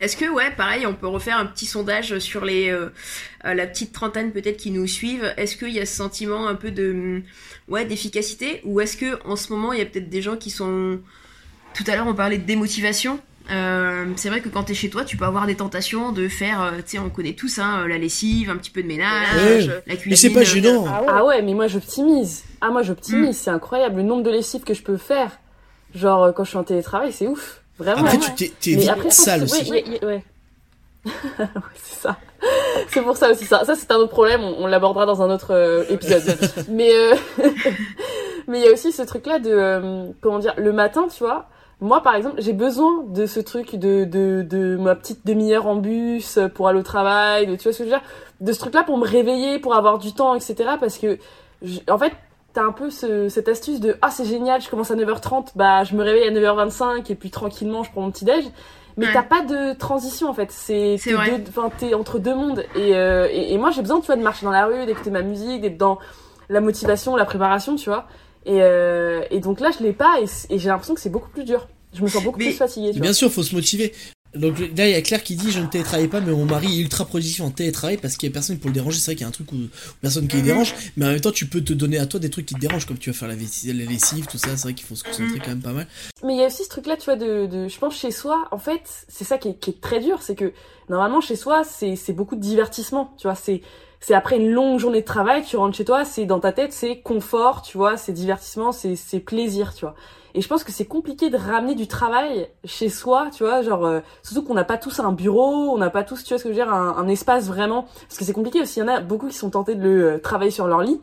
Est-ce 0.00 0.16
que, 0.16 0.24
ouais, 0.24 0.50
pareil, 0.52 0.86
on 0.86 0.94
peut 0.94 1.06
refaire 1.06 1.36
un 1.36 1.44
petit 1.44 1.66
sondage 1.66 2.18
sur 2.18 2.44
les 2.44 2.74
la 3.44 3.66
petite 3.66 3.92
trentaine 3.92 4.32
peut-être 4.32 4.56
qui 4.56 4.70
nous 4.70 4.86
suivent? 4.86 5.34
Est-ce 5.36 5.56
qu'il 5.56 5.70
y 5.70 5.80
a 5.80 5.86
ce 5.86 5.94
sentiment 5.94 6.48
un 6.48 6.54
peu 6.54 6.70
de 6.70 7.22
ouais 7.68 7.84
d'efficacité? 7.84 8.62
Ou 8.64 8.80
est-ce 8.80 8.96
que 8.96 9.22
en 9.26 9.36
ce 9.36 9.52
moment 9.52 9.72
il 9.74 9.80
y 9.80 9.82
a 9.82 9.86
peut-être 9.86 10.08
des 10.08 10.22
gens 10.22 10.36
qui 10.36 10.50
sont 10.50 10.98
tout 11.74 11.84
à 11.86 11.94
l'heure 11.94 12.06
on 12.06 12.14
parlait 12.14 12.38
de 12.38 12.44
démotivation 12.44 13.20
euh, 13.50 14.06
c'est 14.16 14.28
vrai 14.28 14.40
que 14.40 14.48
quand 14.48 14.64
t'es 14.64 14.74
chez 14.74 14.90
toi, 14.90 15.04
tu 15.04 15.16
peux 15.16 15.24
avoir 15.24 15.46
des 15.46 15.56
tentations 15.56 16.12
de 16.12 16.28
faire, 16.28 16.62
euh, 16.62 16.70
tu 16.76 16.82
sais, 16.92 16.98
on 16.98 17.10
connaît 17.10 17.32
tous, 17.32 17.58
hein, 17.58 17.86
la 17.88 17.98
lessive, 17.98 18.50
un 18.50 18.56
petit 18.56 18.70
peu 18.70 18.82
de 18.82 18.88
ménage, 18.88 19.68
la 19.86 19.96
cuisine. 19.96 20.10
Mais 20.10 20.16
c'est 20.16 20.30
pas 20.30 20.44
gênant. 20.44 20.84
Ah, 20.86 21.02
ah 21.08 21.24
ouais. 21.24 21.42
mais 21.42 21.54
moi 21.54 21.66
j'optimise. 21.66 22.44
Ah 22.60 22.70
moi 22.70 22.82
j'optimise, 22.82 23.30
mm. 23.30 23.32
c'est 23.32 23.50
incroyable 23.50 23.96
le 23.96 24.02
nombre 24.02 24.22
de 24.22 24.30
lessives 24.30 24.62
que 24.62 24.74
je 24.74 24.82
peux 24.82 24.96
faire. 24.96 25.38
Genre 25.94 26.24
euh, 26.24 26.32
quand 26.32 26.44
je 26.44 26.50
suis 26.50 26.58
en 26.58 26.64
télétravail, 26.64 27.12
c'est 27.12 27.26
ouf, 27.26 27.62
vraiment. 27.78 28.04
Après 28.04 28.18
tu 28.18 28.50
t'es 28.50 28.80
sale 29.10 29.42
aussi. 29.42 29.70
Oui, 29.70 29.84
ouais. 30.02 30.24
c'est 31.74 32.00
ça. 32.00 32.16
C'est 32.88 33.02
pour 33.02 33.16
ça 33.16 33.30
aussi 33.30 33.44
ça. 33.44 33.64
Ça 33.64 33.74
c'est 33.74 33.90
un 33.90 33.96
autre 33.96 34.12
problème, 34.12 34.42
on, 34.42 34.66
l'abordera 34.66 35.04
dans 35.04 35.20
un 35.20 35.30
autre 35.30 35.84
épisode. 35.90 36.38
mais 36.70 36.92
mais 38.46 38.60
il 38.60 38.64
y 38.64 38.68
a 38.68 38.72
aussi 38.72 38.92
ce 38.92 39.02
truc 39.02 39.26
là 39.26 39.38
de 39.38 40.12
comment 40.20 40.38
dire, 40.38 40.54
le 40.56 40.72
matin, 40.72 41.08
tu 41.08 41.24
vois 41.24 41.48
moi, 41.82 42.02
par 42.02 42.14
exemple, 42.14 42.36
j'ai 42.38 42.52
besoin 42.52 43.04
de 43.08 43.26
ce 43.26 43.40
truc 43.40 43.74
de, 43.74 44.04
de, 44.04 44.46
de 44.48 44.76
ma 44.76 44.94
petite 44.94 45.26
demi-heure 45.26 45.66
en 45.66 45.76
bus 45.76 46.38
pour 46.54 46.68
aller 46.68 46.78
au 46.78 46.84
travail, 46.84 47.46
de, 47.46 47.56
tu 47.56 47.64
vois 47.64 47.72
ce 47.72 47.78
que 47.78 47.84
je 47.84 47.90
veux 47.90 47.96
dire? 47.96 48.08
De 48.40 48.52
ce 48.52 48.58
truc-là 48.60 48.84
pour 48.84 48.96
me 48.98 49.06
réveiller, 49.06 49.58
pour 49.58 49.74
avoir 49.74 49.98
du 49.98 50.14
temps, 50.14 50.34
etc. 50.34 50.54
Parce 50.80 50.96
que, 50.96 51.18
en 51.90 51.98
fait, 51.98 52.12
t'as 52.52 52.62
un 52.62 52.72
peu 52.72 52.88
ce, 52.90 53.28
cette 53.28 53.48
astuce 53.48 53.80
de 53.80 53.96
ah 54.02 54.10
c'est 54.10 54.24
génial 54.24 54.60
je 54.60 54.68
commence 54.68 54.90
à 54.90 54.94
9h30 54.94 55.52
bah 55.56 55.84
je 55.84 55.94
me 55.94 56.02
réveille 56.02 56.28
à 56.28 56.30
9h25 56.30 57.10
et 57.10 57.14
puis 57.14 57.30
tranquillement 57.30 57.82
je 57.82 57.90
prends 57.90 58.02
mon 58.02 58.10
petit 58.10 58.24
déj. 58.24 58.44
Mais 58.98 59.10
t'as 59.10 59.22
pas 59.22 59.40
de 59.40 59.72
transition 59.72 60.28
en 60.28 60.34
fait. 60.34 60.50
C'est 60.52 60.98
t'es 61.78 61.94
entre 61.94 62.18
deux 62.18 62.34
mondes. 62.34 62.62
Euh, 62.76 63.26
et, 63.30 63.54
et, 63.54 63.58
moi 63.58 63.70
j'ai 63.70 63.80
besoin 63.80 64.00
tu 64.00 64.06
vois 64.06 64.16
de 64.16 64.22
marcher 64.22 64.44
dans 64.44 64.52
la 64.52 64.66
rue 64.66 64.84
d'écouter 64.84 65.10
ma 65.10 65.22
musique 65.22 65.62
d'être 65.62 65.78
dans 65.78 65.98
la 66.50 66.60
motivation 66.60 67.16
la 67.16 67.24
préparation 67.24 67.76
tu 67.76 67.88
vois 67.88 68.06
et, 68.44 68.62
euh, 68.62 69.22
et 69.30 69.40
donc 69.40 69.60
là, 69.60 69.70
je 69.76 69.82
l'ai 69.82 69.92
pas 69.92 70.18
et, 70.20 70.58
j'ai 70.58 70.68
l'impression 70.68 70.94
que 70.94 71.00
c'est 71.00 71.10
beaucoup 71.10 71.30
plus 71.30 71.44
dur. 71.44 71.68
Je 71.94 72.02
me 72.02 72.08
sens 72.08 72.22
beaucoup 72.24 72.38
plus 72.38 72.52
fatiguée. 72.52 72.92
bien 72.98 73.12
sûr, 73.12 73.30
faut 73.30 73.42
se 73.42 73.54
motiver. 73.54 73.92
Donc 74.34 74.58
là, 74.58 74.88
il 74.88 74.92
y 74.92 74.94
a 74.94 75.02
Claire 75.02 75.22
qui 75.22 75.36
dit 75.36 75.50
Je 75.50 75.60
ne 75.60 75.66
télétravaille 75.66 76.08
pas, 76.08 76.20
mais 76.20 76.32
mon 76.32 76.46
mari 76.46 76.78
est 76.78 76.80
ultra 76.80 77.04
productif 77.04 77.42
en 77.42 77.50
télétravail 77.50 77.98
parce 77.98 78.16
qu'il 78.16 78.30
y 78.30 78.32
a 78.32 78.34
personne 78.34 78.58
pour 78.58 78.68
le 78.68 78.74
déranger. 78.74 78.98
C'est 78.98 79.10
vrai 79.10 79.14
qu'il 79.14 79.22
y 79.22 79.24
a 79.24 79.28
un 79.28 79.32
truc 79.32 79.52
où, 79.52 79.56
personne 80.00 80.26
qui 80.26 80.38
le 80.38 80.42
dérange, 80.42 80.74
mais 80.96 81.04
en 81.04 81.10
même 81.10 81.20
temps, 81.20 81.32
tu 81.32 81.46
peux 81.46 81.62
te 81.62 81.74
donner 81.74 81.98
à 81.98 82.06
toi 82.06 82.18
des 82.18 82.30
trucs 82.30 82.46
qui 82.46 82.54
te 82.54 82.60
dérangent, 82.60 82.86
comme 82.86 82.96
tu 82.96 83.10
vas 83.10 83.16
faire 83.16 83.28
la, 83.28 83.34
lessive, 83.34 83.76
la 83.76 83.84
lessive 83.84 84.26
tout 84.26 84.38
ça. 84.38 84.56
C'est 84.56 84.62
vrai 84.62 84.74
qu'il 84.74 84.86
faut 84.86 84.94
se 84.94 85.04
concentrer 85.04 85.38
quand 85.38 85.48
même 85.48 85.60
pas 85.60 85.72
mal. 85.72 85.86
Mais 86.24 86.34
il 86.34 86.40
y 86.40 86.42
a 86.42 86.46
aussi 86.46 86.64
ce 86.64 86.70
truc-là, 86.70 86.96
tu 86.96 87.04
vois, 87.04 87.16
de, 87.16 87.44
de, 87.46 87.68
je 87.68 87.78
pense 87.78 87.94
chez 87.94 88.10
soi, 88.10 88.48
en 88.52 88.58
fait, 88.58 88.82
c'est 89.08 89.24
ça 89.24 89.36
qui 89.36 89.48
est, 89.48 89.54
qui 89.58 89.70
est 89.70 89.80
très 89.80 90.00
dur 90.00 90.22
c'est 90.22 90.34
que 90.34 90.52
normalement, 90.88 91.20
chez 91.20 91.36
soi, 91.36 91.62
c'est 91.64 92.12
beaucoup 92.12 92.36
de 92.36 92.40
divertissement, 92.40 93.14
tu 93.18 93.26
vois. 93.26 93.34
C'est 93.34 93.60
c'est 94.02 94.14
après 94.14 94.36
une 94.36 94.50
longue 94.50 94.78
journée 94.78 95.00
de 95.00 95.06
travail, 95.06 95.42
tu 95.42 95.56
rentres 95.56 95.76
chez 95.76 95.84
toi, 95.84 96.04
c'est 96.04 96.26
dans 96.26 96.40
ta 96.40 96.52
tête, 96.52 96.72
c'est 96.72 97.00
confort, 97.00 97.62
tu 97.62 97.78
vois, 97.78 97.96
c'est 97.96 98.12
divertissement, 98.12 98.72
c'est 98.72 98.96
c'est 98.96 99.20
plaisir, 99.20 99.72
tu 99.74 99.84
vois. 99.84 99.94
Et 100.34 100.40
je 100.40 100.48
pense 100.48 100.64
que 100.64 100.72
c'est 100.72 100.86
compliqué 100.86 101.30
de 101.30 101.36
ramener 101.36 101.74
du 101.74 101.86
travail 101.86 102.48
chez 102.64 102.88
soi, 102.88 103.28
tu 103.34 103.44
vois, 103.44 103.62
genre 103.62 103.84
euh, 103.84 104.00
surtout 104.22 104.42
qu'on 104.42 104.54
n'a 104.54 104.64
pas 104.64 104.78
tous 104.78 104.98
un 104.98 105.12
bureau, 105.12 105.70
on 105.72 105.78
n'a 105.78 105.90
pas 105.90 106.02
tous, 106.02 106.24
tu 106.24 106.30
vois 106.30 106.38
ce 106.38 106.44
que 106.44 106.52
je 106.52 106.58
veux 106.58 106.64
dire, 106.64 106.72
un, 106.72 106.96
un 106.96 107.06
espace 107.06 107.46
vraiment, 107.46 107.86
parce 108.08 108.18
que 108.18 108.24
c'est 108.24 108.32
compliqué 108.32 108.60
aussi. 108.60 108.80
Il 108.80 108.82
y 108.82 108.84
en 108.84 108.88
a 108.88 109.00
beaucoup 109.00 109.28
qui 109.28 109.36
sont 109.36 109.50
tentés 109.50 109.74
de 109.74 109.82
le 109.82 110.12
euh, 110.14 110.18
travailler 110.18 110.50
sur 110.50 110.66
leur 110.66 110.82
lit. 110.82 111.00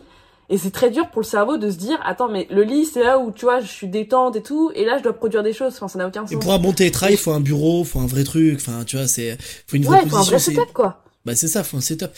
Et 0.51 0.57
c'est 0.57 0.71
très 0.71 0.89
dur 0.89 1.09
pour 1.11 1.21
le 1.21 1.27
cerveau 1.27 1.57
de 1.57 1.69
se 1.69 1.75
dire, 1.75 1.99
attends, 2.03 2.27
mais 2.27 2.47
le 2.49 2.63
lit, 2.63 2.85
c'est 2.85 3.03
là 3.03 3.19
où, 3.19 3.31
tu 3.31 3.45
vois, 3.45 3.59
je 3.59 3.67
suis 3.67 3.87
détente 3.87 4.35
et 4.35 4.41
tout, 4.41 4.71
et 4.73 4.83
là, 4.83 4.97
je 4.97 5.03
dois 5.03 5.13
produire 5.13 5.43
des 5.43 5.53
choses. 5.53 5.73
Enfin, 5.75 5.87
ça 5.87 5.99
n'a 5.99 6.07
aucun 6.07 6.21
sens. 6.21 6.31
Et 6.31 6.37
pour 6.37 6.51
un 6.51 6.57
bon 6.57 6.73
télétravail, 6.73 7.13
il 7.13 7.19
faut 7.19 7.31
un 7.31 7.39
bureau, 7.39 7.83
faut 7.83 7.99
un 7.99 8.07
vrai 8.07 8.23
truc. 8.23 8.55
Enfin, 8.59 8.83
tu 8.83 8.97
vois, 8.97 9.07
c'est, 9.07 9.37
faut 9.67 9.77
une 9.77 9.85
vraie 9.85 10.01
ouais, 10.01 10.09
faut 10.09 10.17
un 10.17 10.23
vrai 10.23 10.39
setup, 10.39 10.73
quoi. 10.73 11.03
Bah, 11.29 11.35
c'est 11.35 11.47
ça, 11.47 11.59
un 11.59 11.79
setup. 11.79 12.09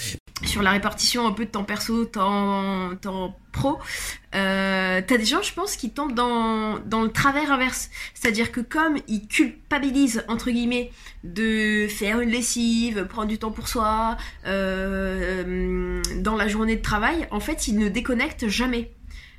Sur 0.45 0.61
la 0.61 0.71
répartition 0.71 1.27
un 1.27 1.33
peu 1.33 1.43
de 1.43 1.49
temps 1.49 1.65
perso, 1.65 2.05
temps, 2.05 2.95
temps 2.95 3.37
pro, 3.51 3.77
euh, 4.35 5.01
t'as 5.05 5.17
des 5.17 5.25
gens, 5.25 5.41
je 5.41 5.53
pense, 5.53 5.75
qui 5.75 5.89
tombent 5.89 6.15
dans, 6.15 6.79
dans 6.79 7.01
le 7.01 7.11
travers 7.11 7.51
inverse. 7.51 7.89
C'est-à-dire 8.13 8.53
que 8.53 8.61
comme 8.61 8.95
ils 9.09 9.27
culpabilisent, 9.27 10.23
entre 10.29 10.49
guillemets, 10.49 10.91
de 11.25 11.87
faire 11.89 12.21
une 12.21 12.29
lessive, 12.29 13.03
prendre 13.03 13.27
du 13.27 13.37
temps 13.37 13.51
pour 13.51 13.67
soi, 13.67 14.15
euh, 14.45 16.01
dans 16.19 16.37
la 16.37 16.47
journée 16.47 16.77
de 16.77 16.81
travail, 16.81 17.27
en 17.31 17.41
fait, 17.41 17.67
ils 17.67 17.77
ne 17.77 17.89
déconnectent 17.89 18.47
jamais. 18.47 18.93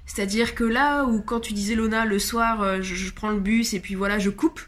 C'est-à-dire 0.05 0.55
que 0.55 0.64
là 0.64 1.05
où 1.05 1.23
quand 1.23 1.41
tu 1.41 1.55
disais 1.55 1.77
Lona 1.77 2.05
le 2.05 2.18
soir, 2.18 2.61
euh, 2.61 2.83
je, 2.83 3.11
prends 3.11 3.31
le 3.31 3.41
bus 3.41 3.73
et 3.73 3.81
puis 3.81 3.95
voilà, 3.95 4.18
je 4.18 4.29
coupe. 4.29 4.61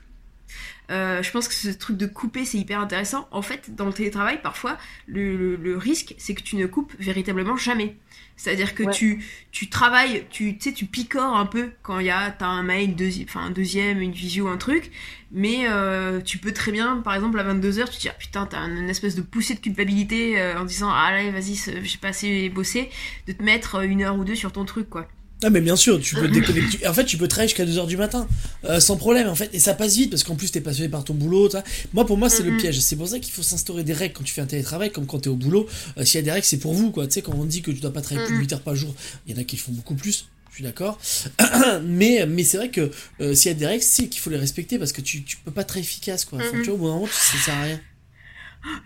Euh, 0.90 1.22
je 1.22 1.30
pense 1.30 1.48
que 1.48 1.54
ce 1.54 1.68
truc 1.70 1.96
de 1.96 2.06
couper 2.06 2.44
c'est 2.44 2.58
hyper 2.58 2.80
intéressant. 2.80 3.28
En 3.30 3.42
fait, 3.42 3.74
dans 3.74 3.86
le 3.86 3.92
télétravail, 3.92 4.40
parfois, 4.42 4.76
le, 5.06 5.36
le, 5.36 5.56
le 5.56 5.76
risque 5.76 6.14
c'est 6.18 6.34
que 6.34 6.42
tu 6.42 6.56
ne 6.56 6.66
coupes 6.66 6.94
véritablement 6.98 7.56
jamais. 7.56 7.96
C'est-à-dire 8.36 8.74
que 8.74 8.82
ouais. 8.82 8.92
tu, 8.92 9.24
tu 9.52 9.68
travailles, 9.68 10.26
tu 10.28 10.56
sais, 10.58 10.72
tu 10.72 10.86
picores 10.86 11.36
un 11.36 11.46
peu 11.46 11.70
quand 11.82 12.00
il 12.00 12.06
y 12.06 12.10
a, 12.10 12.30
t'as 12.32 12.46
un 12.46 12.64
mail, 12.64 12.96
deuxi 12.96 13.26
un 13.36 13.50
deuxième, 13.50 14.00
une 14.00 14.10
visio, 14.10 14.48
un 14.48 14.56
truc, 14.56 14.90
mais 15.30 15.68
euh, 15.68 16.20
tu 16.20 16.38
peux 16.38 16.52
très 16.52 16.72
bien, 16.72 16.96
par 16.98 17.14
exemple, 17.14 17.38
à 17.38 17.44
22h, 17.44 17.88
tu 17.90 17.96
te 17.96 18.00
dis, 18.00 18.08
ah, 18.08 18.16
putain, 18.18 18.46
t'as 18.46 18.66
une 18.68 18.90
espèce 18.90 19.14
de 19.14 19.22
poussée 19.22 19.54
de 19.54 19.60
culpabilité 19.60 20.40
euh, 20.40 20.60
en 20.60 20.64
disant, 20.64 20.90
ah 20.90 21.06
allez, 21.06 21.30
vas-y, 21.30 21.54
j'ai 21.54 21.98
pas 21.98 22.08
assez 22.08 22.48
bossé, 22.48 22.90
de 23.28 23.32
te 23.32 23.42
mettre 23.42 23.84
une 23.84 24.02
heure 24.02 24.16
ou 24.16 24.24
deux 24.24 24.34
sur 24.34 24.52
ton 24.52 24.64
truc, 24.64 24.90
quoi. 24.90 25.08
Ah 25.46 25.50
mais 25.50 25.60
bien 25.60 25.76
sûr, 25.76 26.00
tu 26.00 26.14
peux 26.14 26.26
te 26.26 26.32
déconnecter. 26.32 26.86
En 26.86 26.94
fait, 26.94 27.04
tu 27.04 27.18
peux 27.18 27.28
travailler 27.28 27.48
jusqu'à 27.48 27.66
2h 27.66 27.86
du 27.86 27.98
matin, 27.98 28.26
euh, 28.64 28.80
sans 28.80 28.96
problème 28.96 29.28
en 29.28 29.34
fait, 29.34 29.50
et 29.52 29.58
ça 29.58 29.74
passe 29.74 29.94
vite 29.94 30.08
parce 30.08 30.24
qu'en 30.24 30.36
plus 30.36 30.50
t'es 30.50 30.62
passionné 30.62 30.88
par 30.88 31.04
ton 31.04 31.12
boulot. 31.12 31.48
T'as... 31.48 31.62
Moi 31.92 32.06
pour 32.06 32.16
moi 32.16 32.30
c'est 32.30 32.42
le 32.42 32.56
piège. 32.56 32.80
C'est 32.80 32.96
pour 32.96 33.08
ça 33.08 33.18
qu'il 33.18 33.32
faut 33.32 33.42
s'instaurer 33.42 33.84
des 33.84 33.92
règles 33.92 34.14
quand 34.14 34.24
tu 34.24 34.32
fais 34.32 34.40
un 34.40 34.46
télétravail, 34.46 34.90
comme 34.90 35.06
quand 35.06 35.18
t'es 35.18 35.28
au 35.28 35.36
boulot. 35.36 35.68
Euh, 35.98 36.04
S'il 36.06 36.16
y 36.16 36.22
a 36.22 36.22
des 36.22 36.30
règles, 36.30 36.46
c'est 36.46 36.58
pour 36.58 36.72
vous 36.72 36.90
quoi. 36.90 37.06
Tu 37.06 37.12
sais 37.12 37.22
quand 37.22 37.34
on 37.34 37.44
dit 37.44 37.60
que 37.60 37.70
tu 37.70 37.80
dois 37.80 37.92
pas 37.92 38.00
travailler 38.00 38.26
plus 38.26 38.36
de 38.36 38.40
8 38.40 38.52
heures 38.54 38.62
par 38.62 38.74
jour, 38.74 38.94
il 39.26 39.34
y 39.34 39.38
en 39.38 39.40
a 39.42 39.44
qui 39.44 39.58
font 39.58 39.72
beaucoup 39.72 39.94
plus. 39.94 40.28
Je 40.50 40.56
suis 40.56 40.64
d'accord, 40.64 40.98
mais 41.82 42.24
mais 42.26 42.44
c'est 42.44 42.56
vrai 42.56 42.70
que 42.70 42.90
euh, 43.20 43.34
s'il 43.34 43.50
y 43.50 43.54
a 43.54 43.58
des 43.58 43.66
règles, 43.66 43.82
c'est 43.82 44.06
qu'il 44.06 44.20
faut 44.20 44.30
les 44.30 44.38
respecter 44.38 44.78
parce 44.78 44.92
que 44.92 45.02
tu, 45.02 45.24
tu 45.24 45.36
peux 45.38 45.50
pas 45.50 45.62
être 45.62 45.76
efficace 45.76 46.24
quoi. 46.24 46.38
Enfin, 46.38 46.56
mm 46.56 46.60
-hmm. 46.60 46.64
tu 46.64 46.70
vois, 46.70 46.74
au 46.74 46.78
bout 46.78 46.86
d'un 46.86 46.94
moment, 46.94 47.08
ça 47.10 47.38
sert 47.44 47.54
à 47.54 47.62
rien. 47.64 47.80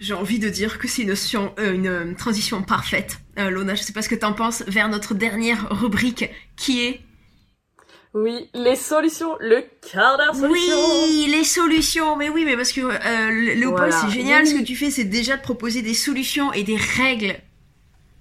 J'ai 0.00 0.14
envie 0.14 0.38
de 0.38 0.48
dire 0.48 0.78
que 0.78 0.88
c'est 0.88 1.02
une, 1.02 1.10
euh, 1.58 2.04
une, 2.04 2.16
transition 2.16 2.62
parfaite, 2.62 3.20
euh, 3.38 3.50
Lona. 3.50 3.74
Je 3.74 3.82
sais 3.82 3.92
pas 3.92 4.02
ce 4.02 4.08
que 4.08 4.14
t'en 4.14 4.32
penses 4.32 4.62
vers 4.66 4.88
notre 4.88 5.14
dernière 5.14 5.68
rubrique 5.70 6.30
qui 6.56 6.84
est 6.84 7.00
oui, 8.14 8.48
les 8.54 8.74
solutions, 8.74 9.36
le 9.38 9.62
quart 9.92 10.16
d'heure 10.16 10.34
solution. 10.34 10.74
Oui, 11.04 11.26
les 11.30 11.44
solutions, 11.44 12.16
mais 12.16 12.30
oui, 12.30 12.44
mais 12.44 12.56
parce 12.56 12.72
que 12.72 12.80
euh, 12.80 13.54
Léopold, 13.54 13.92
voilà. 13.92 14.00
c'est 14.00 14.10
génial, 14.10 14.44
oui. 14.44 14.50
ce 14.50 14.54
que 14.54 14.64
tu 14.64 14.76
fais, 14.76 14.90
c'est 14.90 15.04
déjà 15.04 15.36
de 15.36 15.42
proposer 15.42 15.82
des 15.82 15.94
solutions 15.94 16.52
et 16.52 16.64
des 16.64 16.76
règles. 16.76 17.36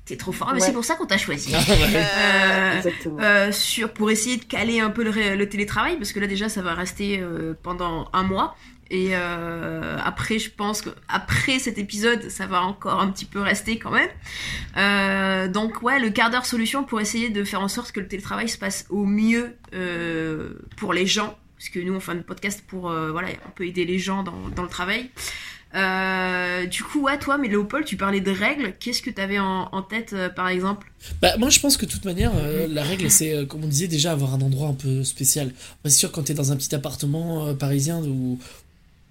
T'es 0.06 0.18
trop 0.18 0.32
fort, 0.32 0.50
mais 0.50 0.60
ouais. 0.60 0.66
c'est 0.66 0.74
pour 0.74 0.86
ça 0.86 0.96
qu'on 0.96 1.06
t'a 1.06 1.18
choisi. 1.18 1.54
euh, 1.96 2.78
Exactement. 2.78 3.18
Euh, 3.22 3.52
sur, 3.52 3.92
pour 3.94 4.12
essayer 4.12 4.38
de 4.38 4.44
caler 4.44 4.82
un 4.82 4.90
peu 4.90 5.04
le, 5.04 5.36
le, 5.36 5.50
télétravail, 5.50 5.96
parce 5.98 6.12
que 6.12 6.20
là 6.20 6.28
déjà, 6.28 6.50
ça 6.50 6.62
va 6.62 6.74
rester 6.74 7.24
pendant 7.64 8.10
un 8.14 8.24
mois. 8.24 8.56
Et 8.90 9.10
euh, 9.12 9.98
après, 10.04 10.40
je 10.40 10.50
pense 10.50 10.82
que 10.82 10.90
après 11.08 11.60
cet 11.60 11.78
épisode, 11.78 12.30
ça 12.30 12.46
va 12.46 12.62
encore 12.62 13.02
un 13.02 13.10
petit 13.10 13.26
peu 13.26 13.40
rester 13.40 13.78
quand 13.78 13.92
même. 13.92 14.10
Euh, 14.78 15.48
donc 15.48 15.82
ouais, 15.82 16.00
le 16.00 16.10
quart 16.10 16.30
d'heure 16.30 16.46
solution 16.46 16.84
pour 16.84 17.02
essayer 17.02 17.30
de 17.30 17.44
faire 17.44 17.62
en 17.62 17.68
sorte 17.68 17.92
que 17.92 18.00
le 18.00 18.08
télétravail 18.08 18.48
se 18.50 18.58
passe 18.58 18.86
au 18.90 19.06
mieux 19.06 19.56
euh, 19.74 20.54
pour 20.78 20.94
les 20.94 21.06
gens, 21.06 21.38
parce 21.58 21.70
que 21.70 21.80
nous 21.80 21.94
on 21.94 22.00
fait 22.00 22.14
un 22.14 22.18
podcast 22.18 22.64
pour 22.68 22.90
voilà, 22.90 23.30
on 23.46 23.52
peut 23.52 23.66
aider 23.68 23.86
les 23.86 24.00
gens 24.00 24.24
dans, 24.24 24.50
dans 24.56 24.64
le 24.64 24.70
travail. 24.70 25.10
Euh, 25.76 26.66
du 26.66 26.84
coup, 26.84 27.02
ouais, 27.02 27.20
toi, 27.20 27.38
mais 27.38 27.48
Léopold, 27.48 27.86
tu 27.86 27.98
parlais 27.98 28.22
de 28.22 28.32
règles. 28.32 28.74
Qu'est-ce 28.80 29.02
que 29.02 29.10
tu 29.10 29.22
avais 29.22 29.40
en, 29.40 29.68
en 29.72 29.82
tête, 29.82 30.14
euh, 30.14 30.30
par 30.30 30.48
exemple? 30.48 30.92
Bah, 31.22 31.38
moi, 31.38 31.50
je 31.50 31.60
pense 31.60 31.78
que 31.78 31.86
de 31.86 31.92
toute 31.92 32.06
manière, 32.06 32.32
euh, 32.36 32.68
la 32.70 32.84
règle, 32.84 33.12
c'est, 33.12 33.46
comme 33.48 33.64
on 33.64 33.68
disait, 33.68 33.88
déjà 33.88 34.12
avoir 34.12 34.34
un 34.34 34.42
endroit 34.42 34.70
un 34.70 34.74
peu 34.74 35.04
spécial. 35.04 35.52
C'est 35.86 35.92
sûr, 35.92 36.12
quand 36.12 36.24
tu 36.24 36.32
es 36.32 36.36
dans 36.36 36.52
un 36.52 36.56
petit 36.56 36.74
appartement 36.74 37.54
parisien 37.54 38.00
ou, 38.00 38.40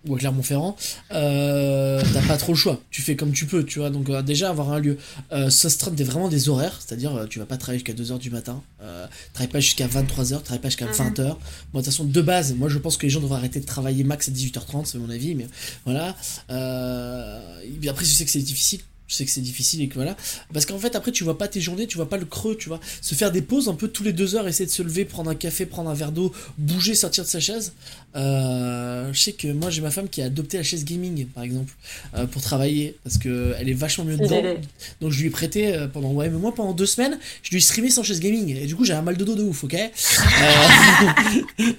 ou 0.06 0.14
à 0.14 0.18
Clermont-Ferrand, 0.18 0.76
euh, 1.12 2.02
t'as 2.12 2.22
pas 2.22 2.36
trop 2.36 2.52
le 2.52 2.58
choix. 2.58 2.80
Tu 2.90 3.02
fais 3.02 3.16
comme 3.16 3.32
tu 3.32 3.46
peux, 3.46 3.64
tu 3.64 3.78
vois. 3.78 3.90
Donc, 3.90 4.08
euh, 4.08 4.22
déjà, 4.22 4.50
avoir 4.50 4.72
un 4.72 4.78
lieu. 4.78 4.98
Euh, 5.32 5.50
s'astreindre 5.50 6.02
vraiment 6.04 6.28
des 6.28 6.48
horaires, 6.48 6.80
c'est-à-dire, 6.80 7.26
tu 7.28 7.38
vas 7.38 7.46
pas 7.46 7.56
travailler 7.56 7.78
jusqu'à 7.78 7.92
2h 7.92 8.18
du 8.18 8.30
matin, 8.30 8.62
euh, 8.82 9.06
travaille 9.32 9.50
pas 9.52 9.60
jusqu'à 9.60 9.86
23h, 9.86 10.42
travaille 10.42 10.60
pas 10.60 10.68
jusqu'à 10.68 10.86
20h. 10.86 11.22
Moi, 11.24 11.36
de 11.36 11.78
toute 11.78 11.84
façon, 11.86 12.04
de 12.04 12.20
base, 12.20 12.54
moi, 12.54 12.68
je 12.68 12.78
pense 12.78 12.96
que 12.96 13.04
les 13.04 13.10
gens 13.10 13.20
devraient 13.20 13.36
arrêter 13.36 13.60
de 13.60 13.66
travailler 13.66 14.04
max 14.04 14.28
à 14.28 14.32
18h30, 14.32 14.86
c'est 14.86 14.98
mon 14.98 15.10
avis, 15.10 15.34
mais 15.34 15.46
voilà. 15.84 16.08
après, 16.48 18.04
je 18.04 18.10
sais 18.10 18.24
que 18.24 18.30
c'est 18.30 18.38
difficile 18.40 18.80
je 19.08 19.14
sais 19.14 19.24
que 19.24 19.30
c'est 19.30 19.40
difficile 19.40 19.82
et 19.82 19.88
que 19.88 19.94
voilà. 19.94 20.16
Parce 20.52 20.66
qu'en 20.66 20.78
fait 20.78 20.96
après 20.96 21.12
tu 21.12 21.24
vois 21.24 21.38
pas 21.38 21.48
tes 21.48 21.60
journées 21.60 21.86
tu 21.86 21.96
vois 21.96 22.08
pas 22.08 22.16
le 22.16 22.24
creux 22.24 22.56
tu 22.56 22.68
vois. 22.68 22.80
Se 23.00 23.14
faire 23.14 23.30
des 23.30 23.42
pauses 23.42 23.68
un 23.68 23.74
peu 23.74 23.88
tous 23.88 24.02
les 24.02 24.12
deux 24.12 24.34
heures 24.34 24.48
essayer 24.48 24.66
de 24.66 24.70
se 24.70 24.82
lever 24.82 25.04
prendre 25.04 25.30
un 25.30 25.34
café 25.34 25.66
prendre 25.66 25.90
un 25.90 25.94
verre 25.94 26.12
d'eau 26.12 26.32
bouger 26.58 26.94
sortir 26.94 27.24
de 27.24 27.28
sa 27.28 27.40
chaise. 27.40 27.72
Euh, 28.16 29.12
je 29.12 29.20
sais 29.20 29.32
que 29.32 29.48
moi 29.48 29.70
j'ai 29.70 29.82
ma 29.82 29.90
femme 29.90 30.08
qui 30.08 30.22
a 30.22 30.26
adopté 30.26 30.56
la 30.56 30.62
chaise 30.62 30.84
gaming 30.84 31.26
par 31.26 31.44
exemple 31.44 31.72
euh, 32.14 32.26
pour 32.26 32.42
travailler 32.42 32.96
parce 33.04 33.18
que 33.18 33.54
elle 33.58 33.68
est 33.68 33.74
vachement 33.74 34.04
mieux 34.04 34.16
dedans. 34.16 34.42
donc 35.00 35.12
je 35.12 35.20
lui 35.20 35.26
ai 35.28 35.30
prêté 35.30 35.74
euh, 35.74 35.86
pendant 35.86 36.12
ouais 36.12 36.28
mais 36.28 36.38
moi 36.38 36.54
pendant 36.54 36.72
deux 36.72 36.86
semaines 36.86 37.18
je 37.42 37.50
lui 37.50 37.58
ai 37.58 37.60
streamé 37.60 37.90
sans 37.90 38.02
chaise 38.02 38.20
gaming. 38.20 38.56
Et 38.56 38.66
du 38.66 38.74
coup 38.74 38.84
j'ai 38.84 38.94
un 38.94 39.02
mal 39.02 39.16
de 39.16 39.24
dos 39.24 39.34
de 39.34 39.42
ouf 39.42 39.64
ok? 39.64 39.76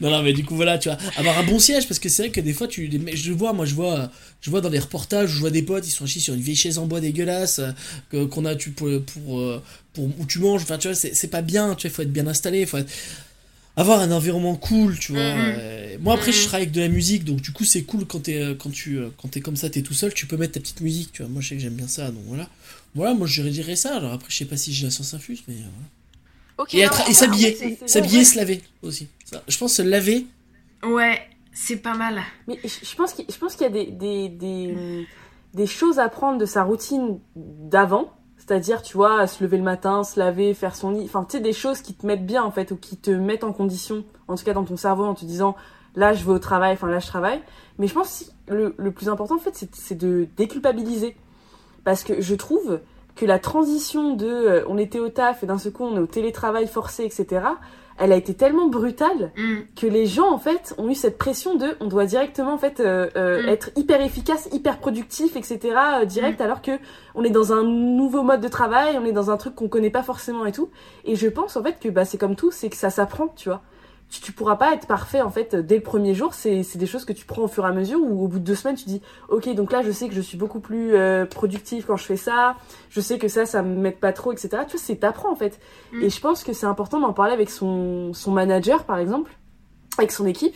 Non 0.01 0.11
non 0.11 0.21
mais 0.21 0.34
du 0.34 0.43
coup 0.45 0.55
voilà 0.55 0.78
tu 0.78 0.89
vois. 0.89 0.97
Avoir 1.17 1.38
un 1.39 1.43
bon 1.43 1.59
siège 1.59 1.88
parce 1.88 1.99
que 1.99 2.09
c'est 2.09 2.23
vrai 2.23 2.32
que 2.32 2.41
des 2.41 2.53
fois 2.53 2.67
tu 2.67 2.89
je 3.13 3.32
vois 3.32 3.53
moi 3.53 3.65
je 3.65 3.73
vois 3.75 4.11
je 4.41 4.49
vois 4.49 4.61
dans 4.61 4.69
les 4.69 4.79
reportages 4.79 5.31
je 5.31 5.39
vois 5.39 5.49
des 5.49 5.61
potes 5.61 5.88
ils 5.88 5.91
sont 5.91 6.05
assis 6.05 6.21
sur 6.21 6.33
une 6.33 6.41
vieille 6.41 6.55
chaise 6.55 6.77
en 6.77 6.85
bois 6.85 7.01
dégueulasse 7.01 7.59
euh, 8.13 8.27
qu'on 8.27 8.45
a 8.45 8.55
tu 8.55 8.71
pour, 8.71 8.89
pour, 9.01 9.39
euh, 9.39 9.61
pour, 9.93 10.05
où 10.05 10.25
tu 10.27 10.39
manges. 10.39 10.63
Enfin 10.63 10.77
tu 10.77 10.88
vois 10.88 10.95
c'est 10.95 11.27
pas 11.27 11.41
bien 11.41 11.75
tu 11.75 11.88
vois 11.88 11.91
il 11.91 11.95
faut 11.95 12.01
être 12.03 12.13
bien 12.13 12.27
installé 12.27 12.65
faut 12.65 12.77
être, 12.77 12.91
avoir 13.75 13.99
un 13.99 14.11
environnement 14.11 14.55
cool 14.55 14.97
tu 14.97 15.13
vois. 15.13 15.35
Mhm. 15.35 15.41
mmh. 15.41 15.55
euh, 15.57 15.97
moi 15.99 16.13
après 16.13 16.31
je 16.31 16.41
travaille 16.45 16.63
avec 16.63 16.73
de 16.73 16.81
la 16.81 16.88
musique 16.88 17.23
donc 17.23 17.41
du 17.41 17.51
coup 17.51 17.65
c'est 17.65 17.83
cool 17.83 18.05
quand 18.05 18.27
es, 18.29 18.55
quand 18.59 18.69
tu 18.69 18.99
quand 19.21 19.35
es 19.35 19.41
comme 19.41 19.55
ça 19.55 19.69
t'es 19.69 19.81
tout 19.81 19.93
seul 19.93 20.13
tu 20.13 20.27
peux 20.27 20.38
mettre 20.38 20.53
ta 20.53 20.59
petite 20.59 20.81
musique 20.81 21.11
tu 21.13 21.23
vois. 21.23 21.31
Moi 21.31 21.41
je 21.41 21.49
sais 21.49 21.55
que 21.55 21.61
j'aime 21.61 21.75
bien 21.75 21.88
ça 21.88 22.11
donc 22.11 22.23
voilà. 22.27 22.49
Voilà 22.95 23.13
moi 23.13 23.27
je 23.27 23.41
dirais 23.43 23.75
ça. 23.75 23.95
Alors 23.97 24.13
après 24.13 24.29
je 24.29 24.38
sais 24.38 24.45
pas 24.45 24.57
si 24.57 24.73
j'ai 24.73 24.85
la 24.85 24.91
science 24.91 25.13
infuse 25.13 25.43
mais 25.47 25.55
voilà. 25.55 25.71
Okay, 26.59 26.79
et, 26.79 27.11
et 27.11 27.13
s'habiller 27.13 27.77
s'habiller 27.85 28.23
se 28.23 28.35
laver 28.35 28.61
aussi. 28.81 29.07
Ça, 29.25 29.43
je 29.47 29.57
pense 29.57 29.73
se 29.73 29.81
laver. 29.83 30.25
Ouais 30.83 31.19
c'est 31.60 31.78
pas 31.78 31.95
mal 31.95 32.22
mais 32.47 32.60
je 32.64 32.95
pense 32.95 33.14
qu'il 33.14 33.62
y 33.62 33.66
a 33.66 33.70
des, 33.70 33.86
des, 33.86 34.30
des 34.30 35.08
des 35.53 35.66
choses 35.66 35.99
à 35.99 36.08
prendre 36.08 36.38
de 36.38 36.45
sa 36.45 36.64
routine 36.64 37.20
d'avant, 37.36 38.14
c'est-à-dire, 38.38 38.82
tu 38.82 38.95
vois, 38.95 39.26
se 39.28 39.43
lever 39.43 39.58
le 39.58 39.64
matin, 39.64 40.03
se 40.03 40.20
laver, 40.20 40.53
faire 40.53 40.76
son 40.76 40.91
lit, 40.91 41.03
enfin, 41.05 41.26
tu 41.26 41.38
sais, 41.38 41.43
des 41.43 41.53
choses 41.53 41.82
qui 41.82 41.93
te 41.93 42.05
mettent 42.05 42.26
bien, 42.26 42.43
en 42.43 42.51
fait, 42.51 42.72
ou 42.72 42.78
qui 42.78 42.95
te 42.95 43.12
mettent 43.12 43.43
en 43.43 43.53
condition, 43.53 44.05
en 44.28 44.36
tout 44.36 44.45
cas 44.45 44.53
dans 44.53 44.64
ton 44.64 44.78
cerveau, 44.78 45.05
en 45.05 45.16
te 45.16 45.26
disant, 45.26 45.55
là, 45.95 46.14
je 46.14 46.24
vais 46.24 46.32
au 46.32 46.39
travail, 46.39 46.74
enfin, 46.74 46.88
là, 46.88 46.99
je 46.99 47.08
travaille. 47.08 47.41
Mais 47.80 47.88
je 47.88 47.93
pense 47.93 48.32
que 48.45 48.53
le, 48.53 48.76
le 48.78 48.91
plus 48.91 49.10
important, 49.10 49.36
en 49.36 49.39
fait, 49.39 49.68
c'est 49.74 49.97
de 49.97 50.28
déculpabiliser. 50.38 51.18
Parce 51.84 52.03
que 52.03 52.22
je 52.22 52.36
trouve 52.36 52.82
que 53.16 53.26
la 53.26 53.39
transition 53.39 54.14
de 54.14 54.28
euh, 54.28 54.64
on 54.68 54.78
était 54.78 54.99
au 54.99 55.10
taf 55.10 55.41
et 55.41 55.47
d'un 55.47 55.58
seul 55.58 55.72
coup 55.72 55.84
on 55.84 55.95
est 55.95 55.99
au 55.99 56.05
télétravail 56.05 56.68
forcé, 56.68 57.03
etc., 57.03 57.45
elle 57.97 58.11
a 58.11 58.15
été 58.15 58.33
tellement 58.33 58.67
brutale 58.67 59.31
mm. 59.35 59.55
que 59.75 59.87
les 59.87 60.05
gens 60.05 60.31
en 60.31 60.37
fait 60.37 60.73
ont 60.77 60.89
eu 60.89 60.95
cette 60.95 61.17
pression 61.17 61.55
de 61.55 61.75
on 61.79 61.87
doit 61.87 62.05
directement 62.05 62.53
en 62.53 62.57
fait 62.57 62.79
euh, 62.79 63.09
euh, 63.15 63.43
mm. 63.43 63.49
être 63.49 63.69
hyper 63.75 64.01
efficace, 64.01 64.47
hyper 64.51 64.77
productif, 64.79 65.35
etc. 65.35 65.59
Euh, 66.01 66.05
direct 66.05 66.39
mm. 66.39 66.43
alors 66.43 66.61
que 66.61 66.71
on 67.15 67.23
est 67.23 67.29
dans 67.29 67.53
un 67.53 67.63
nouveau 67.63 68.23
mode 68.23 68.41
de 68.41 68.47
travail, 68.47 68.97
on 69.01 69.05
est 69.05 69.11
dans 69.11 69.31
un 69.31 69.37
truc 69.37 69.55
qu'on 69.55 69.67
connaît 69.67 69.89
pas 69.89 70.03
forcément 70.03 70.45
et 70.45 70.51
tout. 70.51 70.69
Et 71.05 71.15
je 71.15 71.27
pense 71.27 71.57
en 71.57 71.63
fait 71.63 71.79
que 71.79 71.89
bah 71.89 72.05
c'est 72.05 72.17
comme 72.17 72.35
tout, 72.35 72.51
c'est 72.51 72.69
que 72.69 72.77
ça 72.77 72.89
s'apprend, 72.89 73.29
tu 73.35 73.49
vois. 73.49 73.61
Tu, 74.10 74.22
tu 74.22 74.32
pourras 74.32 74.55
pas 74.55 74.74
être 74.74 74.88
parfait 74.88 75.22
en 75.22 75.30
fait 75.30 75.55
dès 75.55 75.76
le 75.76 75.84
premier 75.84 76.14
jour. 76.16 76.34
C'est 76.34 76.64
c'est 76.64 76.78
des 76.78 76.86
choses 76.86 77.03
que 77.03 77.14
tu 77.14 77.26
prends 77.26 77.43
au 77.43 77.47
fur 77.47 77.66
et 77.66 77.68
à 77.68 77.74
mesure 77.74 77.99
ou 78.01 78.24
au 78.24 78.28
bout 78.28 78.39
de 78.39 78.43
deux 78.43 78.55
semaines 78.55 78.76
tu 78.76 78.86
dis 78.86 79.01
ok 79.30 79.53
donc 79.53 79.72
là 79.72 79.82
je 79.82 79.91
sais 79.91 80.08
que 80.08 80.16
je 80.16 80.22
suis 80.22 80.38
beaucoup 80.38 80.62
plus 80.62 80.95
euh, 80.95 81.26
productif 81.26 81.86
quand 81.86 81.97
je 81.97 82.05
fais 82.05 82.18
ça. 82.18 82.55
Je 82.89 83.01
sais 83.01 83.18
que 83.18 83.28
ça 83.28 83.45
ça 83.45 83.62
me 83.62 83.76
met 83.76 83.91
pas 83.91 84.14
trop 84.14 84.32
etc. 84.32 84.49
Tu 84.68 84.78
vois 84.78 84.80
c'est 84.86 84.95
t'apprends 84.95 85.32
en 85.32 85.36
fait. 85.36 85.60
Mm. 85.91 86.03
Et 86.03 86.10
je 86.10 86.22
pense 86.22 86.43
que 86.43 86.53
c'est 86.53 86.66
important 86.66 86.99
d'en 86.99 87.14
parler 87.14 87.34
avec 87.34 87.49
son 87.49 88.14
son 88.14 88.32
manager 88.32 88.86
par 88.86 88.97
exemple, 88.97 89.32
avec 89.97 90.12
son 90.12 90.26
équipe. 90.26 90.55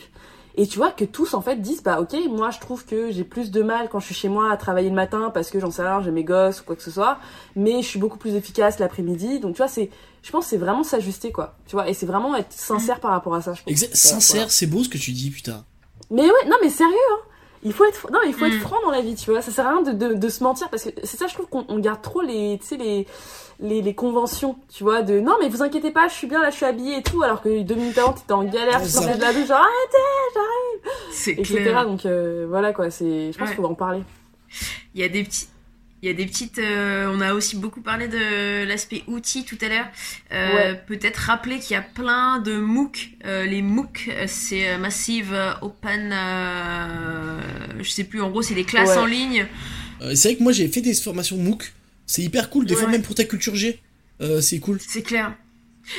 Et 0.56 0.66
tu 0.66 0.76
vois 0.78 0.90
que 0.90 1.04
tous 1.04 1.32
en 1.34 1.40
fait 1.40 1.56
disent 1.56 1.82
bah 1.82 2.00
ok 2.00 2.14
moi 2.28 2.50
je 2.50 2.60
trouve 2.60 2.84
que 2.84 3.10
j'ai 3.10 3.24
plus 3.24 3.50
de 3.50 3.62
mal 3.62 3.88
quand 3.90 4.00
je 4.00 4.06
suis 4.06 4.14
chez 4.14 4.28
moi 4.28 4.52
à 4.52 4.56
travailler 4.58 4.90
le 4.90 4.94
matin 4.94 5.30
parce 5.32 5.50
que 5.50 5.58
j'en 5.58 5.70
sais 5.70 5.82
rien 5.82 6.02
j'ai 6.02 6.10
mes 6.10 6.24
gosses 6.24 6.60
ou 6.60 6.64
quoi 6.64 6.76
que 6.76 6.82
ce 6.82 6.90
soit. 6.90 7.18
Mais 7.56 7.80
je 7.82 7.86
suis 7.88 7.98
beaucoup 7.98 8.18
plus 8.18 8.34
efficace 8.34 8.78
l'après-midi. 8.78 9.40
Donc 9.40 9.54
tu 9.54 9.58
vois 9.58 9.68
c'est 9.68 9.88
je 10.22 10.30
pense 10.30 10.46
c'est 10.46 10.58
vraiment 10.58 10.82
s'ajuster 10.84 11.32
quoi. 11.32 11.54
Tu 11.66 11.74
vois 11.74 11.88
et 11.88 11.94
c'est 11.94 12.06
vraiment 12.06 12.36
être 12.36 12.52
sincère 12.52 13.00
par 13.00 13.12
rapport 13.12 13.34
à 13.34 13.40
ça 13.40 13.54
je 13.54 13.62
pense. 13.62 13.70
Exact, 13.70 13.96
sincère 13.96 14.50
c'est 14.50 14.66
beau 14.66 14.84
ce 14.84 14.88
que 14.90 14.98
tu 14.98 15.12
dis 15.12 15.30
putain. 15.30 15.64
Mais 16.10 16.22
ouais 16.24 16.48
non 16.48 16.56
mais 16.62 16.68
sérieux 16.68 16.94
hein. 17.12 17.18
Il 17.64 17.72
faut 17.72 17.84
être 17.84 18.10
non 18.12 18.18
il 18.26 18.34
faut 18.34 18.44
être 18.44 18.56
Mm. 18.56 18.60
franc 18.60 18.76
dans 18.84 18.90
la 18.90 19.00
vie 19.00 19.14
tu 19.14 19.30
vois. 19.30 19.40
Ça 19.40 19.50
sert 19.52 19.66
à 19.66 19.70
rien 19.70 19.82
de, 19.82 19.92
de, 19.92 20.14
de 20.14 20.28
se 20.28 20.42
mentir 20.44 20.68
parce 20.68 20.82
que 20.82 20.90
c'est 21.04 21.16
ça 21.16 21.28
je 21.28 21.34
trouve 21.34 21.46
qu'on 21.46 21.64
on 21.68 21.78
garde 21.78 22.02
trop 22.02 22.20
les 22.20 22.58
tu 22.60 22.66
sais 22.66 22.76
les, 22.76 23.06
les 23.62 23.80
les 23.80 23.94
conventions 23.94 24.56
tu 24.74 24.82
vois 24.84 25.02
de 25.02 25.20
non 25.20 25.36
mais 25.40 25.48
vous 25.48 25.62
inquiétez 25.62 25.90
pas 25.92 26.08
je 26.08 26.14
suis 26.14 26.26
bien 26.26 26.42
là 26.42 26.50
je 26.50 26.56
suis 26.56 26.66
habillée 26.66 26.98
et 26.98 27.02
tout 27.02 27.22
alors 27.22 27.40
que 27.40 27.62
deux 27.62 27.74
minutes 27.76 27.96
avant 27.98 28.12
t'étais 28.12 28.32
en 28.32 28.44
galère 28.44 28.82
tu 28.82 28.88
ça. 28.88 29.00
sortais 29.02 29.16
de 29.16 29.20
la 29.22 29.32
douche 29.32 29.46
genre 29.46 29.58
arrêtez 29.58 30.90
C'est 31.12 31.32
etc 31.32 31.62
clair. 31.62 31.84
donc 31.86 32.04
euh, 32.06 32.46
voilà 32.48 32.72
quoi 32.72 32.90
c'est 32.90 33.32
je 33.32 33.38
pense 33.38 33.48
Ouais. 33.48 33.54
qu'il 33.54 33.62
faut 33.64 33.68
en 33.70 33.74
parler 33.74 34.02
Il 34.94 35.00
y 35.00 35.04
a 35.04 35.08
des 35.08 35.22
petits. 35.24 35.46
Il 36.04 36.08
y 36.08 36.10
a 36.10 36.14
des 36.14 36.26
petites. 36.26 36.58
euh, 36.58 37.08
on 37.14 37.20
a 37.20 37.32
aussi 37.32 37.54
beaucoup 37.56 37.80
parlé 37.80 38.08
de 38.08 38.64
l'aspect 38.66 39.04
outils 39.06 39.44
tout 39.44 39.56
à 39.60 39.68
l'heure. 39.68 39.86
Euh, 40.32 40.74
Peut-être 40.88 41.16
rappeler 41.16 41.60
qu'il 41.60 41.74
y 41.74 41.78
a 41.78 41.80
plein 41.82 42.40
de 42.40 42.56
MOOC. 42.56 43.10
Euh, 43.24 43.44
les 43.44 43.62
MOOC, 43.62 44.10
c'est 44.26 44.76
Massive 44.78 45.32
Open. 45.62 46.10
euh, 46.12 47.38
je 47.80 47.88
sais 47.88 48.02
plus. 48.02 48.20
En 48.20 48.30
gros, 48.30 48.42
c'est 48.42 48.54
des 48.54 48.64
classes 48.64 48.90
Ouais. 48.90 48.98
en 48.98 49.06
ligne. 49.06 49.46
Euh, 50.02 50.16
c'est 50.16 50.30
vrai 50.30 50.36
que 50.38 50.42
moi 50.42 50.50
j'ai 50.50 50.66
fait 50.66 50.80
des 50.80 50.92
formations 50.94 51.36
MOOC. 51.36 51.72
C'est 52.06 52.22
hyper 52.22 52.50
cool, 52.50 52.66
des 52.66 52.74
Ouais, 52.74 52.80
fois 52.80 52.90
même 52.90 53.02
pour 53.02 53.14
ta 53.14 53.24
culture 53.24 53.54
G. 53.54 53.80
Euh, 54.20 54.40
c'est 54.40 54.58
cool. 54.60 54.78
C'est 54.80 55.02
clair. 55.02 55.34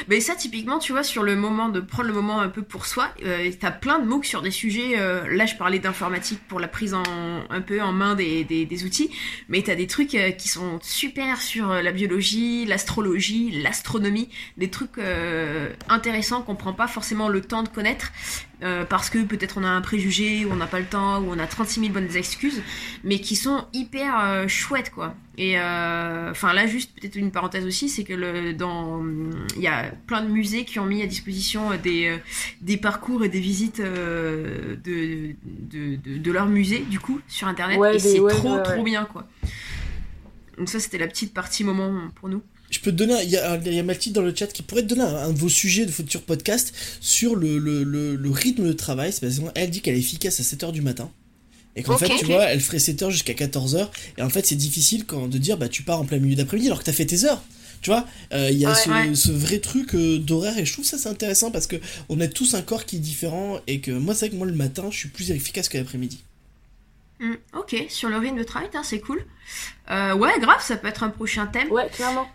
Mais 0.07 0.21
ça, 0.21 0.33
typiquement, 0.33 0.79
tu 0.79 0.93
vois, 0.93 1.03
sur 1.03 1.23
le 1.23 1.35
moment 1.35 1.67
de 1.67 1.81
prendre 1.81 2.07
le 2.07 2.13
moment 2.13 2.39
un 2.39 2.47
peu 2.47 2.61
pour 2.61 2.85
soi, 2.85 3.09
euh, 3.25 3.51
t'as 3.59 3.69
plein 3.71 3.99
de 3.99 4.05
MOOC 4.05 4.25
sur 4.25 4.41
des 4.41 4.49
sujets. 4.49 4.93
euh, 4.97 5.27
là, 5.35 5.45
je 5.45 5.55
parlais 5.55 5.79
d'informatique 5.79 6.39
pour 6.47 6.61
la 6.61 6.69
prise 6.69 6.93
en 6.93 7.03
un 7.49 7.59
peu 7.61 7.81
en 7.81 7.91
main 7.91 8.15
des, 8.15 8.45
des, 8.45 8.65
des 8.65 8.85
outils, 8.85 9.09
mais 9.49 9.61
t'as 9.61 9.75
des 9.75 9.87
trucs 9.87 10.15
euh, 10.15 10.31
qui 10.31 10.47
sont 10.47 10.79
super 10.81 11.41
sur 11.41 11.67
la 11.67 11.91
biologie, 11.91 12.65
l'astrologie, 12.65 13.59
l'astronomie, 13.61 14.29
des 14.57 14.69
trucs 14.69 14.99
intéressants 15.89 16.43
qu'on 16.43 16.55
prend 16.55 16.73
pas 16.73 16.87
forcément 16.87 17.27
le 17.27 17.41
temps 17.41 17.63
de 17.63 17.69
connaître. 17.69 18.13
Euh, 18.63 18.85
parce 18.85 19.09
que 19.09 19.19
peut-être 19.23 19.57
on 19.57 19.63
a 19.63 19.67
un 19.67 19.81
préjugé, 19.81 20.45
ou 20.45 20.51
on 20.51 20.55
n'a 20.55 20.67
pas 20.67 20.79
le 20.79 20.85
temps, 20.85 21.19
ou 21.21 21.31
on 21.31 21.39
a 21.39 21.47
36 21.47 21.79
000 21.81 21.93
bonnes 21.93 22.15
excuses, 22.15 22.61
mais 23.03 23.19
qui 23.19 23.35
sont 23.35 23.65
hyper 23.73 24.19
euh, 24.19 24.47
chouettes, 24.47 24.91
quoi. 24.91 25.15
Et 25.37 25.59
euh, 25.59 26.31
enfin 26.31 26.53
là, 26.53 26.67
juste 26.67 26.91
peut-être 26.99 27.15
une 27.15 27.31
parenthèse 27.31 27.65
aussi, 27.65 27.89
c'est 27.89 28.03
que 28.03 28.13
le, 28.13 28.53
dans 28.53 29.03
il 29.55 29.61
y 29.61 29.67
a 29.67 29.91
plein 30.07 30.21
de 30.21 30.29
musées 30.29 30.63
qui 30.63 30.79
ont 30.79 30.85
mis 30.85 31.01
à 31.01 31.07
disposition 31.07 31.71
des, 31.81 32.17
des 32.61 32.77
parcours 32.77 33.23
et 33.23 33.29
des 33.29 33.39
visites 33.39 33.81
de, 33.81 34.77
de, 34.83 35.35
de, 35.43 36.17
de 36.17 36.31
leur 36.31 36.45
musée, 36.45 36.79
du 36.89 36.99
coup, 36.99 37.19
sur 37.27 37.47
Internet. 37.47 37.79
Ouais, 37.79 37.95
et 37.95 37.99
c'est 37.99 38.19
ouais, 38.19 38.31
trop, 38.31 38.55
ouais, 38.55 38.63
trop 38.63 38.83
bien, 38.83 39.05
quoi. 39.05 39.27
Donc 40.57 40.69
ça, 40.69 40.79
c'était 40.79 40.99
la 40.99 41.07
petite 41.07 41.33
partie 41.33 41.63
moment 41.63 42.09
pour 42.15 42.29
nous. 42.29 42.43
Je 42.73 42.79
peux 42.79 42.91
te 42.91 42.95
donner, 42.95 43.21
il 43.23 43.29
y 43.29 43.37
a, 43.37 43.55
il 43.63 43.71
y 43.73 43.77
a 43.79 43.83
Mathilde 43.83 44.15
dans 44.15 44.23
le 44.23 44.33
chat 44.35 44.47
qui 44.47 44.63
pourrait 44.63 44.81
te 44.81 44.87
donner 44.87 45.03
un, 45.03 45.15
un 45.15 45.31
de 45.31 45.37
vos 45.37 45.47
sujets 45.49 45.85
de 45.85 45.91
futur 45.91 46.23
podcast 46.23 46.73
sur 47.01 47.35
le, 47.35 47.59
le, 47.59 47.83
le, 47.83 48.15
le 48.15 48.29
rythme 48.31 48.65
de 48.67 48.73
travail. 48.73 49.13
C'est 49.13 49.21
parce 49.21 49.39
qu'elle 49.39 49.69
dit 49.69 49.81
qu'elle 49.81 49.95
est 49.95 49.99
efficace 49.99 50.39
à 50.39 50.43
7h 50.43 50.71
du 50.71 50.81
matin. 50.81 51.11
Et 51.75 51.83
qu'en 51.83 51.97
fait, 51.97 52.09
tu 52.17 52.25
vois, 52.25 52.45
elle 52.45 52.61
ferait 52.61 52.79
7h 52.79 53.11
jusqu'à 53.11 53.33
14h. 53.33 53.89
Et 54.17 54.21
en 54.23 54.29
fait, 54.29 54.45
c'est 54.47 54.55
difficile 54.55 55.05
quand, 55.05 55.27
de 55.27 55.37
dire, 55.37 55.57
bah, 55.57 55.69
tu 55.69 55.83
pars 55.83 55.99
en 55.99 56.05
plein 56.05 56.17
milieu 56.19 56.35
d'après-midi 56.35 56.67
alors 56.67 56.79
que 56.79 56.85
t'as 56.85 56.93
fait 56.93 57.05
tes 57.05 57.25
heures. 57.25 57.43
Tu 57.81 57.89
vois, 57.91 58.07
Euh, 58.33 58.49
il 58.51 58.57
y 58.57 58.65
a 58.65 58.69
Ouais, 58.69 58.75
ce, 58.75 58.89
ouais. 58.89 59.15
ce 59.15 59.31
vrai 59.31 59.59
truc 59.59 59.93
euh, 59.93 60.17
d'horaire 60.17 60.57
et 60.57 60.65
je 60.65 60.71
trouve 60.73 60.85
ça 60.85 60.97
c'est 60.97 61.09
intéressant 61.09 61.51
parce 61.51 61.67
que 61.67 61.75
on 62.09 62.19
a 62.21 62.27
tous 62.29 62.53
un 62.55 62.61
corps 62.61 62.85
qui 62.85 62.95
est 62.95 62.99
différent 62.99 63.59
et 63.67 63.81
que 63.81 63.91
moi 63.91 64.15
c'est 64.15 64.27
vrai 64.27 64.29
que 64.31 64.35
moi 64.37 64.47
le 64.47 64.53
matin 64.53 64.85
je 64.89 64.97
suis 64.97 65.09
plus 65.09 65.31
efficace 65.31 65.67
que 65.67 65.77
l'après-midi. 65.77 66.23
Hmm, 67.19 67.35
ok, 67.57 67.75
sur 67.89 68.09
le 68.09 68.17
rythme 68.17 68.37
de 68.37 68.43
travail, 68.43 68.69
c'est 68.83 68.99
cool. 68.99 69.25
Euh, 69.91 70.13
ouais, 70.15 70.31
grave, 70.39 70.61
ça 70.61 70.77
peut 70.77 70.87
être 70.87 71.03
un 71.03 71.09
prochain 71.09 71.45
thème. 71.47 71.69
ouais 71.71 71.89
clairement 71.89 72.27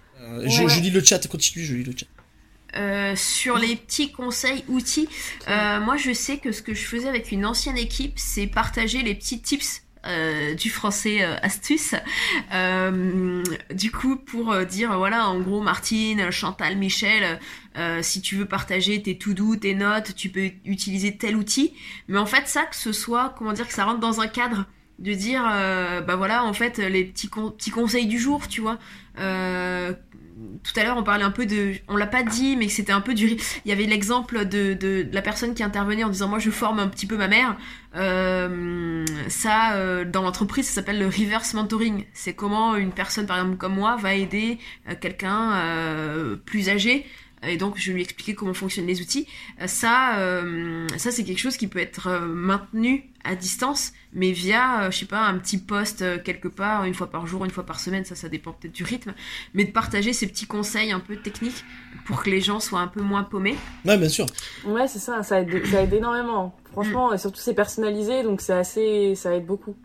Je, 0.47 0.63
Ouais. 0.63 0.69
je 0.69 0.81
lis 0.81 0.91
le 0.91 1.03
chat, 1.05 1.27
continue, 1.29 1.65
je 1.65 1.75
lis 1.75 1.85
le 1.85 1.93
chat. 1.97 2.07
Euh, 2.77 3.17
sur 3.17 3.57
les 3.57 3.77
petits 3.77 4.13
conseils 4.13 4.63
outils, 4.69 5.09
euh, 5.49 5.81
moi 5.81 5.97
je 5.97 6.13
sais 6.13 6.37
que 6.37 6.53
ce 6.53 6.61
que 6.63 6.75
je 6.75 6.85
faisais 6.85 7.09
avec 7.09 7.33
une 7.33 7.47
ancienne 7.47 7.79
équipe, 7.79 8.13
c'est 8.17 8.47
partager 8.47 9.03
les 9.03 9.15
petits 9.15 9.41
tips. 9.41 9.83
euh, 10.07 10.55
du 10.55 10.71
français 10.71 11.23
euh, 11.25 11.35
astuce 11.43 11.95
Euh, 12.55 13.43
du 13.75 13.91
coup 13.91 14.17
pour 14.17 14.57
dire 14.65 14.97
voilà 14.97 15.29
en 15.29 15.41
gros 15.41 15.61
Martine 15.61 16.31
Chantal 16.31 16.77
Michel 16.77 17.41
si 18.03 18.21
tu 18.23 18.37
veux 18.37 18.47
partager 18.47 19.03
tes 19.03 19.19
to 19.19 19.35
do 19.35 19.57
tes 19.57 19.75
notes 19.75 20.15
tu 20.15 20.29
peux 20.31 20.51
utiliser 20.65 21.17
tel 21.17 21.37
outil 21.37 21.75
mais 22.07 22.19
en 22.19 22.27
fait 22.27 22.47
ça 22.47 22.63
que 22.65 22.77
ce 22.77 22.93
soit 22.93 23.35
comment 23.37 23.53
dire 23.53 23.67
que 23.67 23.75
ça 23.75 23.85
rentre 23.85 24.01
dans 24.01 24.21
un 24.21 24.29
cadre 24.29 24.67
de 24.99 25.13
dire 25.13 25.49
euh, 25.51 26.01
bah 26.01 26.17
voilà 26.17 26.45
en 26.45 26.53
fait 26.53 26.79
les 26.79 27.05
petits 27.05 27.29
con- 27.29 27.51
petits 27.51 27.71
conseils 27.71 28.07
du 28.07 28.19
jour 28.19 28.49
tu 28.49 28.61
vois. 28.61 28.79
Euh, 29.19 29.93
tout 30.63 30.73
à 30.79 30.85
l'heure 30.85 30.97
on 30.97 31.03
parlait 31.03 31.25
un 31.25 31.33
peu 31.33 31.47
de 31.47 31.75
on 31.89 31.97
l'a 31.97 32.07
pas 32.07 32.23
dit 32.23 32.57
mais 32.57 32.69
c'était 32.69 32.93
un 32.93 33.01
peu 33.01 33.15
du 33.15 33.27
il 33.27 33.69
y 33.69 33.73
avait 33.73 33.87
l'exemple 33.87 34.45
de, 34.47 34.75
de, 34.75 35.07
la 35.13 35.21
personne 35.21 35.55
qui 35.55 35.65
intervenait 35.65 36.05
en 36.05 36.11
disant 36.11 36.29
moi 36.29 36.39
je 36.39 36.51
forme 36.51 36.79
un 36.79 36.89
petit 36.89 37.07
peu 37.07 37.17
ma 37.17 37.29
mère. 37.29 37.57
Euh, 37.97 39.05
ça 39.29 39.73
euh, 39.75 40.05
dans 40.05 40.23
l'entreprise 40.23 40.67
ça 40.67 40.75
s'appelle 40.75 40.99
le 40.99 41.07
reverse 41.07 41.55
mentoring. 41.55 42.05
C'est 42.13 42.35
comment 42.35 42.77
une 42.77 42.93
personne 42.93 43.27
par 43.27 43.39
exemple 43.39 43.57
comme 43.57 43.75
moi 43.75 43.97
va 43.97 44.15
aider 44.15 44.59
quelqu'un 45.01 45.55
plus 46.45 46.69
âgé 46.69 47.07
et 47.43 47.57
donc 47.57 47.77
je 47.77 47.93
lui 47.93 48.03
expliquer 48.03 48.35
comment 48.35 48.55
fonctionnent 48.55 48.87
les 48.87 49.01
outils. 49.01 49.27
Euh, 49.61 49.67
ça 49.67 50.19
euh, 50.19 50.87
ça 50.97 51.11
c'est 51.11 51.25
quelque 51.25 51.39
chose 51.39 51.57
qui 51.57 51.69
peut 51.69 51.79
être 51.79 52.09
euh, 52.09 52.21
maintenu 52.21 53.05
à 53.25 53.35
distance 53.35 53.93
mais 54.13 54.33
via 54.33 54.83
euh, 54.85 54.91
je 54.91 54.99
sais 54.99 55.07
pas 55.07 55.21
un 55.27 55.39
petit 55.39 55.59
post 55.59 56.03
euh, 56.03 56.19
quelque 56.19 56.49
part 56.49 56.85
une 56.85 56.95
fois 56.95 57.11
par 57.11 57.27
jour 57.27 57.45
une 57.45 57.51
fois 57.51 57.67
par 57.67 57.79
semaine 57.81 58.05
ça 58.05 58.15
ça 58.15 58.29
dépend 58.29 58.53
peut-être 58.53 58.73
du 58.73 58.85
rythme 58.85 59.13
mais 59.55 59.65
de 59.65 59.71
partager 59.73 60.13
ces 60.13 60.27
petits 60.27 60.47
conseils 60.47 60.93
un 60.93 61.01
peu 61.01 61.17
techniques 61.17 61.65
pour 62.07 62.23
que 62.23 62.31
les 62.31 62.41
gens 62.41 62.61
soient 62.61 62.81
un 62.81 62.87
peu 62.87 63.03
moins 63.03 63.25
paumés. 63.25 63.57
Ouais, 63.85 63.99
bien 63.99 64.09
sûr. 64.09 64.27
ouais 64.65 64.89
c'est 64.89 64.99
ça 64.99 65.23
ça 65.23 65.41
aide 65.41 65.65
ça 65.67 65.83
aide 65.83 65.93
énormément. 65.93 66.57
Franchement 66.73 67.13
et 67.13 67.19
surtout 67.19 67.41
c'est 67.41 67.55
personnalisé 67.55 68.23
donc 68.23 68.41
c'est 68.41 68.53
assez 68.53 69.15
ça 69.15 69.35
aide 69.35 69.47
beaucoup. 69.47 69.77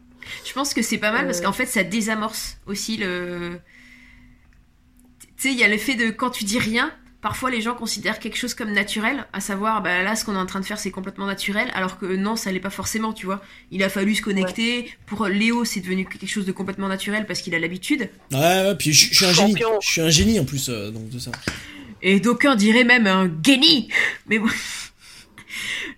Je 0.46 0.54
pense 0.54 0.74
que 0.74 0.82
c'est 0.82 0.98
pas 1.00 1.12
mal 1.12 1.26
parce 1.26 1.42
qu'en 1.42 1.52
fait 1.52 1.66
ça 1.66 1.84
désamorce 1.84 2.58
aussi 2.66 2.98
le. 2.98 3.60
Tu 5.20 5.50
sais, 5.50 5.52
il 5.52 5.60
y 5.60 5.64
a 5.64 5.68
l'effet 5.68 5.96
de 5.96 6.10
quand 6.12 6.30
tu 6.30 6.46
dis 6.46 6.60
rien, 6.60 6.94
parfois 7.24 7.50
les 7.50 7.62
gens 7.62 7.74
considèrent 7.74 8.20
quelque 8.20 8.38
chose 8.38 8.54
comme 8.54 8.72
naturel, 8.72 9.26
à 9.34 9.40
savoir 9.40 9.82
bah 9.82 10.04
là 10.04 10.16
ce 10.16 10.26
qu'on 10.26 10.36
est 10.36 10.38
en 10.38 10.46
train 10.46 10.60
de 10.60 10.66
faire 10.66 10.78
c'est 10.78 10.92
complètement 10.92 11.26
naturel, 11.26 11.72
alors 11.74 11.98
que 11.98 12.06
non 12.06 12.36
ça 12.36 12.52
l'est 12.52 12.60
pas 12.60 12.70
forcément, 12.70 13.14
tu 13.14 13.26
vois. 13.26 13.42
Il 13.72 13.82
a 13.82 13.90
fallu 13.90 14.14
se 14.14 14.22
connecter. 14.22 14.92
Pour 15.08 15.26
Léo 15.26 15.66
c'est 15.66 15.80
devenu 15.80 16.06
quelque 16.06 16.28
chose 16.28 16.46
de 16.46 16.52
complètement 16.52 16.90
naturel 16.90 17.26
parce 17.26 17.42
qu'il 17.42 17.56
a 17.56 17.60
l'habitude. 17.60 18.10
Ouais, 18.32 18.40
ouais, 18.40 18.76
puis 18.76 18.94
je, 18.94 19.10
je 19.10 19.16
suis 19.16 19.26
un 19.26 19.34
génie. 19.34 19.54
Champion. 19.54 19.80
Je 19.82 19.90
suis 19.90 20.02
un 20.02 20.10
génie 20.10 20.40
en 20.40 20.46
plus, 20.46 20.70
euh, 20.70 20.92
donc 20.92 21.10
de 21.10 21.18
ça. 21.18 21.32
Et 22.02 22.20
d'aucuns 22.20 22.56
diraient 22.56 22.84
même 22.84 23.08
un 23.08 23.32
génie. 23.44 23.88
Mais 24.28 24.38
bon. 24.38 24.50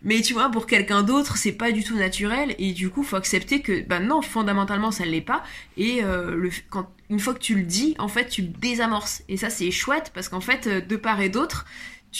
Mais 0.05 0.21
tu 0.21 0.33
vois, 0.33 0.49
pour 0.49 0.67
quelqu'un 0.67 1.03
d'autre, 1.03 1.35
c'est 1.35 1.51
pas 1.51 1.71
du 1.71 1.83
tout 1.83 1.97
naturel 1.97 2.55
et 2.59 2.71
du 2.71 2.89
coup, 2.89 3.03
faut 3.03 3.15
accepter 3.17 3.61
que, 3.61 3.81
bah 3.81 3.99
non, 3.99 4.21
fondamentalement, 4.21 4.91
ça 4.91 5.03
ne 5.03 5.09
l'est 5.09 5.19
pas. 5.19 5.43
Et 5.77 6.03
euh, 6.03 6.35
le, 6.35 6.49
quand, 6.69 6.87
une 7.09 7.19
fois 7.19 7.33
que 7.33 7.39
tu 7.39 7.55
le 7.55 7.63
dis, 7.63 7.95
en 7.99 8.07
fait, 8.07 8.27
tu 8.29 8.43
le 8.43 8.47
désamorces. 8.47 9.23
Et 9.27 9.35
ça, 9.35 9.49
c'est 9.49 9.71
chouette 9.71 10.11
parce 10.13 10.29
qu'en 10.29 10.41
fait, 10.41 10.67
euh, 10.67 10.79
de 10.79 10.95
part 10.95 11.19
et 11.21 11.29
d'autre, 11.29 11.65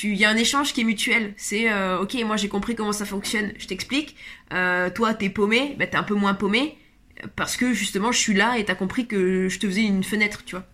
il 0.04 0.16
y 0.16 0.26
a 0.26 0.30
un 0.30 0.36
échange 0.36 0.74
qui 0.74 0.82
est 0.82 0.84
mutuel. 0.84 1.34
C'est, 1.38 1.72
euh, 1.72 2.00
ok, 2.00 2.16
moi 2.26 2.38
j'ai 2.38 2.50
compris 2.50 2.76
comment 2.76 2.92
ça 2.92 3.06
fonctionne, 3.06 3.54
je 3.58 3.68
t'explique. 3.68 4.16
Euh, 4.54 4.90
toi, 4.90 5.14
t'es 5.14 5.30
paumé, 5.30 5.76
bah 5.80 5.88
t'es 5.88 5.98
un 5.98 6.04
peu 6.04 6.16
moins 6.16 6.34
paumé 6.34 6.78
parce 7.36 7.56
que 7.58 7.74
justement, 7.74 8.12
je 8.12 8.20
suis 8.20 8.34
là 8.34 8.58
et 8.58 8.66
t'as 8.66 8.76
compris 8.76 9.08
que 9.08 9.48
je 9.48 9.60
te 9.60 9.68
faisais 9.68 9.84
une 9.84 10.04
fenêtre, 10.04 10.44
tu 10.46 10.56
vois. 10.56 10.66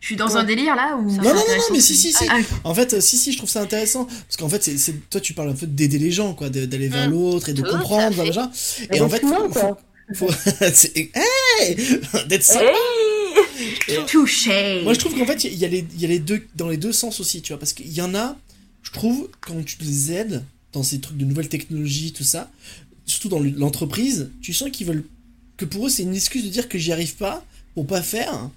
Je 0.00 0.06
suis 0.06 0.16
dans 0.16 0.28
Ouais. 0.28 0.36
un 0.36 0.44
délire 0.44 0.76
là 0.76 0.96
ou 0.96 1.02
Non, 1.10 1.22
non, 1.22 1.34
non, 1.34 1.42
mais 1.72 1.80
si, 1.80 1.96
si, 1.96 2.12
si. 2.12 2.24
Ah, 2.30 2.38
En 2.64 2.74
fait, 2.74 2.94
euh, 2.94 3.00
si, 3.00 3.16
si, 3.16 3.32
je 3.32 3.38
trouve 3.38 3.50
ça 3.50 3.60
intéressant. 3.60 4.04
Parce 4.04 4.36
qu'en 4.38 4.48
fait, 4.48 4.62
c'est, 4.62 4.78
c'est- 4.78 5.08
toi, 5.10 5.20
tu 5.20 5.34
parles 5.34 5.50
un 5.50 5.54
peu 5.54 5.66
d'aider 5.66 5.98
les 5.98 6.12
gens, 6.12 6.34
quoi, 6.34 6.50
d'aller 6.50 6.88
vers 6.88 7.08
Mm. 7.08 7.12
l'autre 7.12 7.48
et 7.48 7.52
de 7.52 7.62
Tout 7.62 7.70
comprendre, 7.70 8.14
fait. 8.14 8.30
voilà. 8.30 8.50
Et 8.92 9.00
en 9.00 9.08
fait, 9.08 9.20
faut, 9.22 9.50
faut, 9.52 9.76
faut- 10.14 10.28
hey 11.14 11.76
D'être 12.28 12.44
ça. 12.44 12.60
Hey 13.88 13.98
Touché. 14.06 14.82
Moi, 14.84 14.94
je 14.94 14.98
trouve 15.00 15.18
qu'en 15.18 15.26
fait, 15.26 15.44
il 15.44 15.54
y, 15.54 15.64
a 15.64 15.68
les, 15.68 15.84
il 15.94 16.00
y 16.00 16.04
a 16.04 16.08
les 16.08 16.18
deux, 16.20 16.46
dans 16.54 16.68
les 16.68 16.76
deux 16.76 16.92
sens 16.92 17.18
aussi, 17.20 17.42
tu 17.42 17.52
vois. 17.52 17.58
Parce 17.58 17.72
qu'il 17.72 17.92
y 17.92 18.00
en 18.00 18.14
a, 18.14 18.36
je 18.82 18.92
trouve, 18.92 19.28
quand 19.40 19.64
tu 19.64 19.76
les 19.80 20.12
aides 20.12 20.44
dans 20.72 20.82
ces 20.82 21.00
trucs 21.00 21.16
de 21.16 21.24
nouvelles 21.24 21.48
technologies, 21.48 22.12
tout 22.12 22.24
ça, 22.24 22.50
surtout 23.04 23.28
dans 23.28 23.40
l'entreprise, 23.40 24.30
tu 24.42 24.52
sens 24.52 24.70
qu'ils 24.70 24.86
veulent, 24.86 25.04
que 25.56 25.64
pour 25.64 25.86
eux, 25.86 25.90
c'est 25.90 26.02
une 26.04 26.14
excuse 26.14 26.44
de 26.44 26.50
dire 26.50 26.68
que 26.68 26.78
j'y 26.78 26.92
arrive 26.92 27.16
pas 27.16 27.44
pour 27.74 27.86
pas 27.86 28.02
faire. 28.02 28.48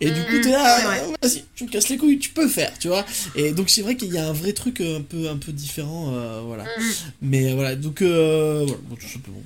Et 0.00 0.10
du 0.10 0.24
coup, 0.24 0.38
Mhm, 0.38 0.40
t'es 0.40 0.50
là, 0.50 0.88
ouais, 0.88 1.02
ah, 1.22 1.26
vas-y, 1.26 1.44
tu 1.54 1.64
me 1.64 1.68
casses 1.70 1.88
les 1.88 1.96
couilles, 1.98 2.18
tu 2.18 2.30
peux 2.30 2.48
faire, 2.48 2.76
tu 2.78 2.88
vois. 2.88 3.04
Et 3.34 3.52
donc, 3.52 3.70
c'est 3.70 3.82
vrai 3.82 3.96
qu'il 3.96 4.12
y 4.12 4.18
a 4.18 4.28
un 4.28 4.32
vrai 4.32 4.52
truc 4.52 4.80
euh, 4.80 4.98
un 4.98 5.02
peu, 5.02 5.28
un 5.28 5.36
peu 5.38 5.52
différent, 5.52 6.12
euh, 6.14 6.40
voilà. 6.42 6.70
Mhm. 6.76 6.94
Mais 7.22 7.50
euh, 7.52 7.54
voilà, 7.54 7.76
donc, 7.76 8.02
euh, 8.02 8.64
voilà, 8.66 8.80
bon, 8.84 8.96
tout 8.96 9.08
simplement. 9.08 9.42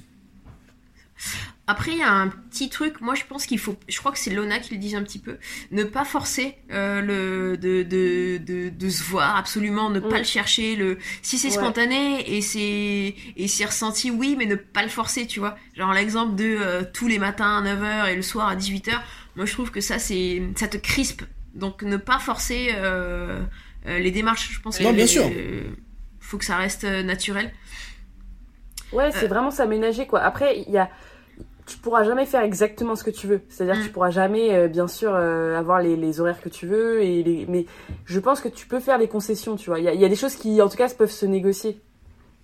Après, 1.71 1.93
il 1.93 1.99
y 1.99 2.03
a 2.03 2.11
un 2.11 2.29
petit 2.29 2.71
truc, 2.71 3.03
moi 3.03 3.15
je 3.15 3.25
pense 3.29 3.45
qu'il 3.45 3.59
faut, 3.59 3.77
je 3.89 3.99
crois 3.99 4.11
que 4.11 4.19
c'est 4.19 4.31
Lona 4.31 4.59
qui 4.59 4.73
le 4.73 4.81
dit 4.81 4.97
un 4.97 5.03
petit 5.03 5.19
peu, 5.19 5.37
ne 5.71 5.85
pas 5.85 6.07
forcer 6.07 6.55
euh, 6.71 7.03
le, 7.03 7.59
de, 7.59 7.83
de, 7.83 8.39
de, 8.43 8.71
de 8.71 8.89
se 8.89 9.03
voir, 9.03 9.37
absolument, 9.37 9.91
ne 9.91 10.01
pas 10.01 10.17
Mm. 10.17 10.19
le 10.19 10.25
chercher. 10.25 10.77
Le, 10.77 10.97
si 11.21 11.37
c'est 11.37 11.51
Ouais. 11.51 11.55
spontané 11.57 12.37
et 12.37 12.41
c'est 12.41 13.15
et 13.37 13.49
c'est 13.49 13.67
ressenti, 13.67 14.11
oui, 14.11 14.35
mais 14.39 14.47
ne 14.47 14.55
pas 14.55 14.83
le 14.83 14.89
forcer, 14.89 15.27
tu 15.27 15.41
vois. 15.41 15.59
Genre 15.77 15.93
l'exemple 15.93 16.37
de 16.37 16.45
euh, 16.59 16.85
tous 16.91 17.07
les 17.07 17.19
matins 17.19 17.59
à 17.59 17.63
9h 17.63 18.09
et 18.13 18.17
le 18.17 18.23
soir 18.23 18.49
à 18.49 18.57
18h, 18.57 19.03
moi 19.39 19.47
je 19.47 19.53
trouve 19.55 19.71
que 19.71 19.81
ça, 19.81 19.99
c'est 19.99 20.43
ça 20.57 20.69
te 20.69 20.77
crispe. 20.77 21.23
Donc 21.55 21.83
ne 21.83 21.97
pas 21.97 22.19
forcer 22.19 22.73
euh, 22.75 23.41
euh, 23.87 23.99
les 23.99 24.11
démarches, 24.11 24.51
je 24.53 24.61
pense 24.61 24.79
Non, 24.81 24.91
que 24.91 24.97
bien 24.97 25.07
sûr. 25.07 25.25
euh, 25.25 25.63
faut 26.21 26.37
que 26.37 26.45
ça 26.45 26.57
reste 26.57 26.85
euh, 26.85 27.03
naturel. 27.03 27.51
Ouais, 28.93 29.11
c'est 29.13 29.27
vraiment 29.29 29.51
s'aménager 29.51 30.07
quoi. 30.07 30.21
Après, 30.21 30.61
il 30.67 30.73
y 30.73 30.79
a, 30.79 30.89
tu 31.67 31.77
pourras 31.79 32.05
jamais 32.05 32.25
faire 32.27 32.43
exactement 32.43 32.97
ce 32.97 33.05
que 33.05 33.11
tu 33.11 33.27
veux. 33.27 33.43
C'est-à-dire 33.51 33.77
que 33.77 33.83
tu 33.85 33.91
Mm. 33.91 33.93
pourras 33.93 34.11
jamais, 34.11 34.55
euh, 34.55 34.69
bien 34.69 34.89
sûr, 34.89 35.13
euh, 35.15 35.59
avoir 35.59 35.81
les, 35.83 35.95
les 35.97 36.21
horaires 36.21 36.41
que 36.41 36.49
tu 36.49 36.67
veux. 36.67 37.03
Et 37.03 37.23
les... 37.23 37.47
Mais 37.49 37.67
je 38.07 38.19
pense 38.19 38.41
que 38.41 38.49
tu 38.49 38.67
peux 38.67 38.81
faire 38.81 38.99
des 38.99 39.09
concessions, 39.09 39.57
tu 39.57 39.69
vois. 39.71 39.79
Il 39.79 39.85
y 39.85 39.99
y 39.99 40.05
a 40.05 40.09
des 40.09 40.17
choses 40.17 40.35
qui, 40.37 40.61
en 40.63 40.69
tout 40.69 40.77
cas, 40.79 40.89
peuvent 40.89 41.11
se 41.11 41.27
négocier. 41.27 41.79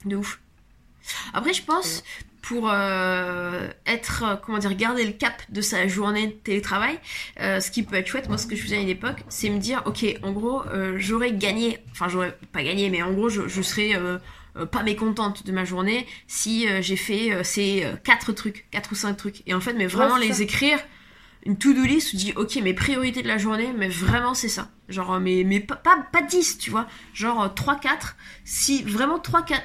De 0.05 0.16
ouf. 0.16 0.38
Après, 1.32 1.53
je 1.55 1.62
pense, 1.64 2.05
pour 2.47 2.68
euh, 2.70 3.68
être, 3.86 4.22
euh, 4.22 4.36
comment 4.36 4.59
dire, 4.59 4.74
garder 4.74 5.05
le 5.07 5.12
cap 5.12 5.40
de 5.49 5.62
sa 5.62 5.88
journée 5.88 6.26
de 6.26 6.32
télétravail, 6.32 6.99
euh, 7.40 7.59
ce 7.61 7.70
qui 7.70 7.82
peut 7.82 7.97
être 7.97 8.07
chouette, 8.07 8.28
moi, 8.28 8.36
ce 8.36 8.47
que 8.47 8.55
je 8.55 8.62
faisais 8.62 8.76
à 8.76 8.80
une 8.80 8.90
époque, 8.90 9.16
c'est 9.30 9.49
me 9.49 9.59
dire, 9.59 9.82
ok, 9.86 10.05
en 10.22 10.32
gros, 10.32 10.62
euh, 10.66 10.97
j'aurais 10.99 11.32
gagné, 11.32 11.78
enfin, 11.92 12.09
j'aurais 12.09 12.36
pas 12.53 12.62
gagné, 12.62 12.90
mais 12.90 13.01
en 13.03 13.12
gros, 13.12 13.30
je, 13.30 13.49
je 13.49 13.62
serais 13.62 13.97
euh, 13.97 14.18
euh, 14.59 14.66
pas 14.66 14.82
mécontente 14.82 15.47
de 15.47 15.53
ma 15.53 15.64
journée 15.64 16.07
si 16.26 16.68
euh, 16.68 16.82
j'ai 16.82 16.97
fait 16.97 17.32
euh, 17.32 17.42
ces 17.45 17.86
quatre 18.05 18.32
trucs, 18.32 18.66
quatre 18.70 18.92
ou 18.92 18.95
cinq 18.95 19.14
trucs. 19.16 19.42
Et 19.47 19.55
en 19.55 19.61
fait, 19.61 19.72
mais 19.72 19.86
vraiment 19.86 20.16
Ouais, 20.16 20.26
les 20.26 20.34
ça. 20.34 20.42
écrire, 20.42 20.78
une 21.47 21.57
to-do 21.57 21.82
list, 21.82 22.11
tu 22.11 22.16
dis, 22.16 22.32
ok, 22.36 22.57
mes 22.57 22.74
priorités 22.74 23.22
de 23.22 23.28
la 23.28 23.38
journée, 23.38 23.72
mais 23.74 23.88
vraiment, 23.88 24.34
c'est 24.34 24.49
ça. 24.49 24.68
Genre, 24.90 25.18
mais, 25.18 25.45
mais 25.47 25.61
pas, 25.61 25.76
pas, 25.76 25.97
pas 26.12 26.20
10, 26.22 26.59
tu 26.59 26.70
vois. 26.70 26.86
Genre 27.14 27.42
euh, 27.42 27.49
3, 27.49 27.76
4. 27.80 28.16
Si, 28.45 28.82
vraiment 28.82 29.18
3, 29.18 29.42
4. 29.45 29.62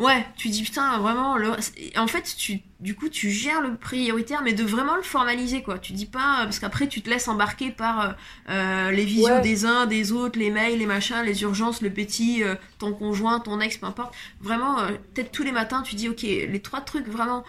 Ouais, 0.00 0.26
tu 0.36 0.48
dis, 0.48 0.62
putain, 0.62 0.98
vraiment, 0.98 1.36
le... 1.36 1.52
en 1.98 2.06
fait, 2.06 2.34
tu, 2.36 2.60
du 2.80 2.94
coup, 2.96 3.10
tu 3.10 3.30
gères 3.30 3.60
le 3.60 3.76
prioritaire, 3.76 4.40
mais 4.42 4.54
de 4.54 4.64
vraiment 4.64 4.96
le 4.96 5.02
formaliser, 5.02 5.62
quoi. 5.62 5.78
Tu 5.78 5.92
dis 5.92 6.06
pas, 6.06 6.40
euh, 6.40 6.44
parce 6.44 6.58
qu'après, 6.58 6.88
tu 6.88 7.02
te 7.02 7.10
laisses 7.10 7.28
embarquer 7.28 7.70
par 7.70 8.00
euh, 8.00 8.12
euh, 8.48 8.90
les 8.92 9.04
visios 9.04 9.36
Ouais. 9.36 9.40
des 9.42 9.66
uns, 9.66 9.84
des 9.86 10.10
autres, 10.12 10.38
les 10.38 10.50
mails, 10.50 10.78
les 10.78 10.86
machins, 10.86 11.22
les 11.22 11.42
urgences, 11.42 11.82
le 11.82 11.90
petit, 11.92 12.42
euh, 12.42 12.54
ton 12.78 12.94
conjoint, 12.94 13.40
ton 13.40 13.60
ex, 13.60 13.76
peu 13.76 13.86
importe. 13.86 14.14
Vraiment, 14.40 14.80
euh, 14.80 14.92
peut-être 15.14 15.32
tous 15.32 15.42
les 15.42 15.52
matins, 15.52 15.82
tu 15.82 15.94
dis, 15.96 16.08
ok, 16.08 16.22
les 16.22 16.60
trois 16.62 16.80
trucs 16.80 17.06
vraiment 17.06 17.44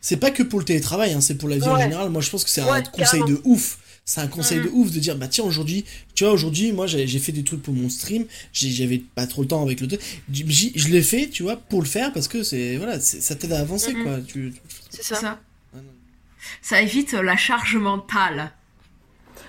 C'est 0.00 0.18
pas 0.18 0.30
que 0.30 0.42
pour 0.44 0.58
le 0.60 0.64
télétravail, 0.64 1.12
hein, 1.14 1.20
c'est 1.20 1.36
pour 1.36 1.48
la 1.48 1.56
vie 1.58 1.68
en 1.68 1.76
général. 1.78 2.10
Moi, 2.10 2.20
je 2.22 2.30
pense 2.30 2.44
que 2.44 2.50
c'est 2.50 2.62
Ouais, 2.62 2.78
un 2.78 2.82
conseil 2.82 3.24
de 3.24 3.40
ouf. 3.44 3.78
C'est 4.04 4.20
un 4.20 4.26
conseil 4.26 4.58
Mhm. 4.58 4.64
de 4.64 4.70
ouf 4.70 4.90
de 4.90 4.98
dire, 4.98 5.16
bah 5.16 5.28
tiens, 5.28 5.44
aujourd'hui, 5.44 5.84
tu 6.14 6.24
vois, 6.24 6.32
aujourd'hui, 6.32 6.72
moi, 6.72 6.86
j'ai 6.88 7.06
j'ai 7.06 7.18
fait 7.20 7.30
des 7.32 7.44
trucs 7.44 7.62
pour 7.62 7.72
mon 7.72 7.88
stream. 7.88 8.24
j'ai- 8.52 8.70
J'avais 8.70 8.98
pas 8.98 9.26
trop 9.28 9.42
le 9.42 9.48
temps 9.48 9.62
avec 9.62 9.80
le 9.80 9.88
Je 10.32 10.88
l'ai 10.88 11.02
fait, 11.02 11.28
tu 11.28 11.44
vois, 11.44 11.56
pour 11.56 11.80
le 11.80 11.86
faire 11.86 12.12
parce 12.12 12.26
que 12.26 12.42
c'est, 12.42 12.76
voilà, 12.78 12.98
c'est- 12.98 13.20
ça 13.20 13.36
t'aide 13.36 13.52
à 13.52 13.60
avancer, 13.60 13.94
Mhm. 13.94 14.02
quoi. 14.02 14.18
Tu, 14.26 14.54
C'est 14.90 15.02
ça. 15.14 15.40
Ah 15.72 15.76
non. 15.76 15.82
Ça 16.60 16.82
évite 16.82 17.14
euh, 17.14 17.22
la 17.22 17.36
charge 17.36 17.76
mentale. 17.76 18.52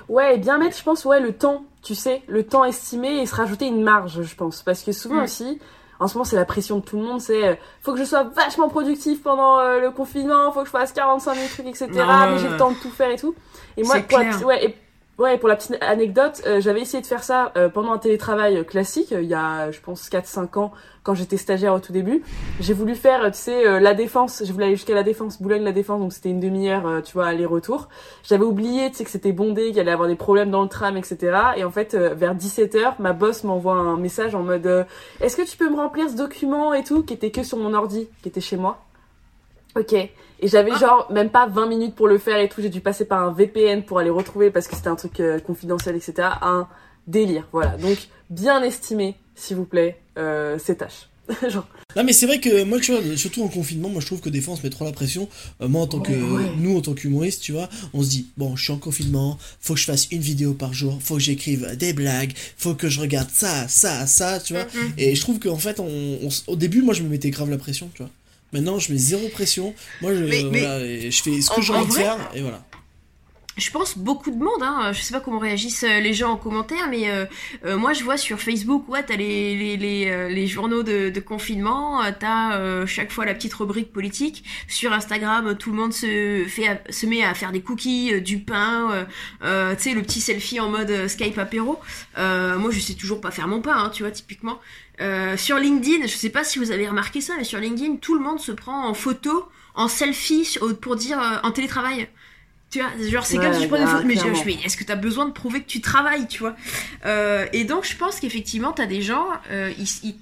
Ouais, 0.08 0.36
et 0.36 0.38
bien 0.38 0.58
mettre, 0.60 0.78
je 0.78 0.84
pense, 0.84 1.04
ouais, 1.06 1.20
le 1.20 1.34
temps, 1.34 1.66
tu 1.82 1.96
sais, 1.96 2.22
le 2.28 2.44
temps 2.44 2.64
estimé 2.66 3.22
et 3.22 3.26
se 3.26 3.34
rajouter 3.36 3.66
une 3.68 3.82
marge, 3.84 4.22
je 4.22 4.36
pense. 4.36 4.62
Parce 4.62 4.84
que 4.84 4.92
souvent 4.92 5.22
Mm. 5.22 5.24
aussi, 5.24 5.60
en 6.00 6.08
ce 6.08 6.16
moment, 6.16 6.26
c'est 6.26 6.36
la 6.36 6.46
pression 6.46 6.80
de 6.80 6.84
tout 6.84 6.98
le 6.98 7.04
monde, 7.04 7.22
c'est 7.22 7.48
euh, 7.48 7.56
faut 7.82 7.94
que 7.94 8.00
je 8.00 8.04
sois 8.04 8.24
vachement 8.24 8.70
productif 8.70 9.22
pendant 9.24 9.60
euh, 9.60 9.80
le 9.80 9.92
confinement, 9.92 10.52
faut 10.52 10.62
que 10.62 10.66
je 10.66 10.72
fasse 10.72 10.92
45 10.92 11.36
000 11.36 11.48
trucs, 11.48 11.68
etc. 11.68 11.88
Non, 11.96 12.32
mais 12.32 12.40
j'ai 12.40 12.50
le 12.50 12.58
temps 12.58 12.72
de 12.72 12.78
tout 12.78 12.90
faire 12.90 13.10
et 13.10 13.18
tout. 13.18 13.36
Et 13.78 13.84
moi, 13.84 14.00
pour 14.00 14.20
la, 14.20 14.38
ouais, 14.40 14.66
et, 14.66 14.76
ouais, 15.18 15.38
pour 15.38 15.50
la 15.50 15.56
petite 15.56 15.78
anecdote, 15.82 16.42
euh, 16.46 16.60
j'avais 16.62 16.82
essayé 16.82 17.02
de 17.02 17.08
faire 17.08 17.24
ça 17.24 17.52
euh, 17.56 17.70
pendant 17.70 17.92
un 17.94 17.98
télétravail 17.98 18.58
euh, 18.58 18.64
classique, 18.64 19.12
euh, 19.12 19.22
il 19.22 19.30
y 19.30 19.34
a, 19.34 19.72
je 19.72 19.80
pense, 19.80 20.10
4-5 20.10 20.60
ans, 20.60 20.72
quand 21.04 21.14
j'étais 21.16 21.38
stagiaire 21.38 21.74
au 21.74 21.80
tout 21.80 21.92
début. 21.92 22.24
J'ai 22.60 22.74
voulu 22.74 22.96
faire, 22.96 23.24
euh, 23.24 23.30
tu 23.30 23.38
sais, 23.38 23.80
la 23.80 23.94
défense, 23.94 24.44
je 24.46 24.52
voulais 24.52 24.66
aller 24.66 24.76
jusqu'à 24.76 24.96
la 24.96 25.04
défense, 25.04 25.42
Boulogne-la 25.42 25.72
défense, 25.72 26.00
donc 26.00 26.14
c'était 26.14 26.30
une 26.30 26.40
demi-heure, 26.40 27.02
tu 27.04 27.14
vois, 27.14 27.28
aller-retour. 27.28 27.90
J'avais 28.24 28.46
oublié, 28.46 28.90
tu 28.90 28.98
sais, 28.98 29.04
que 29.04 29.10
c'était 29.10 29.32
bondé, 29.32 29.72
qu'il 29.72 29.80
allait 29.80 29.92
avoir 29.92 30.08
des 30.08 30.16
problèmes 30.16 30.52
dans 30.52 30.64
le 30.64 30.70
tram, 30.70 30.98
etc. 30.98 31.18
Et 31.58 31.64
en 31.64 31.72
fait, 31.72 31.96
vers 31.96 32.36
17h, 32.36 32.96
ma 33.00 33.14
boss 33.14 33.44
m'envoie 33.44 33.74
un 33.74 33.98
message 33.98 34.36
en 34.36 34.44
mode 34.44 34.66
euh, 34.66 34.84
Est-ce 35.22 35.36
que 35.36 35.42
tu 35.42 35.58
peux 35.58 35.70
me 35.70 35.76
remplir 35.76 36.10
ce 36.10 36.16
document 36.16 36.74
et 36.74 36.84
tout, 36.84 37.04
qui 37.04 37.14
était 37.14 37.32
que 37.32 37.44
sur 37.44 37.58
mon 37.58 37.74
ordi, 37.74 38.08
qui 38.22 38.30
était 38.30 38.42
chez 38.42 38.58
moi 38.58 38.84
Ok. 39.76 39.96
Et 40.44 40.48
j'avais 40.48 40.72
Ah. 40.76 40.80
genre 40.80 41.12
même 41.12 41.30
pas 41.30 41.48
20 41.48 41.68
minutes 41.68 41.96
pour 41.96 42.08
le 42.08 42.18
faire 42.18 42.38
et 42.38 42.50
tout. 42.50 42.62
J'ai 42.62 42.70
dû 42.70 42.82
passer 42.82 43.06
par 43.06 43.24
un 43.24 43.32
VPN 43.32 43.84
pour 43.84 43.98
aller 44.00 44.10
retrouver 44.10 44.52
parce 44.52 44.68
que 44.68 44.76
c'était 44.76 44.90
un 44.90 44.96
truc 44.96 45.20
euh, 45.20 45.40
confidentiel, 45.40 45.96
etc. 45.96 46.28
Un 46.42 46.68
délire, 47.08 47.48
voilà. 47.52 47.78
Donc, 47.78 47.98
bien 48.30 48.62
estimé, 48.62 49.16
s'il 49.36 49.56
vous 49.58 49.66
plaît, 49.66 50.00
euh, 50.18 50.58
ces 50.60 50.76
tâches. 50.76 51.10
genre, 51.50 51.66
Non 51.96 52.04
mais 52.04 52.12
c'est 52.12 52.26
vrai 52.26 52.42
que 52.42 52.66
moi 52.66 52.82
tu 52.82 52.92
vois 52.92 53.16
surtout 53.16 53.44
en 53.44 53.48
confinement 53.48 53.88
moi 53.88 54.02
je 54.02 54.06
trouve 54.08 54.20
que 54.20 54.28
des 54.28 54.42
fois 54.42 54.56
on 54.56 54.58
se 54.58 54.64
met 54.64 54.70
trop 54.70 54.84
la 54.84 54.92
pression 54.92 55.30
Euh, 55.62 55.70
moi 55.70 55.84
en 55.84 55.88
tant 55.88 56.02
que 56.02 56.12
Ouais. 56.12 56.52
nous 56.58 56.78
en 56.78 56.82
tant 56.82 56.94
qu'humoriste 56.94 57.42
tu 57.42 57.54
vois 57.54 57.70
on 57.94 58.04
se 58.04 58.10
dit 58.10 58.28
bon 58.36 58.58
je 58.58 58.64
suis 58.66 58.74
en 58.74 58.78
confinement 58.78 59.38
faut 59.62 59.74
que 59.76 59.80
je 59.80 59.86
fasse 59.86 60.10
une 60.12 60.20
vidéo 60.20 60.54
par 60.54 60.74
jour 60.74 61.00
faut 61.02 61.14
que 61.16 61.22
j'écrive 61.22 61.78
des 61.78 61.94
blagues 61.94 62.34
faut 62.58 62.74
que 62.74 62.90
je 62.90 63.00
regarde 63.00 63.30
ça 63.32 63.70
ça 63.70 64.06
ça 64.06 64.42
tu 64.42 64.52
vois 64.52 64.66
Mhm. 64.66 64.94
et 64.98 65.16
je 65.16 65.22
trouve 65.22 65.40
qu'en 65.40 65.56
fait 65.56 65.80
on, 65.80 66.20
au 66.48 66.56
début 66.58 66.82
moi 66.82 66.94
je 66.94 67.04
me 67.04 67.08
mettais 67.08 67.30
grave 67.30 67.50
la 67.50 67.58
pression 67.58 67.90
tu 67.96 68.02
vois 68.04 68.12
maintenant 68.54 68.80
je 68.80 68.92
mets 68.92 68.98
zéro 68.98 69.28
pression. 69.30 69.74
Moi 70.02 70.14
je 70.16 70.24
Mais- 70.24 70.44
voilà, 70.44 70.80
je 71.10 71.22
fais 71.22 71.42
ce 71.42 71.50
que 71.50 71.62
j'ai 71.62 71.74
en 71.74 71.78
envie 71.82 71.90
de 71.90 71.94
faire 71.94 72.18
et 72.34 72.42
voilà 72.42 72.64
Je 73.56 73.70
pense 73.70 74.00
beaucoup 74.00 74.32
de 74.32 74.44
monde, 74.44 74.64
hein. 74.64 74.92
je 74.94 75.02
sais 75.02 75.14
pas 75.14 75.20
comment 75.20 75.38
réagissent 75.38 75.84
euh, 75.84 76.00
les 76.00 76.14
gens 76.14 76.32
en 76.32 76.38
commentaire, 76.38 76.88
mais 76.90 77.12
euh, 77.12 77.26
euh, 77.66 77.78
moi 77.78 77.94
je 77.94 78.04
vois 78.04 78.18
sur 78.18 78.40
Facebook, 78.40 78.90
ouais, 78.90 79.04
t'as 79.04 79.16
les, 79.16 79.56
les, 79.56 79.78
les, 79.78 80.08
euh, 80.10 80.28
les 80.28 80.48
journaux 80.48 80.82
de, 80.82 81.12
de 81.12 81.20
confinement, 81.20 82.02
t'as 82.20 82.58
euh, 82.58 82.88
chaque 82.88 83.12
fois 83.12 83.26
la 83.26 83.36
petite 83.36 83.54
rubrique 83.54 83.94
politique. 83.94 84.44
Sur 84.68 84.92
Instagram, 84.92 85.56
tout 85.56 85.70
le 85.70 85.78
monde 85.78 85.94
se, 85.94 86.46
fait, 86.48 86.82
se 86.90 87.06
met 87.06 87.24
à 87.24 87.36
faire 87.36 87.52
des 87.52 87.62
cookies, 87.62 88.22
du 88.22 88.40
pain, 88.40 89.06
tu 89.42 89.48
sais, 89.78 89.94
le 89.94 90.02
petit 90.02 90.20
selfie 90.20 90.60
en 90.60 90.70
mode 90.70 91.08
Skype 91.08 91.38
apéro. 91.38 91.80
Moi 92.18 92.72
je 92.72 92.80
sais 92.80 92.96
toujours 92.96 93.22
pas 93.22 93.30
faire 93.30 93.48
mon 93.48 93.62
pain, 93.62 93.76
hein, 93.76 93.92
tu 93.94 94.02
vois, 94.02 94.12
typiquement. 94.12 94.60
Sur 95.38 95.60
LinkedIn, 95.60 96.08
je 96.08 96.16
sais 96.16 96.32
pas 96.32 96.44
si 96.44 96.58
vous 96.58 96.72
avez 96.72 96.88
remarqué 96.88 97.22
ça, 97.22 97.34
mais 97.38 97.44
sur 97.44 97.60
LinkedIn, 97.60 97.98
tout 97.98 98.16
le 98.16 98.22
monde 98.24 98.40
se 98.40 98.52
prend 98.52 98.88
en 98.88 98.96
photo, 98.96 99.48
en 99.76 99.88
selfie, 99.88 100.58
pour 100.82 100.96
dire 100.96 101.20
en 101.44 101.52
télétravail. 101.52 102.10
Tu 102.74 102.80
vois, 102.80 102.90
genre 103.08 103.26
c'est 103.26 103.38
Ouais, 103.38 103.46
comme 103.46 103.54
si 103.54 103.62
je 103.64 103.68
prenais 103.68 103.82
une 103.84 103.88
grave, 103.88 103.98
photo, 103.98 104.08
mais, 104.08 104.16
je- 104.16 104.20
clairement. 104.22 104.40
je- 104.40 104.46
mais 104.46 104.58
est-ce 104.66 104.78
que 104.78 104.84
t'as 104.84 104.96
besoin 104.96 105.26
de 105.28 105.32
prouver 105.32 105.62
que 105.62 105.68
tu 105.68 105.80
travailles, 105.80 106.28
tu 106.28 106.40
vois? 106.40 106.56
Euh, 107.06 107.46
Et 107.54 107.66
donc 107.66 107.86
je 107.86 107.96
pense 107.96 108.20
qu'effectivement 108.20 108.72
t'as 108.72 108.88
des 108.88 109.02
gens, 109.04 109.28
euh, 109.52 109.72
ils, 109.78 109.88
ils, 110.04 110.16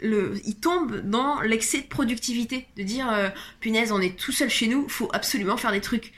le, 0.00 0.34
ils 0.44 0.56
tombent 0.56 1.00
dans 1.08 1.40
l'excès 1.40 1.78
de 1.80 1.86
productivité, 1.86 2.66
de 2.76 2.82
dire 2.82 3.08
euh, 3.10 3.30
punaise 3.60 3.92
on 3.92 4.00
est 4.00 4.14
tout 4.16 4.32
seul 4.32 4.50
chez 4.50 4.66
nous, 4.68 4.86
faut 4.90 5.08
absolument 5.14 5.56
faire 5.56 5.72
des 5.72 5.80
trucs. 5.80 6.12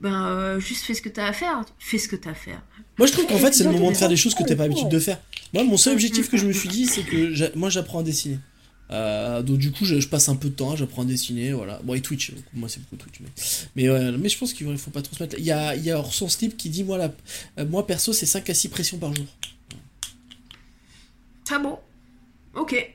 Ben 0.00 0.24
euh, 0.26 0.58
juste 0.58 0.84
fais 0.84 0.94
ce 0.94 1.02
que 1.02 1.10
t'as 1.10 1.26
à 1.26 1.32
faire, 1.32 1.62
fais 1.78 1.98
ce 1.98 2.08
que 2.08 2.16
t'as 2.16 2.30
à 2.30 2.34
faire. 2.34 2.60
moi 2.98 3.06
je 3.06 3.12
trouve 3.12 3.26
qu'en 3.26 3.36
fait 3.38 3.52
c'est 3.52 3.64
le 3.64 3.70
moment 3.70 3.92
de 3.92 3.96
faire 3.96 4.08
des 4.08 4.16
choses 4.16 4.34
que 4.34 4.42
t'as 4.42 4.56
pas 4.56 4.62
l'habitude 4.64 4.88
de 4.88 4.98
faire 4.98 5.18
moi 5.52 5.62
mon 5.62 5.76
seul 5.76 5.92
objectif 5.92 6.28
que 6.30 6.38
je 6.38 6.46
me 6.46 6.52
suis 6.52 6.68
dit 6.76 6.86
c'est 6.86 7.02
que 7.02 7.56
moi 7.56 7.68
j'apprends 7.70 8.00
à 8.00 8.02
dessiner 8.02 8.38
Euh, 8.90 9.42
donc 9.42 9.58
du 9.58 9.70
coup 9.70 9.84
je, 9.84 10.00
je 10.00 10.08
passe 10.08 10.28
un 10.28 10.34
peu 10.34 10.48
de 10.48 10.54
temps 10.54 10.74
j'apprends 10.74 11.02
à 11.02 11.04
dessiner 11.04 11.52
voilà 11.52 11.78
bon 11.84 11.94
et 11.94 12.00
Twitch 12.00 12.30
euh, 12.30 12.34
moi 12.54 12.68
c'est 12.68 12.80
beaucoup 12.80 12.96
Twitch 12.96 13.20
mais 13.20 13.28
mais, 13.76 13.88
ouais, 13.88 14.10
mais 14.18 14.28
je 14.28 14.36
pense 14.36 14.52
qu'il 14.52 14.76
faut 14.78 14.90
pas 14.90 15.00
trop 15.00 15.14
se 15.14 15.22
mettre 15.22 15.36
il 15.38 15.44
y 15.44 15.52
a 15.52 15.76
il 15.76 15.84
y 15.84 15.92
a 15.92 15.98
Orson 15.98 16.28
Slip 16.28 16.56
qui 16.56 16.70
dit 16.70 16.82
moi 16.82 16.98
la 16.98 17.12
euh, 17.58 17.66
moi 17.66 17.86
perso 17.86 18.12
c'est 18.12 18.26
5 18.26 18.50
à 18.50 18.54
6 18.54 18.68
pressions 18.68 18.98
par 18.98 19.14
jour 19.14 19.26
Ah 21.52 21.58
bon 21.60 21.78
Ok. 22.56 22.94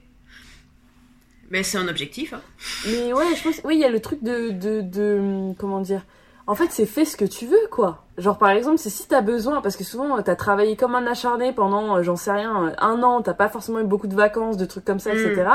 Mais 1.50 1.64
c'est 1.64 1.78
un 1.78 1.88
objectif. 1.88 2.34
Hein. 2.34 2.42
Mais 2.88 3.14
ouais, 3.14 3.36
je 3.38 3.44
pense, 3.44 3.62
oui, 3.64 3.76
il 3.76 3.80
y 3.80 3.84
a 3.84 3.90
le 3.90 4.00
truc 4.00 4.24
de, 4.24 4.50
de, 4.50 4.82
de, 4.82 5.54
comment 5.58 5.80
dire. 5.82 6.06
En 6.48 6.54
fait, 6.54 6.68
c'est 6.70 6.86
fais 6.86 7.06
ce 7.06 7.18
que 7.18 7.26
tu 7.26 7.48
veux, 7.48 7.68
quoi. 7.72 8.06
Genre, 8.20 8.38
par 8.38 8.50
exemple, 8.52 8.78
c'est 8.78 8.92
si 8.92 9.08
t'as 9.08 9.22
besoin, 9.22 9.62
parce 9.62 9.76
que 9.76 9.84
souvent, 9.84 10.22
t'as 10.22 10.36
travaillé 10.36 10.76
comme 10.76 10.94
un 10.94 11.08
acharné 11.08 11.52
pendant, 11.54 11.98
euh, 11.98 12.04
j'en 12.04 12.16
sais 12.16 12.32
rien, 12.32 12.68
euh, 12.68 12.72
un 12.78 13.02
an, 13.02 13.22
t'as 13.24 13.34
pas 13.34 13.50
forcément 13.50 13.80
eu 13.80 13.84
beaucoup 13.84 14.06
de 14.08 14.14
vacances, 14.16 14.56
de 14.56 14.66
trucs 14.66 14.86
comme 14.86 15.00
ça, 15.00 15.12
Mm. 15.14 15.18
etc. 15.18 15.48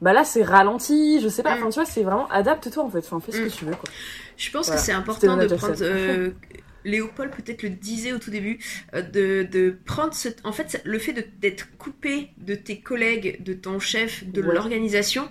Bah 0.00 0.12
là, 0.12 0.22
c'est 0.22 0.44
ralenti, 0.44 1.20
je 1.20 1.28
sais 1.28 1.42
pas. 1.42 1.56
Mm. 1.56 1.58
Enfin, 1.58 1.68
tu 1.70 1.74
vois, 1.80 1.84
c'est 1.86 2.04
vraiment 2.04 2.28
adapte-toi, 2.28 2.84
en 2.84 2.88
fait. 2.88 2.98
Enfin, 2.98 3.18
fais 3.20 3.32
ce 3.32 3.40
Mm. 3.40 3.44
que 3.48 3.50
tu 3.52 3.64
veux, 3.64 3.72
quoi. 3.74 3.90
Je 4.36 4.50
pense 4.52 4.66
Voilà. 4.66 4.80
que 4.80 4.86
c'est 4.86 4.92
important 4.92 5.36
de 5.36 5.46
prendre. 5.56 5.74
euh, 5.80 6.30
Léopold 6.84 7.32
peut-être 7.32 7.64
le 7.64 7.70
disait 7.70 8.12
au 8.12 8.18
tout 8.18 8.30
début, 8.30 8.60
euh, 8.94 9.02
de, 9.02 9.42
de 9.42 9.76
prendre 9.84 10.14
ce. 10.14 10.28
En 10.44 10.52
fait, 10.52 10.80
le 10.84 10.98
fait 11.00 11.12
d'être 11.40 11.66
coupé 11.78 12.30
de 12.38 12.54
tes 12.54 12.80
collègues, 12.80 13.42
de 13.42 13.52
ton 13.54 13.80
chef, 13.80 14.24
de 14.24 14.40
Ouais. 14.40 14.54
l'organisation, 14.54 15.28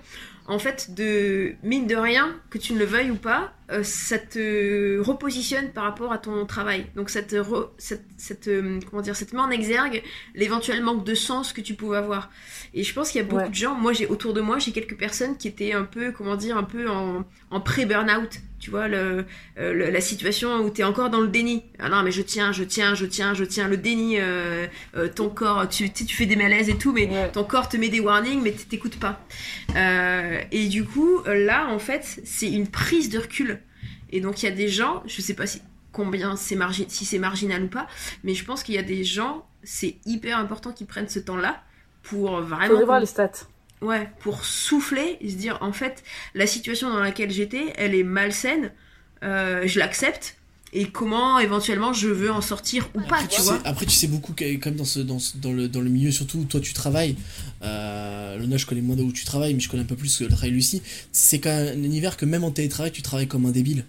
en 0.48 0.60
fait, 0.60 0.94
de 0.94 1.54
mine 1.64 1.88
de 1.88 1.96
rien, 1.96 2.36
que 2.50 2.58
tu 2.58 2.74
ne 2.74 2.80
le 2.80 2.86
veuilles 2.86 3.12
ou 3.12 3.16
pas, 3.16 3.54
euh, 3.72 3.84
ça 3.84 4.18
te 4.18 5.00
repositionne 5.00 5.70
par 5.72 5.84
rapport 5.84 6.12
à 6.14 6.18
ton 6.18 6.46
travail. 6.46 6.86
Donc 6.96 7.10
ça 7.10 7.22
te, 7.22 7.36
re- 7.36 7.70
ça, 7.78 7.98
te- 7.98 8.02
ça 8.18 8.36
te- 8.36 8.80
comment 8.86 9.02
dire, 9.02 9.16
ça 9.16 9.26
te 9.26 9.36
met 9.36 9.42
en 9.42 9.50
exergue 9.50 10.02
l'éventuel 10.36 10.82
manque 10.84 11.04
de 11.06 11.16
sens 11.16 11.52
que 11.54 11.62
tu 11.62 11.74
pouvais 11.74 11.98
avoir. 11.98 12.30
Et 12.74 12.84
je 12.84 12.94
pense 12.94 13.12
qu'il 13.12 13.20
y 13.22 13.24
a 13.24 13.28
beaucoup 13.28 13.42
Ouais. 13.44 13.50
de 13.50 13.56
gens. 13.56 13.76
Moi, 13.76 13.94
j'ai 13.94 14.08
autour 14.08 14.34
de 14.34 14.42
moi, 14.42 14.60
j'ai 14.60 14.72
quelques 14.72 14.98
personnes 14.98 15.38
qui 15.38 15.48
étaient 15.48 15.74
un 15.74 15.84
peu, 15.84 16.12
comment 16.12 16.36
dire, 16.36 16.58
un 16.58 16.64
peu 16.64 16.90
en, 16.90 17.26
en 17.52 17.60
pré-burnout. 17.62 18.40
Tu 18.60 18.72
vois, 18.72 18.88
le, 18.88 19.24
euh, 19.60 19.72
le- 19.74 19.92
la 19.92 20.02
situation 20.02 20.58
où 20.62 20.72
tu 20.72 20.82
es 20.82 20.84
encore 20.84 21.12
dans 21.12 21.22
le 21.22 21.28
déni. 21.28 21.64
Ah 21.78 21.90
non, 21.90 22.02
mais 22.02 22.12
je 22.12 22.24
tiens, 22.24 22.52
je 22.52 22.64
tiens, 22.64 22.96
je 22.96 23.06
tiens, 23.06 23.36
je 23.36 23.44
tiens. 23.44 23.68
Le 23.68 23.78
déni, 23.78 24.18
euh, 24.20 24.66
euh, 24.96 25.08
ton 25.08 25.30
corps, 25.30 25.70
tu, 25.70 25.92
tu 25.92 26.06
tu 26.06 26.16
fais 26.16 26.26
des 26.26 26.36
malaises 26.36 26.68
et 26.68 26.76
tout, 26.78 26.92
mais 26.92 27.08
Ouais. 27.08 27.32
ton 27.32 27.44
corps 27.44 27.70
te 27.70 27.78
met 27.78 27.90
des 27.90 28.00
warnings, 28.00 28.42
mais 28.42 28.52
t'écoutes 28.52 28.98
pas. 29.00 29.22
Euh, 29.76 30.40
et 30.52 30.68
du 30.70 30.84
coup, 30.86 31.20
euh, 31.28 31.46
là, 31.46 31.68
en 31.70 31.78
fait, 31.80 32.20
c'est 32.26 32.50
une 32.50 32.68
prise 32.68 33.10
de 33.10 33.20
recul. 33.20 33.57
Et 34.12 34.22
donc, 34.22 34.42
il 34.42 34.46
y 34.46 34.50
a 34.50 34.56
des 34.56 34.70
gens, 34.70 35.04
je 35.06 35.22
sais 35.22 35.34
pas 35.34 35.48
si 35.48 35.62
combien 35.92 36.36
c'est 36.36 36.56
margi- 36.56 36.86
si 36.90 37.06
c'est 37.06 37.20
marginal 37.20 37.64
ou 37.64 37.68
pas, 37.68 37.88
mais 38.24 38.34
je 38.34 38.46
pense 38.46 38.64
qu'il 38.64 38.76
y 38.76 38.78
a 38.78 38.84
des 38.84 39.04
gens, 39.04 39.46
c'est 39.64 39.96
hyper 40.06 40.38
important 40.38 40.72
qu'ils 40.72 40.88
prennent 40.88 41.10
ce 41.10 41.20
temps-là 41.20 41.62
pour 42.04 42.40
vraiment 42.42 42.68
Faudrait 42.68 42.86
voir 42.86 43.00
les 43.00 43.06
stats. 43.06 43.32
Ouais, 43.82 44.10
pour 44.22 44.44
souffler 44.44 45.18
et 45.22 45.30
se 45.30 45.36
dire 45.36 45.58
en 45.62 45.72
fait 45.72 46.04
la 46.34 46.48
situation 46.48 46.90
dans 46.90 47.00
laquelle 47.00 47.30
j'étais, 47.32 47.74
elle 47.76 47.94
est 47.94 48.04
malsaine. 48.04 48.72
je 49.22 49.80
l'accepte 49.80 50.38
et 50.74 50.86
comment 50.90 51.40
éventuellement 51.40 51.94
je 51.94 52.08
veux 52.08 52.32
en 52.32 52.42
sortir 52.42 52.90
ou 52.94 53.02
pas, 53.02 53.24
tu, 53.28 53.42
vois. 53.42 53.60
après, 53.64 53.86
tu 53.86 53.96
sais 53.96 54.08
beaucoup, 54.08 54.34
comme 54.62 54.76
dans, 54.76 54.86
ce, 54.86 55.00
dans, 55.00 55.18
dans, 55.36 55.54
le, 55.54 55.68
dans 55.68 55.82
le 55.82 55.90
milieu, 55.90 56.12
surtout 56.12 56.40
où 56.40 56.44
toi 56.44 56.60
tu 56.60 56.74
travailles. 56.74 57.16
Euh, 57.62 58.38
Lona, 58.38 58.58
je 58.58 58.66
connais 58.66 58.82
moins 58.82 58.98
où 58.98 59.12
tu 59.12 59.24
travailles, 59.24 59.54
mais 59.54 59.60
je 59.60 59.70
connais 59.70 59.84
un 59.84 59.88
peu 59.88 59.96
plus 59.96 60.22
le 60.22 60.28
travail 60.28 60.52
Lucie. 60.52 60.82
C'est 61.12 61.40
quand 61.40 61.50
même 61.50 61.80
un 61.80 61.84
univers 61.84 62.18
que 62.18 62.26
même 62.26 62.44
en 62.44 62.52
télétravail, 62.52 62.92
tu 62.92 63.02
travailles 63.02 63.28
comme 63.28 63.46
un 63.46 63.52
débile. 63.52 63.86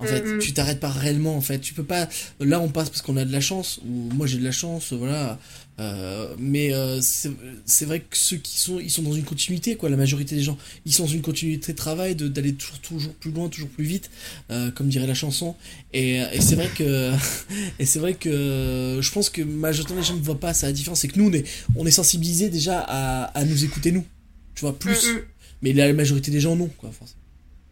En 0.00 0.04
fait, 0.04 0.22
mm-hmm. 0.22 0.38
tu 0.38 0.52
t'arrêtes 0.52 0.80
pas 0.80 0.90
réellement. 0.90 1.36
En 1.36 1.40
fait, 1.40 1.60
tu 1.60 1.74
peux 1.74 1.84
pas. 1.84 2.08
Là, 2.40 2.60
on 2.60 2.68
passe 2.68 2.88
parce 2.88 3.02
qu'on 3.02 3.16
a 3.16 3.24
de 3.24 3.32
la 3.32 3.40
chance. 3.40 3.80
Ou 3.84 4.08
moi, 4.14 4.26
j'ai 4.26 4.38
de 4.38 4.44
la 4.44 4.52
chance. 4.52 4.92
Voilà. 4.92 5.38
Euh, 5.80 6.34
mais 6.38 6.74
euh, 6.74 7.00
c'est 7.00 7.84
vrai 7.86 8.00
que 8.00 8.16
ceux 8.16 8.36
qui 8.36 8.58
sont, 8.58 8.80
ils 8.80 8.90
sont 8.90 9.02
dans 9.02 9.12
une 9.12 9.24
continuité, 9.24 9.76
quoi. 9.76 9.88
La 9.88 9.96
majorité 9.96 10.36
des 10.36 10.42
gens, 10.42 10.58
ils 10.84 10.92
sont 10.92 11.04
dans 11.04 11.10
une 11.10 11.22
continuité 11.22 11.72
de 11.72 11.76
travail, 11.76 12.14
d'aller 12.14 12.52
toujours, 12.54 12.78
toujours 12.80 13.14
plus 13.14 13.30
loin, 13.30 13.48
toujours 13.48 13.70
plus 13.70 13.84
vite, 13.84 14.10
euh, 14.50 14.70
comme 14.70 14.88
dirait 14.88 15.06
la 15.06 15.14
chanson. 15.14 15.54
Et, 15.94 16.16
et 16.16 16.40
c'est 16.40 16.56
vrai 16.56 16.68
que, 16.74 17.12
et 17.78 17.86
c'est 17.86 17.98
vrai 17.98 18.14
que, 18.14 18.98
je 19.00 19.10
pense 19.10 19.30
que 19.30 19.42
majorité 19.42 19.94
des 19.94 20.02
gens 20.02 20.14
ne 20.14 20.20
voient 20.20 20.40
pas 20.40 20.52
ça. 20.52 20.66
La 20.66 20.72
différence, 20.72 21.00
c'est 21.00 21.08
que 21.08 21.18
nous, 21.18 21.28
on 21.28 21.32
est, 21.32 21.46
on 21.76 21.86
est 21.86 21.90
sensibilisés 21.90 22.50
déjà 22.50 22.80
à, 22.80 23.24
à 23.38 23.44
nous 23.44 23.64
écouter 23.64 23.90
nous. 23.92 24.04
Tu 24.54 24.62
vois 24.62 24.78
plus. 24.78 25.06
Mais 25.62 25.72
la 25.72 25.92
majorité 25.92 26.30
des 26.30 26.40
gens 26.40 26.56
non, 26.56 26.68
quoi. 26.78 26.90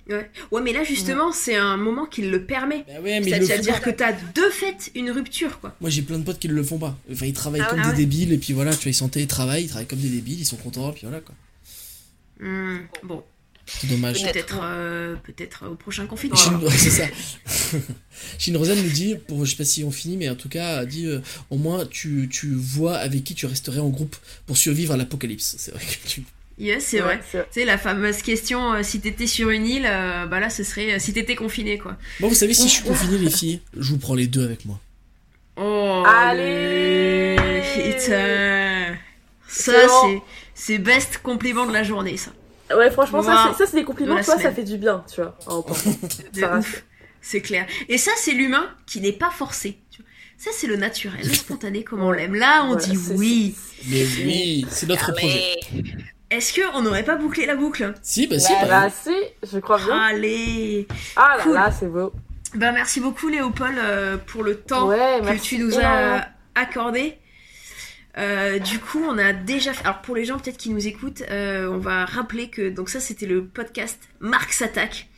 Ouais. 0.09 0.31
ouais, 0.51 0.63
mais 0.63 0.73
là 0.73 0.85
justement, 0.85 1.33
c'est 1.33 1.57
un 1.57 1.77
moment 1.77 2.07
qui 2.07 2.23
le 2.23 2.45
permet. 2.45 2.85
Bah 2.87 3.09
C'est-à-dire 3.23 3.81
que 3.81 3.91
t'as 3.91 4.13
de 4.13 4.43
fait 4.51 4.91
une 4.95 5.11
rupture, 5.11 5.61
quoi. 5.61 5.75
Moi 5.81 5.91
j'ai 5.91 6.03
plein 6.03 6.19
de 6.19 6.25
potes 6.25 6.39
qui 6.39 6.49
ne 6.49 6.55
le 6.55 6.63
font 6.63 6.79
pas. 6.79 6.97
Enfin, 7.13 7.27
ils 7.27 7.33
travaillent 7.33 7.63
ah 7.65 7.71
comme 7.71 7.83
des 7.83 7.97
débiles, 7.97 8.33
et 8.33 8.39
puis 8.39 8.53
voilà, 8.53 8.73
tu 8.73 8.85
vois, 8.85 8.91
ils 8.91 8.95
sont 8.95 9.09
télétravail, 9.09 9.65
ils 9.65 9.69
travaillent 9.69 9.87
comme 9.87 9.99
des 9.99 10.09
débiles, 10.09 10.41
ils 10.41 10.47
sont 10.47 10.57
contents, 10.57 10.91
et 10.91 10.93
puis 10.93 11.03
voilà, 11.03 11.21
quoi. 11.21 11.35
Hmm, 12.41 12.79
bon. 13.03 13.23
C'est 13.67 13.87
dommage. 13.89 14.23
Peut-être 14.23 14.61
euh, 14.63 15.17
peut-être 15.17 15.69
au 15.69 15.75
prochain 15.75 16.07
confinement. 16.07 16.37
c'est 16.71 16.91
ça. 16.91 17.05
Chine 18.39 18.57
Rosanne 18.57 18.83
nous 18.83 18.91
dit, 18.91 19.17
pour, 19.27 19.45
je 19.45 19.51
sais 19.51 19.57
pas 19.57 19.65
si 19.65 19.85
on 19.85 19.91
finit, 19.91 20.17
mais 20.17 20.31
en 20.31 20.37
tout 20.37 20.49
cas, 20.49 20.87
dit 20.87 21.07
euh, 21.07 21.21
au 21.51 21.59
moins 21.59 21.85
tu, 21.85 22.29
tu 22.33 22.55
vois 22.55 22.97
avec 22.97 23.25
qui 23.25 23.35
tu 23.35 23.45
resterais 23.45 23.81
en 23.81 23.89
groupe 23.89 24.17
pour 24.47 24.57
survivre 24.57 24.95
à 24.95 24.97
l'apocalypse. 24.97 25.57
C'est 25.59 25.73
vrai 25.73 25.85
que 25.85 26.09
tu 26.09 26.25
Yes, 26.59 26.87
c'est 26.87 26.99
vrai. 26.99 27.21
Tu 27.31 27.39
sais, 27.51 27.65
la 27.65 27.79
fameuse 27.79 28.21
question, 28.23 28.73
euh, 28.73 28.83
si 28.83 29.01
t'étais 29.01 29.29
sur 29.29 29.51
une 29.51 29.65
île, 29.65 29.87
euh, 29.87 30.27
bah 30.27 30.41
là, 30.41 30.51
ce 30.51 30.65
serait 30.65 30.95
euh, 30.95 30.99
si 30.99 31.13
t'étais 31.13 31.37
confiné, 31.37 31.79
quoi. 31.79 31.97
Bon, 32.19 32.29
vous 32.29 32.35
savez, 32.35 32.53
si 32.53 32.69
je 32.69 32.75
suis 32.75 32.83
confiné, 32.83 33.17
les 33.17 33.31
filles, 33.31 33.61
je 33.77 33.91
vous 33.91 33.99
prends 33.99 34.15
les 34.15 34.27
deux 34.27 34.45
avec 34.45 34.65
moi. 34.65 34.81
Oh, 35.57 36.03
allez 36.07 37.37
Putain 37.75 38.97
Ça, 39.49 39.73
c'est, 40.03 40.23
c'est 40.55 40.79
best 40.79 41.19
compliment 41.19 41.67
de 41.67 41.73
la 41.73 41.85
journée, 41.85 42.17
ça. 42.17 42.33
Ouais, 42.77 42.91
franchement, 42.91 43.23
ça, 43.23 43.55
c'est, 43.57 43.75
des 43.75 43.85
compliments, 43.85 44.21
toi, 44.23 44.39
ça 44.39 44.53
fait 44.53 44.65
du 44.65 44.79
bien, 44.79 45.05
tu 45.13 45.23
vois. 45.23 45.37
c'est 47.23 47.41
clair. 47.41 47.67
Et 47.89 47.99
ça, 47.99 48.11
c'est 48.17 48.33
l'humain 48.33 48.69
qui 48.87 49.01
n'est 49.01 49.13
pas 49.13 49.31
forcé. 49.31 49.79
Ça, 50.37 50.51
c'est 50.53 50.67
le 50.67 50.77
naturel, 50.77 51.21
le 51.25 51.35
spontané 51.35 51.85
comme 51.85 52.03
on 52.03 52.11
l'aime. 52.11 52.35
Là, 52.35 52.65
on 52.65 52.75
dit 52.75 52.97
oui. 53.13 53.55
Mais 53.87 54.05
oui, 54.25 54.67
c'est 54.71 54.89
notre 54.89 55.13
projet. 55.13 55.57
Est-ce 56.31 56.61
qu'on 56.61 56.83
n'aurait 56.83 57.05
pas 57.05 57.17
bouclé 57.17 57.47
la 57.47 57.57
boucle? 57.57 57.95
Si, 58.03 58.27
bah 58.27 58.39
si. 58.39 58.53
Bah, 58.61 58.67
bah 58.69 58.91
si, 58.91 59.17
je 59.51 59.59
crois 59.59 59.79
bien. 59.79 59.99
Allez 59.99 60.87
Ah 61.17 61.37
là 61.39 61.53
là, 61.53 61.71
c'est 61.71 61.87
beau. 61.87 62.13
Bah 62.55 62.73
merci 62.73 63.01
beaucoup 63.01 63.29
Léopold 63.29 63.77
euh, 63.79 64.17
pour 64.17 64.43
le 64.43 64.57
temps 64.57 64.89
que 64.89 65.41
tu 65.41 65.59
nous 65.59 65.79
as 65.79 66.29
accordé. 66.55 67.19
Euh, 68.17 68.59
du 68.59 68.79
coup, 68.79 69.03
on 69.07 69.19
a 69.19 69.33
déjà 69.33 69.73
fait. 69.73 69.85
Alors 69.85 70.01
pour 70.01 70.17
les 70.17 70.25
gens 70.25 70.39
peut-être 70.39 70.57
qui 70.57 70.71
nous 70.71 70.87
écoutent, 70.87 71.23
euh, 71.31 71.71
on 71.71 71.79
va 71.79 72.05
rappeler 72.05 72.49
que 72.49 72.69
donc 72.69 72.89
ça 72.89 73.01
c'était 73.01 73.27
le 73.27 73.45
podcast 73.45 73.99
Marx 74.21 74.63
attaque 74.63 75.09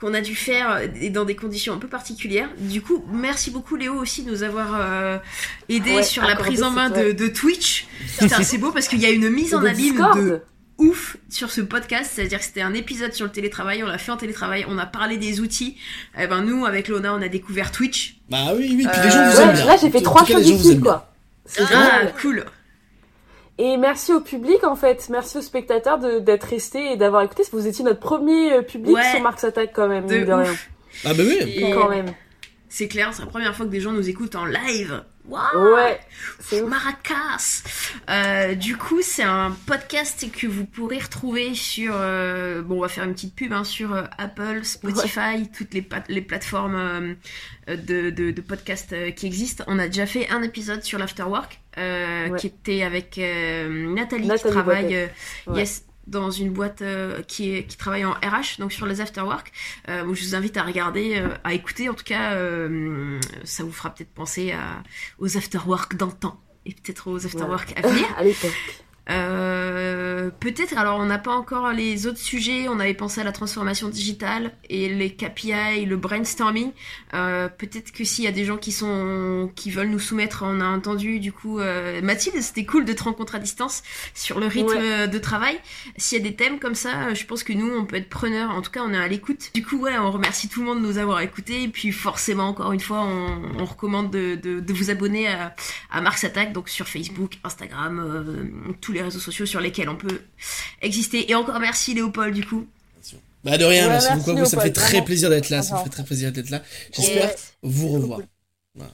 qu'on 0.00 0.14
a 0.14 0.20
dû 0.20 0.36
faire 0.36 0.80
dans 1.10 1.24
des 1.24 1.34
conditions 1.34 1.74
un 1.74 1.78
peu 1.78 1.88
particulières. 1.88 2.48
Du 2.58 2.82
coup, 2.82 3.04
merci 3.12 3.50
beaucoup 3.50 3.74
Léo 3.74 3.94
aussi 3.94 4.22
de 4.22 4.30
nous 4.30 4.44
avoir 4.44 5.20
aidé 5.68 6.04
sur 6.04 6.22
la 6.22 6.36
prise 6.36 6.62
en 6.62 6.70
main 6.70 6.88
de, 6.88 7.10
de, 7.10 7.26
Twitch. 7.26 7.86
c'est 8.42 8.58
beau 8.58 8.70
parce 8.70 8.86
qu'il 8.86 9.00
y 9.00 9.06
a 9.06 9.10
une 9.10 9.28
mise 9.28 9.56
en 9.56 9.64
abîme 9.64 9.96
de 10.14 10.42
ouf 10.78 11.16
sur 11.28 11.50
ce 11.50 11.60
podcast, 11.60 12.12
c'est-à-dire 12.14 12.38
que 12.38 12.44
c'était 12.44 12.62
un 12.62 12.74
épisode 12.74 13.12
sur 13.12 13.26
le 13.26 13.32
télétravail, 13.32 13.82
on 13.82 13.86
l'a 13.86 13.98
fait 13.98 14.12
en 14.12 14.16
télétravail, 14.16 14.64
on 14.68 14.78
a 14.78 14.86
parlé 14.86 15.16
des 15.16 15.40
outils. 15.40 15.76
Eh 16.18 16.26
ben 16.26 16.42
nous, 16.42 16.64
avec 16.64 16.88
Lona, 16.88 17.14
on 17.14 17.20
a 17.22 17.28
découvert 17.28 17.72
Twitch. 17.72 18.20
Bah 18.30 18.52
oui, 18.56 18.74
oui, 18.76 18.86
puis 18.90 19.00
les 19.02 19.10
gens 19.10 19.30
vous 19.30 19.40
aiment 19.40 19.52
bien. 19.52 19.64
Là, 19.66 19.76
j'ai 19.80 19.90
fait 19.90 20.02
trois 20.02 20.24
choses 20.24 20.48
ici, 20.48 20.80
quoi. 20.80 21.12
Ah, 21.58 22.06
cool. 22.20 22.44
Et 23.58 23.76
merci 23.76 24.12
au 24.12 24.20
public, 24.20 24.62
en 24.62 24.76
fait. 24.76 25.08
Merci 25.10 25.38
aux 25.38 25.42
spectateurs 25.42 25.98
d'être 25.98 26.44
restés 26.44 26.92
et 26.92 26.96
d'avoir 26.96 27.22
écouté. 27.22 27.42
Vous 27.52 27.66
étiez 27.66 27.84
notre 27.84 27.98
premier 27.98 28.52
euh, 28.52 28.62
public 28.62 28.96
sur 29.10 29.20
Marx 29.20 29.42
Attack, 29.42 29.72
quand 29.74 29.88
même, 29.88 30.06
de, 30.06 30.32
rien. 30.32 30.54
Ah 31.04 31.12
bah 31.14 31.22
oui. 31.26 31.72
Quand 31.74 31.88
même. 31.88 32.06
C'est 32.68 32.86
clair, 32.86 33.10
c'est 33.12 33.22
la 33.22 33.28
première 33.28 33.56
fois 33.56 33.66
que 33.66 33.70
des 33.70 33.80
gens 33.80 33.92
nous 33.92 34.08
écoutent 34.08 34.36
en 34.36 34.44
live. 34.44 35.02
Ouais, 35.28 36.00
c'est 36.40 36.62
Maracas. 36.62 37.62
Euh, 38.08 38.54
du 38.54 38.76
coup, 38.76 39.02
c'est 39.02 39.22
un 39.22 39.54
podcast 39.66 40.26
que 40.32 40.46
vous 40.46 40.64
pourrez 40.64 40.98
retrouver 40.98 41.54
sur. 41.54 41.92
Euh, 41.94 42.62
bon, 42.62 42.78
on 42.78 42.80
va 42.80 42.88
faire 42.88 43.04
une 43.04 43.12
petite 43.12 43.34
pub 43.34 43.52
hein, 43.52 43.64
sur 43.64 43.94
euh, 43.94 44.04
Apple, 44.16 44.64
Spotify, 44.64 45.48
toutes 45.56 45.74
les, 45.74 45.86
les 46.08 46.22
plateformes 46.22 47.16
de, 47.68 48.10
de, 48.10 48.30
de 48.30 48.40
podcasts 48.40 49.14
qui 49.14 49.26
existent. 49.26 49.64
On 49.66 49.78
a 49.78 49.86
déjà 49.86 50.06
fait 50.06 50.28
un 50.30 50.42
épisode 50.42 50.82
sur 50.82 50.98
l'afterwork 50.98 51.60
qui 52.38 52.46
était 52.46 52.82
avec 52.82 53.18
Nathalie, 53.18 54.28
qui 54.28 54.50
travaille. 54.50 55.10
Yes, 55.54 55.84
dans 56.08 56.30
une 56.30 56.50
boîte 56.50 56.82
euh, 56.82 57.22
qui, 57.22 57.54
est, 57.54 57.64
qui 57.64 57.76
travaille 57.76 58.04
en 58.04 58.12
RH, 58.12 58.58
donc 58.58 58.72
sur 58.72 58.86
les 58.86 59.00
afterwork. 59.00 59.52
Euh, 59.88 60.02
je 60.14 60.24
vous 60.24 60.34
invite 60.34 60.56
à 60.56 60.62
regarder, 60.62 61.18
euh, 61.18 61.28
à 61.44 61.54
écouter. 61.54 61.88
En 61.88 61.94
tout 61.94 62.04
cas, 62.04 62.32
ça 63.44 63.62
vous 63.62 63.72
fera 63.72 63.94
peut-être 63.94 64.12
penser 64.12 64.52
à, 64.52 64.82
aux 65.18 65.36
afterwork 65.36 65.96
d'antan 65.96 66.40
et 66.66 66.72
peut-être 66.72 67.08
aux 67.10 67.26
afterwork 67.26 67.72
à 67.76 67.86
venir. 67.86 68.06
à 68.16 68.24
l'époque. 68.24 68.84
Euh, 69.10 70.30
peut-être, 70.38 70.76
alors 70.76 71.00
on 71.00 71.06
n'a 71.06 71.18
pas 71.18 71.32
encore 71.32 71.72
les 71.72 72.06
autres 72.06 72.18
sujets, 72.18 72.68
on 72.68 72.78
avait 72.78 72.94
pensé 72.94 73.20
à 73.20 73.24
la 73.24 73.32
transformation 73.32 73.88
digitale 73.88 74.52
et 74.68 74.88
les 74.88 75.10
KPI, 75.14 75.86
le 75.86 75.96
brainstorming. 75.96 76.72
Euh, 77.14 77.48
peut-être 77.48 77.92
que 77.92 78.04
s'il 78.04 78.24
y 78.24 78.28
a 78.28 78.32
des 78.32 78.44
gens 78.44 78.58
qui 78.58 78.72
sont 78.72 79.50
qui 79.54 79.70
veulent 79.70 79.88
nous 79.88 79.98
soumettre, 79.98 80.44
on 80.46 80.60
a 80.60 80.66
entendu 80.66 81.20
du 81.20 81.32
coup 81.32 81.58
euh, 81.58 82.02
Mathilde, 82.02 82.40
c'était 82.42 82.66
cool 82.66 82.84
de 82.84 82.92
te 82.92 83.04
rencontrer 83.04 83.38
à 83.38 83.40
distance 83.40 83.82
sur 84.14 84.40
le 84.40 84.46
rythme 84.46 85.08
de 85.08 85.18
travail. 85.18 85.58
S'il 85.96 86.18
y 86.18 86.20
a 86.20 86.24
des 86.24 86.34
thèmes 86.34 86.58
comme 86.58 86.74
ça, 86.74 87.14
je 87.14 87.24
pense 87.24 87.42
que 87.42 87.52
nous 87.52 87.70
on 87.70 87.86
peut 87.86 87.96
être 87.96 88.10
preneurs, 88.10 88.50
en 88.50 88.60
tout 88.60 88.70
cas 88.70 88.82
on 88.84 88.92
est 88.92 88.98
à 88.98 89.08
l'écoute. 89.08 89.50
Du 89.54 89.64
coup 89.64 89.78
ouais, 89.78 89.96
on 89.98 90.10
remercie 90.10 90.48
tout 90.48 90.60
le 90.60 90.66
monde 90.66 90.82
de 90.82 90.86
nous 90.86 90.98
avoir 90.98 91.20
écoutés 91.20 91.62
et 91.62 91.68
puis 91.68 91.92
forcément 91.92 92.48
encore 92.48 92.72
une 92.72 92.80
fois 92.80 93.00
on, 93.00 93.42
on 93.58 93.64
recommande 93.64 94.10
de, 94.10 94.34
de, 94.34 94.60
de, 94.60 94.72
vous 94.72 94.90
abonner 94.90 95.28
à, 95.28 95.54
à 95.90 96.00
Mars 96.00 96.24
Attack 96.24 96.52
donc 96.52 96.68
sur 96.68 96.86
Facebook, 96.86 97.38
Instagram, 97.44 98.00
euh, 98.00 98.74
tous 98.80 98.92
les 98.92 98.97
réseaux 99.02 99.20
sociaux 99.20 99.46
sur 99.46 99.60
lesquels 99.60 99.88
on 99.88 99.96
peut 99.96 100.20
exister. 100.82 101.30
Et 101.30 101.34
encore 101.34 101.60
merci 101.60 101.94
Léopold 101.94 102.34
du 102.34 102.44
coup. 102.44 102.66
Bah 103.44 103.56
de 103.56 103.64
rien, 103.64 103.88
merci 103.88 104.12
beaucoup 104.14 104.44
Ça 104.44 104.56
me 104.56 104.62
fait 104.62 104.72
très 104.72 105.04
plaisir 105.04 105.30
d'être 105.30 105.48
là. 105.48 105.62
Ça 105.62 105.78
me 105.78 105.84
fait 105.84 105.90
très 105.90 106.04
plaisir 106.04 106.32
d'être 106.32 106.50
là. 106.50 106.62
J'espère 106.92 107.30
vous 107.62 107.88
revoir. 107.88 108.20
Voilà. 108.74 108.92